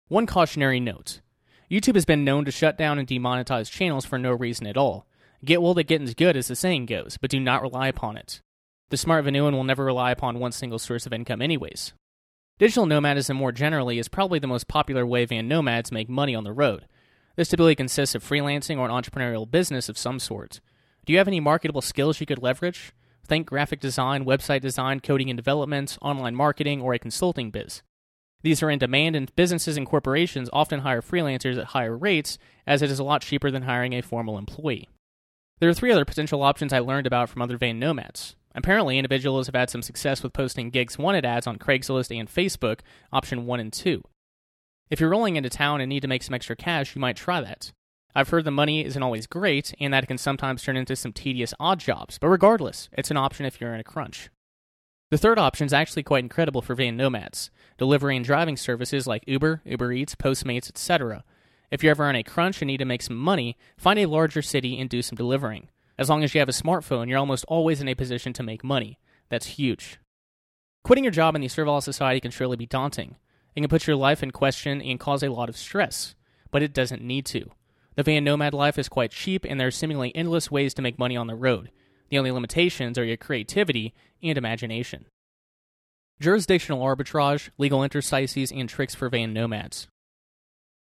One 0.09 0.27
cautionary 0.27 0.81
note 0.81 1.23
YouTube 1.71 1.95
has 1.95 2.05
been 2.05 2.27
known 2.27 2.45
to 2.45 2.51
shut 2.51 2.77
down 2.77 2.99
and 2.99 3.09
demonetize 3.09 3.71
channels 3.71 4.05
for 4.05 4.19
no 4.19 4.33
reason 4.33 4.67
at 4.67 4.77
all. 4.77 5.07
Get 5.43 5.63
well 5.63 5.73
that 5.73 5.85
getting's 5.85 6.13
good, 6.13 6.37
as 6.37 6.49
the 6.49 6.57
saying 6.57 6.85
goes, 6.85 7.17
but 7.19 7.31
do 7.31 7.41
not 7.41 7.63
rely 7.63 7.89
upon 7.89 8.19
it. 8.19 8.43
The 8.95 8.99
smart 8.99 9.25
Vonuan 9.25 9.51
will 9.55 9.65
never 9.65 9.85
rely 9.85 10.13
upon 10.13 10.39
one 10.39 10.53
single 10.53 10.79
source 10.79 11.05
of 11.05 11.13
income, 11.13 11.43
anyways. 11.43 11.95
Digital 12.61 12.87
nomadism, 12.87 13.37
more 13.37 13.51
generally, 13.51 13.99
is 13.99 14.07
probably 14.07 14.39
the 14.39 14.47
most 14.47 14.69
popular 14.69 15.05
way 15.05 15.25
van 15.25 15.49
nomads 15.49 15.91
make 15.91 16.09
money 16.09 16.33
on 16.33 16.45
the 16.45 16.53
road. 16.53 16.87
This 17.35 17.49
typically 17.49 17.75
consists 17.75 18.15
of 18.15 18.23
freelancing 18.23 18.79
or 18.79 18.89
an 18.89 18.93
entrepreneurial 18.93 19.51
business 19.51 19.89
of 19.89 19.99
some 19.99 20.21
sort. 20.21 20.61
Do 21.05 21.13
you 21.13 21.19
have 21.19 21.27
any 21.27 21.41
marketable 21.41 21.81
skills 21.81 22.21
you 22.21 22.27
could 22.27 22.41
leverage? 22.41 22.93
Think 23.27 23.49
graphic 23.49 23.81
design, 23.81 24.25
website 24.25 24.61
design, 24.61 25.01
coding 25.01 25.29
and 25.29 25.37
development, 25.37 25.99
online 26.01 26.37
marketing, 26.37 26.81
or 26.81 26.95
a 26.95 26.99
consulting 27.01 27.51
biz. 27.51 27.83
These 28.43 28.63
are 28.63 28.71
in 28.71 28.79
demand, 28.79 29.17
and 29.17 29.35
businesses 29.35 29.77
and 29.77 29.89
corporations 29.89 30.49
often 30.53 30.83
hire 30.83 31.03
freelancers 31.03 31.59
at 31.59 31.65
higher 31.65 31.99
rates, 31.99 32.39
as 32.65 32.81
it 32.81 32.93
is 32.93 33.01
a 33.01 33.05
lot 33.05 33.23
cheaper 33.23 33.51
than 33.51 33.63
hiring 33.63 33.93
a 33.93 34.03
formal 34.03 34.39
employee. 34.39 34.89
There 35.59 35.69
are 35.69 35.75
three 35.75 35.91
other 35.91 36.05
potential 36.05 36.45
options 36.45 36.73
I 36.73 36.79
learned 36.79 37.09
about 37.09 37.29
from 37.29 37.43
other 37.43 37.59
van 37.59 37.81
nomads. 37.81 38.37
Apparently, 38.55 38.99
individuals 38.99 39.47
have 39.47 39.55
had 39.55 39.71
some 39.71 39.83
success 39.83 40.23
with 40.23 40.33
posting 40.33 40.71
gigs 40.71 40.97
wanted 40.97 41.25
ads 41.25 41.47
on 41.47 41.59
Craigslist 41.59 42.17
and 42.17 42.29
Facebook, 42.29 42.81
option 43.13 43.47
1 43.47 43.61
and 43.61 43.73
2. 43.73 44.03
If 44.91 45.01
you're 45.01 45.11
rolling 45.11 45.37
into 45.37 45.51
town 45.51 45.81
and 45.81 45.89
need 45.89 46.03
to 46.03 46.09
make 46.09 46.23
some 46.23 46.35
extra 46.35 46.55
cash, 46.55 46.95
you 46.95 47.01
might 47.01 47.17
try 47.17 47.41
that. 47.41 47.73
I've 48.15 48.29
heard 48.29 48.45
the 48.45 48.53
money 48.53 48.85
isn't 48.85 49.03
always 49.03 49.27
great, 49.27 49.75
and 49.81 49.93
that 49.93 50.05
it 50.05 50.07
can 50.07 50.19
sometimes 50.19 50.63
turn 50.63 50.77
into 50.77 50.95
some 50.95 51.13
tedious 51.13 51.53
odd 51.59 51.81
jobs, 51.81 52.19
but 52.19 52.29
regardless, 52.29 52.89
it's 52.93 53.11
an 53.11 53.17
option 53.17 53.45
if 53.45 53.61
you're 53.61 53.75
in 53.75 53.81
a 53.81 53.85
crunch. 53.85 54.31
The 55.11 55.19
third 55.19 55.39
option 55.39 55.67
is 55.67 55.73
actually 55.73 56.05
quite 56.05 56.23
incredible 56.23 56.63
for 56.63 56.75
van 56.75 56.97
nomads 56.97 57.51
delivery 57.77 58.17
and 58.17 58.25
driving 58.25 58.57
services 58.57 59.07
like 59.07 59.25
Uber, 59.27 59.63
Uber 59.65 59.93
Eats, 59.93 60.15
Postmates, 60.15 60.69
etc. 60.69 61.25
If 61.71 61.83
you're 61.83 61.91
ever 61.91 62.09
in 62.09 62.17
a 62.17 62.23
crunch 62.23 62.63
and 62.63 62.69
need 62.69 62.79
to 62.79 62.85
make 62.85 63.03
some 63.03 63.17
money, 63.17 63.57
find 63.77 63.99
a 63.99 64.07
larger 64.07 64.43
city 64.43 64.79
and 64.79 64.89
do 64.89 65.03
some 65.03 65.17
delivering. 65.17 65.69
As 65.97 66.11
long 66.11 66.25
as 66.25 66.35
you 66.35 66.41
have 66.41 66.49
a 66.49 66.53
smartphone, 66.53 67.09
you're 67.09 67.19
almost 67.19 67.45
always 67.47 67.81
in 67.81 67.89
a 67.89 67.95
position 67.95 68.33
to 68.35 68.43
make 68.43 68.65
money. 68.65 68.99
That's 69.29 69.47
huge. 69.47 69.99
Quitting 70.83 71.05
your 71.05 71.13
job 71.13 71.35
in 71.35 71.41
the 71.41 71.49
servile 71.49 71.81
society 71.81 72.21
can 72.21 72.31
surely 72.31 72.57
be 72.57 72.67
daunting. 72.67 73.17
It 73.55 73.61
can 73.61 73.69
put 73.69 73.87
your 73.87 73.97
life 73.97 74.23
in 74.23 74.33
question 74.33 74.83
and 74.83 74.99
cause 74.99 75.23
a 75.23 75.31
lot 75.31 75.49
of 75.49 75.57
stress, 75.57 76.15
but 76.51 76.63
it 76.63 76.75
doesn't 76.75 77.03
need 77.03 77.25
to. 77.27 77.51
The 77.95 78.03
van 78.03 78.25
nomad 78.25 78.55
life 78.55 78.79
is 78.79 78.89
quite 78.89 79.13
cheap, 79.13 79.47
and 79.49 79.61
there 79.61 79.69
are 79.69 79.73
seemingly 79.73 80.15
endless 80.17 80.51
ways 80.51 80.75
to 80.75 80.83
make 80.83 80.99
money 80.99 81.17
on 81.17 81.29
the 81.29 81.37
road. 81.37 81.71
The 82.11 82.19
only 82.19 82.33
limitations 82.33 82.99
are 82.99 83.05
your 83.05 83.17
creativity 83.17 83.95
and 84.23 84.37
imagination. 84.37 85.07
Jurisdictional 86.21 86.83
arbitrage, 86.83 87.51
legal 87.57 87.85
interstices, 87.85 88.51
and 88.51 88.69
tricks 88.69 88.95
for 88.95 89.09
van 89.09 89.33
nomads. 89.33 89.89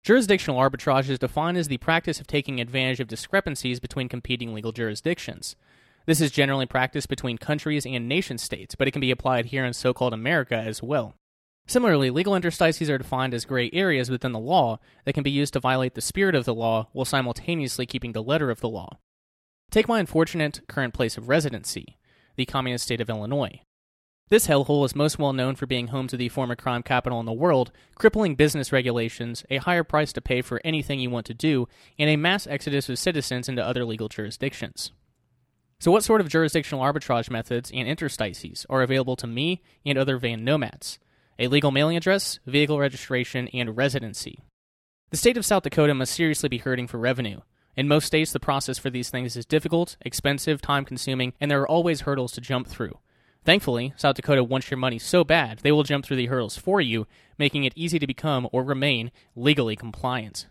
Jurisdictional 0.04 0.60
arbitrage 0.60 1.08
is 1.08 1.18
defined 1.18 1.58
as 1.58 1.70
the 1.70 1.78
practice 1.78 2.20
of 2.20 2.28
taking 2.28 2.60
advantage 2.60 3.00
of 3.00 3.08
discrepancies 3.08 3.80
between 3.80 4.10
competing 4.10 4.54
legal 4.54 4.74
jurisdictions. 4.74 5.56
This 6.06 6.20
is 6.20 6.30
generally 6.30 6.66
practiced 6.66 7.08
between 7.08 7.38
countries 7.38 7.86
and 7.86 8.10
nation 8.10 8.38
states, 8.38 8.76
but 8.76 8.86
it 8.86 8.92
can 8.92 9.00
be 9.00 9.12
applied 9.12 9.46
here 9.46 9.64
in 9.64 9.72
so 9.72 9.94
called 9.94 10.14
America 10.14 10.58
as 10.58 10.84
well. 10.84 11.16
Similarly, 11.68 12.10
legal 12.10 12.36
interstices 12.36 12.90
are 12.90 12.98
defined 12.98 13.34
as 13.34 13.46
gray 13.46 13.70
areas 13.72 14.10
within 14.10 14.34
the 14.34 14.40
law 14.40 14.80
that 15.06 15.14
can 15.14 15.24
be 15.24 15.32
used 15.32 15.54
to 15.54 15.62
violate 15.62 15.96
the 15.96 16.02
spirit 16.02 16.36
of 16.36 16.44
the 16.44 16.54
law 16.54 16.90
while 16.92 17.06
simultaneously 17.06 17.86
keeping 17.86 18.12
the 18.12 18.22
letter 18.22 18.52
of 18.52 18.60
the 18.60 18.68
law. 18.68 19.00
Take 19.72 19.88
my 19.88 20.02
unfortunate 20.02 20.68
current 20.68 20.94
place 20.94 21.18
of 21.18 21.30
residency, 21.30 21.98
the 22.36 22.46
communist 22.46 22.84
state 22.84 23.00
of 23.00 23.10
Illinois. 23.10 23.62
This 24.30 24.48
hellhole 24.48 24.86
is 24.86 24.96
most 24.96 25.20
well 25.20 25.34
known 25.34 25.56
for 25.56 25.66
being 25.66 25.88
home 25.88 26.08
to 26.08 26.18
the 26.18 26.30
former 26.30 26.56
crime 26.56 26.84
capital 26.84 27.20
in 27.20 27.26
the 27.26 27.34
world, 27.34 27.72
crippling 27.96 28.36
business 28.36 28.72
regulations, 28.72 29.44
a 29.50 29.58
higher 29.58 29.84
price 29.84 30.14
to 30.14 30.22
pay 30.22 30.42
for 30.42 30.62
anything 30.64 31.00
you 31.00 31.10
want 31.10 31.26
to 31.28 31.34
do, 31.34 31.68
and 32.00 32.10
a 32.10 32.16
mass 32.16 32.48
exodus 32.48 32.90
of 32.90 32.98
citizens 32.98 33.48
into 33.48 33.66
other 33.66 33.86
legal 33.86 34.10
jurisdictions. 34.10 34.92
So, 35.80 35.92
what 35.92 36.04
sort 36.04 36.22
of 36.22 36.30
jurisdictional 36.30 36.84
arbitrage 36.84 37.30
methods 37.30 37.70
and 37.74 37.88
interstices 37.88 38.66
are 38.70 38.82
available 38.82 39.16
to 39.18 39.28
me 39.28 39.62
and 39.86 39.98
other 39.98 40.18
van 40.18 40.44
nomads? 40.44 41.00
a 41.40 41.48
legal 41.48 41.72
mailing 41.72 41.98
address, 41.98 42.40
vehicle 42.46 42.80
registration, 42.80 43.48
and 43.54 43.76
residency. 43.76 44.40
The 45.12 45.18
state 45.18 45.38
of 45.38 45.46
South 45.46 45.64
Dakota 45.64 45.94
must 45.94 46.14
seriously 46.14 46.50
be 46.50 46.60
hurting 46.60 46.88
for 46.88 46.98
revenue. 46.98 47.42
In 47.76 47.88
most 47.88 48.06
states, 48.06 48.32
the 48.32 48.40
process 48.40 48.78
for 48.78 48.90
these 48.90 49.10
things 49.10 49.36
is 49.36 49.46
difficult, 49.46 49.98
expensive, 50.02 50.62
time 50.62 50.86
consuming, 50.86 51.34
and 51.40 51.50
there 51.50 51.62
are 51.62 51.68
always 51.68 52.02
hurdles 52.02 52.32
to 52.34 52.42
jump 52.42 52.68
through. 52.68 53.00
Thankfully, 53.46 53.94
South 53.98 54.16
Dakota 54.16 54.44
wants 54.44 54.72
your 54.72 54.78
money 54.78 54.98
so 54.98 55.24
bad 55.24 55.60
they 55.60 55.72
will 55.72 55.84
jump 55.84 56.06
through 56.06 56.18
the 56.18 56.28
hurdles 56.28 56.58
for 56.58 56.80
you, 56.80 57.08
making 57.38 57.66
it 57.66 57.74
easy 57.76 58.00
to 58.00 58.08
become 58.08 58.48
or 58.52 58.64
remain 58.64 59.12
legally 59.36 59.76
compliant. 59.76 60.48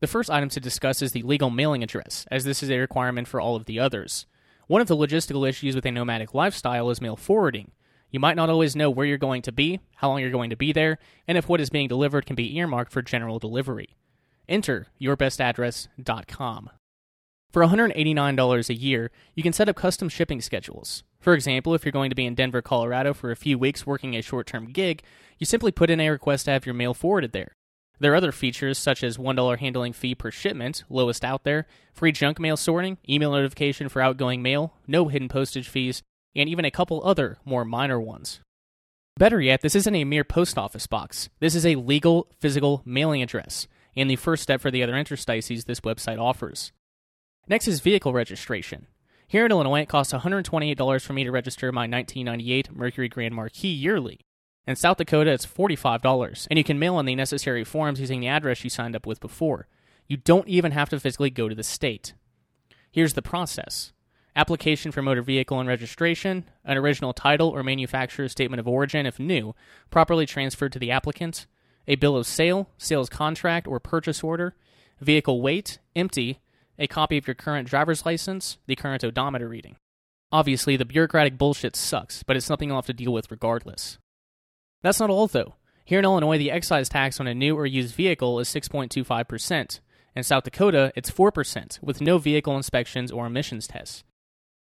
The 0.00 0.08
first 0.08 0.30
item 0.30 0.48
to 0.50 0.60
discuss 0.60 1.02
is 1.02 1.12
the 1.12 1.22
legal 1.22 1.50
mailing 1.50 1.82
address, 1.82 2.26
as 2.30 2.44
this 2.44 2.62
is 2.62 2.70
a 2.70 2.78
requirement 2.78 3.28
for 3.28 3.40
all 3.40 3.56
of 3.56 3.66
the 3.66 3.78
others. 3.78 4.26
One 4.66 4.80
of 4.80 4.88
the 4.88 4.96
logistical 4.96 5.48
issues 5.48 5.74
with 5.74 5.86
a 5.86 5.90
nomadic 5.90 6.34
lifestyle 6.34 6.90
is 6.90 7.00
mail 7.00 7.16
forwarding. 7.16 7.72
You 8.10 8.20
might 8.20 8.36
not 8.36 8.50
always 8.50 8.76
know 8.76 8.90
where 8.90 9.06
you're 9.06 9.18
going 9.18 9.42
to 9.42 9.52
be, 9.52 9.80
how 9.96 10.08
long 10.08 10.20
you're 10.20 10.30
going 10.30 10.50
to 10.50 10.56
be 10.56 10.72
there, 10.72 10.98
and 11.26 11.38
if 11.38 11.48
what 11.48 11.60
is 11.60 11.70
being 11.70 11.88
delivered 11.88 12.26
can 12.26 12.36
be 12.36 12.56
earmarked 12.56 12.92
for 12.92 13.02
general 13.02 13.38
delivery. 13.38 13.96
Enter 14.48 14.88
yourbestaddress.com. 15.00 16.70
For 17.50 17.62
$189 17.62 18.68
a 18.68 18.74
year, 18.74 19.10
you 19.34 19.42
can 19.42 19.52
set 19.52 19.68
up 19.68 19.76
custom 19.76 20.08
shipping 20.08 20.40
schedules. 20.40 21.02
For 21.20 21.34
example, 21.34 21.74
if 21.74 21.84
you're 21.84 21.92
going 21.92 22.10
to 22.10 22.16
be 22.16 22.26
in 22.26 22.34
Denver, 22.34 22.62
Colorado 22.62 23.12
for 23.12 23.30
a 23.30 23.36
few 23.36 23.58
weeks 23.58 23.86
working 23.86 24.14
a 24.14 24.22
short 24.22 24.46
term 24.46 24.72
gig, 24.72 25.02
you 25.38 25.46
simply 25.46 25.72
put 25.72 25.90
in 25.90 26.00
a 26.00 26.10
request 26.10 26.44
to 26.44 26.52
have 26.52 26.66
your 26.66 26.74
mail 26.74 26.94
forwarded 26.94 27.32
there. 27.32 27.52
There 28.00 28.12
are 28.12 28.16
other 28.16 28.32
features 28.32 28.78
such 28.78 29.02
as 29.02 29.18
$1 29.18 29.58
handling 29.58 29.92
fee 29.92 30.14
per 30.14 30.30
shipment, 30.30 30.84
lowest 30.88 31.24
out 31.24 31.42
there, 31.42 31.66
free 31.92 32.12
junk 32.12 32.38
mail 32.38 32.56
sorting, 32.56 32.98
email 33.08 33.32
notification 33.32 33.88
for 33.88 34.00
outgoing 34.00 34.40
mail, 34.40 34.74
no 34.86 35.08
hidden 35.08 35.28
postage 35.28 35.68
fees, 35.68 36.02
and 36.36 36.48
even 36.48 36.64
a 36.64 36.70
couple 36.70 37.04
other 37.04 37.38
more 37.44 37.64
minor 37.64 38.00
ones. 38.00 38.40
Better 39.18 39.40
yet, 39.40 39.62
this 39.62 39.74
isn't 39.74 39.96
a 39.96 40.04
mere 40.04 40.22
post 40.22 40.56
office 40.56 40.86
box. 40.86 41.28
This 41.40 41.56
is 41.56 41.66
a 41.66 41.74
legal, 41.74 42.28
physical 42.38 42.82
mailing 42.84 43.20
address, 43.20 43.66
and 43.96 44.08
the 44.08 44.14
first 44.14 44.44
step 44.44 44.60
for 44.60 44.70
the 44.70 44.84
other 44.84 44.96
interstices 44.96 45.64
this 45.64 45.80
website 45.80 46.20
offers. 46.20 46.70
Next 47.48 47.66
is 47.66 47.80
vehicle 47.80 48.12
registration. 48.12 48.86
Here 49.30 49.44
in 49.44 49.50
Illinois, 49.50 49.82
it 49.82 49.90
costs 49.90 50.14
$128 50.14 51.04
for 51.04 51.12
me 51.12 51.22
to 51.22 51.30
register 51.30 51.70
my 51.70 51.82
1998 51.82 52.74
Mercury 52.74 53.10
Grand 53.10 53.34
Marquis 53.34 53.68
yearly. 53.68 54.20
In 54.66 54.74
South 54.74 54.96
Dakota, 54.96 55.30
it's 55.30 55.44
$45, 55.44 56.46
and 56.48 56.56
you 56.56 56.64
can 56.64 56.78
mail 56.78 56.98
in 56.98 57.04
the 57.04 57.14
necessary 57.14 57.62
forms 57.62 58.00
using 58.00 58.20
the 58.20 58.28
address 58.28 58.64
you 58.64 58.70
signed 58.70 58.96
up 58.96 59.06
with 59.06 59.20
before. 59.20 59.68
You 60.06 60.16
don't 60.16 60.48
even 60.48 60.72
have 60.72 60.88
to 60.88 60.98
physically 60.98 61.28
go 61.28 61.46
to 61.46 61.54
the 61.54 61.62
state. 61.62 62.14
Here's 62.90 63.12
the 63.12 63.20
process 63.20 63.92
application 64.34 64.92
for 64.92 65.02
motor 65.02 65.20
vehicle 65.20 65.60
and 65.60 65.68
registration, 65.68 66.44
an 66.64 66.78
original 66.78 67.12
title 67.12 67.50
or 67.50 67.62
manufacturer's 67.62 68.32
statement 68.32 68.60
of 68.60 68.68
origin 68.68 69.04
if 69.04 69.18
new, 69.18 69.54
properly 69.90 70.24
transferred 70.24 70.72
to 70.72 70.78
the 70.78 70.90
applicant, 70.90 71.46
a 71.86 71.96
bill 71.96 72.16
of 72.16 72.26
sale, 72.26 72.70
sales 72.78 73.10
contract 73.10 73.66
or 73.66 73.78
purchase 73.78 74.22
order, 74.22 74.54
vehicle 75.00 75.42
weight, 75.42 75.80
empty, 75.94 76.40
a 76.78 76.86
copy 76.86 77.18
of 77.18 77.26
your 77.26 77.34
current 77.34 77.68
driver's 77.68 78.06
license, 78.06 78.58
the 78.66 78.76
current 78.76 79.04
odometer 79.04 79.48
reading. 79.48 79.76
Obviously, 80.30 80.76
the 80.76 80.84
bureaucratic 80.84 81.38
bullshit 81.38 81.74
sucks, 81.74 82.22
but 82.22 82.36
it's 82.36 82.46
something 82.46 82.68
you'll 82.68 82.78
have 82.78 82.86
to 82.86 82.92
deal 82.92 83.12
with 83.12 83.30
regardless. 83.30 83.98
That's 84.82 85.00
not 85.00 85.10
all, 85.10 85.26
though. 85.26 85.54
Here 85.84 85.98
in 85.98 86.04
Illinois, 86.04 86.38
the 86.38 86.50
excise 86.50 86.88
tax 86.88 87.18
on 87.18 87.26
a 87.26 87.34
new 87.34 87.56
or 87.56 87.66
used 87.66 87.94
vehicle 87.94 88.38
is 88.38 88.48
6.25%. 88.48 89.80
In 90.14 90.22
South 90.22 90.44
Dakota, 90.44 90.92
it's 90.94 91.10
4%, 91.10 91.82
with 91.82 92.00
no 92.00 92.18
vehicle 92.18 92.56
inspections 92.56 93.10
or 93.10 93.26
emissions 93.26 93.66
tests. 93.66 94.04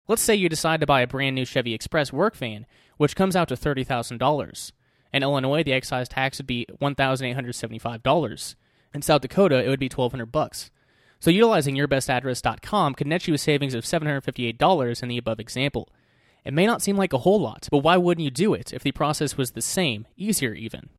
Let's 0.08 0.22
say 0.22 0.36
you 0.36 0.48
decide 0.48 0.80
to 0.80 0.86
buy 0.86 1.02
a 1.02 1.08
brand 1.08 1.36
new 1.36 1.44
Chevy 1.44 1.74
Express 1.74 2.14
work 2.14 2.36
van, 2.38 2.66
which 2.96 3.16
comes 3.16 3.36
out 3.36 3.50
to 3.50 3.56
$30,000. 3.56 4.72
In 5.14 5.24
Illinois, 5.24 5.64
the 5.64 5.74
excise 5.74 6.08
tax 6.08 6.38
would 6.38 6.48
be 6.48 6.66
$1,875. 6.82 8.56
In 8.94 9.02
South 9.02 9.22
Dakota, 9.22 9.64
it 9.64 9.68
would 9.68 9.80
be 9.80 9.90
1200 9.90 10.32
bucks. 10.32 10.72
So 11.20 11.32
utilizing 11.32 11.76
yourbestaddress.com 11.76 12.94
could 12.94 13.08
net 13.08 13.28
you 13.28 13.34
a 13.34 13.38
savings 13.38 13.74
of 13.74 13.84
$758 13.84 15.04
in 15.04 15.10
the 15.10 15.18
above 15.18 15.40
example. 15.40 15.90
It 16.46 16.54
may 16.54 16.66
not 16.66 16.82
seem 16.82 16.96
like 16.96 17.14
a 17.14 17.20
whole 17.20 17.42
lot, 17.42 17.68
but 17.72 17.80
why 17.80 17.98
wouldn't 17.98 18.24
you 18.24 18.32
do 18.32 18.54
it 18.54 18.72
if 18.72 18.84
the 18.84 18.92
process 18.92 19.36
was 19.36 19.52
the 19.52 19.62
same, 19.62 20.08
easier 20.16 20.54
even? 20.54 20.90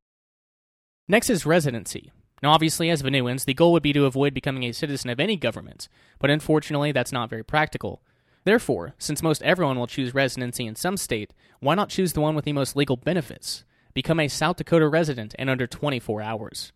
Next 1.07 1.31
is 1.31 1.47
residency. 1.47 2.13
Now, 2.43 2.51
obviously, 2.51 2.91
as 2.91 3.03
Vonuans, 3.03 3.45
the 3.45 3.55
goal 3.55 3.73
would 3.73 3.83
be 3.83 3.93
to 3.95 4.05
avoid 4.05 4.35
becoming 4.35 4.65
a 4.65 4.73
citizen 4.73 5.11
of 5.11 5.19
any 5.19 5.37
government, 5.37 5.89
but 6.19 6.31
unfortunately, 6.31 6.93
that's 6.93 7.13
not 7.13 7.31
very 7.31 7.43
practical. 7.43 8.03
Therefore, 8.45 8.95
since 8.99 9.23
most 9.23 9.43
everyone 9.43 9.79
will 9.79 9.87
choose 9.87 10.15
residency 10.15 10.67
in 10.67 10.77
some 10.77 10.97
state, 10.97 11.33
why 11.61 11.75
not 11.75 11.89
choose 11.89 12.13
the 12.13 12.21
one 12.21 12.35
with 12.35 12.45
the 12.45 12.53
most 12.53 12.77
legal 12.77 12.97
benefits? 12.97 13.65
Become 13.95 14.21
a 14.21 14.29
South 14.29 14.57
Dakota 14.57 14.89
resident 14.89 15.35
in 15.39 15.49
under 15.49 15.67
24 15.67 16.23
hours. 16.23 16.73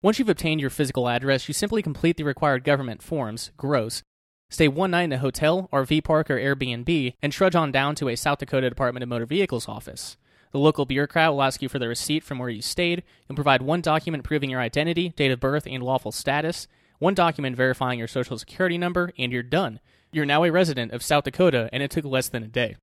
Once 0.00 0.16
you've 0.16 0.28
obtained 0.28 0.60
your 0.60 0.70
physical 0.70 1.08
address, 1.08 1.48
you 1.48 1.54
simply 1.54 1.82
complete 1.82 2.16
the 2.16 2.22
required 2.22 2.62
government 2.62 3.02
forms, 3.02 3.50
gross, 3.56 4.00
stay 4.48 4.68
one 4.68 4.92
night 4.92 5.02
in 5.02 5.12
a 5.12 5.18
hotel, 5.18 5.68
RV 5.72 6.04
park, 6.04 6.30
or 6.30 6.38
Airbnb, 6.38 7.14
and 7.20 7.32
trudge 7.32 7.56
on 7.56 7.72
down 7.72 7.96
to 7.96 8.08
a 8.08 8.14
South 8.14 8.38
Dakota 8.38 8.68
Department 8.68 9.02
of 9.02 9.08
Motor 9.08 9.26
Vehicles 9.26 9.66
office. 9.66 10.16
The 10.52 10.60
local 10.60 10.86
bureaucrat 10.86 11.32
will 11.32 11.42
ask 11.42 11.60
you 11.62 11.68
for 11.68 11.80
the 11.80 11.88
receipt 11.88 12.22
from 12.22 12.38
where 12.38 12.48
you 12.48 12.62
stayed. 12.62 13.02
You'll 13.28 13.34
provide 13.34 13.60
one 13.60 13.80
document 13.80 14.22
proving 14.22 14.50
your 14.50 14.60
identity, 14.60 15.08
date 15.08 15.32
of 15.32 15.40
birth, 15.40 15.66
and 15.66 15.82
lawful 15.82 16.12
status, 16.12 16.68
one 17.00 17.14
document 17.14 17.56
verifying 17.56 17.98
your 17.98 18.06
social 18.06 18.38
security 18.38 18.78
number, 18.78 19.12
and 19.18 19.32
you're 19.32 19.42
done. 19.42 19.80
You're 20.12 20.24
now 20.24 20.44
a 20.44 20.52
resident 20.52 20.92
of 20.92 21.02
South 21.02 21.24
Dakota, 21.24 21.68
and 21.72 21.82
it 21.82 21.90
took 21.90 22.04
less 22.04 22.28
than 22.28 22.44
a 22.44 22.48
day. 22.48 22.76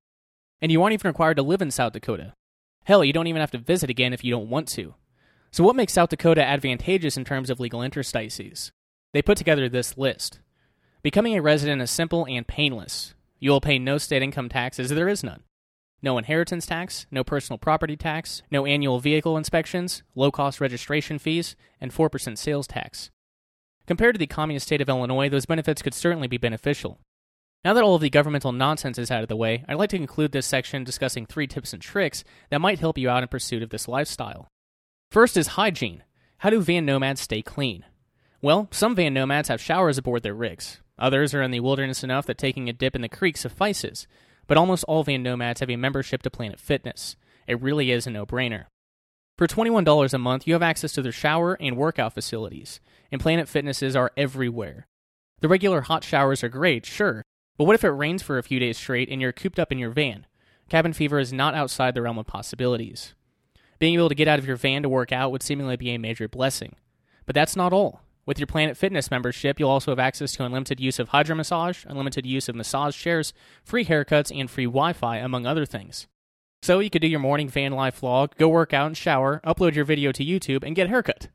And 0.62 0.70
you 0.70 0.84
aren't 0.84 0.94
even 0.94 1.08
required 1.08 1.38
to 1.38 1.44
live 1.44 1.62
in 1.62 1.72
South 1.72 1.94
Dakota. 1.94 2.34
Hell, 2.84 3.06
you 3.06 3.14
don't 3.14 3.28
even 3.28 3.40
have 3.40 3.52
to 3.52 3.58
visit 3.58 3.90
again 3.90 4.12
if 4.12 4.22
you 4.22 4.32
don't 4.32 4.50
want 4.50 4.68
to. 4.70 4.96
So, 5.56 5.64
what 5.64 5.78
makes 5.78 5.94
South 5.94 6.10
Dakota 6.10 6.44
advantageous 6.44 7.16
in 7.16 7.24
terms 7.24 7.50
of 7.50 7.62
legal 7.62 7.82
interstices? 7.82 8.74
They 9.14 9.22
put 9.22 9.38
together 9.38 9.70
this 9.70 9.98
list. 9.98 10.42
Becoming 11.02 11.34
a 11.34 11.42
resident 11.42 11.82
is 11.82 11.90
simple 11.90 12.28
and 12.30 12.46
painless. 12.46 13.14
You 13.40 13.52
will 13.52 13.62
pay 13.62 13.80
no 13.80 13.98
state 13.98 14.22
income 14.22 14.50
taxes, 14.50 14.90
there 14.90 15.08
is 15.08 15.24
none 15.24 15.44
no 16.02 16.18
inheritance 16.18 16.66
tax, 16.66 17.08
no 17.10 17.24
personal 17.24 17.58
property 17.58 17.96
tax, 17.96 18.42
no 18.52 18.66
annual 18.66 19.00
vehicle 19.00 19.38
inspections, 19.38 20.04
low 20.14 20.30
cost 20.30 20.60
registration 20.60 21.20
fees, 21.20 21.56
and 21.80 21.94
4% 21.94 22.38
sales 22.38 22.68
tax. 22.68 23.10
Compared 23.88 24.16
to 24.16 24.20
the 24.20 24.28
communist 24.28 24.66
state 24.66 24.82
of 24.82 24.90
Illinois, 24.90 25.30
those 25.30 25.46
benefits 25.46 25.82
could 25.82 25.94
certainly 25.94 26.28
be 26.28 26.38
beneficial. 26.38 27.00
Now 27.64 27.74
that 27.74 27.84
all 27.84 27.96
of 27.96 28.02
the 28.02 28.10
governmental 28.10 28.52
nonsense 28.52 28.98
is 28.98 29.10
out 29.10 29.24
of 29.24 29.30
the 29.30 29.38
way, 29.38 29.64
I'd 29.70 29.76
like 29.78 29.92
to 29.92 29.98
conclude 29.98 30.34
this 30.34 30.46
section 30.46 30.84
discussing 30.84 31.26
three 31.26 31.48
tips 31.48 31.72
and 31.72 31.82
tricks 31.82 32.26
that 32.50 32.60
might 32.60 32.80
help 32.80 32.98
you 32.98 33.10
out 33.10 33.24
in 33.24 33.30
pursuit 33.30 33.64
of 33.64 33.70
this 33.70 33.88
lifestyle. 33.88 34.50
First 35.16 35.38
is 35.38 35.56
hygiene. 35.56 36.04
How 36.40 36.50
do 36.50 36.60
van 36.60 36.86
nomads 36.86 37.22
stay 37.22 37.42
clean? 37.42 37.86
Well, 38.42 38.68
some 38.72 38.98
van 38.98 39.14
nomads 39.14 39.48
have 39.48 39.62
showers 39.62 39.98
aboard 39.98 40.24
their 40.24 40.34
rigs. 40.34 40.82
Others 41.00 41.34
are 41.34 41.42
in 41.42 41.52
the 41.52 41.62
wilderness 41.62 42.04
enough 42.04 42.26
that 42.26 42.38
taking 42.38 42.68
a 42.68 42.74
dip 42.74 42.98
in 42.98 43.02
the 43.02 43.08
creek 43.08 43.38
suffices, 43.38 44.08
but 44.46 44.58
almost 44.58 44.84
all 44.90 45.06
van 45.06 45.24
nomads 45.24 45.62
have 45.62 45.70
a 45.70 45.78
membership 45.78 46.22
to 46.24 46.30
Planet 46.30 46.60
Fitness. 46.60 47.16
It 47.48 47.62
really 47.62 47.92
is 47.92 48.06
a 48.06 48.10
no 48.10 48.26
brainer. 48.26 48.66
For 49.38 49.48
$21 49.48 50.14
a 50.14 50.18
month, 50.18 50.46
you 50.48 50.52
have 50.52 50.62
access 50.62 50.92
to 50.92 51.02
their 51.02 51.14
shower 51.14 51.54
and 51.62 51.78
workout 51.78 52.12
facilities, 52.14 52.82
and 53.10 53.22
Planet 53.22 53.48
Fitnesses 53.48 53.96
are 53.96 54.12
everywhere. 54.18 54.86
The 55.40 55.48
regular 55.48 55.80
hot 55.80 56.04
showers 56.04 56.44
are 56.44 56.50
great, 56.50 56.86
sure, 56.86 57.24
but 57.58 57.64
what 57.64 57.76
if 57.76 57.86
it 57.86 57.90
rains 57.92 58.22
for 58.22 58.38
a 58.38 58.44
few 58.44 58.60
days 58.60 58.78
straight 58.78 59.08
and 59.08 59.22
you're 59.22 59.32
cooped 59.32 59.60
up 59.60 59.72
in 59.72 59.80
your 59.80 59.92
van? 59.92 60.26
Cabin 60.68 60.92
fever 60.92 61.20
is 61.20 61.32
not 61.32 61.56
outside 61.56 61.94
the 61.94 62.02
realm 62.02 62.18
of 62.18 62.28
possibilities. 62.28 63.14
Being 63.80 63.96
able 63.96 64.10
to 64.10 64.16
get 64.16 64.28
out 64.28 64.40
of 64.40 64.48
your 64.48 64.56
van 64.56 64.84
to 64.84 64.90
work 64.90 65.12
out 65.12 65.32
would 65.32 65.44
seemingly 65.44 65.76
be 65.76 65.92
a 65.92 65.98
major 65.98 66.28
blessing. 66.28 66.76
But 67.26 67.36
that's 67.36 67.56
not 67.56 67.74
all. 67.74 68.02
With 68.26 68.40
your 68.40 68.48
Planet 68.48 68.76
Fitness 68.76 69.12
membership, 69.12 69.60
you'll 69.60 69.70
also 69.70 69.92
have 69.92 70.00
access 70.00 70.32
to 70.34 70.46
unlimited 70.46 70.80
use 70.80 70.98
of 70.98 71.10
hydro 71.10 71.36
massage, 71.36 71.86
unlimited 71.88 72.26
use 72.26 72.50
of 72.50 72.56
massage 72.56 72.98
chairs, 72.98 73.34
free 73.64 73.86
haircuts, 73.86 74.38
and 74.38 74.50
free 74.50 74.66
Wi 74.66 74.94
Fi, 74.94 75.18
among 75.18 75.46
other 75.46 75.66
things. 75.66 76.08
So 76.64 76.80
you 76.80 76.90
could 76.90 77.04
do 77.04 77.08
your 77.08 77.20
morning 77.20 77.48
van 77.48 77.74
life 77.74 78.02
vlog, 78.02 78.36
go 78.38 78.50
work 78.50 78.74
out 78.74 78.88
and 78.88 78.98
shower, 78.98 79.42
upload 79.46 79.76
your 79.76 79.86
video 79.86 80.12
to 80.14 80.26
YouTube, 80.26 80.64
and 80.64 80.76
get 80.76 80.88
a 80.88 80.90
haircut. 80.90 81.28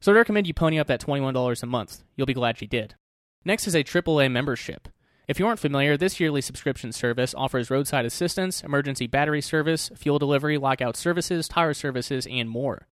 So 0.00 0.12
I'd 0.12 0.16
recommend 0.16 0.46
you 0.46 0.54
pony 0.54 0.78
up 0.78 0.86
that 0.86 1.02
$21 1.02 1.62
a 1.62 1.66
month. 1.66 2.02
You'll 2.16 2.26
be 2.26 2.32
glad 2.32 2.62
you 2.62 2.66
did. 2.66 2.94
Next 3.44 3.66
is 3.66 3.74
a 3.74 3.84
AAA 3.84 4.32
membership. 4.32 4.88
If 5.30 5.38
you 5.38 5.46
aren't 5.46 5.60
familiar, 5.60 5.96
this 5.96 6.18
yearly 6.18 6.40
subscription 6.40 6.90
service 6.90 7.36
offers 7.36 7.70
roadside 7.70 8.04
assistance, 8.04 8.64
emergency 8.64 9.06
battery 9.06 9.40
service, 9.40 9.88
fuel 9.94 10.18
delivery, 10.18 10.58
lockout 10.58 10.96
services, 10.96 11.46
tire 11.46 11.72
services, 11.72 12.26
and 12.28 12.50
more. 12.50 12.88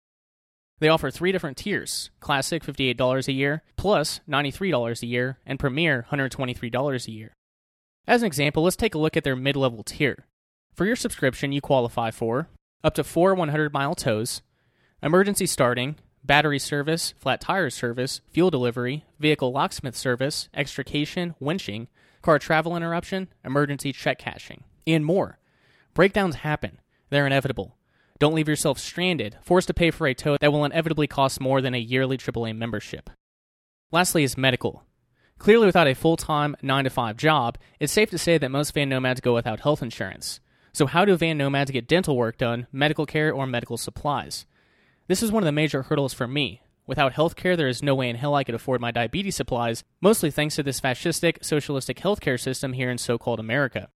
They 0.79 0.89
offer 0.89 1.09
three 1.09 1.31
different 1.31 1.55
tiers 1.55 2.09
Classic, 2.19 2.61
$58 2.61 3.29
a 3.29 3.31
year, 3.31 3.63
Plus, 3.77 4.19
$93 4.27 5.01
a 5.01 5.05
year, 5.05 5.39
and 5.45 5.57
Premier, 5.57 6.07
$123 6.11 7.07
a 7.07 7.11
year. 7.11 7.33
As 8.05 8.21
an 8.21 8.27
example, 8.27 8.63
let's 8.63 8.75
take 8.75 8.95
a 8.95 8.99
look 8.99 9.15
at 9.15 9.23
their 9.23 9.38
mid 9.38 9.55
level 9.55 9.81
tier. 9.81 10.25
For 10.73 10.86
your 10.86 10.97
subscription, 10.97 11.53
you 11.53 11.61
qualify 11.61 12.11
for 12.11 12.49
up 12.83 12.95
to 12.95 13.05
four 13.05 13.33
100 13.33 13.71
mile 13.71 13.95
tows, 13.95 14.41
emergency 15.01 15.45
starting, 15.45 15.95
battery 16.21 16.59
service, 16.59 17.13
flat 17.17 17.39
tire 17.39 17.69
service, 17.69 18.19
fuel 18.29 18.49
delivery, 18.49 19.05
vehicle 19.21 19.53
locksmith 19.53 19.95
service, 19.95 20.49
extrication, 20.53 21.33
winching, 21.41 21.88
car 22.26 22.39
travel 22.39 22.76
interruption, 22.76 23.28
emergency 23.43 23.93
check 23.93 24.17
cashing, 24.17 24.63
and 24.88 25.05
more. 25.05 25.38
Breakdowns 25.93 26.38
happen, 26.38 26.80
they're 27.11 27.28
inevitable. 27.28 27.78
Don't 28.17 28.34
leave 28.34 28.47
yourself 28.47 28.80
stranded, 28.80 29.38
forced 29.43 29.67
to 29.67 29.76
pay 29.76 29.91
for 29.91 30.07
a 30.07 30.15
tow 30.15 30.36
that 30.41 30.51
will 30.51 30.65
inevitably 30.65 31.05
cost 31.05 31.39
more 31.39 31.61
than 31.61 31.76
a 31.76 31.80
yearly 31.80 32.17
AAA 32.17 32.57
membership. 32.57 33.11
Lastly, 33.91 34.23
is 34.23 34.38
medical. 34.38 34.84
Clearly, 35.38 35.67
without 35.67 35.88
a 35.88 35.93
full 35.93 36.17
time 36.17 36.55
9 36.63 36.86
to 36.86 36.89
5 36.89 37.15
job, 37.15 37.59
it's 37.80 37.93
safe 37.93 38.09
to 38.09 38.17
say 38.17 38.39
that 38.39 38.49
most 38.49 38.73
van 38.73 38.89
nomads 38.89 39.21
go 39.21 39.36
without 39.36 39.59
health 39.59 39.84
insurance. 39.84 40.39
So, 40.73 40.88
how 40.88 41.05
do 41.05 41.15
van 41.15 41.38
nomads 41.38 41.69
get 41.69 41.88
dental 41.88 42.17
work 42.17 42.39
done, 42.39 42.65
medical 42.71 43.05
care, 43.05 43.32
or 43.32 43.45
medical 43.45 43.78
supplies? 43.78 44.47
This 45.07 45.21
is 45.21 45.32
one 45.32 45.43
of 45.43 45.45
the 45.45 45.51
major 45.51 45.84
hurdles 45.84 46.13
for 46.13 46.28
me. 46.28 46.61
Without 46.88 47.13
healthcare, 47.13 47.57
there 47.57 47.67
is 47.67 47.81
no 47.81 47.95
way 47.95 48.09
in 48.09 48.15
hell 48.15 48.36
I 48.36 48.43
could 48.43 48.53
afford 48.53 48.79
my 48.79 48.91
diabetes 48.91 49.36
supplies, 49.36 49.83
mostly 50.01 50.29
thanks 50.29 50.55
to 50.55 50.63
this 50.63 50.79
fascistic, 50.79 51.43
socialistic 51.43 51.97
healthcare 51.97 52.39
system 52.39 52.73
here 52.73 52.91
in 52.91 52.97
so 52.97 53.17
called 53.17 53.39
America. 53.39 53.89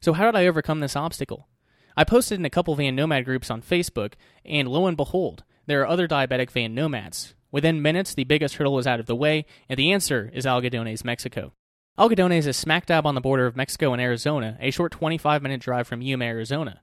So, 0.00 0.12
how 0.12 0.26
did 0.26 0.36
I 0.36 0.46
overcome 0.46 0.80
this 0.80 0.96
obstacle? 0.96 1.48
I 1.96 2.04
posted 2.04 2.38
in 2.38 2.44
a 2.44 2.50
couple 2.50 2.74
van 2.74 2.94
nomad 2.94 3.24
groups 3.24 3.50
on 3.50 3.62
Facebook, 3.62 4.12
and 4.44 4.68
lo 4.68 4.86
and 4.86 4.96
behold, 4.96 5.42
there 5.66 5.80
are 5.80 5.88
other 5.88 6.06
diabetic 6.06 6.50
van 6.50 6.74
nomads. 6.74 7.34
Within 7.50 7.82
minutes, 7.82 8.14
the 8.14 8.24
biggest 8.24 8.56
hurdle 8.56 8.74
was 8.74 8.86
out 8.86 9.00
of 9.00 9.06
the 9.06 9.16
way, 9.16 9.46
and 9.68 9.78
the 9.78 9.92
answer 9.92 10.30
is 10.34 10.44
Algodones, 10.44 11.04
Mexico. 11.04 11.54
Algodones 11.98 12.46
is 12.46 12.56
smack 12.56 12.86
dab 12.86 13.06
on 13.06 13.14
the 13.14 13.20
border 13.20 13.46
of 13.46 13.56
Mexico 13.56 13.92
and 13.92 14.02
Arizona, 14.02 14.56
a 14.60 14.70
short 14.70 14.92
25 14.92 15.42
minute 15.42 15.60
drive 15.60 15.88
from 15.88 16.02
Yuma, 16.02 16.26
Arizona. 16.26 16.82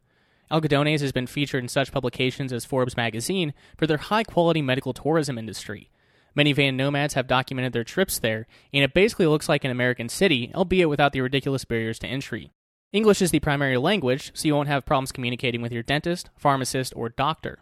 Algodones 0.51 1.01
has 1.01 1.11
been 1.11 1.27
featured 1.27 1.63
in 1.63 1.67
such 1.67 1.91
publications 1.91 2.53
as 2.53 2.65
Forbes 2.65 2.95
magazine 2.95 3.53
for 3.77 3.87
their 3.87 3.97
high 3.97 4.23
quality 4.23 4.61
medical 4.61 4.93
tourism 4.93 5.37
industry. 5.37 5.89
Many 6.35 6.53
van 6.53 6.75
nomads 6.75 7.13
have 7.13 7.27
documented 7.27 7.73
their 7.73 7.83
trips 7.83 8.19
there, 8.19 8.45
and 8.73 8.83
it 8.83 8.93
basically 8.93 9.25
looks 9.25 9.49
like 9.49 9.63
an 9.63 9.71
American 9.71 10.09
city, 10.09 10.51
albeit 10.53 10.89
without 10.89 11.13
the 11.13 11.21
ridiculous 11.21 11.65
barriers 11.65 11.97
to 11.99 12.07
entry. 12.07 12.51
English 12.91 13.21
is 13.21 13.31
the 13.31 13.39
primary 13.39 13.77
language, 13.77 14.31
so 14.33 14.47
you 14.47 14.55
won't 14.55 14.67
have 14.67 14.85
problems 14.85 15.11
communicating 15.11 15.61
with 15.61 15.71
your 15.71 15.83
dentist, 15.83 16.29
pharmacist, 16.37 16.93
or 16.95 17.09
doctor. 17.09 17.59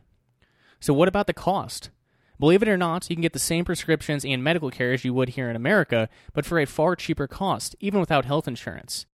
So, 0.80 0.93
what 0.93 1.07
about 1.07 1.27
the 1.27 1.34
cost? 1.34 1.91
Believe 2.39 2.61
it 2.61 2.68
or 2.68 2.77
not, 2.77 3.10
you 3.10 3.15
can 3.15 3.22
get 3.22 3.34
the 3.34 3.39
same 3.39 3.64
prescriptions 3.64 4.26
and 4.26 4.43
medical 4.43 4.69
care 4.69 4.91
as 4.91 5.05
you 5.05 5.14
would 5.14 5.30
here 5.30 5.49
in 5.49 5.55
America, 5.55 6.10
but 6.34 6.45
for 6.45 6.60
a 6.60 6.65
far 6.65 6.95
cheaper 6.95 7.27
cost, 7.27 7.76
even 7.80 7.99
without 7.99 8.26
health 8.26 8.47
insurance. 8.47 9.05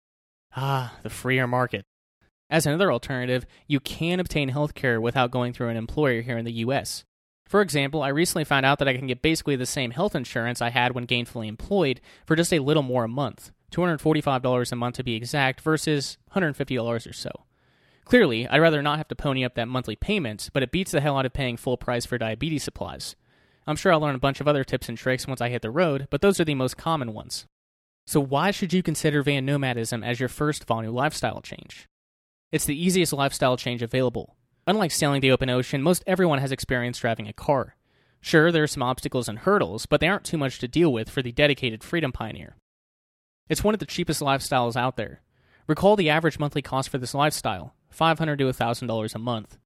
Ah, 0.56 0.96
the 1.02 1.10
freer 1.10 1.46
market. 1.46 1.84
As 2.50 2.66
another 2.66 2.92
alternative, 2.92 3.46
you 3.68 3.78
can 3.78 4.18
obtain 4.18 4.48
health 4.48 4.74
care 4.74 5.00
without 5.00 5.30
going 5.30 5.52
through 5.52 5.68
an 5.68 5.76
employer 5.76 6.20
here 6.20 6.36
in 6.36 6.44
the 6.44 6.64
US. 6.64 7.04
For 7.46 7.60
example, 7.60 8.02
I 8.02 8.08
recently 8.08 8.44
found 8.44 8.66
out 8.66 8.78
that 8.80 8.88
I 8.88 8.96
can 8.96 9.06
get 9.06 9.22
basically 9.22 9.56
the 9.56 9.66
same 9.66 9.92
health 9.92 10.14
insurance 10.14 10.60
I 10.60 10.70
had 10.70 10.92
when 10.92 11.06
gainfully 11.06 11.48
employed 11.48 12.00
for 12.26 12.36
just 12.36 12.52
a 12.52 12.58
little 12.58 12.82
more 12.82 13.04
a 13.04 13.08
month. 13.08 13.52
$245 13.72 14.72
a 14.72 14.76
month 14.76 14.96
to 14.96 15.04
be 15.04 15.14
exact, 15.14 15.60
versus 15.60 16.18
$150 16.34 17.08
or 17.08 17.12
so. 17.12 17.30
Clearly, 18.04 18.48
I'd 18.48 18.58
rather 18.58 18.82
not 18.82 18.98
have 18.98 19.08
to 19.08 19.14
pony 19.14 19.44
up 19.44 19.54
that 19.54 19.68
monthly 19.68 19.94
payment, 19.94 20.50
but 20.52 20.64
it 20.64 20.72
beats 20.72 20.90
the 20.90 21.00
hell 21.00 21.16
out 21.16 21.26
of 21.26 21.32
paying 21.32 21.56
full 21.56 21.76
price 21.76 22.04
for 22.04 22.18
diabetes 22.18 22.64
supplies. 22.64 23.14
I'm 23.66 23.76
sure 23.76 23.92
I'll 23.92 24.00
learn 24.00 24.16
a 24.16 24.18
bunch 24.20 24.40
of 24.40 24.48
other 24.48 24.64
tips 24.64 24.88
and 24.88 24.98
tricks 24.98 25.28
once 25.28 25.40
I 25.40 25.50
hit 25.50 25.62
the 25.62 25.70
road, 25.70 26.08
but 26.10 26.20
those 26.20 26.40
are 26.40 26.44
the 26.44 26.56
most 26.56 26.76
common 26.76 27.14
ones. 27.14 27.46
So, 28.06 28.18
why 28.18 28.50
should 28.50 28.72
you 28.72 28.82
consider 28.82 29.22
van 29.22 29.46
nomadism 29.46 30.02
as 30.02 30.18
your 30.18 30.28
first 30.28 30.66
Vonu 30.66 30.92
lifestyle 30.92 31.40
change? 31.40 31.86
It's 32.52 32.64
the 32.64 32.84
easiest 32.84 33.12
lifestyle 33.12 33.56
change 33.56 33.80
available. 33.80 34.34
Unlike 34.66 34.90
sailing 34.90 35.20
the 35.20 35.30
open 35.30 35.48
ocean, 35.48 35.82
most 35.82 36.02
everyone 36.04 36.40
has 36.40 36.50
experience 36.50 36.98
driving 36.98 37.28
a 37.28 37.32
car. 37.32 37.76
Sure, 38.20 38.50
there 38.50 38.64
are 38.64 38.68
some 38.68 38.82
obstacles 38.82 39.28
and 39.28 39.38
hurdles, 39.38 39.86
but 39.86 40.00
they 40.00 40.08
aren't 40.08 40.24
too 40.24 40.36
much 40.36 40.58
to 40.58 40.66
deal 40.66 40.92
with 40.92 41.08
for 41.08 41.22
the 41.22 41.30
dedicated 41.30 41.84
freedom 41.84 42.10
pioneer. 42.10 42.56
It's 43.48 43.62
one 43.62 43.72
of 43.72 43.78
the 43.78 43.86
cheapest 43.86 44.20
lifestyles 44.20 44.74
out 44.74 44.96
there. 44.96 45.22
Recall 45.68 45.94
the 45.94 46.10
average 46.10 46.40
monthly 46.40 46.60
cost 46.60 46.88
for 46.88 46.98
this 46.98 47.14
lifestyle 47.14 47.74
$500 47.96 48.38
to 48.38 48.44
$1,000 48.44 49.14
a 49.14 49.18
month. 49.18 49.56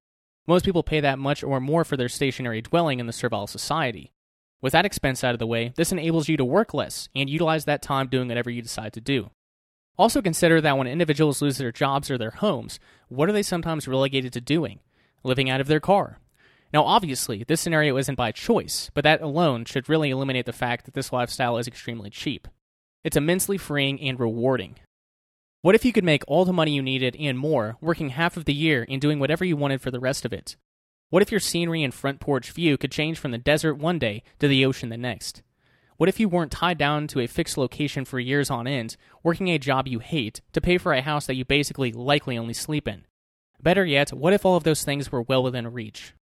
Most 0.46 0.66
people 0.66 0.82
pay 0.82 1.00
that 1.00 1.18
much 1.18 1.42
or 1.42 1.60
more 1.60 1.84
for 1.84 1.96
their 1.96 2.10
stationary 2.10 2.60
dwelling 2.60 3.00
in 3.00 3.06
the 3.06 3.12
servile 3.14 3.46
society. 3.46 4.12
With 4.60 4.74
that 4.74 4.84
expense 4.84 5.24
out 5.24 5.34
of 5.34 5.38
the 5.38 5.46
way, 5.46 5.72
this 5.76 5.92
enables 5.92 6.28
you 6.28 6.36
to 6.36 6.44
work 6.44 6.74
less 6.74 7.08
and 7.14 7.30
utilize 7.30 7.64
that 7.64 7.80
time 7.82 8.08
doing 8.08 8.28
whatever 8.28 8.50
you 8.50 8.60
decide 8.60 8.92
to 8.92 9.00
do. 9.00 9.30
Also 9.96 10.20
consider 10.20 10.60
that 10.60 10.76
when 10.76 10.86
individuals 10.86 11.40
lose 11.40 11.58
their 11.58 11.72
jobs 11.72 12.10
or 12.10 12.18
their 12.18 12.32
homes, 12.32 12.80
what 13.08 13.28
are 13.28 13.32
they 13.32 13.42
sometimes 13.42 13.86
relegated 13.86 14.32
to 14.32 14.40
doing? 14.40 14.80
Living 15.22 15.48
out 15.48 15.60
of 15.60 15.68
their 15.68 15.80
car. 15.80 16.18
Now, 16.72 16.82
obviously, 16.82 17.44
this 17.44 17.60
scenario 17.60 17.96
isn't 17.96 18.16
by 18.16 18.32
choice, 18.32 18.90
but 18.94 19.04
that 19.04 19.22
alone 19.22 19.64
should 19.64 19.88
really 19.88 20.10
eliminate 20.10 20.46
the 20.46 20.52
fact 20.52 20.84
that 20.84 20.94
this 20.94 21.12
lifestyle 21.12 21.56
is 21.56 21.68
extremely 21.68 22.10
cheap. 22.10 22.48
It's 23.04 23.16
immensely 23.16 23.56
freeing 23.58 24.00
and 24.00 24.18
rewarding. 24.18 24.76
What 25.62 25.76
if 25.76 25.84
you 25.84 25.92
could 25.92 26.04
make 26.04 26.24
all 26.26 26.44
the 26.44 26.52
money 26.52 26.72
you 26.72 26.82
needed 26.82 27.16
and 27.18 27.38
more, 27.38 27.76
working 27.80 28.10
half 28.10 28.36
of 28.36 28.44
the 28.44 28.52
year 28.52 28.84
and 28.88 29.00
doing 29.00 29.20
whatever 29.20 29.44
you 29.44 29.56
wanted 29.56 29.80
for 29.80 29.92
the 29.92 30.00
rest 30.00 30.24
of 30.24 30.32
it? 30.32 30.56
What 31.10 31.22
if 31.22 31.30
your 31.30 31.40
scenery 31.40 31.84
and 31.84 31.94
front 31.94 32.18
porch 32.18 32.50
view 32.50 32.76
could 32.76 32.90
change 32.90 33.18
from 33.18 33.30
the 33.30 33.38
desert 33.38 33.76
one 33.76 34.00
day 34.00 34.24
to 34.40 34.48
the 34.48 34.66
ocean 34.66 34.88
the 34.88 34.96
next? 34.96 35.42
What 35.96 36.08
if 36.08 36.18
you 36.18 36.28
weren't 36.28 36.50
tied 36.50 36.76
down 36.76 37.06
to 37.08 37.20
a 37.20 37.28
fixed 37.28 37.56
location 37.56 38.04
for 38.04 38.18
years 38.18 38.50
on 38.50 38.66
end, 38.66 38.96
working 39.22 39.48
a 39.48 39.58
job 39.58 39.86
you 39.86 40.00
hate 40.00 40.40
to 40.52 40.60
pay 40.60 40.76
for 40.76 40.92
a 40.92 41.00
house 41.00 41.26
that 41.26 41.36
you 41.36 41.44
basically 41.44 41.92
likely 41.92 42.36
only 42.36 42.54
sleep 42.54 42.88
in? 42.88 43.04
Better 43.62 43.84
yet, 43.84 44.12
what 44.12 44.32
if 44.32 44.44
all 44.44 44.56
of 44.56 44.64
those 44.64 44.82
things 44.82 45.12
were 45.12 45.22
well 45.22 45.42
within 45.42 45.72
reach? 45.72 46.14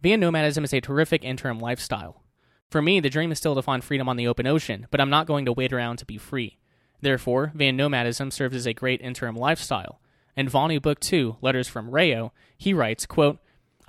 Van 0.00 0.20
nomadism 0.20 0.62
is 0.62 0.72
a 0.72 0.80
terrific 0.80 1.24
interim 1.24 1.58
lifestyle. 1.58 2.22
For 2.70 2.80
me, 2.80 3.00
the 3.00 3.10
dream 3.10 3.32
is 3.32 3.38
still 3.38 3.56
to 3.56 3.62
find 3.62 3.82
freedom 3.82 4.08
on 4.08 4.16
the 4.16 4.28
open 4.28 4.46
ocean, 4.46 4.86
but 4.90 5.00
I'm 5.00 5.10
not 5.10 5.26
going 5.26 5.44
to 5.46 5.52
wait 5.52 5.72
around 5.72 5.96
to 5.98 6.06
be 6.06 6.18
free. 6.18 6.58
Therefore, 7.00 7.50
van 7.54 7.76
nomadism 7.76 8.30
serves 8.30 8.54
as 8.54 8.66
a 8.66 8.74
great 8.74 9.00
interim 9.00 9.34
lifestyle. 9.34 10.00
In 10.36 10.48
Vonu 10.48 10.80
Book 10.80 11.00
2, 11.00 11.38
Letters 11.40 11.66
from 11.66 11.90
Rayo, 11.90 12.32
he 12.56 12.72
writes, 12.72 13.06
quote, 13.06 13.38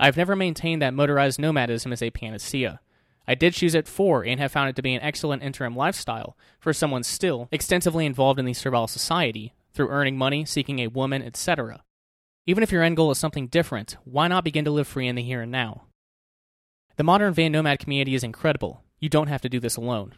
I've 0.00 0.16
never 0.16 0.34
maintained 0.34 0.82
that 0.82 0.94
motorized 0.94 1.38
nomadism 1.38 1.92
is 1.92 2.02
a 2.02 2.10
panacea. 2.10 2.80
I 3.26 3.34
did 3.34 3.54
choose 3.54 3.74
it 3.74 3.86
for 3.86 4.24
and 4.24 4.40
have 4.40 4.52
found 4.52 4.70
it 4.70 4.76
to 4.76 4.82
be 4.82 4.94
an 4.94 5.02
excellent 5.02 5.42
interim 5.42 5.76
lifestyle 5.76 6.36
for 6.58 6.72
someone 6.72 7.02
still 7.02 7.48
extensively 7.52 8.06
involved 8.06 8.40
in 8.40 8.46
the 8.46 8.54
servile 8.54 8.86
society 8.86 9.54
through 9.72 9.88
earning 9.88 10.16
money, 10.16 10.44
seeking 10.44 10.80
a 10.80 10.88
woman, 10.88 11.22
etc. 11.22 11.82
Even 12.46 12.62
if 12.62 12.72
your 12.72 12.82
end 12.82 12.96
goal 12.96 13.10
is 13.10 13.18
something 13.18 13.46
different, 13.46 13.96
why 14.04 14.26
not 14.26 14.44
begin 14.44 14.64
to 14.64 14.70
live 14.70 14.88
free 14.88 15.06
in 15.06 15.14
the 15.14 15.22
here 15.22 15.42
and 15.42 15.52
now? 15.52 15.84
The 16.96 17.04
modern 17.04 17.32
van 17.32 17.52
nomad 17.52 17.78
community 17.78 18.14
is 18.14 18.24
incredible. 18.24 18.82
You 18.98 19.08
don't 19.08 19.28
have 19.28 19.42
to 19.42 19.48
do 19.48 19.60
this 19.60 19.76
alone. 19.76 20.14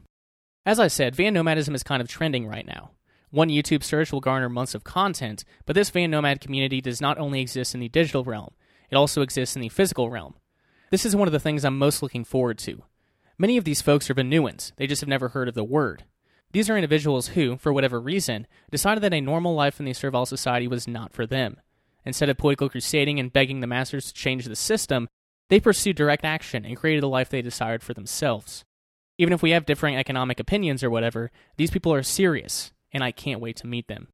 As 0.65 0.79
I 0.79 0.89
said, 0.89 1.15
van 1.15 1.35
nomadism 1.35 1.75
is 1.75 1.83
kind 1.83 2.01
of 2.01 2.09
trending 2.09 2.47
right 2.47 2.67
now. 2.67 2.93
One 3.31 3.49
YouTube 3.49 3.83
search 3.83 4.13
will 4.13 4.21
garner 4.21 4.49
months 4.49 4.75
of 4.75 4.85
content, 4.85 5.45
but 5.67 5.75
this 5.75 5.91
van 5.91 6.11
nomad 6.11 6.41
community 6.41 6.81
does 6.81 7.01
not 7.01 7.19
only 7.19 7.41
exist 7.41 7.75
in 7.75 7.81
the 7.81 7.89
digital 7.89 8.25
realm, 8.25 8.55
it 8.91 8.97
also 8.97 9.23
exists 9.23 9.57
in 9.57 9.63
the 9.63 9.69
physical 9.69 10.11
realm. 10.11 10.35
This 10.91 11.07
is 11.07 11.17
one 11.17 11.29
of 11.29 11.33
the 11.33 11.41
things 11.41 11.65
I'm 11.65 11.79
most 11.79 12.03
looking 12.03 12.25
forward 12.25 12.59
to. 12.59 12.83
Many 13.39 13.57
of 13.57 13.65
these 13.65 13.83
folks 13.83 14.09
are 14.11 14.15
Vonuans, 14.15 14.73
they 14.77 14.87
just 14.87 15.01
have 15.01 15.09
never 15.09 15.31
heard 15.31 15.49
of 15.49 15.55
the 15.55 15.65
word. 15.65 16.05
These 16.53 16.69
are 16.69 16.77
individuals 16.77 17.29
who, 17.29 17.57
for 17.57 17.73
whatever 17.73 17.99
reason, 17.99 18.47
decided 18.71 19.03
that 19.03 19.15
a 19.15 19.21
normal 19.21 19.55
life 19.55 19.81
in 19.81 19.87
the 19.87 19.95
servile 19.95 20.27
society 20.27 20.69
was 20.69 20.87
not 20.87 21.13
for 21.13 21.27
them. 21.27 21.57
Instead 22.05 22.29
of 22.29 22.37
political 22.37 22.69
crusading 22.69 23.19
and 23.19 23.33
begging 23.33 23.61
the 23.61 23.67
masters 23.67 24.09
to 24.09 24.15
change 24.15 24.45
the 24.45 24.57
system, 24.57 25.09
they 25.49 25.61
pursued 25.61 25.97
direct 25.97 26.25
action 26.25 26.65
and 26.65 26.77
created 26.77 27.03
the 27.03 27.09
life 27.09 27.31
they 27.31 27.43
desired 27.43 27.83
for 27.83 27.95
themselves. 27.95 28.65
Even 29.19 29.33
if 29.33 29.43
we 29.43 29.51
have 29.51 29.67
differing 29.67 29.97
economic 29.97 30.41
opinions 30.41 30.83
or 30.83 30.91
whatever, 30.91 31.31
these 31.57 31.71
people 31.71 31.93
are 31.93 32.03
serious, 32.03 32.73
and 32.93 33.03
I 33.05 33.13
can't 33.13 33.41
wait 33.41 33.57
to 33.57 33.67
meet 33.67 33.89
them. 33.89 34.09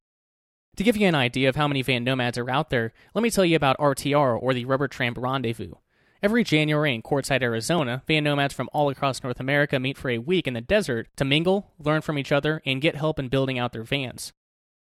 To 0.77 0.85
give 0.85 0.97
you 0.97 1.09
an 1.09 1.15
idea 1.15 1.49
of 1.49 1.57
how 1.57 1.67
many 1.67 1.83
van 1.83 2.05
nomads 2.05 2.39
are 2.39 2.51
out 2.51 2.71
there, 2.71 2.93
let 3.15 3.23
me 3.23 3.31
tell 3.31 3.45
you 3.45 3.57
about 3.57 3.79
RTR, 3.79 4.41
or 4.41 4.55
the 4.55 4.65
Rubber 4.65 4.87
Tramp 4.87 5.19
Rendezvous. 5.19 5.75
Every 6.21 6.43
January 6.43 6.97
in 6.97 7.03
Quartzsite, 7.03 7.43
Arizona, 7.43 8.03
van 8.09 8.25
nomads 8.25 8.53
from 8.53 8.69
all 8.73 8.91
across 8.91 9.23
North 9.23 9.39
America 9.39 9.79
meet 9.79 9.97
for 9.97 10.11
a 10.11 10.19
week 10.19 10.49
in 10.49 10.55
the 10.55 10.61
desert 10.61 11.07
to 11.17 11.25
mingle, 11.25 11.71
learn 11.79 12.01
from 12.01 12.19
each 12.19 12.33
other, 12.33 12.61
and 12.67 12.81
get 12.81 12.97
help 12.97 13.21
in 13.21 13.29
building 13.29 13.57
out 13.57 13.73
their 13.73 13.85
vans. 13.85 14.33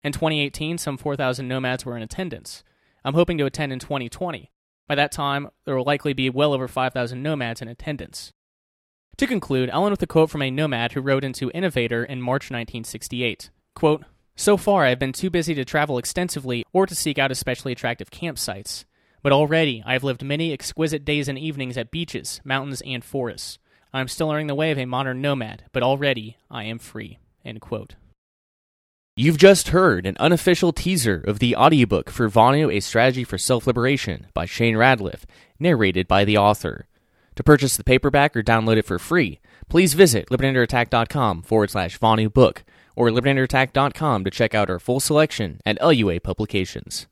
In 0.01 0.13
2018, 0.13 0.77
some 0.77 0.97
4,000 0.97 1.45
nomads 1.45 1.85
were 1.85 1.97
in 1.97 2.03
attendance. 2.03 2.63
I'm 3.03 3.15
hoping 3.15 3.37
to 3.39 3.45
attend 3.45 3.73
in 3.73 3.79
2020. 3.79 4.49
By 4.87 4.95
that 4.95 5.11
time, 5.11 5.49
there 5.65 5.75
will 5.75 5.83
likely 5.83 6.13
be 6.13 6.29
well 6.29 6.53
over 6.53 6.69
5,000 6.69 7.21
nomads 7.21 7.61
in 7.61 7.67
attendance. 7.67 8.31
To 9.17 9.27
conclude, 9.27 9.69
I'll 9.71 9.83
end 9.85 9.91
with 9.91 10.03
a 10.03 10.07
quote 10.07 10.29
from 10.29 10.41
a 10.41 10.49
nomad 10.49 10.93
who 10.93 11.01
wrote 11.01 11.25
into 11.25 11.51
Innovator 11.51 12.05
in 12.05 12.21
March 12.21 12.45
1968. 12.45 13.49
Quote, 13.73 14.05
So 14.37 14.55
far, 14.55 14.85
I 14.85 14.89
have 14.89 14.99
been 14.99 15.11
too 15.11 15.29
busy 15.29 15.53
to 15.55 15.65
travel 15.65 15.97
extensively 15.97 16.63
or 16.71 16.85
to 16.85 16.95
seek 16.95 17.19
out 17.19 17.31
especially 17.31 17.73
attractive 17.73 18.09
campsites. 18.09 18.85
But 19.25 19.33
already, 19.33 19.81
I 19.87 19.93
have 19.93 20.03
lived 20.03 20.21
many 20.21 20.53
exquisite 20.53 21.03
days 21.03 21.27
and 21.27 21.35
evenings 21.35 21.79
at 21.79 21.89
beaches, 21.89 22.41
mountains, 22.43 22.83
and 22.85 23.03
forests. 23.03 23.57
I 23.91 23.99
am 23.99 24.07
still 24.07 24.27
learning 24.27 24.45
the 24.45 24.53
way 24.53 24.69
of 24.69 24.77
a 24.77 24.85
modern 24.85 25.19
nomad, 25.19 25.63
but 25.71 25.81
already 25.81 26.37
I 26.51 26.65
am 26.65 26.77
free. 26.77 27.17
You've 29.15 29.39
just 29.39 29.69
heard 29.69 30.05
an 30.05 30.15
unofficial 30.19 30.73
teaser 30.73 31.23
of 31.25 31.39
the 31.39 31.55
audiobook 31.55 32.11
for 32.11 32.29
Vonu, 32.29 32.71
A 32.71 32.79
Strategy 32.81 33.23
for 33.23 33.39
Self 33.39 33.65
Liberation 33.65 34.27
by 34.35 34.45
Shane 34.45 34.75
Radliff, 34.75 35.23
narrated 35.59 36.07
by 36.07 36.23
the 36.23 36.37
author. 36.37 36.85
To 37.35 37.41
purchase 37.41 37.77
the 37.77 37.83
paperback 37.83 38.37
or 38.37 38.43
download 38.43 38.77
it 38.77 38.85
for 38.85 38.99
free, 38.99 39.39
please 39.69 39.95
visit 39.95 40.29
libertyunderattack.com 40.29 41.41
forward 41.41 41.71
slash 41.71 41.97
Vonu 41.97 42.31
book 42.31 42.63
or 42.95 43.09
libertyunderattack.com 43.09 44.23
to 44.23 44.29
check 44.29 44.53
out 44.53 44.69
our 44.69 44.77
full 44.77 44.99
selection 44.99 45.61
at 45.65 45.81
LUA 45.81 46.19
publications. 46.19 47.07